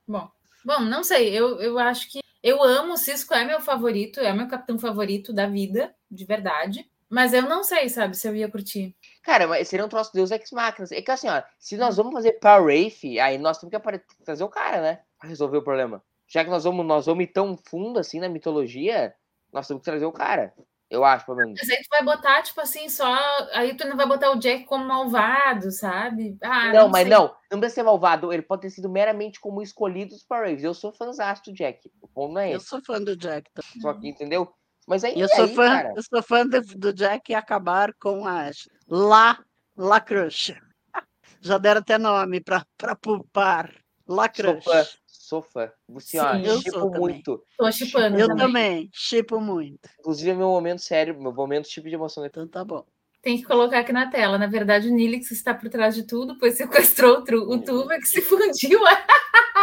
Bom, 0.06 0.30
bom, 0.64 0.80
não 0.80 1.02
sei, 1.02 1.30
eu, 1.30 1.60
eu 1.60 1.78
acho 1.78 2.10
que 2.10 2.20
eu 2.42 2.62
amo 2.62 2.92
o 2.92 2.96
Cisco, 2.96 3.32
é 3.32 3.44
meu 3.44 3.60
favorito, 3.60 4.20
é 4.20 4.32
meu 4.32 4.48
capitão 4.48 4.78
favorito 4.78 5.32
da 5.32 5.46
vida, 5.46 5.94
de 6.10 6.26
verdade. 6.26 6.90
Mas 7.08 7.32
eu 7.32 7.42
não 7.42 7.64
sei, 7.64 7.88
sabe, 7.88 8.16
se 8.16 8.28
eu 8.28 8.36
ia 8.36 8.50
curtir. 8.50 8.94
Cara, 9.22 9.46
mas 9.46 9.68
seria 9.68 9.84
um 9.84 9.88
troço 9.88 10.12
Deus 10.14 10.30
Ex 10.30 10.50
Machina. 10.50 10.88
É 10.92 11.02
que 11.02 11.10
assim, 11.10 11.28
ó, 11.28 11.42
se 11.58 11.76
nós 11.76 11.96
vamos 11.96 12.12
fazer 12.12 12.32
Power 12.40 12.64
Rafe, 12.84 13.20
aí 13.20 13.38
nós 13.38 13.58
temos 13.58 13.74
que 13.76 14.24
trazer 14.24 14.44
o 14.44 14.48
cara, 14.48 14.80
né? 14.80 15.00
Pra 15.18 15.28
resolver 15.28 15.58
o 15.58 15.62
problema. 15.62 16.02
Já 16.26 16.44
que 16.44 16.50
nós 16.50 16.64
vamos, 16.64 16.86
nós 16.86 17.06
vamos 17.06 17.24
ir 17.24 17.28
tão 17.28 17.56
fundo 17.56 17.98
assim 17.98 18.20
na 18.20 18.28
mitologia, 18.28 19.14
nós 19.52 19.66
temos 19.66 19.82
que 19.82 19.90
trazer 19.90 20.06
o 20.06 20.12
cara. 20.12 20.54
Eu 20.88 21.04
acho, 21.04 21.24
pelo 21.24 21.36
menos. 21.38 21.60
Mas 21.60 21.70
aí 21.70 21.76
tu 21.84 21.88
vai 21.88 22.04
botar, 22.04 22.42
tipo 22.42 22.60
assim, 22.60 22.88
só. 22.88 23.16
Aí 23.52 23.76
tu 23.76 23.86
não 23.86 23.96
vai 23.96 24.06
botar 24.06 24.32
o 24.32 24.38
Jack 24.40 24.64
como 24.64 24.84
malvado, 24.84 25.70
sabe? 25.70 26.36
Ah, 26.42 26.72
não, 26.72 26.80
não 26.82 26.88
mas 26.88 27.02
sei. 27.02 27.10
não. 27.10 27.36
Não 27.50 27.60
precisa 27.60 27.74
ser 27.76 27.82
malvado. 27.84 28.32
Ele 28.32 28.42
pode 28.42 28.62
ter 28.62 28.70
sido 28.70 28.88
meramente 28.88 29.38
como 29.38 29.62
escolhido 29.62 30.10
dos 30.10 30.24
Power 30.24 30.44
Rangers. 30.46 30.64
Eu 30.64 30.74
sou 30.74 30.92
fãzão 30.92 31.34
do 31.44 31.52
Jack. 31.52 31.88
O 32.02 32.08
ponto 32.08 32.34
não 32.34 32.40
é 32.40 32.52
Eu 32.52 32.56
esse. 32.56 32.66
sou 32.66 32.82
fã 32.82 33.00
do 33.00 33.16
Jack. 33.16 33.48
Tá? 33.54 33.62
Só 33.80 33.94
que, 33.94 34.08
entendeu? 34.08 34.52
Mas 34.90 35.04
aí, 35.04 35.12
Eu 35.20 35.28
sou 35.28 35.44
aí, 35.44 35.54
fã, 35.54 35.68
cara, 35.68 35.92
eu 35.94 36.02
sou 36.02 36.20
fã 36.20 36.44
do, 36.44 36.60
do 36.62 36.92
Jack 36.92 37.30
e 37.30 37.34
acabar 37.36 37.94
com 37.94 38.26
a 38.26 38.50
La, 38.88 39.38
La 39.76 40.00
Crush. 40.00 40.52
Já 41.40 41.58
deram 41.58 41.80
até 41.80 41.96
nome 41.96 42.40
para 42.40 42.66
pulpar. 43.00 43.72
La 44.08 44.24
sou 44.34 44.44
Crush. 44.56 44.64
fã. 44.64 44.84
Sou 45.06 45.42
fã. 45.42 45.70
Você, 45.90 46.18
ó, 46.18 46.34
Sim, 46.34 46.42
eu 46.44 46.60
chipo 46.60 46.80
sou 46.80 46.90
muito. 46.90 47.40
Tô 47.56 47.70
chipando 47.70 48.18
Eu 48.18 48.26
também. 48.26 48.46
também, 48.46 48.90
chipo 48.92 49.38
muito. 49.40 49.88
Inclusive, 50.00 50.30
é 50.30 50.34
meu 50.34 50.48
momento 50.48 50.80
sério, 50.82 51.16
meu 51.22 51.32
momento 51.32 51.68
tipo 51.68 51.88
de 51.88 51.94
emoção. 51.94 52.26
Então 52.26 52.48
tá 52.48 52.64
bom. 52.64 52.84
Tem 53.22 53.36
que 53.36 53.44
colocar 53.44 53.78
aqui 53.78 53.92
na 53.92 54.10
tela. 54.10 54.38
Na 54.38 54.48
verdade, 54.48 54.88
o 54.88 54.92
Nilix 54.92 55.30
está 55.30 55.54
por 55.54 55.68
trás 55.70 55.94
de 55.94 56.04
tudo, 56.04 56.36
pois 56.36 56.56
sequestrou 56.56 57.18
o, 57.18 57.22
tru- 57.22 57.48
o 57.48 57.62
Tuva 57.62 57.96
que 57.96 58.06
se 58.08 58.20
fundiu. 58.26 58.80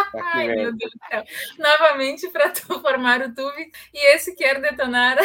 Aqui, 0.08 0.22
Ai, 0.34 0.48
meu 0.48 0.74
Deus 0.76 0.92
do 0.92 1.08
céu. 1.10 1.24
Novamente 1.60 2.30
para 2.30 2.54
formar 2.56 3.22
o 3.22 3.34
Tuve. 3.34 3.72
E 3.94 4.16
esse 4.16 4.36
quer 4.36 4.62
detonar. 4.62 5.18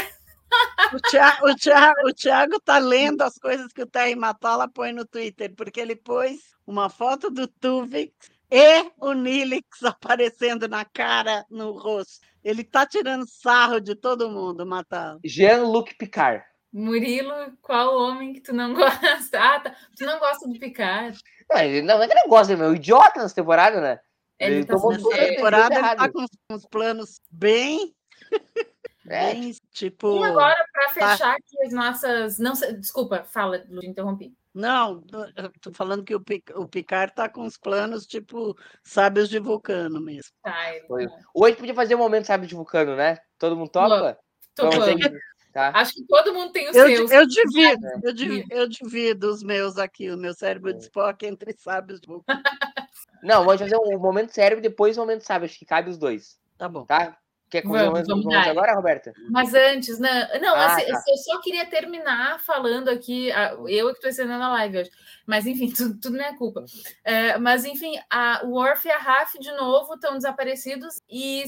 O 0.93 1.01
Thiago, 1.11 1.49
o, 1.51 1.55
Thiago, 1.57 2.09
o 2.09 2.12
Thiago 2.12 2.61
tá 2.61 2.76
lendo 2.78 3.22
as 3.22 3.39
coisas 3.39 3.72
que 3.72 3.83
o 3.83 3.87
Terry 3.87 4.14
Matola 4.14 4.68
põe 4.68 4.93
no 4.93 5.07
Twitter, 5.07 5.55
porque 5.57 5.80
ele 5.80 5.97
pôs 5.97 6.41
uma 6.66 6.91
foto 6.91 7.30
do 7.30 7.47
Tuvix 7.49 8.12
e 8.51 8.91
o 9.01 9.12
Nilix 9.14 9.64
aparecendo 9.83 10.68
na 10.68 10.85
cara, 10.85 11.47
no 11.51 11.72
rosto. 11.72 12.20
Ele 12.45 12.64
tá 12.64 12.85
tirando 12.85 13.26
sarro 13.26 13.80
de 13.80 13.95
todo 13.95 14.28
mundo, 14.30 14.66
Matala. 14.66 15.18
Jean-Luc 15.24 15.95
Picard. 15.97 16.45
Murilo, 16.72 17.33
qual 17.61 17.97
homem 17.97 18.33
que 18.33 18.41
tu 18.41 18.53
não 18.53 18.72
gosta? 18.74 19.39
Ah, 19.41 19.61
tá. 19.61 19.74
Tu 19.97 20.05
não 20.05 20.18
gosta 20.18 20.49
do 20.49 20.59
Picard. 20.59 21.18
Não, 21.51 21.61
ele- 21.61 21.83
não, 21.83 21.97
não 21.97 22.03
é 22.03 22.07
ele 22.07 22.28
gosta, 22.28 22.57
meu. 22.57 22.74
Idiota 22.74 23.22
nessa 23.22 23.35
temporada, 23.35 23.80
né? 23.80 24.01
Ele 24.47 24.64
tá 24.64 24.78
sendo 24.78 24.97
tudo 24.97 25.09
Nessa 25.11 25.16
feio. 25.22 25.34
temporada 25.36 25.74
ele 25.74 25.97
tá 25.97 26.09
com 26.11 26.22
uns- 26.22 26.66
planos 26.66 27.20
bem, 27.30 27.95
É, 29.09 29.32
bem 29.34 29.53
tipo. 29.72 30.20
E 30.20 30.24
agora, 30.24 30.64
para 30.72 30.88
fechar 30.90 31.34
aqui 31.34 31.62
as 31.66 31.72
nossas. 31.72 32.38
Não 32.38 32.53
desculpa, 32.53 33.24
fala, 33.24 33.64
Lu, 33.68 33.84
interrompi. 33.84 34.32
Não, 34.55 35.03
eu 35.34 35.51
tô 35.61 35.72
falando 35.72 36.05
que 36.05 36.14
o, 36.14 36.22
o 36.57 36.68
Picard 36.68 37.14
tá 37.14 37.26
com 37.28 37.45
os 37.47 37.57
planos 37.57 38.07
tipo 38.07 38.55
sábios 38.84 39.28
de 39.30 39.38
vulcano 39.38 39.99
mesmo. 40.01 40.30
Tá, 40.43 40.74
ele- 40.74 41.09
gente 41.49 41.57
podia 41.57 41.74
fazer 41.74 41.95
um 41.95 41.99
momento, 41.99 42.26
sabe, 42.26 42.47
de 42.47 42.55
vulcano, 42.55 42.95
né? 42.95 43.18
Todo 43.38 43.57
mundo 43.57 43.70
topa? 43.70 44.18
ter- 44.55 45.20
Tá? 45.53 45.70
Acho 45.74 45.93
que 45.95 46.05
todo 46.07 46.32
mundo 46.32 46.51
tem 46.51 46.70
os 46.70 46.74
Eu, 46.76 46.86
seus. 46.86 47.11
eu 47.11 47.26
divido, 47.26 47.86
É. 47.86 48.01
eu 48.05 48.12
divido, 48.14 48.49
eu 48.55 48.68
divido 48.68 49.30
os 49.30 49.43
meus 49.43 49.76
aqui, 49.76 50.11
o 50.11 50.16
meu 50.16 50.32
cérebro 50.32 50.72
de 50.72 50.84
Spock 50.84 51.26
entre 51.26 51.53
sábios 51.59 52.01
de 52.01 52.07
vulcano. 52.07 52.40
Não, 53.23 53.45
vamos 53.45 53.61
fazer 53.61 53.77
um 53.77 53.99
momento 53.99 54.33
sério 54.33 54.59
e 54.59 54.61
depois 54.61 54.99
um 54.99 55.03
momento 55.03 55.23
sábio. 55.23 55.47
Acho 55.47 55.59
que 55.59 55.64
cabe 55.64 55.91
os 55.91 55.99
dois, 55.99 56.39
Tá 56.59 56.68
bom. 56.68 56.85
tá? 56.85 57.16
Quer 57.51 57.66
um 57.66 57.70
Vamos, 57.70 57.87
momento, 57.87 58.07
vamos 58.07 58.25
dar. 58.25 58.49
agora, 58.49 58.75
Roberta? 58.75 59.12
Mas 59.29 59.53
antes, 59.53 59.99
não, 59.99 60.09
não 60.41 60.55
Ah, 60.55 60.75
assim, 60.75 60.87
tá. 60.91 61.03
eu 61.07 61.16
só 61.18 61.39
queria 61.43 61.66
terminar 61.66 62.41
falando 62.41 62.89
aqui, 62.89 63.29
eu 63.68 63.89
é 63.89 63.93
que 63.93 63.99
estou 63.99 64.09
ensinando 64.11 64.43
a 64.43 64.49
live 64.49 64.79
hoje, 64.79 64.91
mas 65.27 65.47
enfim, 65.47 65.70
tudo, 65.77 66.01
tudo 66.01 66.16
não 66.16 66.25
é 66.25 66.35
culpa. 66.35 66.64
É, 67.05 67.37
mas 67.37 67.66
enfim, 67.66 68.01
a, 68.11 68.41
o 68.45 68.53
Worf 68.53 68.89
e 68.89 68.91
a 68.91 68.97
Raf 68.97 69.39
de 69.39 69.53
novo 69.53 69.93
estão 69.95 70.14
desaparecidos 70.14 71.03
e, 71.11 71.45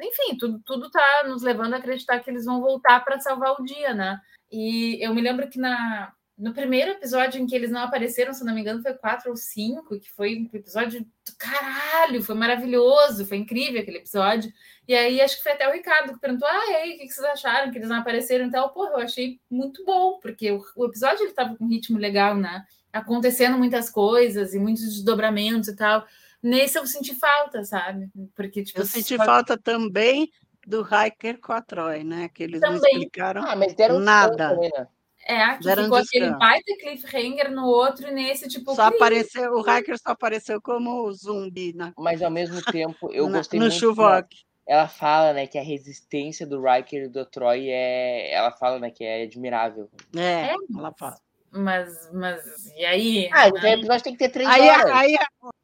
enfim, 0.00 0.38
tudo, 0.38 0.60
tudo 0.64 0.88
tá 0.92 1.24
nos 1.26 1.42
levando 1.42 1.74
a 1.74 1.78
acreditar 1.78 2.20
que 2.20 2.30
eles 2.30 2.44
vão 2.44 2.60
voltar 2.60 3.04
para 3.04 3.18
salvar 3.18 3.54
o 3.60 3.64
dia, 3.64 3.92
né? 3.92 4.20
E 4.48 5.04
eu 5.04 5.12
me 5.12 5.20
lembro 5.20 5.48
que 5.50 5.58
na, 5.58 6.12
no 6.40 6.54
primeiro 6.54 6.92
episódio 6.92 7.38
em 7.38 7.46
que 7.46 7.54
eles 7.54 7.70
não 7.70 7.82
apareceram, 7.82 8.32
se 8.32 8.42
não 8.42 8.54
me 8.54 8.62
engano, 8.62 8.80
foi 8.80 8.94
quatro 8.94 9.30
ou 9.30 9.36
cinco, 9.36 10.00
que 10.00 10.10
foi 10.10 10.36
um 10.36 10.56
episódio 10.56 11.00
do 11.02 11.36
caralho, 11.38 12.22
foi 12.22 12.34
maravilhoso, 12.34 13.26
foi 13.26 13.36
incrível 13.36 13.82
aquele 13.82 13.98
episódio. 13.98 14.50
E 14.88 14.94
aí 14.94 15.20
acho 15.20 15.36
que 15.36 15.42
foi 15.42 15.52
até 15.52 15.68
o 15.68 15.72
Ricardo 15.72 16.14
que 16.14 16.18
perguntou: 16.18 16.48
ah, 16.48 16.70
e 16.70 16.74
aí, 16.76 16.94
o 16.96 16.98
que 16.98 17.08
vocês 17.08 17.26
acharam 17.26 17.70
que 17.70 17.76
eles 17.76 17.90
não 17.90 17.98
apareceram? 17.98 18.46
Então, 18.46 18.66
porra, 18.70 18.92
eu 18.92 19.00
achei 19.00 19.38
muito 19.50 19.84
bom, 19.84 20.18
porque 20.18 20.50
o, 20.50 20.64
o 20.76 20.86
episódio 20.86 21.24
ele 21.24 21.32
tava 21.34 21.54
com 21.56 21.64
um 21.66 21.68
ritmo 21.68 21.98
legal, 21.98 22.34
né? 22.34 22.64
Acontecendo 22.90 23.58
muitas 23.58 23.90
coisas 23.90 24.54
e 24.54 24.58
muitos 24.58 24.84
desdobramentos 24.84 25.68
e 25.68 25.76
tal. 25.76 26.06
Nesse 26.42 26.78
eu 26.78 26.86
senti 26.86 27.14
falta, 27.14 27.64
sabe? 27.64 28.08
Porque, 28.34 28.64
tipo, 28.64 28.80
Eu 28.80 28.86
senti 28.86 29.14
falta 29.18 29.58
também 29.58 30.30
do 30.66 30.80
Hiker 30.82 31.38
com 31.38 31.52
a 31.52 31.60
Troy, 31.60 32.02
né? 32.02 32.30
Que 32.32 32.44
eles 32.44 32.62
não 32.62 32.76
Também. 32.76 32.92
explicaram 32.94 33.44
Ah, 33.44 33.54
mas 33.54 33.74
deram 33.74 34.00
Nada. 34.00 34.54
também, 34.54 34.70
né? 34.74 34.86
É, 35.26 35.42
aqui 35.42 35.64
Deram 35.64 35.84
ficou 35.84 35.98
aquele 35.98 36.30
baita 36.30 36.76
cliffhanger 36.80 37.50
no 37.52 37.66
outro 37.66 38.08
e 38.08 38.10
nesse, 38.10 38.48
tipo, 38.48 38.74
Só 38.74 38.84
apareceu, 38.84 39.52
o 39.52 39.60
Hiker 39.60 39.98
só 39.98 40.10
apareceu 40.12 40.60
como 40.62 41.12
zumbi 41.12 41.72
na, 41.74 41.92
Mas 41.98 42.22
ao 42.22 42.30
mesmo 42.30 42.60
tempo, 42.62 43.10
eu 43.12 43.26
na- 43.28 43.38
gostei 43.38 43.58
no 43.60 43.66
muito. 43.66 43.74
que 43.74 43.80
Chuvok. 43.80 44.36
Ela 44.66 44.86
fala, 44.88 45.32
né, 45.32 45.46
que 45.46 45.58
a 45.58 45.62
resistência 45.62 46.46
do 46.46 46.62
Riker 46.62 47.04
e 47.04 47.08
do 47.08 47.24
Troy 47.26 47.68
é. 47.68 48.32
Ela 48.32 48.52
fala, 48.52 48.78
né, 48.78 48.90
que 48.90 49.02
é 49.04 49.22
admirável. 49.24 49.90
É, 50.16 50.52
É. 50.52 50.54
ela 50.76 50.92
fala. 50.98 51.16
Mas, 51.52 52.08
mas, 52.12 52.40
e 52.76 52.84
aí? 52.84 53.28
Ah, 53.32 53.48
o 53.48 53.56
episódio 53.66 54.04
tem 54.04 54.12
que 54.12 54.18
ter 54.20 54.28
três 54.28 54.48
Aí, 54.48 54.68
horas. 54.68 54.90
aí 54.92 55.16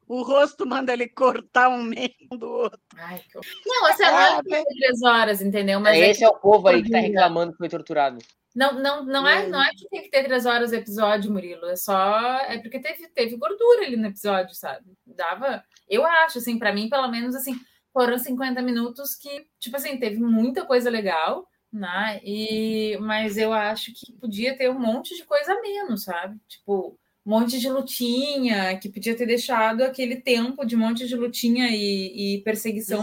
o 0.05 0.21
rosto 0.21 0.65
manda 0.67 0.91
ele 0.91 1.07
cortar 1.07 1.69
um 1.69 1.81
meio 1.81 2.11
do 2.37 2.49
outro. 2.49 2.79
Ai, 2.97 3.19
que... 3.19 3.39
Não, 3.65 3.85
assim, 3.85 4.03
não 4.03 4.09
Ah, 4.17 4.37
é 4.39 4.43
que 4.43 4.49
tem 4.49 4.63
três 4.65 5.01
horas, 5.01 5.41
entendeu? 5.41 5.79
Mas 5.79 5.95
É, 5.97 6.01
é 6.01 6.09
esse 6.09 6.19
que- 6.19 6.25
é 6.25 6.29
o 6.29 6.37
povo 6.37 6.67
aí 6.67 6.83
que 6.83 6.91
tá 6.91 6.99
reclamando 6.99 7.53
que 7.53 7.57
foi 7.59 7.69
torturado. 7.69 8.17
Não, 8.57 8.73
não, 8.73 9.05
não, 9.05 9.27
é, 9.27 9.47
não 9.47 9.61
é 9.61 9.69
que 9.69 9.87
tem 9.87 10.01
que 10.01 10.09
ter 10.09 10.23
três 10.23 10.47
horas 10.47 10.71
o 10.71 10.75
episódio, 10.75 11.31
Murilo. 11.31 11.67
É 11.67 11.75
só. 11.75 12.39
É 12.39 12.57
porque 12.57 12.79
teve, 12.79 13.07
teve 13.09 13.37
gordura 13.37 13.85
ali 13.85 13.95
no 13.95 14.07
episódio, 14.07 14.55
sabe? 14.55 14.83
Dava. 15.05 15.63
Eu 15.87 16.03
acho, 16.03 16.39
assim, 16.39 16.57
pra 16.57 16.73
mim, 16.73 16.89
pelo 16.89 17.07
menos, 17.07 17.35
assim, 17.35 17.53
foram 17.93 18.17
50 18.17 18.59
minutos 18.63 19.13
que, 19.13 19.45
tipo 19.59 19.77
assim, 19.77 19.99
teve 19.99 20.17
muita 20.17 20.65
coisa 20.65 20.89
legal, 20.89 21.47
né? 21.71 22.19
E, 22.23 22.97
mas 22.99 23.37
eu 23.37 23.53
acho 23.53 23.93
que 23.93 24.11
podia 24.13 24.57
ter 24.57 24.71
um 24.71 24.79
monte 24.79 25.15
de 25.15 25.23
coisa 25.23 25.53
a 25.53 25.61
menos, 25.61 26.05
sabe? 26.05 26.39
Tipo, 26.47 26.97
um 27.23 27.29
monte 27.29 27.59
de 27.59 27.69
lutinha, 27.69 28.75
que 28.79 28.89
podia 28.89 29.15
ter 29.15 29.27
deixado 29.27 29.83
aquele 29.83 30.15
tempo 30.15 30.65
de 30.65 30.75
um 30.75 30.79
monte 30.79 31.07
de 31.07 31.15
lutinha 31.15 31.67
e, 31.69 32.37
e 32.37 32.43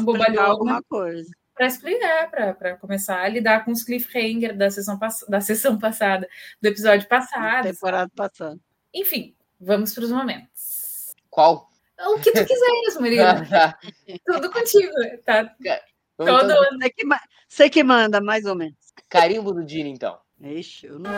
bobalhona 0.04 0.48
alguma 0.48 0.82
coisa. 0.82 1.30
Para 1.54 1.66
explicar, 1.66 2.30
para 2.30 2.76
começar 2.76 3.20
a 3.20 3.28
lidar 3.28 3.64
com 3.64 3.70
os 3.70 3.82
cliffhanger 3.84 4.56
da 4.56 4.70
sessão, 4.70 4.98
pass- 4.98 5.24
da 5.28 5.40
sessão 5.40 5.78
passada, 5.78 6.28
do 6.60 6.68
episódio 6.68 7.08
passado. 7.08 7.66
Temporada 7.68 8.10
passada. 8.14 8.58
Enfim, 8.92 9.34
vamos 9.60 9.94
para 9.94 10.04
os 10.04 10.10
momentos. 10.10 11.12
Qual? 11.30 11.68
O 12.00 12.18
que 12.20 12.32
tu 12.32 12.44
quiseres, 12.44 12.96
Murilo. 12.98 13.22
Tudo 14.26 14.50
contigo, 14.50 14.92
tá? 15.24 15.44
Todo 16.16 16.28
então, 16.44 16.78
Você 16.78 16.90
que, 16.90 17.04
ma- 17.06 17.20
você 17.48 17.70
que 17.70 17.82
manda, 17.84 18.20
mais 18.20 18.44
ou 18.44 18.54
menos. 18.56 18.76
carimbo 19.08 19.52
do 19.52 19.64
Dini, 19.64 19.90
então. 19.90 20.18
Ixi, 20.40 20.86
eu 20.86 20.98
não... 20.98 21.10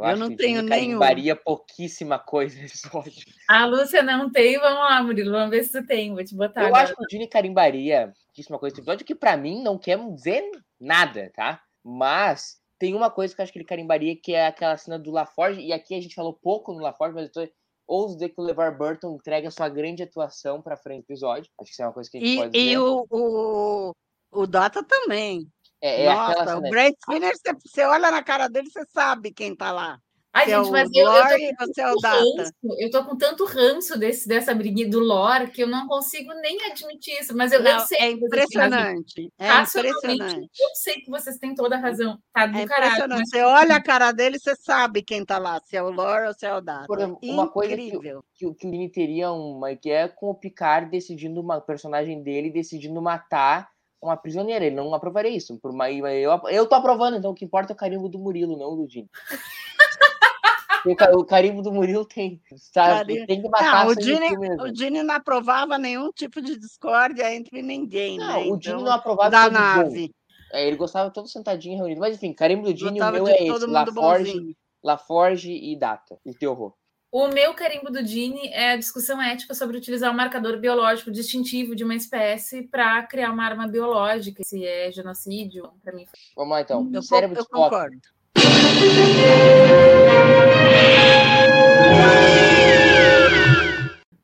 Eu, 0.00 0.08
Eu 0.08 0.16
acho 0.16 0.20
não 0.20 0.36
tenho 0.36 0.62
nenhum. 0.62 0.68
carimbaria 0.68 1.36
pouquíssima 1.36 2.18
coisa 2.18 2.58
nesse 2.60 2.86
episódio. 2.86 3.24
A 3.48 3.64
Lúcia 3.66 4.02
não 4.02 4.30
tem, 4.30 4.58
vamos 4.58 4.78
lá, 4.80 5.02
Murilo, 5.02 5.32
vamos 5.32 5.50
ver 5.50 5.64
se 5.64 5.72
tu 5.80 5.86
tem. 5.86 6.14
Vou 6.14 6.24
te 6.24 6.34
botar 6.34 6.62
Eu 6.62 6.66
agora. 6.68 6.82
acho 6.84 6.96
que 6.96 7.02
o 7.02 7.06
Dini 7.06 7.26
carimbaria 7.28 8.12
pouquíssima 8.26 8.58
coisa 8.58 8.74
nesse 8.74 8.80
episódio, 8.82 9.06
que 9.06 9.14
pra 9.14 9.36
mim 9.36 9.62
não 9.62 9.78
quer 9.78 9.98
dizer 10.14 10.50
nada, 10.80 11.30
tá? 11.34 11.62
Mas 11.84 12.58
tem 12.78 12.94
uma 12.94 13.10
coisa 13.10 13.34
que 13.34 13.40
eu 13.40 13.42
acho 13.42 13.52
que 13.52 13.58
ele 13.58 13.66
carimbaria, 13.66 14.16
que 14.16 14.32
é 14.34 14.46
aquela 14.46 14.76
cena 14.76 14.98
do 14.98 15.10
LaForge, 15.10 15.60
e 15.60 15.72
aqui 15.72 15.94
a 15.94 16.00
gente 16.00 16.14
falou 16.14 16.32
pouco 16.32 16.72
no 16.72 16.80
LaForge, 16.80 17.14
mas 17.14 17.26
eu 17.26 17.32
tô... 17.46 17.52
ouso 17.86 18.14
dizer 18.14 18.30
que 18.30 18.40
o 18.40 18.44
LeVar 18.44 18.76
Burton 18.78 19.16
entrega 19.16 19.50
sua 19.50 19.68
grande 19.68 20.02
atuação 20.02 20.62
pra 20.62 20.76
frente 20.76 21.02
do 21.02 21.06
episódio. 21.12 21.50
Acho 21.58 21.66
que 21.68 21.72
isso 21.72 21.82
é 21.82 21.86
uma 21.86 21.92
coisa 21.92 22.10
que 22.10 22.16
a 22.16 22.20
gente 22.20 22.36
pode 22.38 22.56
E, 22.56 22.60
dizer. 22.62 22.72
e 22.72 22.78
o, 22.78 23.06
o, 23.10 23.92
o 24.32 24.46
Data 24.46 24.82
também. 24.82 25.46
É, 25.80 26.04
é 26.04 26.14
Nossa, 26.14 26.32
aquela 26.42 26.58
o. 26.58 26.60
Brad 26.62 26.92
Spinner, 27.00 27.32
você, 27.36 27.54
você 27.64 27.84
olha 27.84 28.10
na 28.10 28.22
cara 28.22 28.48
dele, 28.48 28.68
você 28.70 28.84
sabe 28.92 29.32
quem 29.32 29.54
tá 29.56 29.72
lá. 29.72 29.98
Ai, 30.32 30.44
se 30.44 30.52
é 30.52 30.56
gente, 30.58 30.68
o 30.68 30.70
mas 30.70 30.88
eu, 30.94 31.00
eu 31.00 31.06
tô 31.06 31.18
Lore 31.18 31.56
com 31.56 31.64
ou 31.64 31.74
se 31.74 31.80
é 31.80 31.84
ranço, 31.84 32.52
eu 32.78 32.90
tô 32.92 33.04
com 33.04 33.16
tanto 33.18 33.44
ranço 33.46 33.98
desse, 33.98 34.28
dessa 34.28 34.54
briguinha 34.54 34.88
do 34.88 35.00
lore 35.00 35.50
que 35.50 35.60
eu 35.60 35.66
não 35.66 35.88
consigo 35.88 36.32
nem 36.34 36.56
admitir 36.70 37.18
isso. 37.20 37.36
Mas 37.36 37.50
eu, 37.50 37.58
eu 37.58 37.64
Não, 37.64 37.80
sei 37.84 37.98
é 37.98 38.12
que 38.14 38.20
vocês 38.20 38.46
têm 38.46 38.60
razão. 38.60 38.78
impressionante. 38.78 39.32
É 39.40 39.60
impressionante. 39.60 40.50
Eu 40.60 40.68
sei 40.74 40.94
que 41.00 41.10
vocês 41.10 41.36
têm 41.36 41.52
toda 41.52 41.74
a 41.74 41.80
razão. 41.80 42.16
Tá 42.32 42.46
do 42.46 42.56
É 42.58 42.64
caralho. 42.64 42.86
impressionante. 42.92 43.18
Mas... 43.22 43.28
Você 43.30 43.42
olha 43.42 43.74
a 43.74 43.82
cara 43.82 44.12
dele, 44.12 44.38
você 44.38 44.54
sabe 44.54 45.02
quem 45.02 45.24
tá 45.24 45.36
lá, 45.36 45.60
se 45.64 45.76
é 45.76 45.82
o 45.82 45.90
Lore 45.90 46.28
ou 46.28 46.34
se 46.34 46.46
é 46.46 46.54
o 46.54 46.60
Data. 46.60 46.86
Por 46.86 46.98
exemplo, 46.98 47.18
uma 47.24 47.48
coisa 47.48 47.74
que- 47.74 47.82
Incrível. 47.88 48.24
que, 48.36 48.46
o- 48.46 48.54
que 48.54 48.66
o 48.68 48.70
Vini 48.70 48.88
teria 48.88 49.32
uma 49.32 49.74
que 49.74 49.90
é 49.90 50.06
com 50.06 50.30
o 50.30 50.34
Picard 50.36 50.88
decidindo 50.92 51.40
uma 51.40 51.60
personagem 51.60 52.22
dele 52.22 52.50
decidindo 52.52 53.02
matar 53.02 53.68
uma 54.02 54.16
prisioneira. 54.16 54.64
Ele 54.64 54.74
não 54.76 54.92
aprovaria 54.94 55.30
isso. 55.30 55.58
Por 55.58 55.70
uma, 55.70 55.90
eu, 55.90 56.40
eu 56.48 56.66
tô 56.66 56.74
aprovando, 56.74 57.16
então 57.16 57.30
o 57.30 57.34
que 57.34 57.44
importa 57.44 57.72
é 57.72 57.74
o 57.74 57.76
carimbo 57.76 58.08
do 58.08 58.18
Murilo, 58.18 58.56
não 58.56 58.76
do 58.76 58.86
Dini. 58.86 59.08
o, 60.86 60.96
ca- 60.96 61.10
o 61.12 61.24
carimbo 61.24 61.62
do 61.62 61.72
Murilo 61.72 62.04
tem. 62.04 62.40
Sabe? 62.56 63.26
Tem 63.26 63.42
que 63.42 63.48
matar 63.48 63.84
Não, 63.84 63.92
o 63.92 63.94
Dini, 63.96 64.26
o 64.60 64.70
Dini 64.72 65.02
não 65.02 65.14
aprovava 65.14 65.78
nenhum 65.78 66.10
tipo 66.12 66.40
de 66.40 66.56
discórdia 66.58 67.34
entre 67.34 67.62
ninguém, 67.62 68.18
Não, 68.18 68.26
né? 68.26 68.50
o 68.50 68.56
Dini 68.56 68.74
Então, 68.74 68.84
não 68.84 68.92
aprovava 68.92 69.30
da 69.30 69.46
bom. 69.46 69.52
nave. 69.52 70.14
É, 70.52 70.66
ele 70.66 70.76
gostava 70.76 71.10
todo 71.10 71.28
sentadinho 71.28 71.76
reunido. 71.78 72.00
Mas 72.00 72.16
enfim, 72.16 72.32
carimbo 72.32 72.62
do 72.64 72.74
Dini, 72.74 73.00
o 73.00 73.12
meu 73.12 73.28
é 73.28 73.42
esse: 73.42 73.66
LaForge. 73.66 74.56
LaForge 74.82 75.52
e 75.52 75.76
Data. 75.78 76.18
E 76.24 76.34
Terror. 76.34 76.72
O 77.12 77.26
meu 77.26 77.52
carimbo 77.54 77.90
do 77.90 78.04
Dini 78.04 78.46
é 78.52 78.70
a 78.70 78.76
discussão 78.76 79.20
ética 79.20 79.52
sobre 79.52 79.76
utilizar 79.76 80.12
o 80.12 80.16
marcador 80.16 80.60
biológico 80.60 81.10
distintivo 81.10 81.74
de 81.74 81.82
uma 81.82 81.96
espécie 81.96 82.62
para 82.68 83.02
criar 83.02 83.32
uma 83.32 83.44
arma 83.44 83.66
biológica, 83.66 84.44
se 84.44 84.64
é 84.64 84.92
genocídio, 84.92 85.72
para 85.82 85.92
mim. 85.92 86.06
Vamos 86.36 86.52
lá 86.52 86.60
então. 86.60 86.88
Eu, 86.92 87.02
Cérebro 87.02 87.36
eu 87.36 87.42
de 87.42 87.48
Spock. 87.48 87.64
concordo. 87.64 88.00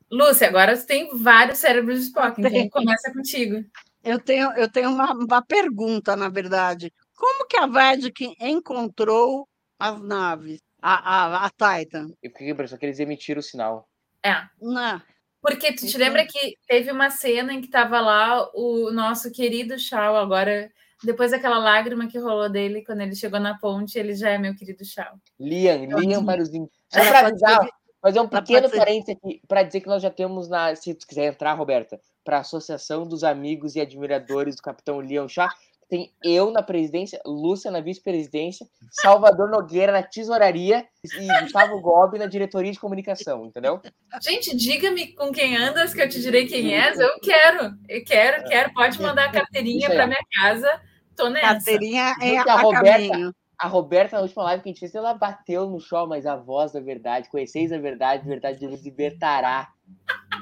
Lúcia, 0.09 0.47
agora 0.47 0.77
você 0.77 0.87
tem 0.87 1.09
vários 1.19 1.59
cérebros 1.59 1.99
de 1.99 2.05
Spock, 2.07 2.39
então 2.39 2.53
Tenho. 2.53 2.71
começa 2.71 3.13
contigo. 3.13 3.65
Eu 4.05 4.21
tenho, 4.21 4.53
eu 4.53 4.71
tenho 4.71 4.91
uma, 4.91 5.13
uma 5.13 5.43
pergunta, 5.43 6.15
na 6.15 6.29
verdade. 6.29 6.93
Como 7.17 7.49
que 7.49 7.57
a 7.57 7.67
Vedic 7.67 8.37
encontrou 8.41 9.49
as 9.77 10.01
naves? 10.01 10.66
A, 10.81 11.45
a, 11.45 11.47
a 11.47 11.51
Titan? 11.51 12.09
Eu 12.23 12.31
fiquei 12.31 12.47
com 12.47 12.53
a 12.53 12.55
impressão 12.55 12.79
que 12.79 12.87
eles 12.87 12.99
emitiram 13.01 13.41
o 13.41 13.43
sinal. 13.43 13.89
É. 14.23 14.35
Não. 14.61 15.01
Porque 15.41 15.73
tu 15.73 15.81
te 15.81 15.89
Então- 15.89 16.01
lembra 16.01 16.27
que 16.27 16.57
teve 16.67 16.91
uma 16.91 17.11
cena 17.11 17.53
em 17.53 17.61
que 17.61 17.69
tava 17.69 18.01
lá 18.01 18.49
o 18.55 18.91
nosso 18.91 19.31
querido 19.31 19.79
Shao, 19.79 20.17
agora, 20.17 20.71
depois 21.05 21.31
daquela 21.31 21.59
lágrima 21.59 22.09
que 22.09 22.19
rolou 22.19 22.49
dele 22.49 22.85
quando 22.85 23.01
ele 23.03 23.15
chegou 23.15 23.39
na 23.39 23.57
ponte, 23.59 23.99
ele 23.99 24.15
já 24.15 24.31
é 24.31 24.39
meu 24.39 24.55
querido 24.57 24.85
Shao. 24.85 25.17
Liam, 25.39 25.85
Eu 25.85 25.99
Liam 25.99 26.25
para 26.25 26.43
os 26.43 26.49
Só 26.49 27.01
ser 27.03 27.15
avisar, 27.15 27.65
vi- 27.65 27.71
fazer 28.03 28.19
um 28.21 28.23
ela 28.31 28.43
pequeno 28.43 28.71
parênteses 28.71 29.17
aqui, 29.17 29.41
para 29.47 29.63
dizer 29.63 29.81
que 29.81 29.87
nós 29.89 30.03
já 30.03 30.11
temos, 30.11 30.49
na, 30.49 30.75
se 30.75 30.95
tu 30.95 31.07
quiser 31.07 31.27
entrar, 31.33 31.53
Roberta, 31.55 32.01
para 32.25 32.39
a 32.39 32.41
Associação 32.41 33.07
dos 33.07 33.23
Amigos 33.23 33.77
e 33.77 33.81
Admiradores 33.81 34.57
do 34.57 34.63
Capitão 34.63 34.99
Leon 34.99 35.29
Chá, 35.29 35.49
tem 35.89 36.13
eu 36.23 36.51
na 36.51 36.63
presidência, 36.63 37.21
Lúcia 37.25 37.71
na 37.71 37.81
vice-presidência, 37.81 38.67
Salvador 38.91 39.51
Nogueira 39.51 39.93
na 39.93 40.03
tesouraria 40.03 40.87
e 41.05 41.43
Gustavo 41.43 41.81
Gobi 41.81 42.19
na 42.19 42.27
diretoria 42.27 42.73
de 42.73 42.81
comunicação, 42.81 43.47
entendeu? 43.47 43.81
Gente, 44.21 44.57
diga-me 44.57 45.13
com 45.13 45.31
quem 45.31 45.57
andas, 45.57 45.95
que 45.95 46.03
eu 46.03 46.09
te 46.09 46.21
direi 46.21 46.47
quem 46.47 46.75
és. 46.75 46.99
Eu 46.99 47.21
quero, 47.21 47.77
eu 47.89 48.05
quero, 48.05 48.45
quero. 48.49 48.75
Pode 48.75 49.01
mandar 49.01 49.27
a 49.27 49.33
carteirinha 49.33 49.89
para 49.89 50.07
minha 50.07 50.25
casa. 50.41 50.81
Tô 51.15 51.29
nessa. 51.29 51.47
Carteirinha 51.47 52.15
é 52.21 52.39
a, 52.39 52.43
a 52.43 52.61
Roberta. 52.61 53.09
caminho. 53.09 53.35
A 53.59 53.69
Roberta, 53.69 54.17
na 54.17 54.23
última 54.23 54.43
live 54.45 54.63
que 54.63 54.69
a 54.69 54.73
gente 54.73 54.81
fez, 54.81 54.95
ela 54.95 55.15
bateu 55.15 55.71
no 55.71 55.81
show, 55.81 56.07
mas 56.07 56.27
a 56.27 56.37
voz 56.37 56.73
da 56.73 56.81
verdade, 56.81 57.31
conheceis 57.31 57.73
a 57.73 57.79
verdade, 57.79 58.23
a 58.23 58.29
verdade 58.29 58.67
vos 58.67 58.83
libertará. 58.83 59.69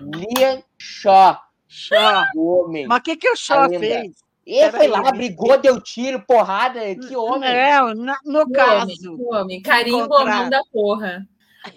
Liam 0.01 0.65
Shaw, 0.77 1.39
Shaw. 1.69 2.25
o 2.35 2.65
homem. 2.65 2.89
Mas 2.89 2.99
o 2.99 3.03
que, 3.03 3.17
que 3.17 3.31
o 3.31 3.37
Shaw 3.37 3.69
fez? 3.69 4.24
Ele 4.47 4.71
foi 4.73 4.89
lá, 4.89 5.11
brigou, 5.11 5.57
deu 5.59 5.81
tiro, 5.81 6.21
porrada. 6.27 6.81
Que 6.95 7.17
homem. 7.17 7.51
Não, 7.55 7.95
na- 7.95 8.19
no 8.25 8.41
homem, 8.41 8.53
caso. 8.53 9.17
homem. 9.31 9.63
Carimbo 9.63 10.25
não 10.25 10.51
da 10.51 10.61
porra. 10.73 11.27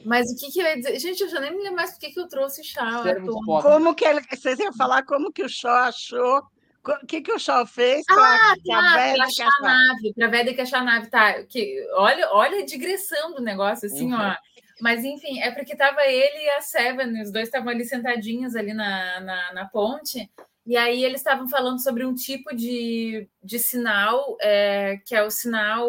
Mas 0.05 0.29
o 0.29 0.35
que, 0.35 0.51
que 0.51 0.59
eu 0.59 0.65
ia 0.65 0.75
dizer? 0.75 0.99
Gente, 0.99 1.21
eu 1.21 1.29
já 1.29 1.39
nem 1.39 1.51
me 1.51 1.59
lembro 1.63 1.77
mais 1.77 1.91
por 1.93 1.99
que 2.01 2.11
que 2.11 2.19
eu 2.19 2.27
trouxe 2.27 2.61
de 2.61 2.73
tona. 2.73 3.09
Spock. 3.19 3.63
Como 3.63 3.95
que 3.95 4.03
ele, 4.03 4.19
vocês 4.29 4.59
iam 4.59 4.73
falar 4.73 5.03
como 5.05 5.31
que 5.31 5.43
o 5.43 5.49
Shaw 5.49 5.71
achou? 5.85 6.41
O 6.85 7.05
que, 7.05 7.21
que 7.21 7.31
o 7.33 7.39
Shaw 7.39 7.65
fez 7.65 8.05
para 8.05 8.15
Ah, 8.21 8.51
a 8.53 8.55
tá, 8.65 9.23
achar 9.25 9.47
a 9.47 9.61
nave, 9.61 10.13
pra 10.13 10.27
Vedic 10.27 10.59
achar 10.61 10.79
a 10.79 10.83
nave, 10.83 11.09
tá? 11.09 11.43
Que, 11.43 11.85
olha, 11.95 12.29
olha 12.31 12.59
a 12.59 12.65
digressão 12.65 13.33
do 13.33 13.41
negócio, 13.41 13.87
assim, 13.87 14.11
Uhum. 14.13 14.19
ó. 14.19 14.35
Mas, 14.81 15.03
enfim, 15.03 15.39
é 15.41 15.51
porque 15.51 15.75
tava 15.75 16.05
ele 16.05 16.37
e 16.45 16.49
a 16.51 16.61
Seven, 16.61 17.21
os 17.21 17.31
dois 17.31 17.47
estavam 17.47 17.69
ali 17.69 17.83
sentadinhos 17.83 18.55
ali 18.55 18.73
na, 18.73 19.19
na, 19.21 19.53
na 19.53 19.65
ponte, 19.65 20.29
E 20.67 20.75
aí 20.75 21.01
eles 21.01 21.21
estavam 21.21 21.47
falando 21.47 21.81
sobre 21.81 22.05
um 22.05 22.13
tipo 22.13 22.53
de, 22.53 23.25
de 23.41 23.57
sinal 23.57 24.35
é, 24.41 24.97
que 25.05 25.15
é 25.15 25.23
o 25.23 25.31
sinal 25.31 25.87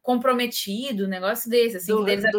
comprometido, 0.00 1.06
um 1.06 1.08
negócio 1.08 1.50
desse, 1.50 1.78
assim, 1.78 1.92
do, 1.92 2.04
que 2.04 2.10
eles 2.12 2.30
do 2.30 2.38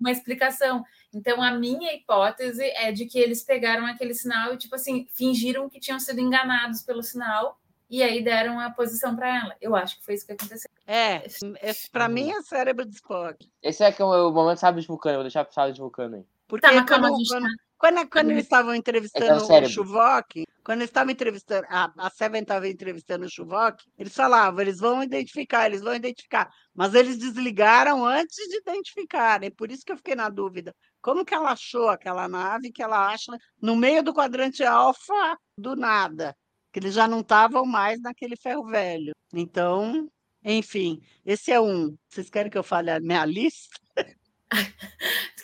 uma 0.00 0.12
explicação. 0.12 0.84
Então, 1.12 1.42
a 1.42 1.50
minha 1.50 1.92
hipótese 1.92 2.62
é 2.62 2.92
de 2.92 3.06
que 3.06 3.18
eles 3.18 3.42
pegaram 3.42 3.84
aquele 3.84 4.14
sinal 4.14 4.54
e, 4.54 4.56
tipo 4.56 4.76
assim, 4.76 5.08
fingiram 5.12 5.68
que 5.68 5.80
tinham 5.80 5.98
sido 5.98 6.20
enganados 6.20 6.82
pelo 6.82 7.02
sinal 7.02 7.58
e 7.90 8.00
aí 8.00 8.22
deram 8.22 8.60
a 8.60 8.70
posição 8.70 9.16
para 9.16 9.34
ela. 9.34 9.56
Eu 9.60 9.74
acho 9.74 9.98
que 9.98 10.04
foi 10.04 10.14
isso 10.14 10.24
que 10.24 10.32
aconteceu. 10.32 10.70
É, 10.86 11.26
é 11.60 11.72
para 11.90 12.08
mim 12.08 12.30
é 12.30 12.40
cérebro 12.42 12.84
de 12.86 12.94
Spock. 12.94 13.50
Esse 13.60 13.82
é 13.82 13.90
que 13.90 14.00
é 14.00 14.04
o 14.04 14.30
momento 14.30 14.58
sábio 14.58 14.80
de 14.80 14.86
Vulcano, 14.86 15.16
vou 15.16 15.24
deixar 15.24 15.44
pro 15.44 15.54
sábio 15.54 15.74
de 15.74 15.80
Vulcano 15.80 16.16
aí. 16.16 16.24
Porque 16.46 16.66
Tá, 16.66 16.72
mas 16.72 16.84
calma, 16.84 17.08
a 17.08 17.10
gente 17.10 17.28
quando, 17.28 17.42
tá- 17.42 17.64
quando, 17.78 18.08
quando 18.10 18.26
Uhum. 18.26 18.32
eles 18.32 18.44
estavam 18.44 18.72
É 18.72 18.76
entrevistando 18.76 19.46
que 19.46 19.52
é 19.52 19.60
o. 19.60 19.68
Chuvok, 19.68 20.44
quando 20.64 20.80
eles 20.80 20.90
estavam 20.90 21.12
entrevistando, 21.12 21.66
a, 21.70 21.92
a 21.96 22.10
Seven 22.10 22.42
estava 22.42 22.68
entrevistando 22.68 23.24
o 23.26 23.30
Chuvok, 23.30 23.84
eles 23.96 24.14
falavam, 24.14 24.60
eles 24.60 24.78
vão 24.80 25.02
identificar, 25.02 25.66
eles 25.66 25.80
vão 25.80 25.94
identificar. 25.94 26.50
Mas 26.74 26.94
eles 26.94 27.16
desligaram 27.18 28.04
antes 28.04 28.36
de 28.48 28.56
identificarem, 28.58 29.50
por 29.50 29.70
isso 29.70 29.84
que 29.84 29.92
eu 29.92 29.96
fiquei 29.96 30.14
na 30.14 30.28
dúvida. 30.28 30.74
Como 31.00 31.24
que 31.24 31.34
ela 31.34 31.52
achou 31.52 31.88
aquela 31.88 32.28
nave 32.28 32.72
que 32.72 32.82
ela 32.82 33.08
acha 33.12 33.32
no 33.62 33.76
meio 33.76 34.02
do 34.02 34.12
quadrante 34.12 34.64
alfa 34.64 35.38
do 35.56 35.76
nada? 35.76 36.36
Que 36.72 36.80
eles 36.80 36.94
já 36.94 37.06
não 37.08 37.20
estavam 37.20 37.64
mais 37.64 38.00
naquele 38.00 38.36
ferro 38.36 38.64
velho. 38.66 39.12
Então, 39.32 40.08
enfim, 40.44 41.00
esse 41.24 41.52
é 41.52 41.60
um. 41.60 41.96
Vocês 42.08 42.28
querem 42.28 42.50
que 42.50 42.58
eu 42.58 42.62
fale 42.62 42.90
a 42.90 43.00
minha 43.00 43.24
lista? 43.24 43.78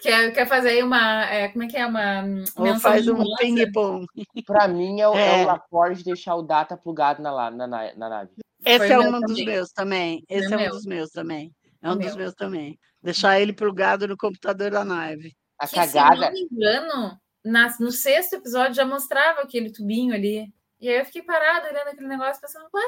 Quer, 0.03 0.33
quer 0.33 0.47
fazer 0.47 0.69
aí 0.71 0.83
uma. 0.83 1.25
é, 1.25 1.49
como 1.49 1.65
é 1.65 1.67
que 1.67 1.77
é? 1.77 1.87
Uma 1.87 2.25
Ou 2.57 2.79
faz 2.79 3.09
um 3.09 3.23
ping-pong? 3.39 4.07
Pra 4.45 4.69
mim 4.69 5.01
é 5.01 5.09
o, 5.09 5.15
é. 5.15 5.41
É. 5.41 5.45
o 5.45 5.47
Laforge 5.47 6.05
deixar 6.05 6.35
o 6.37 6.43
Data 6.43 6.77
plugado 6.77 7.23
na, 7.23 7.51
na, 7.51 7.67
na, 7.67 7.95
na 7.95 8.09
nave. 8.09 8.33
Esse 8.65 8.79
Foi 8.79 8.91
é 8.91 8.99
meu 8.99 9.09
um 9.09 9.21
dos 9.21 9.29
também. 9.31 9.45
meus 9.47 9.73
também. 9.73 10.25
Esse 10.29 10.49
Foi 10.49 10.55
é 10.55 10.57
um 10.57 10.61
meu. 10.63 10.71
dos 10.73 10.87
meus 10.87 11.11
também. 11.11 11.53
É 11.83 11.89
O 11.89 11.93
um 11.93 11.97
dos 11.97 12.07
meu. 12.09 12.17
meus 12.17 12.35
também. 12.35 12.79
Deixar 13.03 13.41
ele 13.41 13.53
plugado 13.53 14.07
no 14.09 14.17
computador 14.17 14.71
da 14.71 14.85
nave. 14.85 15.35
A 15.59 15.67
Que, 15.67 15.87
se 15.87 15.93
cagada. 15.95 16.17
não 16.27 16.33
me 16.33 16.41
engano, 16.51 17.19
na- 17.45 17.75
no 17.81 17.91
sexto 17.91 18.35
episódio 18.35 18.75
já 18.75 18.85
mostrava 18.85 19.41
aquele 19.43 19.71
tubinho 19.73 20.15
ali. 20.15 20.47
E 20.81 20.89
aí 20.89 20.99
eu 20.99 21.05
fiquei 21.07 21.23
parada 21.23 21.69
olhando 21.71 21.89
aquele 21.89 22.09
negócio, 22.09 22.41
pensando, 22.43 22.67
"Ué, 22.75 22.83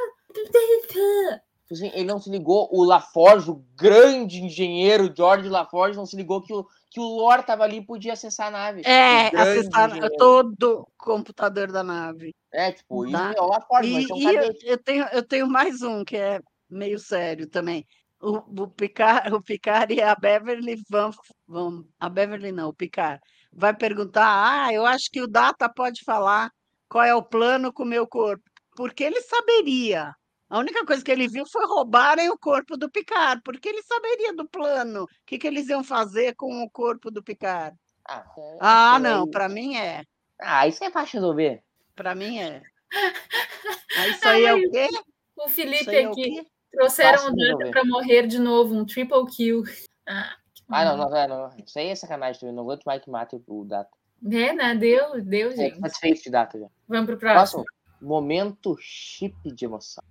ele 1.71 2.05
não 2.05 2.21
se 2.21 2.31
ligou, 2.31 2.69
o 2.73 2.85
Laforge, 2.85 3.51
o 3.51 3.65
grande 3.77 4.41
engenheiro 4.41 5.13
George 5.15 5.49
Laforge, 5.49 5.97
não 5.97 6.07
se 6.07 6.17
ligou 6.17 6.41
que 6.41 6.53
o, 6.53 6.67
que 6.91 7.01
o 7.01 7.05
Lore 7.05 7.43
tava 7.43 7.65
ali 7.65 7.79
e 7.79 7.85
podia 7.85 8.13
acessar 8.13 8.49
a 8.49 8.51
nave. 8.51 8.83
É, 8.85 9.29
acessar 9.37 9.91
engenheiro. 9.91 10.17
todo 10.17 10.81
o 10.81 10.89
computador 10.97 11.73
da 11.73 11.83
nave. 11.83 12.35
É, 12.53 12.73
tipo, 12.73 13.05
isso 13.05 13.13
Tá. 13.13 13.35
é 13.37 13.41
o 13.41 13.47
Laforge, 13.47 13.93
mas 13.93 14.05
então 14.05 14.17
e 14.19 14.35
eu, 14.35 14.55
eu 14.63 14.79
tenho, 14.79 15.05
eu 15.13 15.23
tenho 15.23 15.47
mais 15.49 15.83
um 15.83 16.05
que 16.05 16.17
é 16.17 16.41
meio 16.71 16.99
sério 16.99 17.49
também. 17.49 17.85
O, 18.21 18.63
o, 18.63 18.69
Picard, 18.69 19.35
o 19.35 19.43
Picard 19.43 19.93
e 19.93 20.01
a 20.01 20.15
Beverly 20.15 20.83
vão, 20.89 21.11
vão. 21.47 21.85
A 22.01 22.09
Beverly 22.09 22.51
não, 22.51 22.69
o 22.71 22.75
Picard 22.75 23.21
vai 23.53 23.75
perguntar: 23.75 24.27
Ah, 24.27 24.73
eu 24.73 24.87
acho 24.87 25.11
que 25.11 25.21
o 25.21 25.27
Data 25.27 25.69
pode 25.69 26.03
falar 26.05 26.51
qual 26.89 27.05
é 27.05 27.15
o 27.15 27.23
plano 27.23 27.73
com 27.73 27.83
o 27.83 27.87
meu 27.87 28.07
corpo. 28.07 28.45
Porque 28.77 29.05
ele 29.05 29.21
saberia. 29.23 30.15
A 30.49 30.59
única 30.59 30.85
coisa 30.87 31.03
que 31.05 31.11
ele 31.11 31.27
viu 31.27 31.45
foi 31.47 31.67
roubarem 31.67 32.31
o 32.31 32.39
corpo 32.39 32.77
do 32.77 32.89
Picard, 32.91 33.43
porque 33.45 33.69
ele 33.69 33.83
saberia 33.83 34.33
do 34.33 34.49
plano. 34.49 35.05
O 35.05 35.09
que, 35.27 35.39
que 35.39 35.47
eles 35.47 35.69
iam 35.69 35.83
fazer 35.83 36.35
com 36.37 36.63
o 36.63 36.71
corpo 36.71 37.11
do 37.11 37.23
Picard? 37.23 37.77
Ah, 38.09 38.25
é- 38.39 38.57
Ah, 38.61 38.97
é- 38.97 38.99
não, 39.01 39.29
para 39.29 39.49
mim 39.49 39.77
é. 39.77 40.05
Ah, 40.41 40.67
isso 40.69 40.85
é 40.85 40.91
fácil 40.91 41.13
de 41.13 41.17
resolver. 41.17 41.63
Para 41.97 42.15
mim 42.15 42.39
é. 42.39 42.63
Ah, 43.99 44.09
Isso 44.09 44.29
aí 44.29 44.45
é 44.45 44.55
o 44.55 44.71
quê? 44.71 44.89
O 45.37 45.49
Felipe 45.49 45.89
aí 45.91 45.97
é 45.97 46.07
aqui 46.07 46.23
quê? 46.23 46.47
trouxeram 46.71 47.29
o 47.33 47.35
Data 47.35 47.71
para 47.71 47.85
morrer 47.85 48.27
de 48.27 48.39
novo, 48.39 48.75
um 48.75 48.85
triple 48.85 49.25
kill. 49.27 49.63
Ah, 50.07 50.37
Ah, 50.69 50.85
não, 50.85 50.97
não, 50.99 51.09
não, 51.11 51.29
não. 51.29 51.57
Isso 51.65 51.79
aí 51.79 51.89
é 51.89 51.95
sacanagem 51.95 52.41
também. 52.41 52.55
Não 52.55 52.63
aguento 52.65 52.85
mais 52.85 53.03
que 53.03 53.11
mate 53.11 53.41
o 53.47 53.65
Data. 53.65 53.91
É, 54.25 54.53
né? 54.53 54.75
Deu, 54.75 55.25
deu, 55.25 55.51
É, 55.51 55.57
gente. 55.57 55.81
satisfeito 55.81 56.23
de 56.25 56.31
Data 56.31 56.59
já. 56.59 56.67
Vamos 56.87 57.07
pro 57.07 57.19
próximo. 57.19 57.65
Próximo. 57.65 57.65
Momento 58.03 58.77
chip 58.79 59.35
de 59.53 59.65
emoção. 59.65 60.03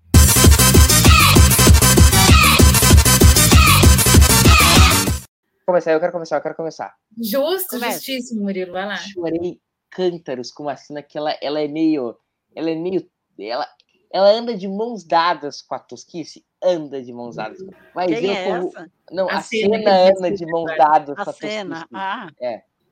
Começar, 5.66 5.93
eu 5.93 5.99
quero 5.99 6.11
começar, 6.11 6.38
eu 6.38 6.41
quero 6.41 6.55
começar. 6.55 6.95
Justo, 7.18 7.70
Começa. 7.72 7.93
justíssimo, 7.93 8.43
Murilo. 8.43 8.72
Vai 8.72 8.86
lá. 8.86 8.97
Chorei 8.97 9.59
cântaros 9.89 10.51
com 10.51 10.63
uma 10.63 10.76
cena 10.78 11.01
que 11.01 11.18
ela, 11.18 11.36
ela 11.41 11.59
é 11.59 11.68
meio. 11.68 12.16
Ela 12.55 12.70
é 12.70 12.76
meio. 12.76 13.09
Ela, 13.39 13.68
ela 14.13 14.30
anda 14.30 14.55
de 14.55 14.68
mãos 14.68 15.03
dadas 15.03 15.63
com 15.63 15.74
a 15.74 15.80
tosquice, 15.80 16.45
anda 16.63 17.01
de 17.01 17.11
mãos 17.11 17.36
dadas. 17.38 17.57
Mas 17.95 18.07
Quem 18.11 18.26
eu, 18.26 18.32
é 18.32 18.45
como- 18.45 18.68
essa? 18.68 18.91
Não, 19.11 19.28
A 19.30 19.38
a, 19.38 19.41
cena 19.41 19.78
cena, 19.80 20.09
anda 20.16 20.32
de 20.32 20.45
mãos 20.45 20.66
vai. 20.66 20.78
dadas 20.78 21.16
com 21.16 21.22
A 21.22 21.24
a 21.30 21.34
cena. 21.34 21.76
tosquice. 21.76 21.95
Ah, 21.95 22.30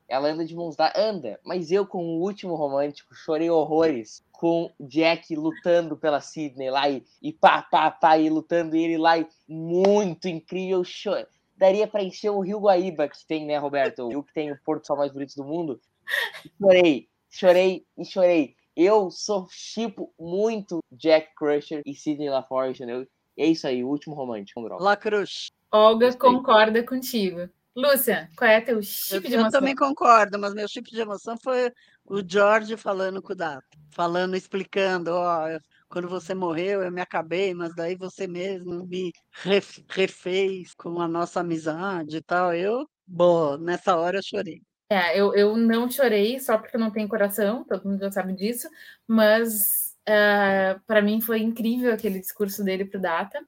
Ela 0.10 0.30
anda 0.30 0.44
de 0.46 0.56
mãos 0.56 0.76
dadas, 0.76 1.02
anda. 1.02 1.40
Mas 1.44 1.72
eu, 1.72 1.86
com 1.86 2.04
o 2.04 2.22
último 2.22 2.56
romântico, 2.56 3.14
chorei 3.14 3.50
horrores 3.52 4.24
com 4.32 4.72
Jack 4.80 5.36
lutando 5.36 5.96
pela 5.96 6.20
Sidney 6.22 6.70
lá 6.72 6.90
e, 6.90 7.04
e 7.22 7.32
pá, 7.32 7.62
pá, 7.62 7.90
pá, 7.92 8.18
e 8.18 8.30
lutando 8.30 8.76
e 8.76 8.84
ele 8.84 8.98
lá. 8.98 9.18
E 9.18 9.28
muito 9.48 10.28
incrível. 10.28 10.84
Cho... 10.84 11.12
Daria 11.56 11.88
pra 11.88 12.04
encher 12.04 12.30
o 12.32 12.40
Rio 12.40 12.60
Guaíba, 12.60 13.08
que 13.08 13.26
tem, 13.28 13.46
né, 13.46 13.58
Roberto? 13.58 14.04
O 14.04 14.10
rio 14.10 14.24
que 14.24 14.34
tem 14.34 14.52
o 14.52 14.60
Porto 14.64 14.88
Sol 14.88 14.98
mais 14.98 15.12
bonito 15.12 15.36
do 15.36 15.44
mundo. 15.44 15.80
Chorei, 16.60 17.08
chorei 17.30 17.86
e 17.98 18.06
chorei. 18.06 18.56
Eu 18.76 19.12
sou 19.12 19.48
tipo 19.48 20.14
muito 20.20 20.80
Jack 20.92 21.34
Crusher 21.36 21.82
e 21.86 21.94
Sidney 21.94 22.30
LaForge, 22.30 22.84
entendeu? 22.84 23.08
É 23.38 23.46
isso 23.46 23.68
aí, 23.68 23.84
o 23.84 23.88
último 23.88 24.16
romântico. 24.16 24.60
um 24.60 24.64
droga. 24.64 24.84
La 24.84 24.98
Cruz. 24.98 25.52
Olga 25.72 26.08
Gostei. 26.08 26.20
concorda 26.30 26.84
contigo. 26.84 27.50
Lúcia, 27.76 28.30
qual 28.38 28.50
é 28.52 28.62
teu 28.62 28.76
Eu, 28.78 28.84
chip 28.84 29.28
de 29.28 29.34
eu 29.34 29.40
emoção? 29.42 29.60
também 29.60 29.76
concordo, 29.76 30.38
mas 30.38 30.54
meu 30.54 30.68
tipo 30.68 30.90
de 30.90 31.02
emoção 31.02 31.36
foi 31.42 31.72
o 32.06 32.22
George 32.28 32.78
falando 32.78 33.20
com 33.22 33.34
o 33.34 33.36
Data, 33.36 33.66
falando, 33.92 34.36
explicando, 34.36 35.12
ó, 35.12 35.48
eu- 35.50 35.60
quando 35.94 36.10
você 36.10 36.34
morreu 36.34 36.82
eu 36.82 36.92
me 36.92 37.02
acabei, 37.02 37.54
mas 37.54 37.76
daí 37.76 37.96
você 37.96 38.26
mesmo 38.26 38.84
me 38.88 39.14
ref- 39.44 39.86
refez 39.88 40.74
com 40.74 41.00
a 41.00 41.08
nossa 41.08 41.42
amizade 41.42 42.18
e 42.18 42.22
tal. 42.22 42.52
Eu, 42.52 42.90
bom, 43.06 43.58
nessa 43.58 43.96
hora 43.96 44.18
eu 44.18 44.24
chorei. 44.24 44.60
É, 44.90 45.20
eu, 45.20 45.36
eu 45.36 45.56
não 45.56 45.92
chorei 45.92 46.40
só 46.40 46.58
porque 46.58 46.80
não 46.80 46.90
tenho 46.90 47.08
coração, 47.08 47.64
todo 47.64 47.88
mundo 47.88 48.00
já 48.00 48.12
sabe 48.12 48.34
disso, 48.34 48.68
mas 49.08 49.96
para 50.88 51.02
mim 51.04 51.22
foi 51.22 51.42
incrível 51.42 51.94
aquele 51.94 52.20
discurso 52.20 52.64
dele 52.64 52.86
pro 52.86 53.00
Data. 53.00 53.40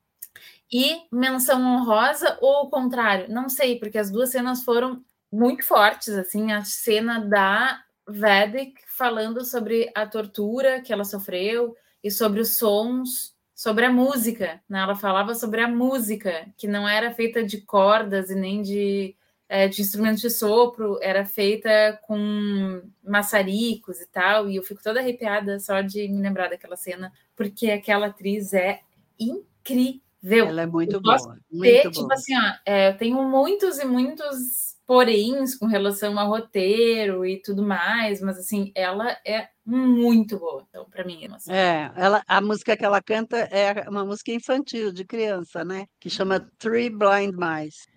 E 0.72 1.02
menção 1.12 1.60
honrosa 1.62 2.38
ou 2.42 2.66
o 2.66 2.70
contrário? 2.70 3.28
Não 3.28 3.50
sei, 3.50 3.80
porque 3.80 3.98
as 3.98 4.12
duas 4.12 4.30
cenas 4.30 4.64
foram 4.64 5.04
muito 5.32 5.64
fortes, 5.64 6.10
assim, 6.10 6.52
a 6.52 6.64
cena 6.64 7.20
da 7.20 7.84
Vedic 8.08 8.76
falando 8.88 9.44
sobre 9.44 9.92
a 9.96 10.06
tortura 10.06 10.80
que 10.82 10.94
ela 10.94 11.04
sofreu 11.04 11.76
e 12.06 12.12
sobre 12.12 12.40
os 12.40 12.58
sons, 12.58 13.36
sobre 13.56 13.84
a 13.84 13.92
música, 13.92 14.62
né? 14.70 14.82
Ela 14.82 14.96
falava 14.96 15.34
sobre 15.34 15.60
a 15.60 15.68
música, 15.68 16.46
que 16.56 16.68
não 16.68 16.88
era 16.88 17.12
feita 17.12 17.44
de 17.44 17.60
cordas 17.62 18.30
e 18.30 18.36
nem 18.36 18.62
de 18.62 19.16
é, 19.50 19.68
de 19.68 19.82
instrumentos 19.82 20.22
de 20.22 20.30
sopro, 20.30 21.00
era 21.02 21.26
feita 21.26 22.00
com 22.04 22.84
maçaricos 23.04 24.00
e 24.02 24.08
tal, 24.08 24.48
e 24.48 24.56
eu 24.56 24.64
fico 24.64 24.84
toda 24.84 25.00
arrepiada 25.00 25.60
só 25.60 25.82
de 25.82 26.08
me 26.08 26.22
lembrar 26.22 26.50
daquela 26.50 26.76
cena, 26.76 27.12
porque 27.36 27.72
aquela 27.72 28.08
atriz 28.08 28.54
é 28.54 28.82
incrível. 29.20 30.02
Ela 30.48 30.62
é 30.62 30.66
muito 30.68 30.98
Eu 30.98 31.02
boa, 31.02 31.18
Ter, 31.18 31.34
muito 31.52 31.92
tipo 31.92 32.02
boa. 32.02 32.14
assim, 32.14 32.36
ó, 32.36 32.54
é, 32.68 32.90
eu 32.90 32.98
tenho 32.98 33.24
muitos 33.24 33.80
e 33.80 33.86
muitos 33.86 34.75
poréns 34.86 35.56
com 35.58 35.66
relação 35.66 36.18
ao 36.20 36.30
roteiro 36.30 37.26
e 37.26 37.42
tudo 37.42 37.64
mais, 37.64 38.22
mas 38.22 38.38
assim, 38.38 38.72
ela 38.76 39.18
é 39.26 39.48
muito 39.66 40.38
boa. 40.38 40.64
Então, 40.70 40.86
para 40.90 41.04
mim, 41.04 41.28
assim, 41.34 41.52
É, 41.52 41.92
ela, 41.96 42.22
a 42.28 42.40
música 42.40 42.78
que 42.78 42.86
ela 42.86 43.02
canta 43.02 43.38
é 43.52 43.90
uma 43.90 44.06
música 44.06 44.32
infantil, 44.32 44.92
de 44.92 45.04
criança, 45.04 45.66
né? 45.66 45.86
Que 46.00 46.10
chama 46.10 46.40
Three 46.60 46.90
Blind 46.90 47.34
Mice. 47.34 47.88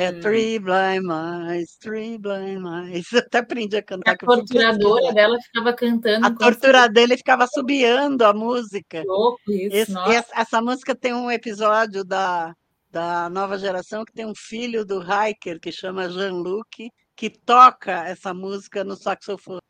É 0.00 0.10
hum, 0.10 0.20
Three 0.20 0.58
Blind 0.58 1.02
Mice, 1.04 1.78
Three 1.78 2.18
Blind 2.18 2.58
Mice. 2.60 3.08
Eu 3.14 3.20
até 3.20 3.38
aprendi 3.38 3.76
a 3.76 3.82
cantar. 3.82 4.12
a 4.12 4.16
que 4.16 4.26
torturadora 4.26 5.12
dela 5.14 5.38
ficava 5.40 5.72
cantando 5.72 6.26
A 6.26 6.30
enquanto 6.30 6.38
tortura 6.60 6.88
dele 6.88 7.16
ficava 7.16 7.46
subiando 7.46 8.24
a 8.24 8.34
música. 8.34 9.04
louco 9.06 9.40
isso, 9.52 9.76
Esse- 9.76 10.30
essa 10.34 10.60
música 10.60 10.96
tem 10.96 11.14
um 11.14 11.30
episódio 11.30 12.04
da, 12.04 12.52
da 12.90 13.28
nova 13.28 13.58
geração 13.58 14.04
que 14.04 14.12
tem 14.12 14.26
um 14.26 14.34
filho 14.34 14.84
do 14.84 15.00
Hiker 15.02 15.60
que 15.60 15.70
chama 15.72 16.08
Jean-Luc, 16.08 16.90
que 17.14 17.30
toca 17.30 18.04
essa 18.08 18.32
música 18.32 18.82
no 18.84 18.96
saxofone. 18.96 19.60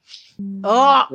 Ó, 0.65 1.07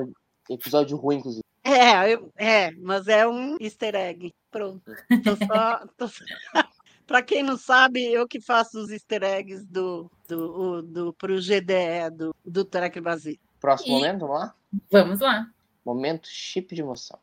Episódio 0.49 0.97
ruim, 0.97 1.17
inclusive. 1.17 1.43
é, 1.63 2.13
eu- 2.13 2.29
é, 2.37 2.71
mas 2.71 3.07
é 3.07 3.25
um 3.27 3.55
easter 3.59 3.95
egg. 3.95 4.33
Pronto. 4.51 4.91
Tô 5.23 5.35
só, 5.45 5.81
Para 7.07 7.21
quem 7.21 7.43
não 7.43 7.57
sabe, 7.57 8.01
eu 8.11 8.27
que 8.27 8.39
faço 8.41 8.79
os 8.79 8.89
easter 8.89 9.23
eggs 9.23 9.65
do, 9.65 10.09
do, 10.27 10.59
o- 10.61 10.81
do, 10.81 11.13
pro 11.13 11.35
GDE, 11.39 12.09
do, 12.15 12.35
do 12.45 12.65
Trek 12.65 12.99
Brasil. 13.01 13.37
Próximo 13.59 13.89
E- 13.97 13.99
momento, 14.01 14.19
vamos 14.27 14.39
lá? 14.39 14.55
Vamos 14.91 15.19
lá. 15.19 15.47
Momento 15.85 16.27
chip 16.27 16.73
de 16.73 16.81
emoção. 16.81 17.19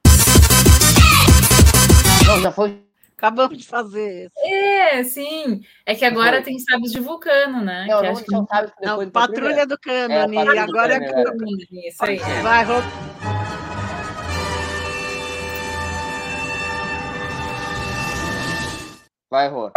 Não, 2.27 2.40
já 2.40 2.52
foi. 2.52 2.82
Acabamos 3.20 3.59
de 3.59 3.66
fazer 3.66 4.28
isso. 4.28 4.32
É, 4.48 5.05
sim. 5.05 5.60
É 5.84 5.94
que 5.94 6.06
agora 6.06 6.36
Foi. 6.36 6.42
tem 6.42 6.59
sábios 6.59 6.90
de 6.90 7.01
vulcano, 7.01 7.60
né? 7.62 7.84
Não, 7.86 7.98
que 8.01 8.06
não, 8.06 8.12
acho 8.12 8.24
que 8.24 8.32
não 8.32 8.47
sabe 8.47 8.72
que 8.74 8.86
Não, 8.86 9.10
Patrulha 9.10 9.66
do 9.66 9.78
Cânone. 9.78 10.14
É, 10.14 10.40
Patrulha 10.40 10.64
do 10.66 10.70
agora 10.70 10.94
é 10.94 11.01
Cânone, 11.12 11.66
que 11.66 11.86
Isso 11.88 12.02
aí. 12.02 12.16
vai 12.42 12.64
ro- 12.64 12.80
Vai, 19.30 19.48
Rô. 19.48 19.70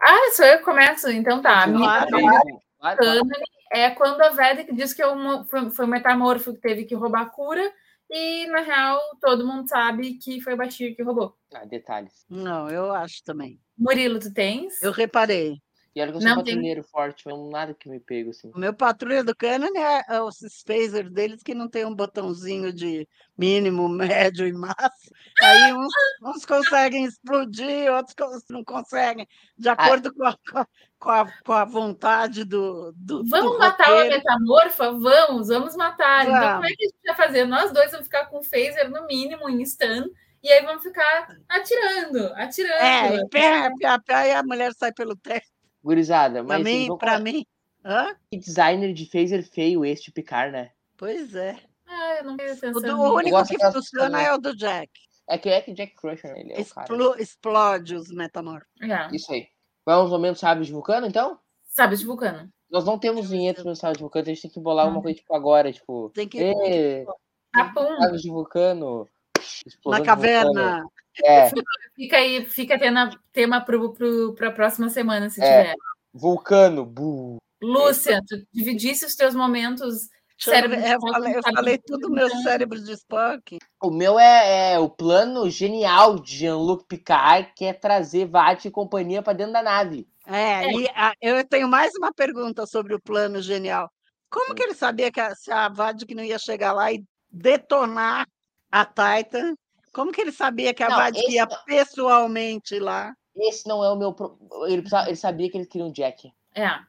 Ah, 0.00 0.30
sou 0.34 0.44
eu 0.44 0.58
que 0.58 0.64
começo. 0.64 1.10
Então 1.10 1.40
tá. 1.40 1.62
A 1.62 1.66
minha 1.66 2.06
Claro. 2.06 3.28
é 3.72 3.90
quando 3.90 4.20
a 4.20 4.28
Vedic 4.28 4.74
diz 4.74 4.92
que 4.92 5.00
é 5.02 5.08
um- 5.10 5.44
foi, 5.46 5.70
foi 5.70 5.84
um 5.86 5.88
metamorfo 5.88 6.52
que 6.52 6.60
teve 6.60 6.84
que 6.84 6.94
roubar 6.94 7.22
a 7.22 7.26
cura. 7.26 7.62
E, 8.10 8.46
na 8.46 8.60
real, 8.60 9.00
todo 9.20 9.46
mundo 9.46 9.68
sabe 9.68 10.14
que 10.14 10.40
foi 10.40 10.54
o 10.54 10.56
Bashir 10.56 10.96
que 10.96 11.02
roubou. 11.02 11.36
Ah, 11.52 11.64
detalhes. 11.64 12.24
Não, 12.28 12.68
eu 12.70 12.90
acho 12.92 13.22
também. 13.22 13.60
Murilo, 13.76 14.18
tu 14.18 14.32
tens? 14.32 14.82
Eu 14.82 14.92
reparei. 14.92 15.60
E 15.94 16.00
olha 16.00 16.12
que 16.12 16.18
eu 16.18 16.20
sou 16.20 16.30
Não 16.30 16.44
tem- 16.44 16.54
patrulheiro 16.54 16.82
forte, 16.84 17.26
não 17.26 17.50
nada 17.50 17.74
que 17.74 17.88
me 17.88 17.98
pego 17.98 18.30
assim. 18.30 18.50
O 18.54 18.58
meu 18.58 18.72
patrulha 18.72 19.24
do 19.24 19.34
Canon 19.34 19.74
é, 19.76 20.04
é 20.16 20.22
os 20.22 20.38
phasers 20.64 21.10
deles 21.10 21.42
que 21.42 21.54
não 21.54 21.68
tem 21.68 21.84
um 21.84 21.94
botãozinho 21.94 22.72
de 22.72 23.08
mínimo, 23.36 23.88
médio 24.32 24.46
e 24.46 24.52
máximo. 24.52 25.16
Aí 25.42 25.72
uns, 25.72 25.92
uns 26.22 26.44
conseguem 26.44 27.04
explodir, 27.04 27.90
outros 27.92 28.44
não 28.48 28.62
conseguem, 28.62 29.26
de 29.56 29.68
acordo 29.68 30.14
com, 30.14 30.24
a, 30.24 30.36
com, 30.50 30.58
a, 30.58 30.66
com 30.98 31.10
a- 31.10 31.32
com 31.44 31.52
a 31.52 31.64
vontade 31.64 32.44
do. 32.44 32.92
do 32.96 33.24
Vamos 33.26 33.52
do 33.52 33.58
matar 33.58 33.88
uma 33.92 34.02
roteiro. 34.02 34.16
metamorfa? 34.16 34.92
Vamos, 34.92 35.48
vamos 35.48 35.76
matar. 35.76 36.22
Então, 36.26 36.34
Vamos. 36.40 36.52
como 36.54 36.66
é 36.66 36.68
que 36.70 36.84
a 36.84 36.88
gente 36.88 36.98
vai 37.06 37.14
fazer? 37.16 37.44
Nós 37.46 37.72
dois 37.72 37.90
vamos 37.90 38.06
ficar 38.06 38.26
com 38.26 38.38
o 38.38 38.42
phaser 38.42 38.90
no 38.90 39.06
mínimo 39.06 39.48
em 39.48 39.64
stun. 39.64 40.04
E 40.42 40.52
aí 40.52 40.64
vamos 40.64 40.82
ficar 40.84 41.36
atirando, 41.48 42.32
atirando. 42.34 42.72
É, 42.80 43.16
e 43.16 43.28
pé, 43.28 43.70
pé, 43.80 43.98
pé, 44.06 44.28
e 44.28 44.32
a 44.32 44.42
mulher 44.42 44.72
sai 44.72 44.92
pelo 44.92 45.16
teto. 45.16 45.46
Gurizada, 45.82 46.44
Para 46.44 46.58
mas 46.58 46.66
assim, 46.66 46.78
mim, 46.78 46.86
vamos 46.86 47.00
para 47.00 47.12
falar- 47.12 47.24
mim. 47.24 47.46
Hã? 47.84 48.14
que 48.30 48.38
designer 48.38 48.92
de 48.92 49.08
phaser 49.10 49.42
feio 49.50 49.84
este 49.84 50.10
Picar, 50.12 50.50
né? 50.52 50.70
Pois 50.96 51.34
é. 51.34 51.56
Ah, 51.86 52.16
eu 52.18 52.24
não 52.24 52.36
tenho 52.36 52.52
O, 52.76 52.80
do- 52.80 53.00
o 53.00 53.14
único 53.16 53.44
que 53.46 53.72
funciona 53.72 54.20
é 54.22 54.32
o 54.32 54.38
do 54.38 54.54
Jack. 54.54 54.90
É 55.28 55.38
que 55.38 55.48
é 55.48 55.60
que 55.60 55.72
Jack 55.72 55.94
Crusher, 55.94 56.36
ele 56.36 56.52
é 56.52 56.60
o 56.60 56.66
cara. 56.66 56.86
Explo- 56.86 57.16
explode 57.18 57.94
os 57.96 58.10
metamorfos. 58.10 58.68
É. 58.82 59.08
Isso 59.14 59.32
aí. 59.32 59.46
Vamos 59.88 60.02
aos 60.02 60.10
momentos 60.10 60.40
sábios 60.40 60.66
de 60.66 60.72
Vulcano, 60.74 61.06
então? 61.06 61.38
Sabe 61.64 61.96
de 61.96 62.04
vulcano. 62.04 62.46
Nós 62.70 62.84
não 62.84 62.98
temos 62.98 63.30
vinhetas 63.30 63.64
no 63.64 63.74
sábio 63.74 63.96
de 63.96 64.02
Vulcano, 64.02 64.24
a 64.24 64.28
gente 64.28 64.42
tem 64.42 64.50
que 64.50 64.60
bolar 64.60 64.86
uma 64.86 65.00
coisa 65.00 65.16
tipo 65.16 65.34
agora, 65.34 65.72
tipo. 65.72 66.10
Tem 66.14 66.28
que. 66.28 66.38
"Ê, 66.38 67.06
Capum. 67.54 67.96
sábios 67.96 68.20
de 68.20 68.28
Vulcano. 68.28 69.08
Na 69.38 69.42
de 69.42 69.78
vulcano." 69.82 70.04
caverna. 70.04 70.84
É, 71.24 71.48
Fica 71.96 72.18
aí, 72.18 72.44
fica 72.44 72.78
tendo 72.78 73.18
tema 73.32 73.62
pro, 73.62 73.94
pra 74.36 74.50
próxima 74.50 74.90
semana, 74.90 75.30
se 75.30 75.40
É. 75.42 75.62
tiver. 75.62 75.74
vulcano. 76.12 76.84
Bu. 76.84 77.38
Lúcia, 77.62 78.20
tu 78.28 78.36
dividisse 78.52 79.06
os 79.06 79.16
teus 79.16 79.34
momentos. 79.34 80.10
Eu 80.46 80.52
Cérebro 80.52 80.76
de 80.76 80.82
eu 80.84 80.92
Spock, 80.92 81.12
falei, 81.12 81.36
eu 81.36 81.42
falei 81.42 81.78
tudo 81.78 82.10
meu 82.10 82.30
cérebro 82.42 82.80
de 82.80 82.92
Spock. 82.92 83.58
O 83.82 83.90
meu 83.90 84.18
é, 84.20 84.74
é 84.74 84.78
o 84.78 84.88
plano 84.88 85.50
genial 85.50 86.18
de 86.18 86.36
Jean-Luc 86.36 86.84
Picard, 86.86 87.52
que 87.56 87.64
é 87.64 87.72
trazer 87.72 88.26
Vat 88.26 88.64
e 88.64 88.70
companhia 88.70 89.20
pra 89.20 89.32
dentro 89.32 89.52
da 89.52 89.62
nave. 89.62 90.06
É, 90.26 90.70
e 90.72 90.88
a- 90.94 91.14
eu 91.20 91.44
tenho 91.44 91.66
mais 91.66 91.92
uma 91.96 92.12
pergunta 92.12 92.66
sobre 92.66 92.94
o 92.94 93.00
plano 93.00 93.42
genial. 93.42 93.90
Como 94.30 94.54
que 94.54 94.62
ele 94.62 94.74
sabia 94.74 95.10
que 95.10 95.20
a, 95.20 95.34
se 95.34 95.50
a 95.50 95.68
não 96.14 96.22
ia 96.22 96.38
chegar 96.38 96.72
lá 96.72 96.92
e 96.92 97.02
detonar 97.30 98.26
a 98.70 98.84
Titan? 98.84 99.54
Como 99.92 100.12
que 100.12 100.20
ele 100.20 100.32
sabia 100.32 100.72
que 100.72 100.82
a 100.82 100.88
esse 101.10 101.32
ia 101.32 101.46
não- 101.46 101.56
pessoalmente 101.64 102.78
lá? 102.78 103.12
Esse 103.34 103.66
não 103.66 103.82
é 103.82 103.90
o 103.90 103.96
meu. 103.96 104.12
pro- 104.12 104.38
Ele, 104.66 104.82
precisava- 104.82 105.08
ele 105.08 105.16
sabia 105.16 105.50
que 105.50 105.56
eles 105.56 105.68
queriam 105.68 105.90
Jack. 105.90 106.30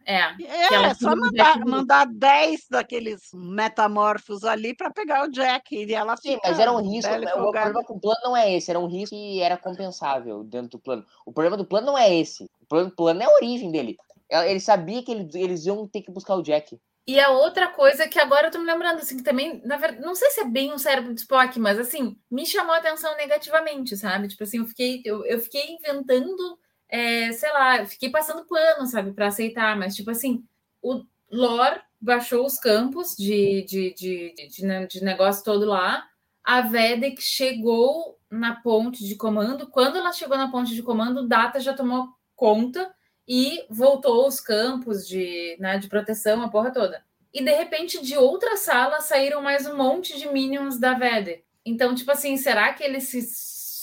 É, 0.06 0.14
é. 0.14 0.36
É, 0.42 0.74
ela 0.76 0.88
é 0.88 0.94
só 0.94 1.14
mandar, 1.16 1.60
mandar 1.66 2.06
10 2.08 2.66
daqueles 2.70 3.30
metamorfos 3.34 4.44
ali 4.46 4.74
para 4.76 4.90
pegar 4.92 5.26
o 5.26 5.32
Jack. 5.32 5.76
E 5.76 5.94
ela 5.94 6.16
Sim, 6.16 6.38
fica 6.38 6.40
mas 6.44 6.60
era 6.60 6.72
um 6.72 6.82
risco. 6.82 7.14
e 7.14 7.26
O 7.26 7.50
problema 7.50 7.84
com 7.84 7.96
o 7.96 8.00
plano 8.00 8.20
não 8.24 8.36
é 8.38 8.54
esse, 8.54 8.70
era 8.70 8.80
um 8.80 8.88
risco 8.88 9.16
que 9.16 9.42
era 9.42 9.58
compensável 9.58 10.44
dentro 10.44 10.72
do 10.72 10.80
plano. 10.80 11.06
O 11.26 11.32
problema 11.32 11.58
do 11.58 11.66
plano 11.66 11.88
não 11.88 11.98
é 11.98 12.14
esse. 12.14 12.44
O 12.62 12.66
plano, 12.68 12.92
plano 12.92 13.22
é 13.22 13.26
a 13.26 13.36
origem 13.36 13.72
dele. 13.72 13.98
Ele 14.30 14.60
sabia 14.60 15.04
que 15.04 15.12
ele- 15.12 15.30
eles 15.36 15.66
iam 15.66 15.88
ter 15.88 16.02
que 16.02 16.12
buscar 16.12 16.36
o 16.36 16.44
Jack. 16.44 16.80
E 17.08 17.20
a 17.20 17.30
outra 17.32 17.68
coisa 17.72 18.08
que 18.08 18.20
agora 18.20 18.48
eu 18.48 18.52
tô 18.52 18.60
me 18.60 18.66
lembrando, 18.66 19.00
assim, 19.00 19.18
que 19.18 19.24
também, 19.24 19.62
na 19.66 19.78
verdade, 19.78 20.06
não 20.06 20.14
sei 20.14 20.30
se 20.30 20.42
é 20.42 20.46
bem 20.46 20.72
um 20.72 20.78
cérebro 20.78 21.12
de 21.14 21.22
Spock, 21.22 21.58
mas 21.60 21.80
assim, 21.80 22.16
me 22.30 22.46
chamou 22.46 22.74
a 22.74 22.78
atenção 22.78 23.16
negativamente, 23.18 23.98
sabe? 23.98 24.28
Tipo 24.28 24.44
assim, 24.44 24.60
eu 24.60 24.68
fiquei, 24.68 25.02
eu, 25.04 25.26
eu 25.26 25.40
fiquei 25.40 25.72
inventando, 25.74 26.60
é, 26.90 27.32
sei 27.32 27.52
lá, 27.52 27.86
fiquei 27.86 28.10
passando 28.10 28.46
pano, 28.46 28.88
sabe, 28.88 29.12
para 29.14 29.28
aceitar, 29.28 29.78
mas 29.78 29.96
tipo 29.96 30.10
assim, 30.12 30.44
o 30.82 31.04
Lore 31.32 31.82
baixou 32.02 32.46
os 32.46 32.58
campos 32.58 33.16
de, 33.16 33.64
de, 33.64 33.94
de, 33.94 34.34
de, 34.50 34.66
ne- 34.66 34.88
de 34.88 35.04
negócio 35.04 35.44
todo 35.44 35.66
lá. 35.66 36.08
A 36.44 36.62
Vedek 36.62 37.22
chegou 37.22 38.18
na 38.30 38.56
ponte 38.56 39.04
de 39.06 39.16
comando. 39.16 39.68
Quando 39.68 39.98
ela 39.98 40.12
chegou 40.12 40.38
na 40.38 40.50
ponte 40.50 40.74
de 40.74 40.82
comando, 40.82 41.28
Data 41.28 41.60
já 41.60 41.74
tomou 41.74 42.08
conta 42.36 42.92
e 43.28 43.64
voltou 43.70 44.28
os 44.28 44.40
campos 44.40 45.08
de, 45.08 45.56
né, 45.60 45.78
de 45.78 45.88
proteção, 45.88 46.42
a 46.42 46.50
porra 46.50 46.72
toda. 46.72 47.04
E 47.32 47.44
de 47.44 47.52
repente, 47.52 48.02
de 48.04 48.18
outra 48.18 48.58
sala, 48.58 49.02
saíram 49.02 49.42
mais 49.42 49.68
um 49.68 49.78
monte 49.78 50.18
de 50.18 50.28
minions 50.30 50.80
da 50.80 50.94
Vedek. 50.96 51.44
Então, 51.64 51.94
tipo 51.94 52.10
assim, 52.10 52.38
será 52.38 52.74
que 52.74 52.84
eles 52.84 53.04
se, 53.10 53.22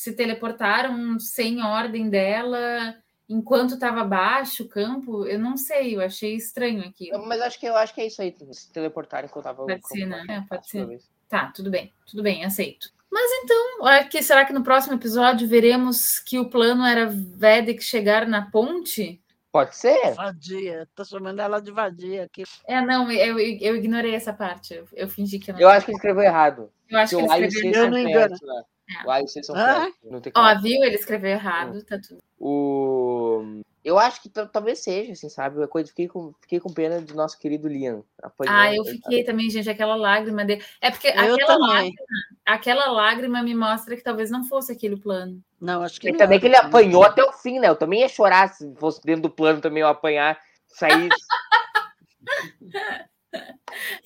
se 0.07 0.13
teleportaram 0.13 1.19
sem 1.19 1.61
ordem 1.61 2.09
dela 2.09 2.95
enquanto 3.29 3.75
estava 3.75 4.05
baixo 4.05 4.63
o 4.63 4.69
campo? 4.69 5.27
Eu 5.27 5.37
não 5.37 5.57
sei, 5.57 5.97
eu 5.97 6.01
achei 6.01 6.37
estranho 6.37 6.85
aqui. 6.85 7.11
Mas 7.27 7.41
acho 7.41 7.59
que 7.59 7.67
eu 7.67 7.77
acho 7.77 7.93
que 7.93 8.01
é 8.01 8.07
isso 8.07 8.23
aí, 8.23 8.33
se 8.53 8.73
teleportarem 8.73 9.29
enquanto 9.29 9.47
eu 9.47 9.51
tava. 9.51 9.67
Pode 9.67 9.89
ser, 9.89 10.07
né? 10.07 10.25
É, 10.29 10.41
pode 10.43 10.69
ser. 10.69 10.79
Talvez. 10.79 11.11
Tá, 11.29 11.51
tudo 11.53 11.71
bem, 11.71 11.93
tudo 12.09 12.23
bem, 12.23 12.45
aceito. 12.45 12.89
Mas 13.11 13.29
então, 13.43 13.87
aqui, 13.87 14.23
será 14.23 14.45
que 14.45 14.53
no 14.53 14.63
próximo 14.63 14.95
episódio 14.95 15.49
veremos 15.49 16.21
que 16.21 16.39
o 16.39 16.49
plano 16.49 16.85
era 16.85 17.07
Vedek 17.07 17.83
chegar 17.83 18.29
na 18.29 18.49
ponte? 18.49 19.21
Pode 19.51 19.75
ser? 19.75 20.15
Vadia. 20.15 20.89
Tô 20.95 21.05
chamando 21.05 21.41
ela 21.41 21.61
de 21.61 21.73
vadia 21.73 22.25
aqui. 22.25 22.45
É, 22.65 22.81
não, 22.81 23.11
eu, 23.11 23.41
eu 23.41 23.75
ignorei 23.75 24.15
essa 24.15 24.33
parte. 24.33 24.75
Eu, 24.75 24.87
eu 24.93 25.09
fingi 25.09 25.41
que 25.41 25.51
eu 25.51 25.55
não. 25.55 25.61
Eu 25.61 25.69
acho 25.69 25.87
que 25.87 25.93
escreveu 25.93 26.23
errado. 26.23 26.71
eu 26.89 26.99
acho 26.99 27.17
que 27.17 27.23
e 27.23 27.27
o 27.27 27.45
escreveu 27.45 27.73
C 27.73 27.79
Eu 27.81 27.91
não 27.91 27.99
engano. 27.99 28.37
né? 28.41 28.63
É. 28.89 29.07
O 29.07 29.11
A 29.11 29.21
e 29.21 29.25
o 29.25 29.29
C 29.29 29.43
são 29.43 29.55
perto. 29.55 29.97
Não 30.05 30.21
tem 30.21 30.33
Ó, 30.37 30.55
viu? 30.61 30.85
Ele 30.85 30.95
escreveu 30.95 31.31
errado, 31.31 31.83
tá 31.85 31.99
tudo. 31.99 32.21
O... 32.39 33.63
Eu 33.85 33.99
acho 33.99 34.21
que 34.21 34.29
ta- 34.29 34.47
talvez 34.47 34.81
seja, 34.81 35.13
assim, 35.13 35.29
sabe? 35.29 35.63
Eu 35.63 35.69
coisa- 35.69 35.89
fiquei 35.89 36.09
com, 36.09 36.33
fiquei 36.41 36.59
com 36.59 36.73
pena 36.73 37.01
do 37.01 37.15
nosso 37.15 37.39
querido 37.39 37.69
Liam. 37.69 38.05
Ah, 38.49 38.75
eu 38.75 38.85
fiquei 38.85 39.23
também, 39.23 39.49
gente, 39.49 39.71
aquela 39.71 39.95
lágrima 39.95 40.45
dele. 40.45 40.65
É 40.81 40.91
porque 40.91 41.07
Eu 41.09 41.35
aquela 41.35 41.57
lágrima, 41.57 41.97
aquela 42.45 42.91
lágrima 42.91 43.43
me 43.43 43.55
mostra 43.55 43.97
que 43.97 44.03
talvez 44.03 44.31
não 44.31 44.45
fosse 44.45 44.73
aquele 44.73 44.97
plano. 44.97 45.41
Não, 45.61 45.83
acho 45.83 46.01
que 46.01 46.09
E 46.09 46.13
não. 46.13 46.19
também 46.19 46.41
que 46.41 46.47
ele 46.47 46.57
apanhou 46.57 47.05
até 47.05 47.25
o 47.25 47.33
fim, 47.33 47.61
né? 47.61 47.69
Eu 47.69 47.77
também 47.77 48.01
ia 48.01 48.09
chorar 48.09 48.49
se 48.53 48.73
fosse 48.75 49.01
dentro 49.05 49.23
do 49.23 49.31
plano 49.31 49.61
também 49.61 49.83
eu 49.83 49.89
apanhar, 49.89 50.39
sair. 50.67 51.09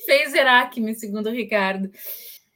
Fez 0.05 0.35
Herakme, 0.35 0.95
segundo 0.95 1.29
o 1.29 1.33
Ricardo. 1.33 1.91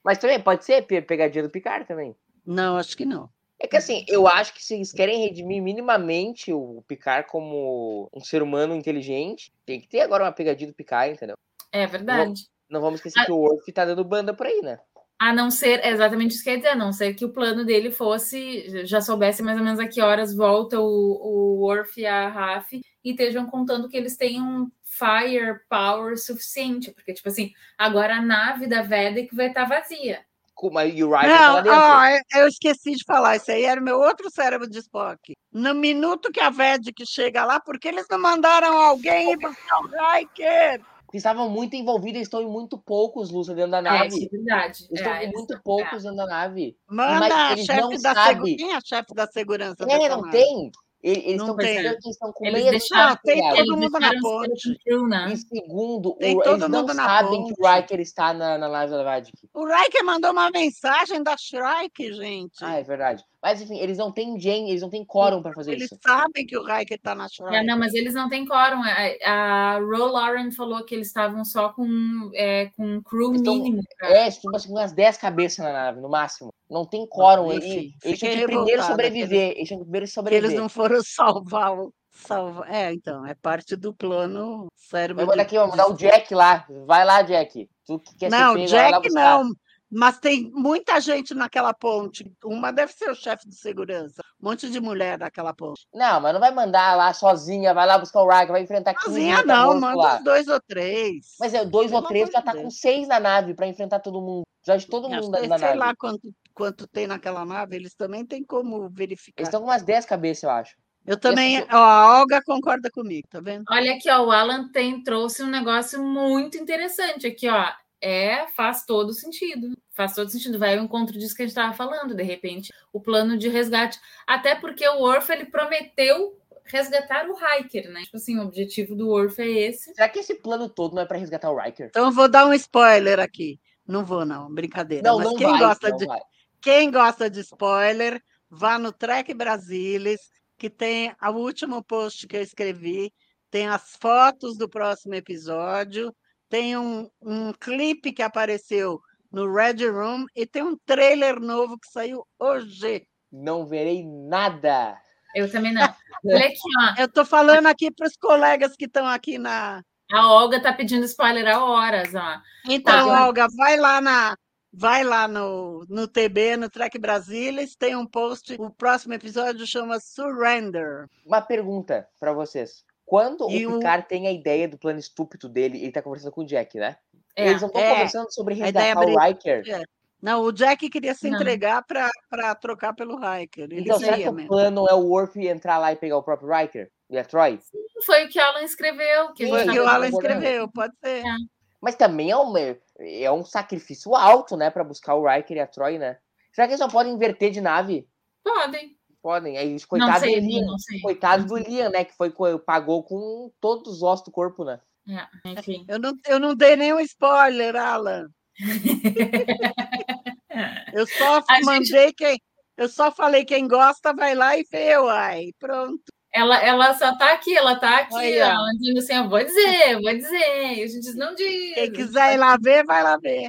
Mas 0.04 0.18
também 0.18 0.38
pode 0.40 0.64
ser 0.64 0.82
pe- 0.82 1.00
pegadinha 1.02 1.42
do 1.42 1.50
Picard 1.50 1.86
também. 1.86 2.14
Não, 2.46 2.76
acho 2.76 2.96
que 2.96 3.04
não. 3.06 3.30
É 3.58 3.66
que 3.66 3.76
assim, 3.76 4.04
eu 4.08 4.28
acho 4.28 4.52
que 4.52 4.62
se 4.62 4.74
eles 4.74 4.92
querem 4.92 5.22
redimir 5.22 5.62
minimamente 5.62 6.52
o 6.52 6.84
Picard 6.86 7.26
como 7.28 8.10
um 8.12 8.20
ser 8.20 8.42
humano 8.42 8.74
inteligente, 8.74 9.52
tem 9.64 9.80
que 9.80 9.88
ter 9.88 10.00
agora 10.00 10.24
uma 10.24 10.32
pegadinha 10.32 10.68
do 10.68 10.74
Picard, 10.74 11.14
entendeu? 11.14 11.36
É 11.72 11.86
verdade. 11.86 12.42
Não 12.68 12.80
vamos 12.80 12.98
esquecer 13.00 13.20
Ah. 13.20 13.24
que 13.24 13.32
o 13.32 13.36
Worf 13.38 13.72
tá 13.72 13.84
dando 13.84 14.04
banda 14.04 14.34
por 14.34 14.46
aí, 14.46 14.60
né? 14.62 14.78
A 15.18 15.32
não 15.32 15.50
ser, 15.50 15.78
é 15.80 15.90
exatamente 15.90 16.34
isso 16.34 16.42
que 16.42 16.50
eu 16.50 16.54
ia 16.54 16.58
dizer, 16.58 16.70
a 16.72 16.76
não 16.76 16.92
ser 16.92 17.14
que 17.14 17.24
o 17.24 17.32
plano 17.32 17.64
dele 17.64 17.90
fosse, 17.90 18.84
já 18.86 19.00
soubesse 19.00 19.42
mais 19.42 19.56
ou 19.56 19.64
menos 19.64 19.78
a 19.78 19.86
que 19.86 20.02
horas 20.02 20.34
volta 20.34 20.78
o, 20.80 20.84
o 20.84 21.60
Worf 21.60 21.98
e 22.00 22.04
a 22.04 22.28
Raf 22.28 22.72
e 22.74 23.10
estejam 23.10 23.46
contando 23.46 23.88
que 23.88 23.96
eles 23.96 24.16
têm 24.16 24.42
um 24.42 24.68
firepower 24.98 26.16
suficiente, 26.18 26.90
porque, 26.92 27.12
tipo 27.14 27.28
assim, 27.28 27.52
agora 27.78 28.16
a 28.16 28.22
nave 28.22 28.66
da 28.66 28.82
Vedek 28.82 29.34
vai 29.34 29.48
estar 29.48 29.64
vazia. 29.64 30.24
Com- 30.54 30.70
Mas 30.70 30.94
e 30.94 31.02
o 31.02 31.10
Riker 31.12 31.30
tá 31.36 31.52
lá 31.52 31.62
Não, 31.62 31.62
dentro. 31.62 31.80
ó, 31.80 32.40
eu- 32.40 32.48
esqueci 32.48 32.92
de 32.92 33.04
falar, 33.04 33.36
isso 33.36 33.50
aí 33.50 33.64
era 33.64 33.80
o 33.80 33.84
meu 33.84 33.98
outro 33.98 34.30
cérebro 34.30 34.68
de 34.70 34.78
Spock. 34.78 35.32
No 35.52 35.74
minuto 35.74 36.30
que 36.30 36.40
a 36.40 36.48
Vedek 36.50 37.04
chega 37.06 37.44
lá, 37.44 37.58
por 37.60 37.78
que 37.78 37.88
eles 37.88 38.06
não 38.08 38.20
mandaram 38.20 38.78
alguém 38.78 39.32
ir 39.32 39.36
buscar 39.36 39.80
o 39.80 39.88
Riker? 39.88 40.80
Estavam 41.12 41.48
muito 41.48 41.76
envolvidos, 41.76 42.22
estão 42.22 42.42
em 42.42 42.46
muito 42.48 42.76
poucos, 42.76 43.30
Lúcia, 43.30 43.54
dentro 43.54 43.70
da 43.70 43.78
É, 43.78 43.82
nave. 43.82 44.08
isso 44.08 44.26
é 44.26 44.28
verdade. 44.36 44.86
Eles 44.90 45.00
É, 45.00 45.10
estão 45.10 45.22
em 45.22 45.32
muito 45.32 45.60
poucos 45.62 46.02
dentro 46.02 46.16
da 46.16 46.26
nave. 46.26 46.76
Manda 46.88 47.20
Mas 47.20 47.32
a 47.32 47.48
não 47.50 47.56
chefe 47.92 48.02
da 48.02 48.14
sabem. 48.14 48.56
Quem 48.56 48.72
é 48.72 48.76
a 48.76 48.80
chefe 48.80 49.14
da 49.14 49.26
segurança? 49.28 49.84
É, 49.88 50.08
não 50.08 50.22
nave? 50.22 50.30
tem. 50.32 50.72
Ele- 51.04 51.20
Eles 51.20 51.40
estão 51.42 51.54
tem. 51.56 51.66
percebendo 51.66 51.98
que 52.00 52.08
estão 52.08 52.32
com 52.32 52.46
Eles 52.46 52.58
meia 52.60 52.70
deixaram- 52.70 53.12
Ah, 53.12 53.16
tem 53.22 53.34
ligado? 53.34 53.56
todo 53.56 53.60
Eles 53.68 53.80
mundo 53.82 54.00
na 54.00 54.20
ponte. 54.22 54.78
né? 55.08 55.32
E 55.32 55.36
segundo, 55.36 56.12
Tem 56.14 56.34
o- 56.34 56.42
todo 56.42 56.56
eles 56.56 56.68
não 56.70 56.80
mundo 56.80 56.94
sabem 56.94 57.44
que 57.44 57.52
o 57.52 57.56
ponte. 57.56 57.74
Riker 57.76 58.00
está 58.00 58.32
na, 58.32 58.56
na 58.56 58.66
live 58.68 58.92
da 58.92 59.04
Vadik. 59.04 59.32
O 59.52 59.66
Riker 59.66 60.02
mandou 60.04 60.30
uma 60.32 60.50
mensagem 60.50 61.22
da 61.22 61.36
Shrike, 61.36 62.10
gente. 62.14 62.64
Ah, 62.64 62.76
é 62.78 62.82
verdade. 62.82 63.22
Mas 63.44 63.60
enfim, 63.60 63.76
eles 63.78 63.98
não 63.98 64.10
têm 64.10 64.40
gen, 64.40 64.70
eles 64.70 64.80
não 64.80 64.88
têm 64.88 65.04
quórum 65.04 65.42
para 65.42 65.52
fazer 65.52 65.72
Eles 65.72 65.84
isso. 65.84 65.98
sabem 66.02 66.46
que 66.46 66.56
o 66.56 66.64
Riker 66.64 66.98
tá 66.98 67.14
na 67.14 67.28
Shrike. 67.28 67.54
É, 67.54 67.62
não, 67.62 67.78
mas 67.78 67.92
eles 67.92 68.14
não 68.14 68.26
têm 68.26 68.46
quórum. 68.46 68.80
A, 68.82 69.30
a 69.30 69.78
Ro 69.80 70.06
Lauren 70.06 70.50
falou 70.50 70.82
que 70.82 70.94
eles 70.94 71.08
estavam 71.08 71.44
só 71.44 71.68
com, 71.68 72.30
é, 72.34 72.70
com 72.74 72.96
um 72.96 73.02
crew 73.02 73.32
Eles 73.32 73.42
tão- 73.42 73.54
mínimo. 73.56 73.82
pra- 73.98 74.08
É, 74.08 74.30
tipo 74.30 74.56
assim, 74.56 74.70
umas 74.70 74.92
10 74.92 75.18
cabeças 75.18 75.62
na 75.62 75.72
nave, 75.74 76.00
no 76.00 76.08
máximo. 76.08 76.48
Não 76.70 76.86
tem 76.86 77.06
quórum. 77.06 77.52
Eles, 77.52 77.92
eles 78.02 78.18
tinham 78.18 78.34
que 78.34 78.44
primeiro 78.46 78.82
sobreviver. 78.82 79.50
Eles 79.50 79.68
tinham 79.68 79.78
que 79.80 79.84
primeiro 79.84 80.06
que 80.06 80.12
sobreviver. 80.12 80.50
eles 80.50 80.58
não 80.58 80.68
foram 80.70 81.02
salvar 81.04 81.78
o. 81.78 81.92
Salva... 82.16 82.64
É, 82.68 82.92
então, 82.94 83.26
é 83.26 83.34
parte 83.34 83.74
do 83.76 83.92
plano 83.92 84.68
cérebro. 84.76 85.26
Mandar 85.26 85.34
de- 85.34 85.40
aqui, 85.42 85.58
vou 85.58 85.66
mandar 85.68 85.90
o 85.90 85.94
Jack 85.96 86.32
lá. 86.32 86.64
Vai 86.86 87.04
lá, 87.04 87.20
Jack. 87.22 87.68
Tu 87.84 87.98
que 87.98 88.16
quer 88.16 88.30
Não, 88.30 88.54
ser 88.54 88.66
Jack 88.66 89.02
buscar. 89.02 89.38
não. 89.42 89.50
Mas 89.96 90.18
tem 90.18 90.50
muita 90.52 91.00
gente 91.00 91.34
naquela 91.34 91.72
ponte. 91.72 92.28
Uma 92.44 92.72
deve 92.72 92.92
ser 92.92 93.08
o 93.10 93.14
chefe 93.14 93.48
de 93.48 93.54
segurança. 93.54 94.20
Um 94.42 94.48
monte 94.48 94.68
de 94.68 94.80
mulher 94.80 95.16
naquela 95.16 95.54
ponte. 95.54 95.86
Não, 95.94 96.20
mas 96.20 96.32
não 96.32 96.40
vai 96.40 96.50
mandar 96.52 96.96
lá 96.96 97.14
sozinha, 97.14 97.72
vai 97.72 97.86
lá 97.86 97.96
buscar 97.96 98.20
o 98.22 98.28
Riker, 98.28 98.48
vai 98.48 98.62
enfrentar 98.62 98.92
15 98.94 99.06
Sozinha 99.06 99.36
meta 99.36 99.46
não, 99.46 99.78
manda 99.78 99.96
lá. 99.96 100.16
uns 100.16 100.24
dois 100.24 100.48
ou 100.48 100.60
três. 100.60 101.36
Mas 101.38 101.54
é 101.54 101.64
dois 101.64 101.92
Pelo 101.92 102.02
ou 102.02 102.08
três 102.08 102.28
já 102.28 102.42
tá 102.42 102.54
com 102.56 102.68
seis 102.70 103.06
na 103.06 103.20
nave 103.20 103.54
pra 103.54 103.68
enfrentar 103.68 104.00
todo 104.00 104.20
mundo. 104.20 104.42
Já 104.66 104.76
de 104.76 104.86
todo 104.86 105.06
Acho 105.06 105.22
mundo 105.22 105.36
que 105.38 105.46
na, 105.46 105.48
na 105.48 105.58
sei 105.58 105.68
nave. 105.68 105.78
lá 105.78 105.94
quanto, 105.96 106.34
quanto 106.52 106.86
tem 106.88 107.06
naquela 107.06 107.44
nave, 107.44 107.76
eles 107.76 107.94
também 107.94 108.26
têm 108.26 108.42
como 108.42 108.88
verificar. 108.90 109.42
Eles 109.42 109.48
estão 109.48 109.60
com 109.60 109.68
umas 109.68 109.82
10 109.82 110.06
cabeças, 110.06 110.42
eu 110.42 110.50
acho. 110.50 110.74
Eu 111.06 111.20
também, 111.20 111.64
ó, 111.70 111.76
a 111.76 112.18
Olga 112.20 112.42
concorda 112.42 112.90
comigo, 112.90 113.28
tá 113.30 113.38
vendo? 113.38 113.64
Olha 113.70 113.92
aqui, 113.94 114.10
ó, 114.10 114.24
o 114.24 114.32
Alan 114.32 114.68
tem, 114.72 115.02
trouxe 115.04 115.42
um 115.42 115.48
negócio 115.48 116.02
muito 116.02 116.56
interessante 116.56 117.26
aqui, 117.26 117.46
ó. 117.48 117.66
É, 118.04 118.46
faz 118.48 118.84
todo 118.84 119.14
sentido. 119.14 119.74
Faz 119.90 120.14
todo 120.14 120.28
sentido. 120.28 120.58
Vai 120.58 120.76
ao 120.76 120.84
encontro 120.84 121.18
disso 121.18 121.34
que 121.34 121.42
a 121.42 121.46
gente 121.46 121.56
estava 121.56 121.72
falando, 121.72 122.14
de 122.14 122.22
repente, 122.22 122.70
o 122.92 123.00
plano 123.00 123.38
de 123.38 123.48
resgate. 123.48 123.98
Até 124.26 124.54
porque 124.54 124.86
o 124.86 125.00
Orf 125.00 125.30
ele 125.32 125.46
prometeu 125.46 126.38
resgatar 126.66 127.26
o 127.28 127.34
Hiker, 127.34 127.90
né? 127.90 128.02
Tipo 128.02 128.18
assim, 128.18 128.38
o 128.38 128.42
objetivo 128.42 128.94
do 128.94 129.08
Orf 129.08 129.40
é 129.40 129.48
esse. 129.48 129.94
Será 129.94 130.08
que 130.08 130.18
esse 130.18 130.34
plano 130.34 130.68
todo 130.68 130.94
não 130.94 131.02
é 131.02 131.06
pra 131.06 131.16
resgatar 131.16 131.50
o 131.50 131.58
Riker? 131.58 131.86
Então 131.86 132.04
eu 132.04 132.12
vou 132.12 132.28
dar 132.28 132.46
um 132.46 132.52
spoiler 132.52 133.18
aqui. 133.20 133.58
Não 133.86 134.04
vou, 134.04 134.24
não, 134.26 134.52
brincadeira. 134.52 135.08
Não, 135.08 135.18
Mas 135.18 135.26
não 135.26 135.36
quem 135.36 135.50
vai. 135.50 135.58
gosta 135.60 135.88
não 135.88 135.96
de 135.96 136.06
vai. 136.06 136.20
quem 136.60 136.90
gosta 136.90 137.30
de 137.30 137.40
spoiler, 137.40 138.22
vá 138.50 138.78
no 138.78 138.92
Trek 138.92 139.32
Brasilis, 139.32 140.20
que 140.58 140.68
tem 140.68 141.14
o 141.22 141.30
último 141.32 141.82
post 141.82 142.26
que 142.26 142.36
eu 142.36 142.42
escrevi, 142.42 143.12
tem 143.50 143.66
as 143.66 143.96
fotos 144.00 144.58
do 144.58 144.68
próximo 144.68 145.14
episódio, 145.14 146.14
tem 146.54 146.76
um, 146.76 147.10
um 147.20 147.52
clipe 147.52 148.12
que 148.12 148.22
apareceu 148.22 149.00
no 149.32 149.52
Red 149.52 149.88
Room 149.90 150.24
e 150.36 150.46
tem 150.46 150.62
um 150.62 150.78
trailer 150.86 151.40
novo 151.40 151.76
que 151.76 151.90
saiu 151.90 152.24
hoje. 152.38 153.04
Não 153.32 153.66
verei 153.66 154.04
nada. 154.06 154.96
Eu 155.34 155.50
também 155.50 155.72
não. 155.72 155.82
Olha 156.24 156.46
aqui, 156.46 156.60
ó. 156.78 157.00
Eu 157.00 157.06
estou 157.06 157.24
falando 157.24 157.66
aqui 157.66 157.90
para 157.90 158.06
os 158.06 158.16
colegas 158.16 158.76
que 158.76 158.84
estão 158.84 159.04
aqui 159.04 159.36
na. 159.36 159.82
A 160.12 160.28
Olga 160.28 160.62
tá 160.62 160.72
pedindo 160.72 161.04
spoiler 161.06 161.44
há 161.48 161.64
horas, 161.64 162.14
ó. 162.14 162.40
Então, 162.68 163.08
Tá. 163.08 163.26
Olga, 163.26 163.48
vai 163.56 163.76
lá 163.76 164.00
na. 164.00 164.36
Vai 164.72 165.02
lá 165.02 165.26
no, 165.26 165.84
no 165.88 166.06
TB, 166.06 166.56
no 166.56 166.70
Trek 166.70 166.98
Brasilis, 167.00 167.74
tem 167.74 167.96
um 167.96 168.06
post. 168.06 168.54
O 168.60 168.70
próximo 168.70 169.14
episódio 169.14 169.66
chama 169.66 169.98
Surrender. 169.98 171.08
Uma 171.26 171.40
pergunta 171.40 172.08
pra 172.20 172.32
vocês. 172.32 172.84
Quando 173.06 173.50
E 173.50 173.66
o 173.66 173.70
o- 173.76 173.78
Picard 173.78 174.08
tem 174.08 174.26
a 174.26 174.32
ideia 174.32 174.66
do 174.68 174.78
plano 174.78 174.98
estúpido 174.98 175.48
dele, 175.48 175.78
ele 175.82 175.92
tá 175.92 176.00
conversando 176.02 176.32
com 176.32 176.40
o 176.42 176.46
Jack, 176.46 176.78
né? 176.78 176.96
É. 177.36 177.48
Eles 177.48 177.60
não 177.60 177.68
estão 177.68 177.82
É. 177.82 177.90
conversando 177.90 178.32
sobre 178.32 178.54
A 178.54 178.68
ideia 178.68 178.86
resgatar 178.94 179.00
o 179.00 179.04
brilhante. 179.04 179.50
Riker. 179.50 179.88
Não, 180.22 180.42
o 180.42 180.52
Jack 180.52 180.88
queria 180.88 181.14
se 181.14 181.28
Não. 181.28 181.38
entregar 181.38 181.84
para 181.84 182.54
trocar 182.54 182.94
pelo 182.94 183.16
Riker. 183.16 183.64
Ele 183.64 183.80
Então, 183.82 183.98
será 183.98 184.12
que 184.12 184.16
queria 184.18 184.30
o 184.30 184.34
mesmo. 184.34 184.48
plano 184.48 184.86
é 184.88 184.94
o 184.94 185.00
Worf 185.06 185.36
entrar 185.46 185.76
lá 185.78 185.92
e 185.92 185.96
pegar 185.96 186.16
o 186.16 186.22
próprio 186.22 186.48
Riker? 186.50 186.90
E 187.10 187.18
a 187.18 187.24
Troy? 187.24 187.58
Foi 188.06 188.24
o 188.24 188.28
que 188.30 188.38
o 188.38 188.42
Alan 188.42 188.62
escreveu. 188.62 189.32
Que 189.34 189.46
Foi 189.46 189.68
o 189.68 189.70
que 189.70 189.78
o 189.80 189.86
Alan 189.86 190.08
escreveu, 190.08 190.66
pode 190.68 190.94
ser. 191.04 191.18
É. 191.18 191.36
Mas 191.82 191.94
também 191.96 192.30
é 192.30 192.36
um, 192.38 192.54
é 192.98 193.30
um 193.30 193.44
sacrifício 193.44 194.14
alto, 194.14 194.56
né? 194.56 194.70
Pra 194.70 194.82
buscar 194.82 195.14
o 195.14 195.28
Riker 195.28 195.58
e 195.58 195.60
a 195.60 195.66
Troy, 195.66 195.98
né? 195.98 196.16
Será 196.54 196.66
que 196.66 196.72
eles 196.72 196.80
só 196.80 196.88
podem 196.88 197.12
inverter 197.12 197.50
de 197.50 197.60
nave? 197.60 198.08
Podem. 198.42 198.96
Podem. 199.24 199.56
Aí, 199.56 199.74
coitados 199.86 200.20
sei, 200.20 200.38
do 200.38 200.46
Liam. 200.46 200.66
não 200.66 200.78
sei. 200.78 201.00
Coitado 201.00 201.46
do 201.46 201.56
Liam, 201.56 201.90
né? 201.90 202.04
Que 202.04 202.12
foi, 202.14 202.30
pagou 202.58 203.02
com 203.02 203.50
todos 203.58 203.90
os 203.94 204.02
ossos 204.02 204.26
do 204.26 204.30
corpo, 204.30 204.64
né? 204.66 204.78
É, 205.08 205.50
enfim. 205.50 205.82
Eu 205.88 205.98
não, 205.98 206.12
eu 206.26 206.38
não 206.38 206.54
dei 206.54 206.76
nenhum 206.76 207.00
spoiler, 207.00 207.74
Alan. 207.74 208.28
Eu 210.92 211.06
só 211.06 211.42
A 211.48 211.54
gente- 211.54 211.64
mandei 211.64 212.12
quem. 212.12 212.38
Eu 212.76 212.86
só 212.88 213.10
falei 213.10 213.46
quem 213.46 213.66
gosta, 213.66 214.12
vai 214.12 214.34
lá 214.34 214.58
e 214.58 214.64
vê, 214.70 214.96
uai. 214.98 215.52
Pronto. 215.58 216.02
Ela, 216.30 216.62
ela 216.62 216.92
só 216.94 217.16
tá 217.16 217.32
aqui, 217.32 217.56
ela 217.56 217.76
tá 217.76 218.00
aqui, 218.00 218.14
ó. 218.14 218.20
ela 218.20 218.70
dizendo 218.78 218.98
assim, 218.98 219.14
eu 219.14 219.28
vou 219.28 219.42
dizer, 219.42 220.00
vou 220.02 220.12
dizer. 220.12 220.74
E 220.76 220.82
a 220.82 220.86
gente 220.86 221.00
diz, 221.00 221.16
não 221.16 221.34
diz. 221.34 221.74
Quem 221.74 221.92
quiser 221.92 222.34
ir 222.34 222.36
lá 222.36 222.58
ver, 222.60 222.84
vai 222.84 223.02
lá 223.02 223.16
ver. 223.16 223.48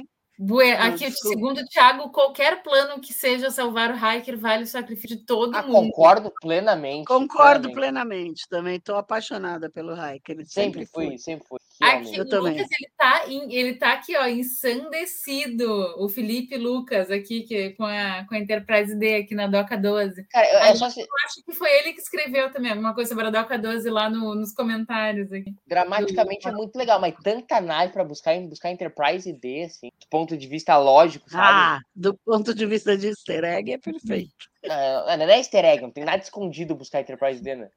Aqui, 0.80 1.10
segundo 1.10 1.60
o 1.60 1.64
Thiago, 1.66 2.10
qualquer 2.10 2.62
plano 2.62 3.00
que 3.00 3.12
seja 3.12 3.50
salvar 3.50 3.90
o 3.90 3.96
Hiker 3.96 4.38
vale 4.38 4.64
o 4.64 4.66
sacrifício 4.66 5.16
de 5.16 5.24
todo 5.24 5.56
Ah, 5.56 5.62
mundo. 5.62 5.72
concordo 5.90 6.32
plenamente. 6.40 7.06
Concordo 7.06 7.70
plenamente. 7.72 7.74
plenamente 7.74 8.48
também. 8.48 8.76
Estou 8.76 8.96
apaixonada 8.96 9.70
pelo 9.70 9.94
Riker. 9.94 10.36
Ele 10.36 10.44
sempre, 10.44 10.84
Sempre 10.84 10.86
fui, 10.86 11.18
sempre 11.18 11.46
fui. 11.48 11.58
Aqui. 11.80 12.16
Eu 12.16 12.24
o 12.24 12.28
também. 12.28 12.52
Lucas, 12.54 12.68
ele 12.78 12.90
tá, 12.96 13.24
em- 13.28 13.52
ele 13.54 13.74
tá 13.74 13.92
aqui, 13.92 14.16
ó, 14.16 14.26
ensandecido. 14.26 15.94
O 15.98 16.08
Felipe 16.08 16.56
Lucas, 16.56 17.10
aqui, 17.10 17.42
que, 17.42 17.70
com, 17.70 17.84
a, 17.84 18.24
com 18.28 18.34
a 18.34 18.38
Enterprise 18.38 18.94
D 18.98 19.16
aqui 19.16 19.34
na 19.34 19.46
Doca 19.46 19.76
12. 19.76 20.24
Cara, 20.28 20.74
se- 20.74 21.00
Eu 21.00 21.06
acho 21.26 21.44
que 21.44 21.52
foi 21.52 21.70
ele 21.78 21.92
que 21.92 22.00
escreveu 22.00 22.50
também 22.52 22.70
alguma 22.70 22.94
coisa 22.94 23.08
sobre 23.08 23.26
a 23.26 23.30
Doca 23.30 23.58
12 23.58 23.88
lá 23.90 24.08
no- 24.08 24.34
nos 24.34 24.52
comentários. 24.52 25.32
Aqui. 25.32 25.54
gramaticamente 25.66 26.46
é 26.48 26.52
muito 26.52 26.76
legal, 26.76 27.00
mas 27.00 27.14
tanta 27.22 27.60
nave 27.60 27.92
pra 27.92 28.04
buscar, 28.04 28.38
buscar 28.42 28.70
Enterprise 28.70 29.32
D, 29.32 29.64
assim, 29.64 29.88
do 30.00 30.06
ponto 30.08 30.36
de 30.36 30.46
vista 30.46 30.76
lógico, 30.78 31.28
sabe? 31.30 31.44
Ah, 31.46 31.80
do 31.94 32.14
ponto 32.14 32.54
de 32.54 32.66
vista 32.66 32.96
de 32.96 33.08
easter 33.08 33.44
egg, 33.44 33.72
é 33.72 33.78
perfeito. 33.78 34.32
Ah, 34.68 35.16
não 35.16 35.26
é 35.26 35.38
easter 35.38 35.64
egg, 35.64 35.82
não 35.82 35.90
tem 35.90 36.04
nada 36.04 36.22
escondido 36.22 36.74
buscar 36.74 37.00
Enterprise 37.00 37.42
D, 37.42 37.54
né? 37.54 37.68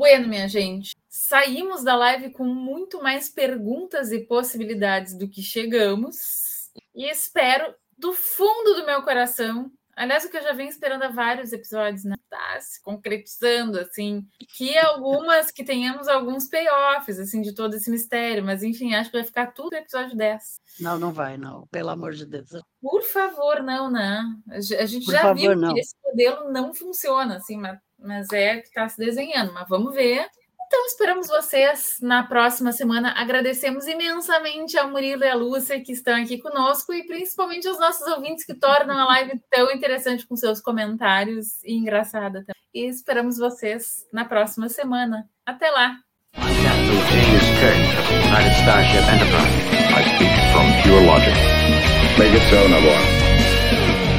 Bueno, 0.00 0.28
minha 0.28 0.48
gente, 0.48 0.96
saímos 1.10 1.84
da 1.84 1.94
live 1.94 2.30
com 2.30 2.46
muito 2.46 3.02
mais 3.02 3.28
perguntas 3.28 4.10
e 4.10 4.20
possibilidades 4.20 5.12
do 5.12 5.28
que 5.28 5.42
chegamos. 5.42 6.70
E 6.94 7.04
espero, 7.04 7.74
do 7.98 8.10
fundo 8.14 8.76
do 8.76 8.86
meu 8.86 9.02
coração, 9.02 9.70
aliás, 9.94 10.24
o 10.24 10.30
que 10.30 10.38
eu 10.38 10.42
já 10.42 10.54
venho 10.54 10.70
esperando 10.70 11.02
há 11.02 11.08
vários 11.08 11.52
episódios, 11.52 12.04
né? 12.04 12.16
Tá 12.30 12.58
se 12.62 12.82
concretizando, 12.82 13.78
assim, 13.78 14.26
que 14.56 14.78
algumas, 14.78 15.50
que 15.50 15.62
tenhamos 15.62 16.08
alguns 16.08 16.48
payoffs, 16.48 17.18
assim, 17.18 17.42
de 17.42 17.54
todo 17.54 17.74
esse 17.74 17.90
mistério. 17.90 18.42
Mas, 18.42 18.62
enfim, 18.62 18.94
acho 18.94 19.10
que 19.10 19.18
vai 19.18 19.26
ficar 19.26 19.48
tudo 19.48 19.72
no 19.72 19.76
episódio 19.76 20.16
10. 20.16 20.60
Não, 20.80 20.98
não 20.98 21.12
vai, 21.12 21.36
não. 21.36 21.66
Pelo 21.66 21.90
amor 21.90 22.14
de 22.14 22.24
Deus. 22.24 22.48
Por 22.80 23.02
favor, 23.02 23.62
não, 23.62 23.90
né? 23.90 24.24
A 24.48 24.86
gente 24.86 25.04
Por 25.04 25.12
já 25.12 25.20
favor, 25.20 25.36
viu 25.36 25.54
não. 25.54 25.74
que 25.74 25.80
esse 25.80 25.94
modelo 26.02 26.50
não 26.50 26.72
funciona, 26.72 27.36
assim, 27.36 27.58
mas, 27.58 27.78
mas 28.02 28.30
é 28.32 28.56
o 28.56 28.62
que 28.62 28.68
está 28.68 28.88
se 28.88 28.98
desenhando, 28.98 29.52
mas 29.52 29.68
vamos 29.68 29.94
ver. 29.94 30.26
Então, 30.66 30.86
esperamos 30.86 31.26
vocês 31.26 31.96
na 32.00 32.22
próxima 32.22 32.70
semana. 32.70 33.12
Agradecemos 33.16 33.88
imensamente 33.88 34.78
ao 34.78 34.88
Murilo 34.88 35.24
e 35.24 35.28
à 35.28 35.34
Lúcia 35.34 35.82
que 35.82 35.90
estão 35.90 36.14
aqui 36.14 36.38
conosco 36.38 36.92
e 36.92 37.04
principalmente 37.04 37.66
aos 37.66 37.80
nossos 37.80 38.06
ouvintes 38.06 38.44
que 38.44 38.54
tornam 38.54 38.96
a 38.96 39.04
live 39.06 39.40
tão 39.50 39.72
interessante 39.72 40.24
com 40.28 40.36
seus 40.36 40.60
comentários 40.60 41.60
e 41.64 41.74
engraçada 41.74 42.40
também. 42.40 42.54
E 42.72 42.86
esperamos 42.86 43.36
vocês 43.36 44.06
na 44.12 44.24
próxima 44.24 44.68
semana. 44.68 45.28
Até 45.44 45.68
lá! 45.70 45.96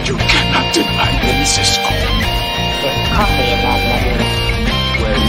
You 0.04 0.18
cannot 0.18 0.74
deny. 0.74 1.12